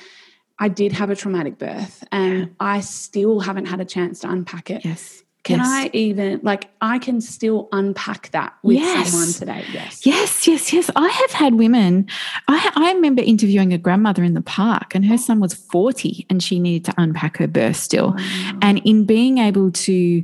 I 0.58 0.68
did 0.68 0.92
have 0.92 1.10
a 1.10 1.16
traumatic 1.16 1.58
birth, 1.58 2.02
and 2.10 2.38
yeah. 2.38 2.46
I 2.58 2.80
still 2.80 3.40
haven't 3.40 3.66
had 3.66 3.80
a 3.80 3.84
chance 3.84 4.20
to 4.20 4.30
unpack 4.30 4.70
it. 4.70 4.84
Yes. 4.84 5.22
Can 5.48 5.60
yes. 5.60 5.66
I 5.66 5.90
even 5.94 6.40
like 6.42 6.68
I 6.82 6.98
can 6.98 7.22
still 7.22 7.70
unpack 7.72 8.30
that 8.32 8.52
with 8.62 8.76
yes. 8.76 9.08
someone 9.08 9.32
today? 9.32 9.64
Yes. 9.72 10.04
Yes, 10.04 10.46
yes, 10.46 10.74
yes. 10.74 10.90
I 10.94 11.08
have 11.08 11.30
had 11.30 11.54
women. 11.54 12.06
I 12.48 12.70
I 12.76 12.92
remember 12.92 13.22
interviewing 13.22 13.72
a 13.72 13.78
grandmother 13.78 14.22
in 14.22 14.34
the 14.34 14.42
park 14.42 14.94
and 14.94 15.06
her 15.06 15.16
son 15.16 15.40
was 15.40 15.54
40 15.54 16.26
and 16.28 16.42
she 16.42 16.60
needed 16.60 16.84
to 16.92 16.94
unpack 17.00 17.38
her 17.38 17.46
birth 17.46 17.76
still. 17.76 18.14
Oh, 18.18 18.58
And 18.60 18.82
in 18.84 19.06
being 19.06 19.38
able 19.38 19.72
to 19.72 20.22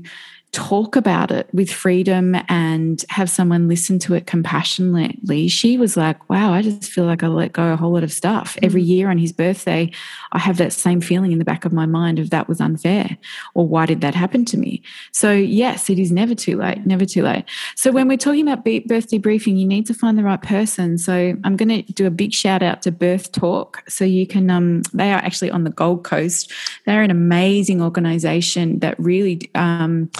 talk 0.55 0.96
about 0.96 1.30
it 1.30 1.48
with 1.52 1.70
freedom 1.70 2.36
and 2.48 3.05
have 3.11 3.28
someone 3.28 3.68
listen 3.68 3.98
to 4.00 4.14
it 4.14 4.26
compassionately, 4.26 5.48
she 5.48 5.76
was 5.76 5.96
like, 5.96 6.30
Wow, 6.30 6.52
I 6.52 6.62
just 6.62 6.84
feel 6.84 7.05
like 7.05 7.22
I 7.22 7.28
let 7.28 7.52
go 7.52 7.72
a 7.72 7.76
whole 7.76 7.92
lot 7.92 8.05
of 8.05 8.12
stuff. 8.12 8.55
Mm. 8.57 8.66
Every 8.66 8.82
year 8.82 9.11
on 9.11 9.18
his 9.18 9.32
birthday, 9.32 9.90
I 10.32 10.38
have 10.38 10.57
that 10.59 10.72
same 10.72 11.00
feeling 11.00 11.32
in 11.32 11.38
the 11.38 11.44
back 11.44 11.64
of 11.64 11.72
my 11.72 11.86
mind 11.86 12.18
of 12.18 12.30
that 12.30 12.48
was 12.48 12.61
unfair 12.61 13.18
or 13.55 13.66
why 13.66 13.86
did 13.86 14.00
that 14.00 14.14
happen 14.14 14.44
to 14.46 14.57
me? 14.57 14.82
So, 15.12 15.32
yes, 15.32 15.90
it 15.90 15.98
is 15.98 16.12
never 16.12 16.34
too 16.34 16.57
late, 16.57 16.86
never 16.86 17.05
too 17.05 17.22
late. 17.22 17.44
So, 17.76 17.90
when 17.90 18.09
we're 18.09 18.16
talking 18.16 18.46
about 18.48 18.64
birth 18.64 19.11
debriefing, 19.11 19.59
you 19.59 19.66
need 19.66 19.86
to 19.86 19.94
find 19.94 20.18
the 20.18 20.24
right 20.24 20.40
person. 20.40 20.98
So, 20.98 21.36
I'm 21.44 21.57
going 21.57 21.84
to 21.84 21.92
do 21.92 22.07
a 22.07 22.11
big 22.11 22.32
shout 22.32 22.62
out 22.62 22.82
to 22.82 22.92
Birth 22.92 23.32
Talk. 23.32 23.82
So, 23.88 24.05
you 24.05 24.26
can, 24.26 24.50
um, 24.50 24.82
they 24.92 25.12
are 25.12 25.18
actually 25.18 25.50
on 25.50 25.64
the 25.64 25.70
Gold 25.70 26.05
Coast. 26.05 26.52
They're 26.86 27.02
an 27.02 27.11
amazing 27.11 27.82
organization 27.82 28.78
that 28.80 28.98
really, 28.98 29.50
um, 29.55 30.11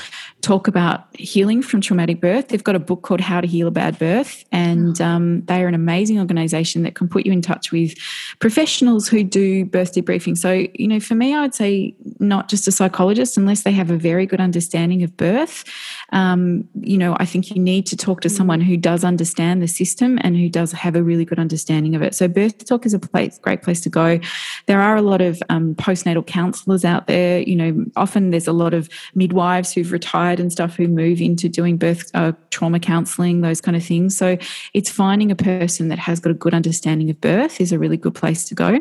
talk 0.41 0.69
about 0.69 1.07
healing 1.17 1.63
from 1.63 1.81
traumatic 1.81 2.21
birth. 2.21 2.49
They've 2.49 2.63
got 2.63 2.75
a 2.75 2.81
book 2.81 3.03
called 3.03 3.21
How 3.21 3.41
to 3.41 3.47
Heal 3.47 3.69
a 3.69 3.71
Bad 3.71 3.99
Birth, 3.99 4.45
and 4.53 5.01
um, 5.01 5.45
they 5.47 5.63
are 5.63 5.69
an 5.69 5.75
amazing 5.75 6.19
organization 6.19 6.83
that 6.83 6.95
can 6.95 7.09
put 7.09 7.27
you 7.27 7.33
in 7.33 7.43
touch 7.43 7.73
with 7.73 7.95
professionals 8.39 9.09
who 9.09 9.23
do 9.25 9.65
birth 9.65 9.95
debriefing. 9.95 10.37
So, 10.37 10.67
you 10.75 10.89
know, 10.89 11.01
for 11.01 11.15
me, 11.15 11.35
I 11.35 11.43
would 11.43 11.55
say 11.55 11.95
not 12.19 12.49
just 12.49 12.69
a 12.69 12.73
psychologist, 12.73 13.37
unless 13.37 13.63
they 13.63 13.73
have 13.73 13.91
a 13.91 13.97
very 13.97 14.27
good 14.27 14.41
understanding 14.41 15.03
of 15.03 15.17
birth. 15.17 15.65
Um, 16.13 16.69
you 16.81 16.99
know, 16.99 17.17
I 17.19 17.25
think 17.25 17.51
you 17.51 17.61
need 17.61 17.87
to 17.87 17.97
talk 17.97 18.21
to 18.23 18.29
someone 18.29 18.61
who 18.61 18.77
does 18.77 19.05
understand 19.05 19.63
the 19.63 19.69
system 19.69 20.19
and 20.23 20.37
who 20.37 20.49
does 20.49 20.73
have 20.73 20.97
a 20.97 21.03
really 21.03 21.25
good 21.25 21.39
understanding 21.39 21.95
of 21.95 22.03
it. 22.03 22.15
So, 22.15 22.29
Birth 22.29 22.65
Talk 22.65 22.87
is 22.87 22.95
a 22.95 22.99
place, 22.99 23.39
great 23.39 23.63
place 23.63 23.81
to 23.83 23.91
go. 23.91 24.21
There 24.67 24.81
are 24.81 24.97
a 24.97 25.03
lot 25.03 25.21
of 25.21 25.43
um, 25.49 25.75
postnatal 25.75 26.27
counselors 26.27 26.85
out 26.85 27.07
there. 27.07 27.41
You 27.41 27.57
know, 27.57 27.85
often 27.97 28.31
there's 28.31 28.49
a 28.49 28.53
lot 28.53 28.75
of 28.75 28.89
midwives 29.15 29.73
who've 29.73 29.93
retired 29.93 30.14
and 30.15 30.53
stuff 30.53 30.77
who 30.77 30.89
move 30.89 31.21
into 31.21 31.49
doing 31.49 31.77
birth 31.77 32.11
uh, 32.15 32.33
trauma 32.51 32.79
counseling, 32.79 33.41
those 33.41 33.61
kind 33.61 33.77
of 33.77 33.85
things. 33.85 34.17
So 34.17 34.39
it's 34.73 34.91
finding 34.91 35.31
a 35.31 35.37
person 35.37 35.89
that 35.89 35.99
has 35.99 36.21
got 36.21 36.31
a 36.31 36.35
good 36.35 36.55
understanding 36.55 37.11
of 37.11 37.21
birth 37.21 37.61
is 37.61 37.73
a 37.73 37.79
really 37.79 37.97
good 37.97 38.15
place 38.15 38.45
to 38.49 38.55
go. 38.55 38.81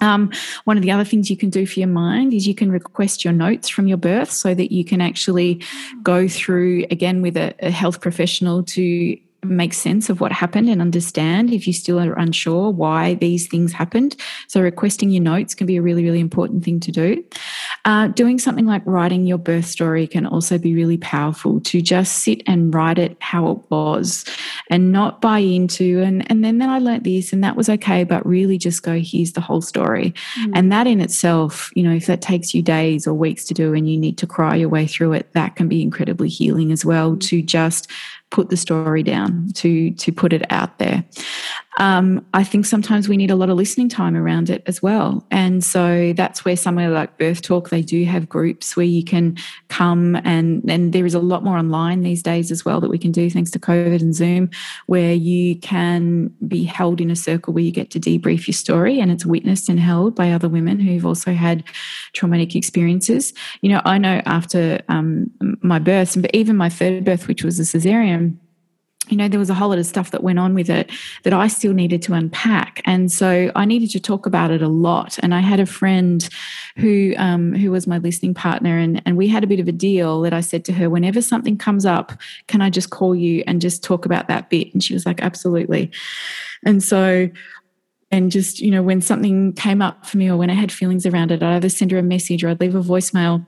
Um, 0.00 0.32
one 0.64 0.76
of 0.76 0.82
the 0.82 0.90
other 0.90 1.04
things 1.04 1.30
you 1.30 1.36
can 1.36 1.50
do 1.50 1.66
for 1.66 1.80
your 1.80 1.88
mind 1.88 2.34
is 2.34 2.46
you 2.46 2.54
can 2.54 2.70
request 2.70 3.24
your 3.24 3.32
notes 3.32 3.68
from 3.68 3.86
your 3.86 3.96
birth 3.96 4.30
so 4.30 4.54
that 4.54 4.72
you 4.72 4.84
can 4.84 5.00
actually 5.00 5.62
go 6.02 6.28
through 6.28 6.86
again 6.90 7.22
with 7.22 7.36
a, 7.36 7.54
a 7.60 7.70
health 7.70 8.00
professional 8.00 8.62
to 8.64 9.18
make 9.44 9.74
sense 9.74 10.10
of 10.10 10.20
what 10.20 10.32
happened 10.32 10.68
and 10.68 10.80
understand 10.80 11.52
if 11.52 11.66
you 11.66 11.72
still 11.72 12.00
are 12.00 12.14
unsure 12.14 12.70
why 12.70 13.14
these 13.14 13.46
things 13.46 13.72
happened. 13.72 14.16
So, 14.48 14.60
requesting 14.60 15.10
your 15.10 15.22
notes 15.22 15.54
can 15.54 15.66
be 15.66 15.76
a 15.76 15.82
really, 15.82 16.04
really 16.04 16.20
important 16.20 16.64
thing 16.64 16.80
to 16.80 16.92
do. 16.92 17.24
Uh, 17.84 18.08
doing 18.08 18.38
something 18.38 18.66
like 18.66 18.82
writing 18.86 19.26
your 19.26 19.38
birth 19.38 19.66
story 19.66 20.06
can 20.06 20.26
also 20.26 20.58
be 20.58 20.74
really 20.74 20.98
powerful 20.98 21.60
to 21.60 21.82
just 21.82 22.18
sit 22.20 22.42
and 22.46 22.74
write 22.74 22.98
it 22.98 23.16
how 23.20 23.50
it 23.50 23.58
was 23.70 24.24
and 24.70 24.92
not 24.92 25.20
buy 25.20 25.38
into, 25.38 26.00
and, 26.00 26.28
and 26.30 26.44
then, 26.44 26.58
then 26.58 26.70
I 26.70 26.78
learnt 26.78 27.04
this 27.04 27.32
and 27.32 27.44
that 27.44 27.56
was 27.56 27.68
okay, 27.68 28.04
but 28.04 28.24
really 28.26 28.58
just 28.58 28.82
go, 28.82 28.98
here's 28.98 29.32
the 29.32 29.40
whole 29.40 29.60
story. 29.60 30.14
Mm. 30.40 30.52
And 30.54 30.72
that 30.72 30.86
in 30.86 31.00
itself, 31.00 31.70
you 31.74 31.82
know, 31.82 31.94
if 31.94 32.06
that 32.06 32.22
takes 32.22 32.54
you 32.54 32.62
days 32.62 33.06
or 33.06 33.14
weeks 33.14 33.44
to 33.46 33.54
do 33.54 33.74
and 33.74 33.90
you 33.90 33.98
need 33.98 34.18
to 34.18 34.26
cry 34.26 34.56
your 34.56 34.68
way 34.68 34.86
through 34.86 35.12
it, 35.12 35.32
that 35.32 35.56
can 35.56 35.68
be 35.68 35.82
incredibly 35.82 36.28
healing 36.28 36.72
as 36.72 36.84
well 36.84 37.16
to 37.16 37.42
just 37.42 37.90
put 38.34 38.50
the 38.50 38.56
story 38.56 39.04
down, 39.04 39.48
to 39.54 39.92
to 39.92 40.10
put 40.10 40.32
it 40.32 40.42
out 40.50 40.78
there. 40.78 41.04
Um, 41.78 42.24
I 42.32 42.44
think 42.44 42.66
sometimes 42.66 43.08
we 43.08 43.16
need 43.16 43.30
a 43.30 43.36
lot 43.36 43.50
of 43.50 43.56
listening 43.56 43.88
time 43.88 44.16
around 44.16 44.48
it 44.48 44.62
as 44.66 44.80
well, 44.80 45.26
and 45.30 45.62
so 45.64 46.12
that's 46.16 46.44
where 46.44 46.56
somewhere 46.56 46.90
like 46.90 47.18
Birth 47.18 47.42
Talk 47.42 47.70
they 47.70 47.82
do 47.82 48.04
have 48.04 48.28
groups 48.28 48.76
where 48.76 48.86
you 48.86 49.02
can 49.02 49.36
come 49.68 50.16
and 50.24 50.62
and 50.70 50.92
there 50.92 51.04
is 51.04 51.14
a 51.14 51.18
lot 51.18 51.42
more 51.42 51.58
online 51.58 52.02
these 52.02 52.22
days 52.22 52.52
as 52.52 52.64
well 52.64 52.80
that 52.80 52.90
we 52.90 52.98
can 52.98 53.10
do 53.10 53.28
thanks 53.28 53.50
to 53.52 53.58
COVID 53.58 54.00
and 54.00 54.14
Zoom, 54.14 54.50
where 54.86 55.14
you 55.14 55.58
can 55.58 56.32
be 56.46 56.62
held 56.62 57.00
in 57.00 57.10
a 57.10 57.16
circle 57.16 57.52
where 57.52 57.64
you 57.64 57.72
get 57.72 57.90
to 57.90 58.00
debrief 58.00 58.46
your 58.46 58.54
story 58.54 59.00
and 59.00 59.10
it's 59.10 59.26
witnessed 59.26 59.68
and 59.68 59.80
held 59.80 60.14
by 60.14 60.30
other 60.30 60.48
women 60.48 60.78
who've 60.78 61.06
also 61.06 61.32
had 61.32 61.64
traumatic 62.12 62.54
experiences. 62.54 63.32
You 63.62 63.70
know, 63.70 63.82
I 63.84 63.98
know 63.98 64.22
after 64.26 64.80
um, 64.88 65.30
my 65.62 65.80
birth, 65.80 66.20
but 66.20 66.30
even 66.34 66.56
my 66.56 66.68
third 66.68 67.04
birth, 67.04 67.26
which 67.26 67.42
was 67.42 67.58
a 67.58 67.62
cesarean 67.62 68.38
you 69.08 69.16
know, 69.16 69.28
there 69.28 69.38
was 69.38 69.50
a 69.50 69.54
whole 69.54 69.68
lot 69.68 69.78
of 69.78 69.86
stuff 69.86 70.10
that 70.12 70.22
went 70.22 70.38
on 70.38 70.54
with 70.54 70.70
it 70.70 70.90
that 71.24 71.32
I 71.32 71.48
still 71.48 71.72
needed 71.72 72.02
to 72.02 72.14
unpack, 72.14 72.80
and 72.84 73.10
so 73.10 73.50
I 73.54 73.64
needed 73.64 73.90
to 73.90 74.00
talk 74.00 74.26
about 74.26 74.50
it 74.50 74.62
a 74.62 74.68
lot. 74.68 75.18
And 75.22 75.34
I 75.34 75.40
had 75.40 75.60
a 75.60 75.66
friend 75.66 76.28
who 76.76 77.14
um, 77.16 77.54
who 77.54 77.70
was 77.70 77.86
my 77.86 77.98
listening 77.98 78.34
partner, 78.34 78.78
and 78.78 79.02
and 79.04 79.16
we 79.16 79.28
had 79.28 79.44
a 79.44 79.46
bit 79.46 79.60
of 79.60 79.68
a 79.68 79.72
deal 79.72 80.20
that 80.22 80.32
I 80.32 80.40
said 80.40 80.64
to 80.66 80.72
her, 80.72 80.88
whenever 80.88 81.20
something 81.20 81.58
comes 81.58 81.84
up, 81.84 82.12
can 82.46 82.62
I 82.62 82.70
just 82.70 82.90
call 82.90 83.14
you 83.14 83.44
and 83.46 83.60
just 83.60 83.82
talk 83.84 84.06
about 84.06 84.28
that 84.28 84.50
bit? 84.50 84.72
And 84.72 84.82
she 84.82 84.94
was 84.94 85.06
like, 85.06 85.22
absolutely. 85.22 85.90
And 86.64 86.82
so 86.82 87.28
and 88.10 88.30
just 88.30 88.60
you 88.60 88.70
know 88.70 88.82
when 88.82 89.00
something 89.00 89.52
came 89.54 89.82
up 89.82 90.06
for 90.06 90.18
me 90.18 90.30
or 90.30 90.36
when 90.36 90.50
i 90.50 90.54
had 90.54 90.70
feelings 90.70 91.04
around 91.04 91.32
it 91.32 91.42
i'd 91.42 91.56
either 91.56 91.68
send 91.68 91.90
her 91.90 91.98
a 91.98 92.02
message 92.02 92.44
or 92.44 92.48
i'd 92.50 92.60
leave 92.60 92.74
a 92.74 92.80
voicemail 92.80 93.44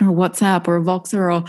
or 0.00 0.08
WhatsApp 0.08 0.68
or 0.68 0.76
a 0.76 0.82
Voxer 0.82 1.32
or 1.32 1.44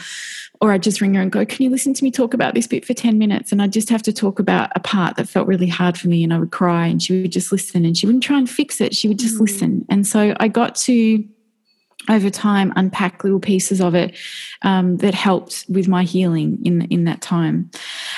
or 0.60 0.72
I'd 0.72 0.82
just 0.82 1.02
ring 1.02 1.14
her 1.14 1.22
and 1.22 1.32
go, 1.32 1.46
Can 1.46 1.64
you 1.64 1.70
listen 1.70 1.94
to 1.94 2.04
me 2.04 2.12
talk 2.12 2.34
about 2.34 2.56
this 2.56 2.68
bit 2.68 2.86
for 2.86 2.94
10 2.94 3.18
minutes? 3.18 3.52
And 3.52 3.62
I'd 3.62 3.74
just 3.74 3.90
have 3.90 4.02
to 4.04 4.14
talk 4.14 4.40
about 4.40 4.72
a 4.76 4.80
part 4.80 5.16
that 5.18 5.30
felt 5.30 5.48
really 5.48 5.68
hard 5.68 5.98
for 5.98 6.08
me 6.08 6.24
and 6.24 6.34
I 6.34 6.40
would 6.40 6.52
cry 6.52 6.88
and 6.88 7.02
she 7.02 7.22
would 7.22 7.32
just 7.32 7.52
listen 7.52 7.86
and 7.86 7.96
she 7.96 8.06
wouldn't 8.06 8.24
try 8.24 8.38
and 8.38 8.50
fix 8.50 8.82
it. 8.82 8.96
She 8.96 9.08
would 9.08 9.20
just 9.20 9.36
mm. 9.36 9.42
listen. 9.42 9.86
And 9.90 10.08
so 10.08 10.36
I 10.40 10.48
got 10.48 10.76
to 10.78 11.24
over 12.10 12.30
time 12.30 12.72
unpack 12.76 13.24
little 13.24 13.40
pieces 13.40 13.82
of 13.82 13.94
it 13.94 14.16
um, 14.62 14.98
that 14.98 15.14
helped 15.14 15.66
with 15.70 15.88
my 15.88 16.04
healing 16.04 16.60
in 16.66 16.84
in 16.84 17.04
that 17.04 17.22
time. 17.22 17.70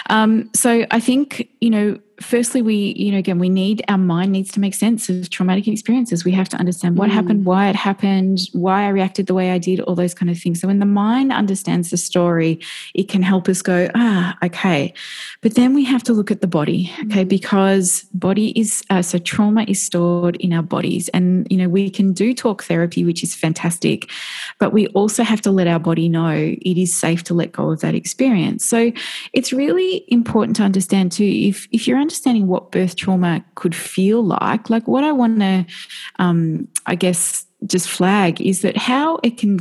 Um, 0.09 0.49
so 0.55 0.85
I 0.91 0.99
think 0.99 1.49
you 1.59 1.69
know 1.69 1.99
firstly 2.21 2.61
we 2.61 2.93
you 2.97 3.11
know 3.11 3.17
again 3.17 3.39
we 3.39 3.49
need 3.49 3.83
our 3.87 3.97
mind 3.97 4.31
needs 4.31 4.51
to 4.51 4.59
make 4.59 4.73
sense 4.73 5.09
of 5.09 5.29
traumatic 5.29 5.67
experiences. 5.67 6.25
We 6.25 6.31
have 6.33 6.49
to 6.49 6.57
understand 6.57 6.97
what 6.97 7.09
mm. 7.09 7.13
happened 7.13 7.45
why 7.45 7.69
it 7.69 7.75
happened 7.75 8.41
why 8.53 8.83
i 8.83 8.89
reacted 8.89 9.27
the 9.27 9.33
way 9.33 9.51
i 9.51 9.57
did 9.57 9.79
all 9.81 9.95
those 9.95 10.13
kind 10.13 10.29
of 10.29 10.37
things. 10.37 10.61
So 10.61 10.67
when 10.67 10.79
the 10.79 10.85
mind 10.85 11.31
understands 11.31 11.89
the 11.89 11.97
story 11.97 12.59
it 12.93 13.09
can 13.09 13.21
help 13.21 13.47
us 13.47 13.61
go 13.61 13.89
ah 13.95 14.37
okay. 14.43 14.93
But 15.41 15.55
then 15.55 15.73
we 15.73 15.83
have 15.85 16.03
to 16.03 16.13
look 16.13 16.31
at 16.31 16.41
the 16.41 16.47
body 16.47 16.91
okay? 17.05 17.25
Mm. 17.25 17.29
because 17.29 18.03
body 18.13 18.57
is 18.59 18.83
uh, 18.89 19.01
so 19.01 19.17
trauma 19.17 19.63
is 19.67 19.81
stored 19.81 20.35
in 20.37 20.53
our 20.53 20.63
bodies. 20.63 21.09
And 21.09 21.47
you 21.49 21.57
know 21.57 21.69
we 21.69 21.89
can 21.89 22.13
do 22.13 22.33
talk 22.33 22.63
therapy 22.63 23.03
which 23.05 23.23
is 23.23 23.35
fantastic 23.35 24.09
but 24.59 24.73
we 24.73 24.87
also 24.87 25.23
have 25.23 25.41
to 25.41 25.51
let 25.51 25.67
our 25.67 25.79
body 25.79 26.09
know 26.09 26.29
it 26.29 26.77
is 26.77 26.93
safe 26.93 27.23
to 27.23 27.33
let 27.33 27.51
go 27.51 27.71
of 27.71 27.79
that 27.81 27.95
experience. 27.95 28.65
So 28.65 28.91
it's 29.33 29.53
really 29.53 30.03
important 30.07 30.55
to 30.57 30.63
understand 30.63 31.11
too 31.11 31.23
if 31.23 31.67
if 31.71 31.87
you're 31.87 31.97
understanding 32.09 32.47
what 32.47 32.71
birth 32.71 32.95
trauma 32.95 33.45
could 33.53 33.75
feel 33.75 34.23
like, 34.23 34.67
like 34.71 34.87
what 34.87 35.03
I 35.03 35.11
want 35.11 35.39
to, 35.41 35.65
um, 36.17 36.67
I 36.87 36.95
guess, 36.95 37.45
just 37.67 37.87
flag 37.87 38.41
is 38.41 38.61
that 38.63 38.75
how 38.77 39.19
it 39.21 39.37
can 39.37 39.59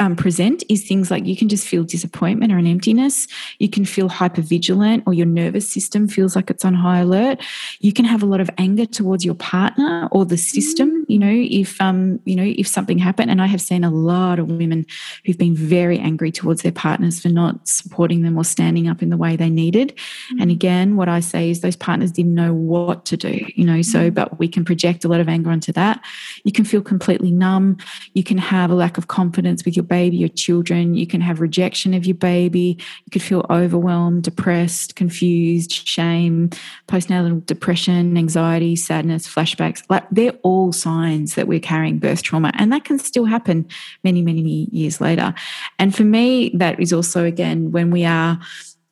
um, 0.00 0.16
present 0.16 0.64
is 0.70 0.88
things 0.88 1.10
like 1.10 1.26
you 1.26 1.36
can 1.36 1.48
just 1.48 1.68
feel 1.68 1.84
disappointment 1.84 2.52
or 2.52 2.56
an 2.56 2.66
emptiness. 2.66 3.28
You 3.58 3.68
can 3.68 3.84
feel 3.84 4.08
hypervigilant 4.08 5.02
or 5.06 5.12
your 5.12 5.26
nervous 5.26 5.70
system 5.70 6.08
feels 6.08 6.34
like 6.34 6.48
it's 6.48 6.64
on 6.64 6.72
high 6.72 7.00
alert. 7.00 7.42
You 7.80 7.92
can 7.92 8.06
have 8.06 8.22
a 8.22 8.26
lot 8.26 8.40
of 8.40 8.48
anger 8.56 8.86
towards 8.86 9.26
your 9.26 9.34
partner 9.34 10.08
or 10.10 10.24
the 10.24 10.38
system. 10.38 11.04
You 11.06 11.18
know, 11.18 11.30
if 11.30 11.78
um, 11.82 12.18
you 12.24 12.34
know 12.34 12.42
if 12.56 12.66
something 12.66 12.98
happened, 12.98 13.30
and 13.30 13.42
I 13.42 13.46
have 13.46 13.60
seen 13.60 13.84
a 13.84 13.90
lot 13.90 14.38
of 14.38 14.50
women 14.50 14.86
who've 15.26 15.36
been 15.36 15.54
very 15.54 15.98
angry 15.98 16.32
towards 16.32 16.62
their 16.62 16.72
partners 16.72 17.20
for 17.20 17.28
not 17.28 17.68
supporting 17.68 18.22
them 18.22 18.38
or 18.38 18.44
standing 18.44 18.88
up 18.88 19.02
in 19.02 19.10
the 19.10 19.18
way 19.18 19.36
they 19.36 19.50
needed. 19.50 19.94
Mm. 20.32 20.42
And 20.42 20.50
again, 20.50 20.96
what 20.96 21.10
I 21.10 21.20
say 21.20 21.50
is 21.50 21.60
those 21.60 21.76
partners 21.76 22.10
didn't 22.10 22.34
know 22.34 22.54
what 22.54 23.04
to 23.06 23.18
do. 23.18 23.46
You 23.54 23.66
know, 23.66 23.82
so 23.82 24.10
mm. 24.10 24.14
but 24.14 24.38
we 24.38 24.48
can 24.48 24.64
project 24.64 25.04
a 25.04 25.08
lot 25.08 25.20
of 25.20 25.28
anger 25.28 25.50
onto 25.50 25.72
that. 25.72 26.02
You 26.44 26.52
can 26.52 26.64
feel 26.64 26.80
completely 26.80 27.30
numb. 27.30 27.76
You 28.14 28.24
can 28.24 28.38
have 28.38 28.70
a 28.70 28.74
lack 28.74 28.96
of 28.96 29.08
confidence 29.08 29.62
with 29.66 29.76
your 29.76 29.89
baby, 29.90 30.16
your 30.16 30.30
children. 30.30 30.94
You 30.94 31.06
can 31.06 31.20
have 31.20 31.40
rejection 31.40 31.92
of 31.92 32.06
your 32.06 32.14
baby. 32.14 32.78
You 33.04 33.10
could 33.12 33.22
feel 33.22 33.44
overwhelmed, 33.50 34.22
depressed, 34.22 34.96
confused, 34.96 35.72
shame, 35.86 36.48
postnatal 36.88 37.44
depression, 37.44 38.16
anxiety, 38.16 38.76
sadness, 38.76 39.28
flashbacks. 39.28 39.82
Like 39.90 40.04
they're 40.10 40.38
all 40.42 40.72
signs 40.72 41.34
that 41.34 41.48
we're 41.48 41.60
carrying 41.60 41.98
birth 41.98 42.22
trauma. 42.22 42.52
And 42.54 42.72
that 42.72 42.84
can 42.84 42.98
still 42.98 43.26
happen 43.26 43.68
many, 44.04 44.22
many 44.22 44.68
years 44.70 45.00
later. 45.00 45.34
And 45.78 45.94
for 45.94 46.04
me, 46.04 46.50
that 46.54 46.80
is 46.80 46.92
also, 46.92 47.24
again, 47.24 47.72
when 47.72 47.90
we 47.90 48.06
are 48.06 48.40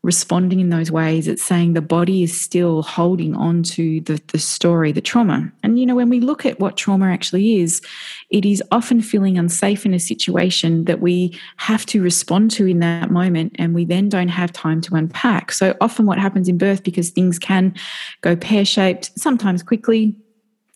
responding 0.05 0.61
in 0.61 0.69
those 0.69 0.93
ways, 0.93 1.27
it's 1.27 1.43
saying 1.43 1.73
the 1.73 1.83
body 1.83 2.23
is 2.23 2.41
still 2.41 2.83
holding 2.83 3.35
on 3.35 3.65
to 3.65 4.01
the, 4.03 4.21
the 4.29 4.39
story, 4.39 4.93
the 4.93 5.01
trauma. 5.01 5.51
And, 5.63 5.79
you 5.79 5.85
know, 5.85 5.97
when 5.97 6.09
we 6.09 6.21
look 6.21 6.47
at 6.47 6.61
what 6.61 6.77
trauma 6.77 7.07
actually 7.07 7.61
is, 7.61 7.83
it 8.31 8.45
is 8.45 8.63
often 8.71 9.03
feeling 9.03 9.37
unsafe 9.37 9.85
in 9.85 9.93
a 9.93 9.99
situation 9.99 10.85
that 10.85 11.01
we 11.01 11.39
have 11.57 11.85
to 11.87 12.01
respond 12.01 12.53
to 12.53 12.67
in 12.67 12.79
that 12.79 13.11
moment, 13.11 13.57
and 13.59 13.75
we 13.75 13.85
then 13.85 14.09
don't 14.09 14.29
have 14.29 14.53
time 14.53 14.81
to 14.83 14.95
unpack. 14.95 15.51
So 15.51 15.77
often, 15.81 16.07
what 16.07 16.19
happens 16.19 16.49
in 16.49 16.59
birth, 16.59 16.85
because 16.85 17.11
things 17.11 17.39
can 17.39 17.75
go 18.21 18.37
pear 18.37 18.65
shaped, 18.65 19.11
sometimes 19.19 19.63
quickly, 19.65 20.15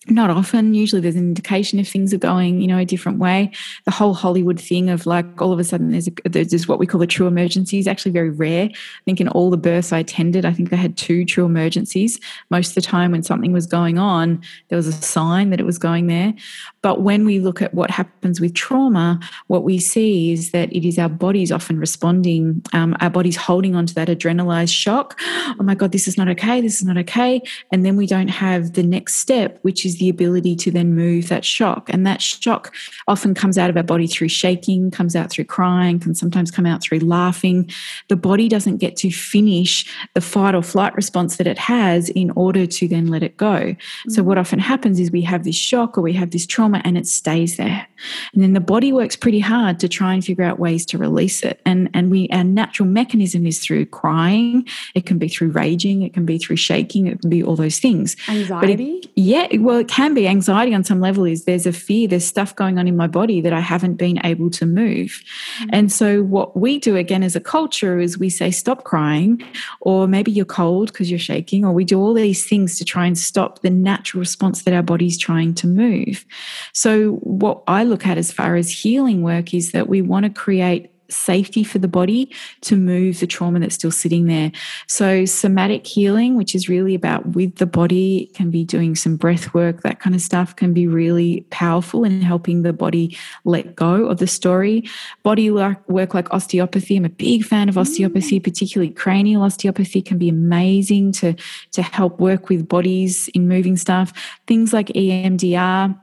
not 0.09 0.31
often. 0.31 0.75
Usually 0.75 1.01
there's 1.01 1.15
an 1.15 1.29
indication 1.29 1.79
if 1.79 1.89
things 1.89 2.13
are 2.13 2.19
going 2.19 2.61
you 2.61 2.67
know 2.67 2.79
a 2.79 2.85
different 2.85 3.19
way. 3.19 3.53
The 3.85 3.91
whole 3.91 4.15
hollywood 4.15 4.61
thing 4.61 4.91
of 4.91 5.07
like 5.07 5.41
all 5.41 5.53
of 5.53 5.59
a 5.59 5.65
sudden 5.65 5.91
there's 5.91 6.09
a, 6.09 6.29
there's 6.29 6.67
what 6.67 6.79
we 6.79 6.87
call 6.87 7.03
a 7.03 7.07
true 7.07 7.27
emergency 7.27 7.79
is 7.79 7.87
actually 7.87 8.13
very 8.13 8.31
rare. 8.31 8.65
I 8.65 9.03
think 9.05 9.21
in 9.21 9.29
all 9.29 9.51
the 9.51 9.57
births 9.57 9.93
i 9.93 9.99
attended 9.99 10.45
i 10.45 10.53
think 10.53 10.73
i 10.73 10.77
had 10.77 10.97
two 10.97 11.25
true 11.25 11.45
emergencies. 11.45 12.19
Most 12.51 12.71
of 12.71 12.75
the 12.75 12.81
time 12.81 13.13
when 13.13 13.23
something 13.23 13.53
was 13.53 13.67
going 13.67 13.99
on 13.99 14.43
there 14.69 14.77
was 14.77 14.89
a 14.89 14.93
sign 14.93 15.51
that 15.51 15.61
it 15.61 15.67
was 15.67 15.79
going 15.79 16.09
there. 16.09 16.35
But 16.83 17.03
when 17.03 17.25
we 17.25 17.39
look 17.39 17.63
at 17.63 17.73
what 17.73 17.91
happens 17.91 18.41
with 18.41 18.55
trauma 18.55 19.21
what 19.47 19.63
we 19.63 19.79
see 19.79 20.33
is 20.33 20.51
that 20.51 20.73
it 20.73 20.87
is 20.87 20.99
our 20.99 21.09
bodies 21.09 21.53
often 21.53 21.79
responding 21.79 22.63
um, 22.73 22.97
our 23.01 23.11
bodies 23.11 23.37
holding 23.37 23.77
on 23.77 23.87
to 23.87 23.95
that 23.95 24.09
adrenalized 24.09 24.75
shock. 24.75 25.19
Oh 25.61 25.63
my 25.63 25.77
god 25.77 25.93
this 25.93 26.09
is 26.09 26.19
not 26.19 26.29
okay 26.29 26.61
this 26.61 26.81
is 26.81 26.85
not 26.85 26.99
okay. 26.99 27.41
And 27.71 27.87
then 27.87 27.97
we 27.97 28.07
don't 28.07 28.29
have 28.29 28.73
the 28.73 28.83
next 28.83 29.17
step 29.17 29.59
which 29.63 29.87
is 29.87 29.92
is 29.93 29.99
the 29.99 30.09
ability 30.09 30.57
to 30.57 30.71
then 30.71 30.95
move 30.95 31.29
that 31.29 31.45
shock. 31.45 31.89
And 31.91 32.07
that 32.07 32.23
shock 32.23 32.75
often 33.07 33.35
comes 33.35 33.59
out 33.59 33.71
of 33.71 33.77
our 33.77 33.83
body 33.83 34.07
through 34.07 34.29
shaking, 34.29 34.91
comes 34.91 35.15
out 35.15 35.31
through 35.31 35.45
crying, 35.45 35.99
can 35.99 36.15
sometimes 36.15 36.51
come 36.51 36.67
out 36.67 36.83
through 36.83 37.01
laughing. 37.01 37.71
The 38.09 38.17
body 38.17 38.49
doesn't 38.49 38.79
get 38.79 38.97
to 38.99 39.11
finish 39.11 39.87
the 40.15 40.21
fight 40.21 40.55
or 40.55 40.63
flight 40.63 40.95
response 40.95 41.37
that 41.37 41.47
it 41.47 41.59
has 41.59 42.09
in 42.11 42.31
order 42.33 42.67
to 42.67 42.89
then 42.89 43.09
let 43.09 43.23
it 43.23 43.37
go. 43.37 43.53
Mm-hmm. 43.53 44.11
So, 44.11 44.23
what 44.23 44.39
often 44.39 44.59
happens 44.59 44.99
is 44.99 45.11
we 45.11 45.23
have 45.23 45.45
this 45.45 45.57
shock 45.57 45.99
or 45.99 46.03
we 46.03 46.13
have 46.15 46.31
this 46.31 46.47
trauma 46.47 46.81
and 46.85 46.97
it 46.97 47.07
stays 47.07 47.57
there. 47.57 47.87
And 48.33 48.43
then 48.43 48.53
the 48.53 48.61
body 48.61 48.93
works 48.93 49.17
pretty 49.17 49.41
hard 49.41 49.81
to 49.81 49.89
try 49.89 50.15
and 50.15 50.25
figure 50.25 50.45
out 50.45 50.59
ways 50.59 50.87
to 50.87 50.99
release 50.99 51.43
it. 51.43 51.61
And, 51.65 51.91
and 51.95 52.11
we, 52.11 52.29
our 52.29 52.45
natural 52.45 52.89
mechanism 52.89 53.47
is 53.47 53.61
through 53.61 53.87
crying, 53.87 54.67
it 54.95 55.07
can 55.07 55.19
be 55.19 55.29
through 55.29 55.51
raging, 55.51 56.03
it 56.03 56.15
can 56.15 56.27
be 56.27 56.39
through 56.39 56.57
shaking, 56.57 57.07
it 57.07 57.21
can 57.21 57.31
be 57.31 57.43
all 57.43 57.57
those 57.57 57.79
things. 57.79 58.17
Anxiety? 58.29 58.99
It, 58.99 59.11
yeah, 59.17 59.49
well, 59.59 59.79
it 59.79 59.89
can 59.89 60.15
be. 60.15 60.27
Anxiety 60.27 60.75
on 60.75 60.85
some 60.85 61.01
level 61.01 61.25
is 61.25 61.45
there's 61.45 61.67
a 61.67 61.73
fear, 61.73 62.09
there's 62.09 62.25
stuff 62.25 62.55
going 62.57 62.79
on 62.79 62.89
in 62.89 62.97
my 62.97 63.07
body 63.07 63.41
that 63.41 63.53
I 63.53 63.61
haven't 63.61 63.95
been 63.95 64.25
able 64.25 64.51
to 64.51 64.67
move. 64.67 65.23
Mm-hmm. 65.59 65.71
And 65.73 65.93
so, 65.93 66.23
what 66.23 66.57
we 66.57 66.79
do 66.79 66.97
again 66.97 67.23
as 67.23 67.37
a 67.37 67.41
culture 67.41 67.99
is 67.99 68.19
we 68.19 68.31
say, 68.31 68.51
stop 68.51 68.85
crying, 68.85 69.43
or 69.81 70.07
maybe 70.07 70.31
you're 70.31 70.45
cold 70.45 70.93
because 70.93 71.11
you're 71.11 71.19
shaking, 71.19 71.65
or 71.65 71.73
we 71.73 71.85
do 71.85 71.99
all 71.99 72.15
these 72.15 72.47
things 72.47 72.79
to 72.79 72.85
try 72.85 73.07
and 73.07 73.19
stop 73.19 73.63
the 73.63 73.71
natural 73.71 74.21
response 74.21 74.63
that 74.63 74.75
our 74.75 74.83
body's 74.83 75.19
trying 75.19 75.55
to 75.55 75.67
move. 75.67 76.25
So, 76.73 77.13
what 77.23 77.63
I 77.67 77.85
look 77.93 78.07
at 78.07 78.17
as 78.17 78.33
far 78.33 78.57
as 78.57 78.71
healing 78.71 79.23
work 79.23 79.53
is 79.53 79.73
that 79.73 79.87
we 79.87 80.01
want 80.01 80.25
to 80.25 80.31
create 80.31 80.89
safety 81.13 81.63
for 81.63 81.79
the 81.79 81.89
body 81.89 82.31
to 82.63 82.75
move 82.75 83.21
the 83.21 83.27
trauma 83.27 83.61
that's 83.61 83.75
still 83.75 83.91
sitting 83.91 84.27
there. 84.27 84.51
So, 84.89 85.25
somatic 85.27 85.87
healing, 85.87 86.37
which 86.37 86.55
is 86.55 86.71
really 86.71 86.95
about 86.95 87.35
with 87.35 87.57
the 87.57 87.67
body, 87.67 88.31
can 88.35 88.51
be 88.51 88.65
doing 88.65 88.95
some 88.97 89.17
breath 89.17 89.53
work, 89.55 89.83
that 89.83 90.01
kind 90.01 90.17
of 90.17 90.23
stuff 90.23 90.57
can 90.57 90.73
be 90.73 90.87
really 90.87 91.47
powerful 91.51 92.05
in 92.05 92.23
helping 92.23 92.63
the 92.63 92.73
body 92.73 93.17
let 93.45 93.77
go 93.77 94.07
of 94.07 94.19
the 94.19 94.27
story. 94.27 94.89
Body 95.23 95.51
work, 95.51 96.15
like 96.15 96.33
osteopathy, 96.33 96.97
I'm 96.97 97.05
a 97.05 97.11
big 97.11 97.45
fan 97.45 97.69
of 97.69 97.79
osteopathy, 97.79 98.41
mm. 98.41 98.45
particularly 98.45 98.93
cranial 98.93 99.43
osteopathy, 99.43 100.03
can 100.03 100.19
be 100.19 100.29
amazing 100.29 101.13
to, 101.13 101.35
to 101.73 101.83
help 101.83 102.19
work 102.21 102.49
with 102.49 102.67
bodies 102.67 103.29
in 103.35 103.49
moving 103.49 103.77
stuff. 103.77 104.13
Things 104.47 104.73
like 104.73 104.87
EMDR 104.89 105.99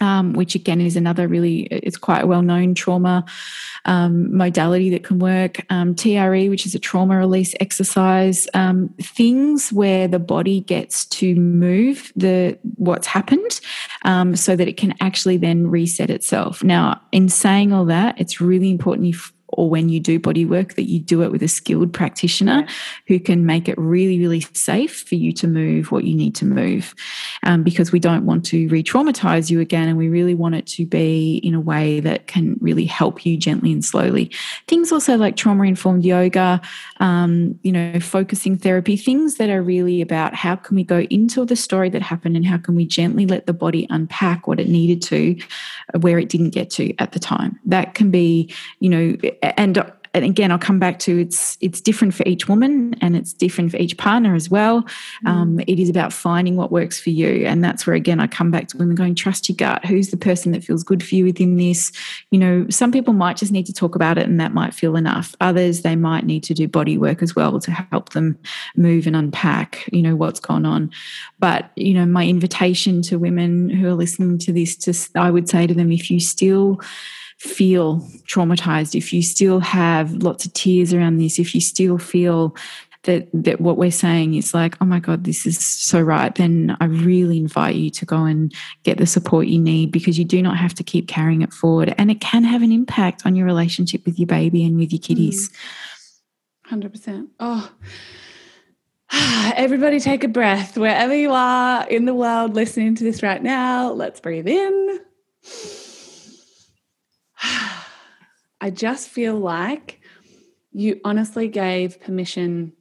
um, 0.00 0.32
which 0.32 0.54
again 0.54 0.80
is 0.80 0.96
another 0.96 1.28
really 1.28 1.62
it's 1.62 1.96
quite 1.96 2.24
a 2.24 2.26
well-known 2.26 2.74
trauma 2.74 3.24
um, 3.84 4.36
modality 4.36 4.90
that 4.90 5.04
can 5.04 5.18
work. 5.18 5.64
Um, 5.70 5.94
tre 5.94 6.48
which 6.48 6.66
is 6.66 6.74
a 6.74 6.78
trauma 6.78 7.16
release 7.16 7.54
exercise 7.60 8.48
um, 8.54 8.88
things 9.00 9.72
where 9.72 10.08
the 10.08 10.18
body 10.18 10.60
gets 10.60 11.04
to 11.06 11.34
move 11.36 12.12
the 12.16 12.58
what's 12.76 13.06
happened 13.06 13.60
um, 14.02 14.36
so 14.36 14.56
that 14.56 14.68
it 14.68 14.76
can 14.76 14.94
actually 15.00 15.36
then 15.36 15.68
reset 15.68 16.10
itself. 16.10 16.62
Now 16.62 17.00
in 17.12 17.28
saying 17.28 17.72
all 17.72 17.84
that 17.86 18.20
it's 18.20 18.40
really 18.40 18.70
important 18.70 19.08
if 19.08 19.32
or 19.56 19.68
when 19.68 19.88
you 19.88 19.98
do 19.98 20.18
body 20.18 20.44
work 20.44 20.74
that 20.74 20.88
you 20.88 21.00
do 21.00 21.22
it 21.22 21.32
with 21.32 21.42
a 21.42 21.48
skilled 21.48 21.92
practitioner 21.92 22.64
yeah. 22.66 22.72
who 23.08 23.18
can 23.18 23.44
make 23.44 23.68
it 23.68 23.76
really 23.78 24.18
really 24.18 24.40
safe 24.52 25.02
for 25.02 25.14
you 25.14 25.32
to 25.32 25.46
move 25.46 25.90
what 25.90 26.04
you 26.04 26.14
need 26.14 26.34
to 26.34 26.44
move. 26.44 26.94
Um, 27.42 27.62
because 27.62 27.92
we 27.92 27.98
don't 27.98 28.26
want 28.26 28.44
to 28.46 28.68
re-traumatize 28.68 29.50
you 29.50 29.60
again 29.60 29.88
and 29.88 29.98
we 29.98 30.08
really 30.08 30.34
want 30.34 30.54
it 30.54 30.66
to 30.68 30.86
be 30.86 31.36
in 31.42 31.54
a 31.54 31.60
way 31.60 32.00
that 32.00 32.26
can 32.26 32.56
really 32.60 32.84
help 32.84 33.24
you 33.24 33.36
gently 33.36 33.72
and 33.72 33.84
slowly. 33.84 34.30
Things 34.66 34.92
also 34.92 35.16
like 35.16 35.36
trauma 35.36 35.64
informed 35.64 36.04
yoga 36.04 36.60
um, 37.00 37.58
you 37.62 37.72
know 37.72 37.98
focusing 38.00 38.56
therapy 38.56 38.96
things 38.96 39.36
that 39.36 39.50
are 39.50 39.62
really 39.62 40.00
about 40.00 40.34
how 40.34 40.56
can 40.56 40.76
we 40.76 40.84
go 40.84 41.00
into 41.10 41.44
the 41.44 41.56
story 41.56 41.88
that 41.90 42.02
happened 42.02 42.36
and 42.36 42.46
how 42.46 42.58
can 42.58 42.74
we 42.74 42.86
gently 42.86 43.26
let 43.26 43.46
the 43.46 43.52
body 43.52 43.86
unpack 43.90 44.46
what 44.46 44.60
it 44.60 44.68
needed 44.68 45.02
to 45.02 45.36
where 46.00 46.18
it 46.18 46.28
didn't 46.28 46.50
get 46.50 46.70
to 46.70 46.94
at 46.98 47.12
the 47.12 47.18
time. 47.18 47.58
That 47.64 47.94
can 47.94 48.10
be 48.10 48.52
you 48.80 48.88
know 48.88 49.16
and 49.56 49.78
and 50.16 50.24
again, 50.24 50.50
I'll 50.50 50.58
come 50.58 50.78
back 50.78 50.98
to 51.00 51.18
it's 51.18 51.58
it's 51.60 51.78
different 51.78 52.14
for 52.14 52.22
each 52.26 52.48
woman 52.48 52.94
and 53.02 53.14
it's 53.14 53.34
different 53.34 53.70
for 53.70 53.76
each 53.76 53.98
partner 53.98 54.34
as 54.34 54.48
well. 54.48 54.82
Mm. 55.26 55.28
Um, 55.28 55.60
it 55.66 55.78
is 55.78 55.90
about 55.90 56.10
finding 56.10 56.56
what 56.56 56.72
works 56.72 56.98
for 56.98 57.10
you, 57.10 57.44
and 57.46 57.62
that's 57.62 57.86
where 57.86 57.94
again 57.94 58.18
I 58.18 58.26
come 58.26 58.50
back 58.50 58.68
to 58.68 58.78
women 58.78 58.94
going 58.94 59.14
trust 59.14 59.46
your 59.46 59.56
gut. 59.56 59.84
Who's 59.84 60.08
the 60.08 60.16
person 60.16 60.52
that 60.52 60.64
feels 60.64 60.82
good 60.82 61.04
for 61.04 61.14
you 61.14 61.24
within 61.24 61.56
this? 61.56 61.92
You 62.30 62.38
know, 62.38 62.66
some 62.70 62.92
people 62.92 63.12
might 63.12 63.36
just 63.36 63.52
need 63.52 63.66
to 63.66 63.74
talk 63.74 63.94
about 63.94 64.16
it, 64.16 64.26
and 64.26 64.40
that 64.40 64.54
might 64.54 64.72
feel 64.72 64.96
enough. 64.96 65.36
Others 65.42 65.82
they 65.82 65.96
might 65.96 66.24
need 66.24 66.42
to 66.44 66.54
do 66.54 66.66
body 66.66 66.96
work 66.96 67.22
as 67.22 67.36
well 67.36 67.60
to 67.60 67.70
help 67.70 68.10
them 68.10 68.38
move 68.74 69.06
and 69.06 69.14
unpack. 69.14 69.86
You 69.92 70.00
know 70.00 70.16
what's 70.16 70.40
gone 70.40 70.64
on. 70.64 70.90
But 71.38 71.70
you 71.76 71.92
know, 71.92 72.06
my 72.06 72.26
invitation 72.26 73.02
to 73.02 73.18
women 73.18 73.68
who 73.68 73.86
are 73.86 73.94
listening 73.94 74.38
to 74.38 74.52
this, 74.54 74.76
just 74.76 75.14
I 75.14 75.30
would 75.30 75.46
say 75.46 75.66
to 75.66 75.74
them, 75.74 75.92
if 75.92 76.10
you 76.10 76.20
still 76.20 76.80
feel 77.38 78.00
traumatized, 78.26 78.94
if 78.94 79.12
you 79.12 79.22
still 79.22 79.60
have 79.60 80.22
lots 80.22 80.44
of 80.44 80.52
tears 80.52 80.94
around 80.94 81.18
this, 81.18 81.38
if 81.38 81.54
you 81.54 81.60
still 81.60 81.98
feel 81.98 82.56
that 83.06 83.28
that 83.32 83.60
what 83.60 83.78
we're 83.78 83.90
saying 83.90 84.34
is 84.34 84.52
like, 84.52 84.76
oh 84.80 84.84
my 84.84 85.00
God, 85.00 85.24
this 85.24 85.46
is 85.46 85.64
so 85.64 86.00
right, 86.00 86.34
then 86.34 86.76
I 86.80 86.86
really 86.86 87.38
invite 87.38 87.76
you 87.76 87.90
to 87.90 88.04
go 88.04 88.24
and 88.24 88.52
get 88.82 88.98
the 88.98 89.06
support 89.06 89.46
you 89.46 89.58
need 89.58 89.92
because 89.92 90.18
you 90.18 90.24
do 90.24 90.42
not 90.42 90.56
have 90.58 90.74
to 90.74 90.84
keep 90.84 91.08
carrying 91.08 91.42
it 91.42 91.52
forward. 91.52 91.94
And 91.96 92.10
it 92.10 92.20
can 92.20 92.44
have 92.44 92.62
an 92.62 92.72
impact 92.72 93.24
on 93.24 93.34
your 93.34 93.46
relationship 93.46 94.04
with 94.04 94.18
your 94.18 94.26
baby 94.26 94.64
and 94.64 94.76
with 94.76 94.92
your 94.92 95.00
kiddies. 95.00 95.48
Mm. 96.70 96.90
100%. 96.90 97.28
Oh, 97.38 97.70
everybody 99.56 100.00
take 100.00 100.24
a 100.24 100.28
breath 100.28 100.76
wherever 100.76 101.14
you 101.14 101.32
are 101.32 101.86
in 101.88 102.04
the 102.04 102.14
world 102.14 102.54
listening 102.54 102.94
to 102.96 103.04
this 103.04 103.22
right 103.22 103.42
now. 103.42 103.92
Let's 103.92 104.20
breathe 104.20 104.48
in. 104.48 105.00
I 108.60 108.70
just 108.70 109.08
feel 109.08 109.36
like 109.36 110.00
you 110.72 111.00
honestly 111.04 111.48
gave 111.48 112.00
permission 112.00 112.72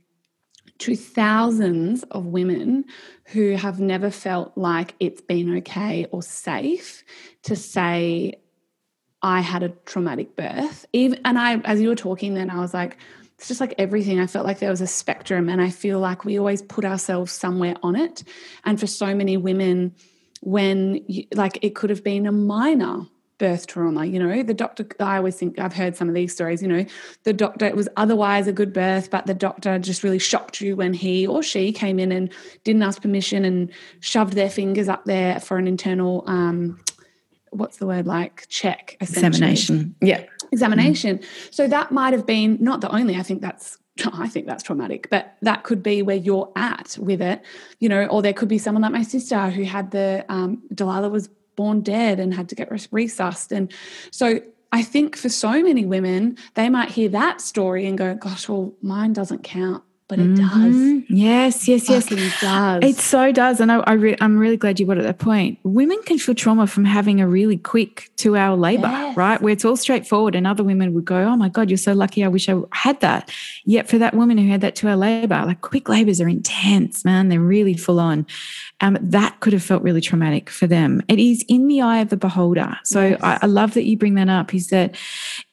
to 0.79 0.95
thousands 0.95 2.03
of 2.11 2.25
women 2.25 2.85
who 3.27 3.55
have 3.55 3.79
never 3.79 4.11
felt 4.11 4.57
like 4.57 4.93
it's 4.99 5.21
been 5.21 5.57
okay 5.57 6.05
or 6.11 6.21
safe 6.21 7.03
to 7.43 7.55
say, 7.55 8.33
I 9.21 9.39
had 9.39 9.63
a 9.63 9.69
traumatic 9.69 10.35
birth. 10.35 10.85
Even 10.93 11.19
and 11.25 11.39
I 11.39 11.57
as 11.59 11.81
you 11.81 11.89
were 11.89 11.95
talking 11.95 12.33
then 12.33 12.49
I 12.49 12.59
was 12.59 12.73
like, 12.73 12.97
it's 13.37 13.47
just 13.47 13.59
like 13.61 13.73
everything. 13.77 14.19
I 14.19 14.27
felt 14.27 14.45
like 14.45 14.59
there 14.59 14.69
was 14.69 14.81
a 14.81 14.87
spectrum, 14.87 15.49
and 15.49 15.61
I 15.61 15.69
feel 15.69 15.99
like 15.99 16.25
we 16.25 16.37
always 16.37 16.61
put 16.61 16.85
ourselves 16.85 17.31
somewhere 17.31 17.75
on 17.83 17.95
it. 17.95 18.23
And 18.63 18.79
for 18.79 18.87
so 18.87 19.13
many 19.15 19.35
women, 19.35 19.95
when 20.41 21.03
you, 21.07 21.25
like 21.33 21.59
it 21.61 21.75
could 21.75 21.89
have 21.89 22.03
been 22.03 22.27
a 22.27 22.31
minor 22.31 23.07
birth 23.37 23.67
trauma. 23.67 24.05
You 24.05 24.19
know, 24.19 24.43
the 24.43 24.53
doctor, 24.53 24.87
I 24.99 25.17
always 25.17 25.35
think 25.35 25.59
I've 25.59 25.73
heard 25.73 25.95
some 25.95 26.07
of 26.07 26.15
these 26.15 26.33
stories, 26.33 26.61
you 26.61 26.67
know, 26.67 26.85
the 27.23 27.33
doctor, 27.33 27.65
it 27.65 27.75
was 27.75 27.89
otherwise 27.97 28.47
a 28.47 28.53
good 28.53 28.73
birth, 28.73 29.09
but 29.09 29.25
the 29.25 29.33
doctor 29.33 29.77
just 29.79 30.03
really 30.03 30.19
shocked 30.19 30.61
you 30.61 30.75
when 30.75 30.93
he 30.93 31.27
or 31.27 31.43
she 31.43 31.71
came 31.71 31.99
in 31.99 32.11
and 32.11 32.31
didn't 32.63 32.83
ask 32.83 33.01
permission 33.01 33.45
and 33.45 33.71
shoved 33.99 34.33
their 34.33 34.49
fingers 34.49 34.87
up 34.87 35.05
there 35.05 35.39
for 35.39 35.57
an 35.57 35.67
internal, 35.67 36.23
um, 36.27 36.79
what's 37.51 37.77
the 37.77 37.87
word 37.87 38.05
like 38.05 38.45
check 38.49 38.97
examination. 38.99 39.95
Yeah. 40.01 40.25
Examination. 40.51 41.19
Mm. 41.19 41.53
so 41.53 41.67
that 41.67 41.91
might 41.91 42.13
have 42.13 42.25
been 42.25 42.57
not 42.61 42.81
the 42.81 42.89
only 42.93 43.15
i 43.15 43.23
think 43.23 43.41
that's 43.41 43.77
I 44.13 44.27
think 44.27 44.45
that's 44.45 44.63
traumatic, 44.63 45.07
but 45.09 45.37
that 45.41 45.63
could 45.63 45.81
be 45.81 46.01
where 46.01 46.15
you're 46.15 46.51
at 46.55 46.97
with 46.99 47.21
it, 47.21 47.41
you 47.79 47.87
know, 47.87 48.05
or 48.07 48.21
there 48.21 48.33
could 48.33 48.49
be 48.49 48.57
someone 48.57 48.81
like 48.81 48.91
my 48.91 49.03
sister 49.03 49.49
who 49.49 49.63
had 49.63 49.91
the 49.91 50.25
um, 50.29 50.61
Delilah 50.73 51.09
was 51.09 51.29
born 51.55 51.81
dead 51.81 52.19
and 52.19 52.33
had 52.33 52.49
to 52.49 52.55
get 52.55 52.69
resussed. 52.69 53.51
And 53.51 53.71
so 54.11 54.41
I 54.71 54.83
think 54.83 55.15
for 55.15 55.29
so 55.29 55.63
many 55.63 55.85
women, 55.85 56.37
they 56.55 56.69
might 56.69 56.89
hear 56.89 57.09
that 57.09 57.41
story 57.41 57.85
and 57.85 57.97
go, 57.97 58.15
gosh, 58.15 58.49
well, 58.49 58.73
mine 58.81 59.13
doesn't 59.13 59.43
count 59.43 59.83
but 60.07 60.19
it 60.19 60.35
mm-hmm. 60.35 60.99
does. 60.99 61.03
Yes, 61.09 61.67
yes, 61.67 61.89
yes. 61.89 62.11
It 62.11 62.33
does. 62.39 62.83
It 62.83 62.95
so 62.97 63.31
does. 63.31 63.59
And 63.59 63.71
I, 63.71 63.77
I 63.79 63.93
re- 63.93 64.17
I'm 64.21 64.37
really 64.37 64.57
glad 64.57 64.79
you 64.79 64.85
got 64.85 64.99
at 64.99 65.03
that 65.03 65.17
point. 65.17 65.57
Women 65.63 65.99
can 66.05 66.19
feel 66.19 66.35
trauma 66.35 66.67
from 66.67 66.85
having 66.85 67.21
a 67.21 67.27
really 67.27 67.57
quick 67.57 68.11
two 68.15 68.35
hour 68.35 68.55
labor, 68.55 68.87
yes. 68.87 69.17
right? 69.17 69.41
Where 69.41 69.51
it's 69.51 69.65
all 69.65 69.75
straightforward. 69.75 70.35
And 70.35 70.45
other 70.45 70.63
women 70.63 70.93
would 70.93 71.05
go, 71.05 71.17
oh 71.23 71.35
my 71.35 71.49
God, 71.49 71.71
you're 71.71 71.77
so 71.77 71.93
lucky. 71.93 72.23
I 72.23 72.27
wish 72.27 72.47
I 72.47 72.55
had 72.71 72.99
that. 72.99 73.31
Yet 73.65 73.89
for 73.89 73.97
that 73.97 74.13
woman 74.13 74.37
who 74.37 74.47
had 74.47 74.61
that 74.61 74.75
two 74.75 74.87
hour 74.87 74.95
labor, 74.95 75.43
like 75.43 75.61
quick 75.61 75.89
labors 75.89 76.21
are 76.21 76.29
intense, 76.29 77.03
man. 77.03 77.29
They're 77.29 77.39
really 77.39 77.75
full 77.75 77.99
on. 77.99 78.27
Um, 78.81 78.97
that 79.01 79.39
could 79.39 79.53
have 79.53 79.63
felt 79.63 79.83
really 79.83 80.01
traumatic 80.01 80.49
for 80.49 80.67
them. 80.67 81.01
It 81.07 81.17
is 81.17 81.45
in 81.47 81.67
the 81.67 81.81
eye 81.81 81.99
of 81.99 82.09
the 82.09 82.17
beholder. 82.17 82.77
So 82.83 83.07
yes. 83.07 83.19
I, 83.23 83.39
I, 83.43 83.45
love 83.45 83.73
that 83.75 83.85
you 83.85 83.97
bring 83.97 84.15
that 84.15 84.27
up 84.27 84.53
is 84.53 84.67
that 84.67 84.95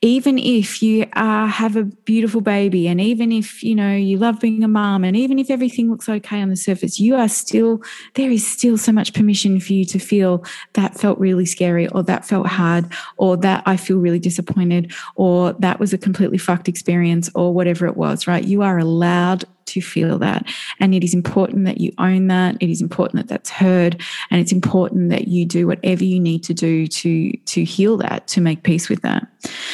even 0.01 0.39
if 0.39 0.83
you 0.83 1.07
uh, 1.13 1.47
have 1.47 1.77
a 1.77 1.85
beautiful 1.85 2.41
baby 2.41 2.89
and 2.89 3.01
even 3.01 3.31
if, 3.31 3.63
you 3.63 3.77
know, 3.77 3.95
you 3.95 4.19
love 4.19 4.41
being 4.41 4.65
a 4.65 4.69
mom, 4.69 5.05
and 5.05 5.17
even 5.17 5.39
if 5.39 5.51
everything 5.51 5.89
looks 5.89 6.09
okay 6.09 6.43
on 6.43 6.49
the 6.49 6.57
surface, 6.57 6.99
you 6.99 7.15
are 7.15 7.29
still, 7.29 7.81
there 8.15 8.31
is 8.31 8.45
still 8.45 8.77
so 8.77 8.91
much 8.91 9.15
permission 9.15 9.61
for 9.61 9.73
you 9.73 9.85
to 9.85 10.01
feel 10.01 10.45
that 10.73 10.99
felt 10.99 11.19
really 11.21 11.47
scary, 11.47 11.87
or 11.89 12.03
that 12.03 12.25
felt 12.25 12.49
hard, 12.49 12.93
or 13.19 13.37
that 13.37 13.63
I 13.67 13.77
feel 13.77 13.99
really 13.99 14.19
disappointed, 14.19 14.93
or 15.15 15.53
that 15.55 15.79
was 15.79 15.93
a 15.93 15.99
completely 15.99 16.39
fucked 16.39 16.69
experience, 16.69 17.31
or 17.37 17.55
whatever 17.55 17.87
it 17.87 17.97
was, 17.97 18.27
right? 18.27 18.45
You 18.45 18.63
are 18.63 18.79
allowed 18.79 19.45
to 19.67 19.81
feel 19.81 20.19
that. 20.19 20.47
And 20.81 20.95
it 20.95 21.05
is 21.05 21.15
important 21.15 21.65
that 21.65 21.81
you 21.81 21.93
own 21.99 22.29
that. 22.29 22.57
It 22.61 22.71
is 22.71 22.81
important 22.81 23.17
that 23.17 23.29
that's 23.29 23.51
heard. 23.51 24.01
And 24.31 24.41
it's 24.41 24.53
important 24.53 25.11
that 25.11 25.29
you 25.29 25.45
do 25.45 25.67
whatever 25.67 26.05
you 26.05 26.21
need 26.21 26.45
to 26.45 26.55
do 26.55 26.87
to, 26.87 27.33
to 27.33 27.65
heal 27.65 27.97
that, 27.99 28.27
to 28.29 28.41
make 28.41 28.63
peace 28.63 28.89
with 28.89 29.03
that. 29.03 29.27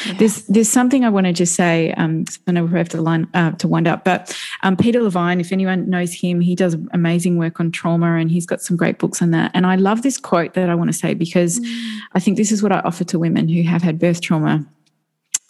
Yeah. 0.05 0.13
There's, 0.13 0.43
there's 0.45 0.69
something 0.69 1.05
I 1.05 1.09
want 1.09 1.27
to 1.27 1.33
just 1.33 1.55
say. 1.55 1.93
Um, 1.93 2.25
I 2.47 2.51
know 2.51 2.65
we 2.65 2.77
have 2.77 2.89
to 2.89 3.01
line 3.01 3.27
uh, 3.33 3.51
to 3.51 3.67
wind 3.67 3.87
up, 3.87 4.03
but 4.03 4.35
um, 4.63 4.75
Peter 4.75 5.01
Levine, 5.01 5.39
if 5.39 5.51
anyone 5.51 5.89
knows 5.89 6.13
him, 6.13 6.41
he 6.41 6.55
does 6.55 6.75
amazing 6.93 7.37
work 7.37 7.59
on 7.59 7.71
trauma 7.71 8.15
and 8.15 8.31
he's 8.31 8.45
got 8.45 8.61
some 8.61 8.77
great 8.77 8.97
books 8.97 9.21
on 9.21 9.31
that. 9.31 9.51
And 9.53 9.65
I 9.65 9.75
love 9.75 10.01
this 10.01 10.17
quote 10.17 10.53
that 10.53 10.69
I 10.69 10.75
want 10.75 10.89
to 10.89 10.97
say 10.97 11.13
because 11.13 11.59
mm. 11.59 11.97
I 12.13 12.19
think 12.19 12.37
this 12.37 12.51
is 12.51 12.63
what 12.63 12.71
I 12.71 12.79
offer 12.79 13.03
to 13.05 13.19
women 13.19 13.47
who 13.47 13.63
have 13.63 13.81
had 13.81 13.99
birth 13.99 14.21
trauma 14.21 14.65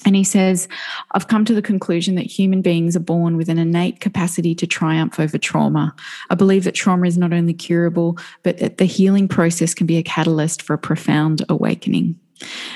and 0.06 0.16
he 0.16 0.24
says, 0.24 0.68
I've 1.12 1.28
come 1.28 1.44
to 1.46 1.54
the 1.54 1.62
conclusion 1.62 2.16
that 2.16 2.26
human 2.26 2.62
beings 2.62 2.96
are 2.96 3.02
born 3.02 3.36
with 3.36 3.50
an 3.50 3.58
innate 3.58 4.00
capacity 4.00 4.56
to 4.56 4.66
triumph 4.66 5.20
over 5.20 5.38
trauma. 5.38 5.94
I 6.30 6.36
believe 6.36 6.64
that 6.64 6.76
trauma 6.76 7.06
is 7.08 7.18
not 7.18 7.34
only 7.34 7.54
curable, 7.54 8.18
but 8.44 8.60
that 8.60 8.78
the 8.78 8.86
healing 8.86 9.28
process 9.28 9.74
can 9.74 9.88
be 9.88 9.98
a 9.98 10.04
catalyst 10.04 10.62
for 10.62 10.74
a 10.74 10.78
profound 10.78 11.44
awakening. 11.50 12.18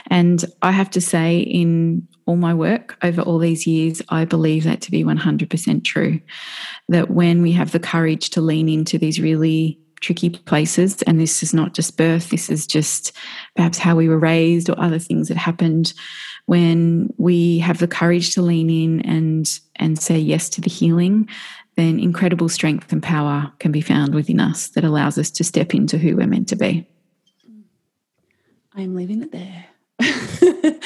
And 0.08 0.44
I 0.62 0.72
have 0.72 0.90
to 0.91 1.02
say, 1.02 1.40
in 1.40 2.06
all 2.26 2.36
my 2.36 2.54
work 2.54 2.98
over 3.02 3.22
all 3.22 3.40
these 3.40 3.66
years, 3.66 4.02
I 4.10 4.26
believe 4.26 4.66
that 4.66 4.82
to 4.82 4.91
be 4.91 5.06
100% 5.06 5.84
true. 5.86 6.20
That 6.90 7.10
when 7.10 7.41
we 7.41 7.54
have 7.54 7.72
the 7.72 7.80
courage 7.80 8.32
to 8.32 8.41
lean 8.41 8.68
into 8.68 8.98
these 8.98 9.22
really 9.22 9.80
tricky 10.04 10.30
places, 10.30 11.02
and 11.04 11.20
this 11.20 11.42
is 11.42 11.54
not 11.54 11.74
just 11.74 11.98
birth, 11.98 12.30
this 12.30 12.50
is 12.50 12.68
just 12.68 13.12
perhaps 13.56 13.80
how 13.80 13.96
we 13.96 14.08
were 14.08 14.20
raised 14.20 14.70
or 14.70 14.80
other 14.80 15.00
things 15.00 15.30
that 15.30 15.38
happened 15.38 15.94
when 16.46 17.12
we 17.18 17.58
have 17.60 17.80
the 17.80 17.88
courage 17.88 18.34
to 18.36 18.42
lean 18.42 18.70
in 18.70 19.02
and 19.02 19.60
and 19.78 19.98
say 19.98 20.20
yes 20.20 20.50
to 20.50 20.62
the 20.62 20.70
healing 20.70 21.28
then 21.76 22.00
incredible 22.00 22.50
strength 22.50 22.92
and 22.92 23.02
power 23.02 23.52
can 23.60 23.72
be 23.72 23.82
found 23.82 24.14
within 24.14 24.40
us 24.40 24.70
that 24.70 24.84
allows 24.84 25.18
us 25.18 25.32
to 25.32 25.44
step 25.44 25.74
into 25.74 25.98
who 25.98 26.16
we're 26.16 26.28
meant 26.28 26.48
to 26.50 26.56
be. 26.56 26.88
I'm 28.76 28.96
leaving 28.96 29.24
it 29.24 29.32
there. 29.32 29.66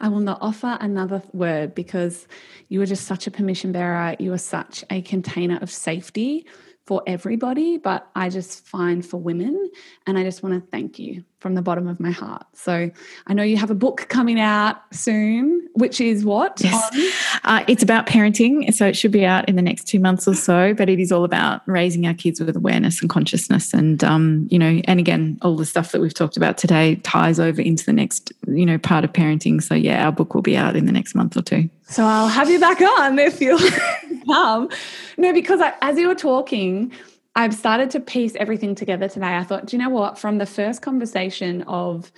I 0.00 0.08
will 0.08 0.20
not 0.20 0.38
offer 0.40 0.76
another 0.80 1.22
word 1.32 1.74
because 1.74 2.26
you 2.68 2.80
are 2.82 2.86
just 2.86 3.06
such 3.06 3.26
a 3.26 3.30
permission 3.30 3.72
bearer. 3.72 4.16
You 4.18 4.32
are 4.32 4.38
such 4.38 4.84
a 4.90 5.02
container 5.02 5.58
of 5.60 5.70
safety 5.70 6.46
for 6.92 7.02
everybody, 7.06 7.78
but 7.78 8.06
I 8.14 8.28
just 8.28 8.66
find 8.66 9.04
for 9.04 9.16
women. 9.16 9.70
And 10.06 10.18
I 10.18 10.24
just 10.24 10.42
want 10.42 10.62
to 10.62 10.70
thank 10.70 10.98
you 10.98 11.24
from 11.38 11.54
the 11.54 11.62
bottom 11.62 11.88
of 11.88 11.98
my 11.98 12.10
heart. 12.10 12.44
So 12.52 12.90
I 13.26 13.32
know 13.32 13.42
you 13.42 13.56
have 13.56 13.70
a 13.70 13.74
book 13.74 14.08
coming 14.10 14.38
out 14.38 14.76
soon, 14.92 15.66
which 15.72 16.02
is 16.02 16.22
what? 16.22 16.60
Yes. 16.62 17.14
Uh, 17.44 17.64
it's 17.66 17.82
about 17.82 18.06
parenting. 18.06 18.74
So 18.74 18.86
it 18.86 18.94
should 18.94 19.10
be 19.10 19.24
out 19.24 19.48
in 19.48 19.56
the 19.56 19.62
next 19.62 19.84
two 19.84 20.00
months 20.00 20.28
or 20.28 20.34
so, 20.34 20.74
but 20.74 20.90
it 20.90 21.00
is 21.00 21.10
all 21.10 21.24
about 21.24 21.66
raising 21.66 22.06
our 22.06 22.12
kids 22.12 22.40
with 22.40 22.54
awareness 22.54 23.00
and 23.00 23.08
consciousness. 23.08 23.72
And, 23.72 24.04
um, 24.04 24.46
you 24.50 24.58
know, 24.58 24.82
and 24.84 25.00
again, 25.00 25.38
all 25.40 25.56
the 25.56 25.64
stuff 25.64 25.92
that 25.92 26.00
we've 26.02 26.12
talked 26.12 26.36
about 26.36 26.58
today 26.58 26.96
ties 26.96 27.40
over 27.40 27.62
into 27.62 27.86
the 27.86 27.94
next, 27.94 28.34
you 28.46 28.66
know, 28.66 28.76
part 28.76 29.02
of 29.02 29.14
parenting. 29.14 29.62
So 29.62 29.74
yeah, 29.74 30.04
our 30.04 30.12
book 30.12 30.34
will 30.34 30.42
be 30.42 30.58
out 30.58 30.76
in 30.76 30.84
the 30.84 30.92
next 30.92 31.14
month 31.14 31.38
or 31.38 31.42
two. 31.42 31.70
So 31.88 32.04
I'll 32.04 32.28
have 32.28 32.50
you 32.50 32.60
back 32.60 32.82
on 32.82 33.18
if 33.18 33.40
you 33.40 33.58
come. 34.26 34.68
No, 35.16 35.32
because 35.32 35.60
I, 35.60 35.74
as 35.82 35.98
you 35.98 36.08
were 36.08 36.14
talking, 36.14 36.92
I've 37.34 37.54
started 37.54 37.90
to 37.90 38.00
piece 38.00 38.34
everything 38.36 38.74
together 38.74 39.08
today. 39.08 39.36
I 39.36 39.44
thought, 39.44 39.66
do 39.66 39.76
you 39.76 39.82
know 39.82 39.90
what? 39.90 40.18
From 40.18 40.38
the 40.38 40.46
first 40.46 40.82
conversation 40.82 41.62
of 41.62 42.12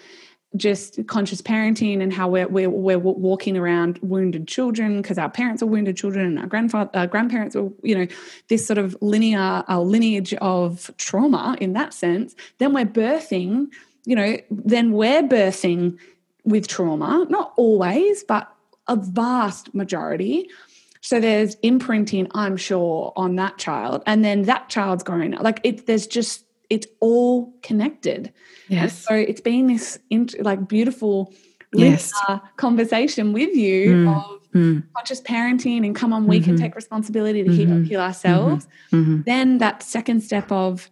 just 0.57 1.05
conscious 1.07 1.43
parenting 1.43 2.01
and 2.01 2.13
how 2.13 2.29
we're, 2.29 2.47
we're, 2.47 2.71
we're 2.71 2.99
walking 2.99 3.57
around 3.57 3.99
wounded 4.03 4.47
children 4.47 5.03
because 5.03 5.19
our 5.19 5.29
parents 5.29 5.63
are 5.63 5.67
wounded 5.67 5.97
children 5.97 6.27
and 6.27 6.39
our 6.39 6.47
grandfather 6.47 6.91
uh, 6.95 7.07
grandparents 7.07 7.57
are 7.57 7.69
you 7.83 7.95
know 7.95 8.07
this 8.49 8.65
sort 8.65 8.79
of 8.79 8.97
linear 9.01 9.65
uh, 9.69 9.81
lineage 9.81 10.33
of 10.35 10.91
trauma 10.97 11.57
in 11.61 11.73
that 11.73 11.93
sense 11.93 12.37
then 12.59 12.73
we're 12.73 12.87
birthing 12.87 13.67
you 14.05 14.15
know 14.15 14.37
then 14.49 14.93
we're 14.93 15.23
birthing 15.23 15.99
with 16.45 16.69
trauma 16.69 17.27
not 17.29 17.53
always 17.57 18.23
but 18.23 18.49
a 18.87 18.95
vast 18.95 19.75
majority 19.75 20.49
so 21.05 21.21
there's 21.21 21.57
imprinting, 21.57 22.29
I'm 22.31 22.57
sure, 22.57 23.13
on 23.15 23.37
that 23.37 23.59
child. 23.59 24.03
And 24.07 24.25
then 24.25 24.45
that 24.45 24.71
child's 24.71 25.03
growing 25.03 25.35
up. 25.35 25.43
Like 25.43 25.61
it, 25.63 25.87
there's 25.87 26.07
just, 26.07 26.47
it's 26.71 26.87
all 27.01 27.53
connected. 27.63 28.33
Yes. 28.69 28.83
And 28.83 28.93
so 28.93 29.15
it's 29.15 29.43
been 29.43 29.67
this 29.67 29.99
like 30.41 30.67
beautiful 30.67 31.35
yes. 31.75 32.11
conversation 32.57 33.35
with 33.35 33.55
you 33.55 33.91
mm. 33.93 34.17
of 34.17 34.51
mm. 34.53 34.83
conscious 34.97 35.21
parenting 35.21 35.85
and 35.85 35.95
come 35.95 36.15
on, 36.15 36.27
we 36.27 36.39
mm-hmm. 36.39 36.47
can 36.47 36.57
take 36.57 36.75
responsibility 36.75 37.45
to 37.45 37.51
mm-hmm. 37.51 37.73
heal, 37.75 37.83
heal, 37.83 38.01
ourselves. 38.01 38.67
Mm-hmm. 38.91 38.97
mm-hmm. 38.97 39.23
Then 39.27 39.59
that 39.59 39.83
second 39.83 40.23
step 40.23 40.51
of 40.51 40.91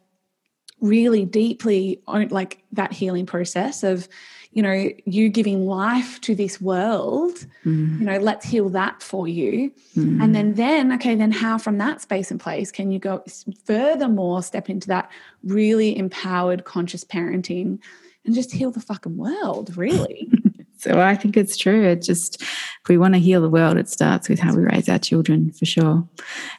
really 0.83 1.25
deeply 1.25 2.03
like 2.07 2.63
that 2.73 2.93
healing 2.93 3.25
process 3.25 3.83
of 3.83 4.09
you 4.53 4.63
know, 4.63 4.91
you 5.07 5.29
giving 5.31 5.67
life 5.67 6.21
to 6.21 6.35
this 6.35 6.61
world, 6.61 7.47
mm. 7.65 7.99
you 7.99 8.05
know, 8.05 8.19
let's 8.19 8.45
heal 8.45 8.69
that 8.71 9.03
for 9.03 9.27
you. 9.27 9.73
Mm. 9.97 10.23
And 10.23 10.35
then, 10.35 10.55
then, 10.55 10.93
okay, 10.93 11.15
then 11.15 11.33
how 11.33 11.57
from 11.57 11.79
that 11.79 12.03
space 12.03 12.31
and 12.31 12.39
place 12.39 12.71
can 12.71 12.91
you 12.91 12.99
go 12.99 13.25
furthermore 13.65 14.43
step 14.43 14.69
into 14.69 14.89
that 14.89 15.11
really 15.43 15.97
empowered 15.97 16.65
conscious 16.65 17.03
parenting 17.03 17.79
and 18.27 18.35
just 18.35 18.53
heal 18.53 18.71
the 18.71 18.81
fucking 18.81 19.17
world, 19.17 19.75
really? 19.77 20.31
So 20.83 21.01
I 21.01 21.15
think 21.15 21.37
it's 21.37 21.57
true. 21.57 21.85
It 21.85 22.03
just, 22.03 22.43
if 22.43 22.89
we 22.89 22.99
want 22.99 23.15
to 23.15 23.21
heal 23.21 23.41
the 23.41 23.49
world, 23.49 23.77
it 23.77 23.89
starts 23.89 24.29
with 24.29 24.41
how 24.41 24.53
we 24.53 24.65
raise 24.65 24.89
our 24.89 24.99
children 24.99 25.53
for 25.53 25.65
sure. 25.65 26.03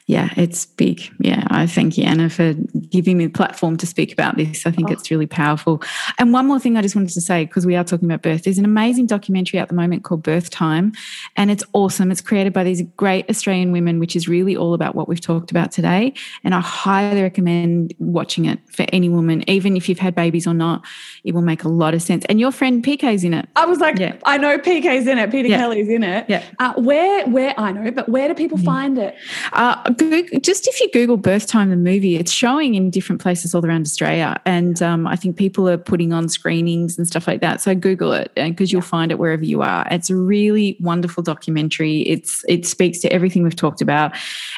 Yeah, 0.06 0.30
it's 0.38 0.64
big. 0.64 1.02
Yeah, 1.20 1.46
I 1.48 1.66
thank 1.66 1.98
you, 1.98 2.04
Anna, 2.04 2.30
for 2.30 2.54
giving 2.88 3.18
me 3.18 3.26
the 3.26 3.32
platform 3.32 3.76
to 3.76 3.86
speak 3.86 4.14
about 4.14 4.38
this. 4.38 4.64
I 4.64 4.70
think 4.70 4.88
oh. 4.88 4.94
it's 4.94 5.10
really 5.10 5.26
powerful. 5.26 5.82
And 6.18 6.32
one 6.32 6.46
more 6.46 6.58
thing 6.58 6.78
I 6.78 6.82
just 6.82 6.96
wanted 6.96 7.12
to 7.12 7.20
say, 7.20 7.44
because 7.44 7.66
we 7.66 7.76
are 7.76 7.84
talking 7.84 8.08
about 8.10 8.22
birth, 8.22 8.44
there's 8.44 8.56
an 8.56 8.64
amazing 8.64 9.06
documentary 9.06 9.58
at 9.58 9.68
the 9.68 9.74
moment 9.74 10.04
called 10.04 10.22
Birth 10.22 10.48
Time, 10.48 10.92
and 11.36 11.50
it's 11.50 11.64
awesome. 11.74 12.10
It's 12.10 12.22
created 12.22 12.54
by 12.54 12.64
these 12.64 12.80
great 12.96 13.28
Australian 13.28 13.72
women, 13.72 13.98
which 13.98 14.16
is 14.16 14.26
really 14.26 14.56
all 14.56 14.72
about 14.72 14.94
what 14.94 15.06
we've 15.06 15.20
talked 15.20 15.50
about 15.50 15.70
today. 15.70 16.14
And 16.44 16.54
I 16.54 16.60
highly 16.60 17.20
recommend 17.20 17.92
watching 17.98 18.46
it 18.46 18.58
for 18.72 18.86
any 18.90 19.10
woman, 19.10 19.44
even 19.50 19.76
if 19.76 19.86
you've 19.86 19.98
had 19.98 20.14
babies 20.14 20.46
or 20.46 20.54
not. 20.54 20.82
It 21.24 21.34
will 21.34 21.42
make 21.42 21.64
a 21.64 21.68
lot 21.68 21.92
of 21.92 22.00
sense. 22.00 22.24
And 22.30 22.40
your 22.40 22.52
friend 22.52 22.82
PK's 22.82 23.22
in 23.24 23.34
it. 23.34 23.48
I 23.56 23.66
was 23.66 23.80
like, 23.80 23.98
yeah. 23.98 24.13
I 24.24 24.38
know 24.38 24.58
PK's 24.58 25.06
in 25.06 25.18
it. 25.18 25.30
Peter 25.30 25.48
yeah. 25.48 25.58
Kelly's 25.58 25.88
in 25.88 26.02
it. 26.02 26.26
Yeah. 26.28 26.44
Uh, 26.58 26.74
where, 26.74 27.26
where 27.26 27.54
I 27.58 27.72
know, 27.72 27.90
but 27.90 28.08
where 28.08 28.28
do 28.28 28.34
people 28.34 28.58
yeah. 28.58 28.64
find 28.64 28.98
it? 28.98 29.16
Uh, 29.52 29.90
Google, 29.90 30.40
just 30.40 30.66
if 30.68 30.80
you 30.80 30.90
Google 30.92 31.16
Birth 31.16 31.46
Time 31.46 31.70
the 31.70 31.76
movie, 31.76 32.16
it's 32.16 32.32
showing 32.32 32.74
in 32.74 32.90
different 32.90 33.20
places 33.20 33.54
all 33.54 33.64
around 33.64 33.82
Australia, 33.82 34.40
and 34.44 34.82
um, 34.82 35.06
I 35.06 35.16
think 35.16 35.36
people 35.36 35.68
are 35.68 35.78
putting 35.78 36.12
on 36.12 36.28
screenings 36.28 36.96
and 36.98 37.06
stuff 37.06 37.26
like 37.26 37.40
that. 37.40 37.60
So 37.60 37.74
Google 37.74 38.12
it 38.12 38.32
because 38.34 38.72
you'll 38.72 38.82
find 38.82 39.10
it 39.10 39.18
wherever 39.18 39.44
you 39.44 39.62
are. 39.62 39.86
It's 39.90 40.10
a 40.10 40.16
really 40.16 40.76
wonderful 40.80 41.22
documentary. 41.22 42.02
It's 42.02 42.44
it 42.48 42.66
speaks 42.66 42.98
to 43.00 43.12
everything 43.12 43.42
we've 43.42 43.56
talked 43.56 43.80
about, 43.80 44.12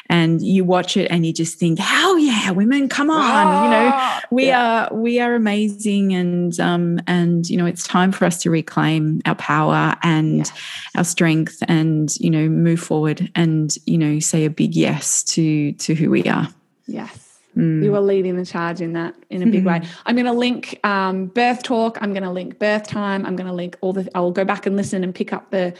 and 0.09 0.41
you 0.41 0.63
watch 0.63 0.97
it 0.97 1.09
and 1.09 1.25
you 1.25 1.33
just 1.33 1.57
think, 1.57 1.79
hell 1.79 2.17
yeah, 2.19 2.51
women, 2.51 2.89
come 2.89 3.09
on, 3.09 3.21
ah, 3.21 3.63
you 3.63 3.69
know, 3.71 4.35
we 4.35 4.47
yeah. 4.47 4.87
are 4.89 4.95
we 4.95 5.19
are 5.19 5.33
amazing, 5.33 6.13
and 6.13 6.59
um, 6.59 6.99
and 7.07 7.49
you 7.49 7.57
know, 7.57 7.65
it's 7.65 7.87
time 7.87 8.11
for 8.11 8.25
us 8.25 8.41
to 8.43 8.49
reclaim 8.49 9.21
our 9.25 9.35
power 9.35 9.46
and 9.49 10.39
yes. 10.39 10.51
our 10.95 11.03
strength 11.03 11.63
and 11.67 12.15
you 12.17 12.29
know 12.29 12.47
move 12.49 12.79
forward 12.79 13.31
and 13.35 13.77
you 13.85 13.97
know 13.97 14.19
say 14.19 14.45
a 14.45 14.49
big 14.49 14.75
yes 14.75 15.23
to 15.23 15.71
to 15.73 15.95
who 15.95 16.09
we 16.09 16.23
are 16.25 16.47
yes 16.87 17.39
mm. 17.55 17.83
you 17.83 17.95
are 17.95 18.01
leading 18.01 18.35
the 18.35 18.45
charge 18.45 18.81
in 18.81 18.93
that 18.93 19.15
in 19.29 19.41
a 19.41 19.45
big 19.45 19.65
way 19.65 19.81
i'm 20.05 20.15
going 20.15 20.25
to 20.25 20.33
link 20.33 20.79
um, 20.83 21.27
birth 21.27 21.63
talk 21.63 21.97
i'm 22.01 22.13
going 22.13 22.23
to 22.23 22.31
link 22.31 22.59
birth 22.59 22.83
time 22.83 23.25
i'm 23.25 23.35
going 23.35 23.47
to 23.47 23.53
link 23.53 23.77
all 23.81 23.93
the 23.93 24.09
i'll 24.15 24.31
go 24.31 24.45
back 24.45 24.65
and 24.65 24.75
listen 24.75 25.03
and 25.03 25.15
pick 25.15 25.31
up 25.33 25.49
the 25.51 25.73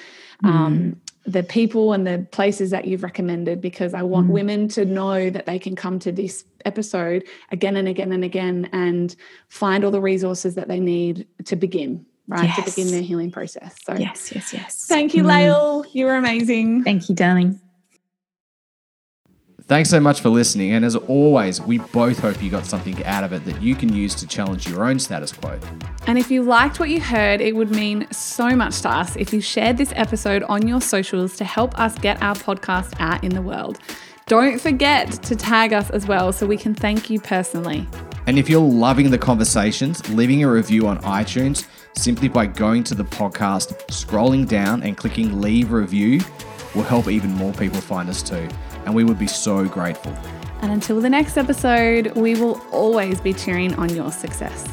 um, 0.43 0.77
mm. 0.77 1.31
the 1.31 1.43
people 1.43 1.93
and 1.93 2.05
the 2.05 2.25
places 2.31 2.69
that 2.69 2.85
you've 2.85 3.03
recommended 3.03 3.59
because 3.59 3.93
i 3.93 4.01
want 4.01 4.27
mm. 4.27 4.31
women 4.31 4.67
to 4.67 4.85
know 4.85 5.29
that 5.29 5.45
they 5.45 5.59
can 5.59 5.75
come 5.75 5.99
to 5.99 6.11
this 6.11 6.45
episode 6.65 7.23
again 7.51 7.75
and 7.75 7.87
again 7.87 8.11
and 8.11 8.23
again 8.23 8.69
and 8.71 9.15
find 9.49 9.83
all 9.83 9.91
the 9.91 10.01
resources 10.01 10.55
that 10.55 10.67
they 10.67 10.79
need 10.79 11.27
to 11.45 11.55
begin 11.55 12.05
right 12.27 12.45
yes. 12.45 12.55
to 12.55 12.63
begin 12.63 12.91
their 12.91 13.01
healing 13.01 13.31
process. 13.31 13.75
So 13.83 13.95
yes, 13.95 14.31
yes, 14.33 14.53
yes. 14.53 14.85
Thank 14.85 15.13
you, 15.13 15.23
mm. 15.23 15.85
You 15.93 16.05
were 16.05 16.15
amazing. 16.15 16.83
Thank 16.83 17.09
you, 17.09 17.15
darling. 17.15 17.59
Thanks 19.67 19.89
so 19.89 19.99
much 19.99 20.21
for 20.21 20.29
listening. 20.29 20.71
And 20.71 20.85
as 20.85 20.95
always, 20.95 21.59
we 21.59 21.79
both 21.79 22.19
hope 22.19 22.41
you 22.41 22.49
got 22.49 22.65
something 22.65 23.03
out 23.03 23.25
of 23.25 23.33
it 23.33 23.43
that 23.43 23.61
you 23.61 23.75
can 23.75 23.91
use 23.91 24.15
to 24.15 24.25
challenge 24.25 24.65
your 24.65 24.85
own 24.85 24.97
status 24.97 25.33
quo. 25.33 25.59
And 26.05 26.17
if 26.17 26.31
you 26.31 26.41
liked 26.41 26.79
what 26.79 26.89
you 26.89 27.01
heard, 27.01 27.41
it 27.41 27.53
would 27.53 27.71
mean 27.71 28.07
so 28.09 28.55
much 28.55 28.79
to 28.83 28.89
us 28.89 29.17
if 29.17 29.33
you 29.33 29.41
shared 29.41 29.77
this 29.77 29.91
episode 29.97 30.43
on 30.43 30.69
your 30.69 30.79
socials 30.79 31.35
to 31.35 31.43
help 31.43 31.77
us 31.77 31.97
get 31.97 32.21
our 32.21 32.33
podcast 32.33 32.93
out 33.01 33.21
in 33.25 33.31
the 33.31 33.41
world. 33.41 33.77
Don't 34.27 34.57
forget 34.59 35.11
to 35.23 35.35
tag 35.35 35.73
us 35.73 35.89
as 35.89 36.07
well 36.07 36.31
so 36.31 36.47
we 36.47 36.57
can 36.57 36.73
thank 36.73 37.09
you 37.09 37.19
personally. 37.19 37.85
And 38.25 38.39
if 38.39 38.49
you're 38.49 38.61
loving 38.61 39.11
the 39.11 39.17
conversations, 39.17 40.07
leaving 40.09 40.45
a 40.45 40.51
review 40.51 40.87
on 40.87 40.97
iTunes 40.99 41.67
simply 41.97 42.27
by 42.27 42.45
going 42.45 42.83
to 42.85 42.95
the 42.95 43.03
podcast, 43.03 43.75
scrolling 43.87 44.47
down, 44.47 44.83
and 44.83 44.95
clicking 44.95 45.41
leave 45.41 45.71
review 45.71 46.21
will 46.75 46.83
help 46.83 47.07
even 47.07 47.31
more 47.31 47.53
people 47.53 47.81
find 47.81 48.09
us 48.09 48.21
too. 48.21 48.47
and 48.85 48.95
we 48.95 49.03
would 49.03 49.19
be 49.19 49.27
so 49.27 49.65
grateful. 49.65 50.13
And 50.61 50.71
until 50.71 51.01
the 51.01 51.09
next 51.09 51.35
episode, 51.37 52.15
we 52.15 52.35
will 52.35 52.61
always 52.71 53.19
be 53.19 53.33
cheering 53.33 53.75
on 53.75 53.93
your 53.93 54.13
success. 54.13 54.65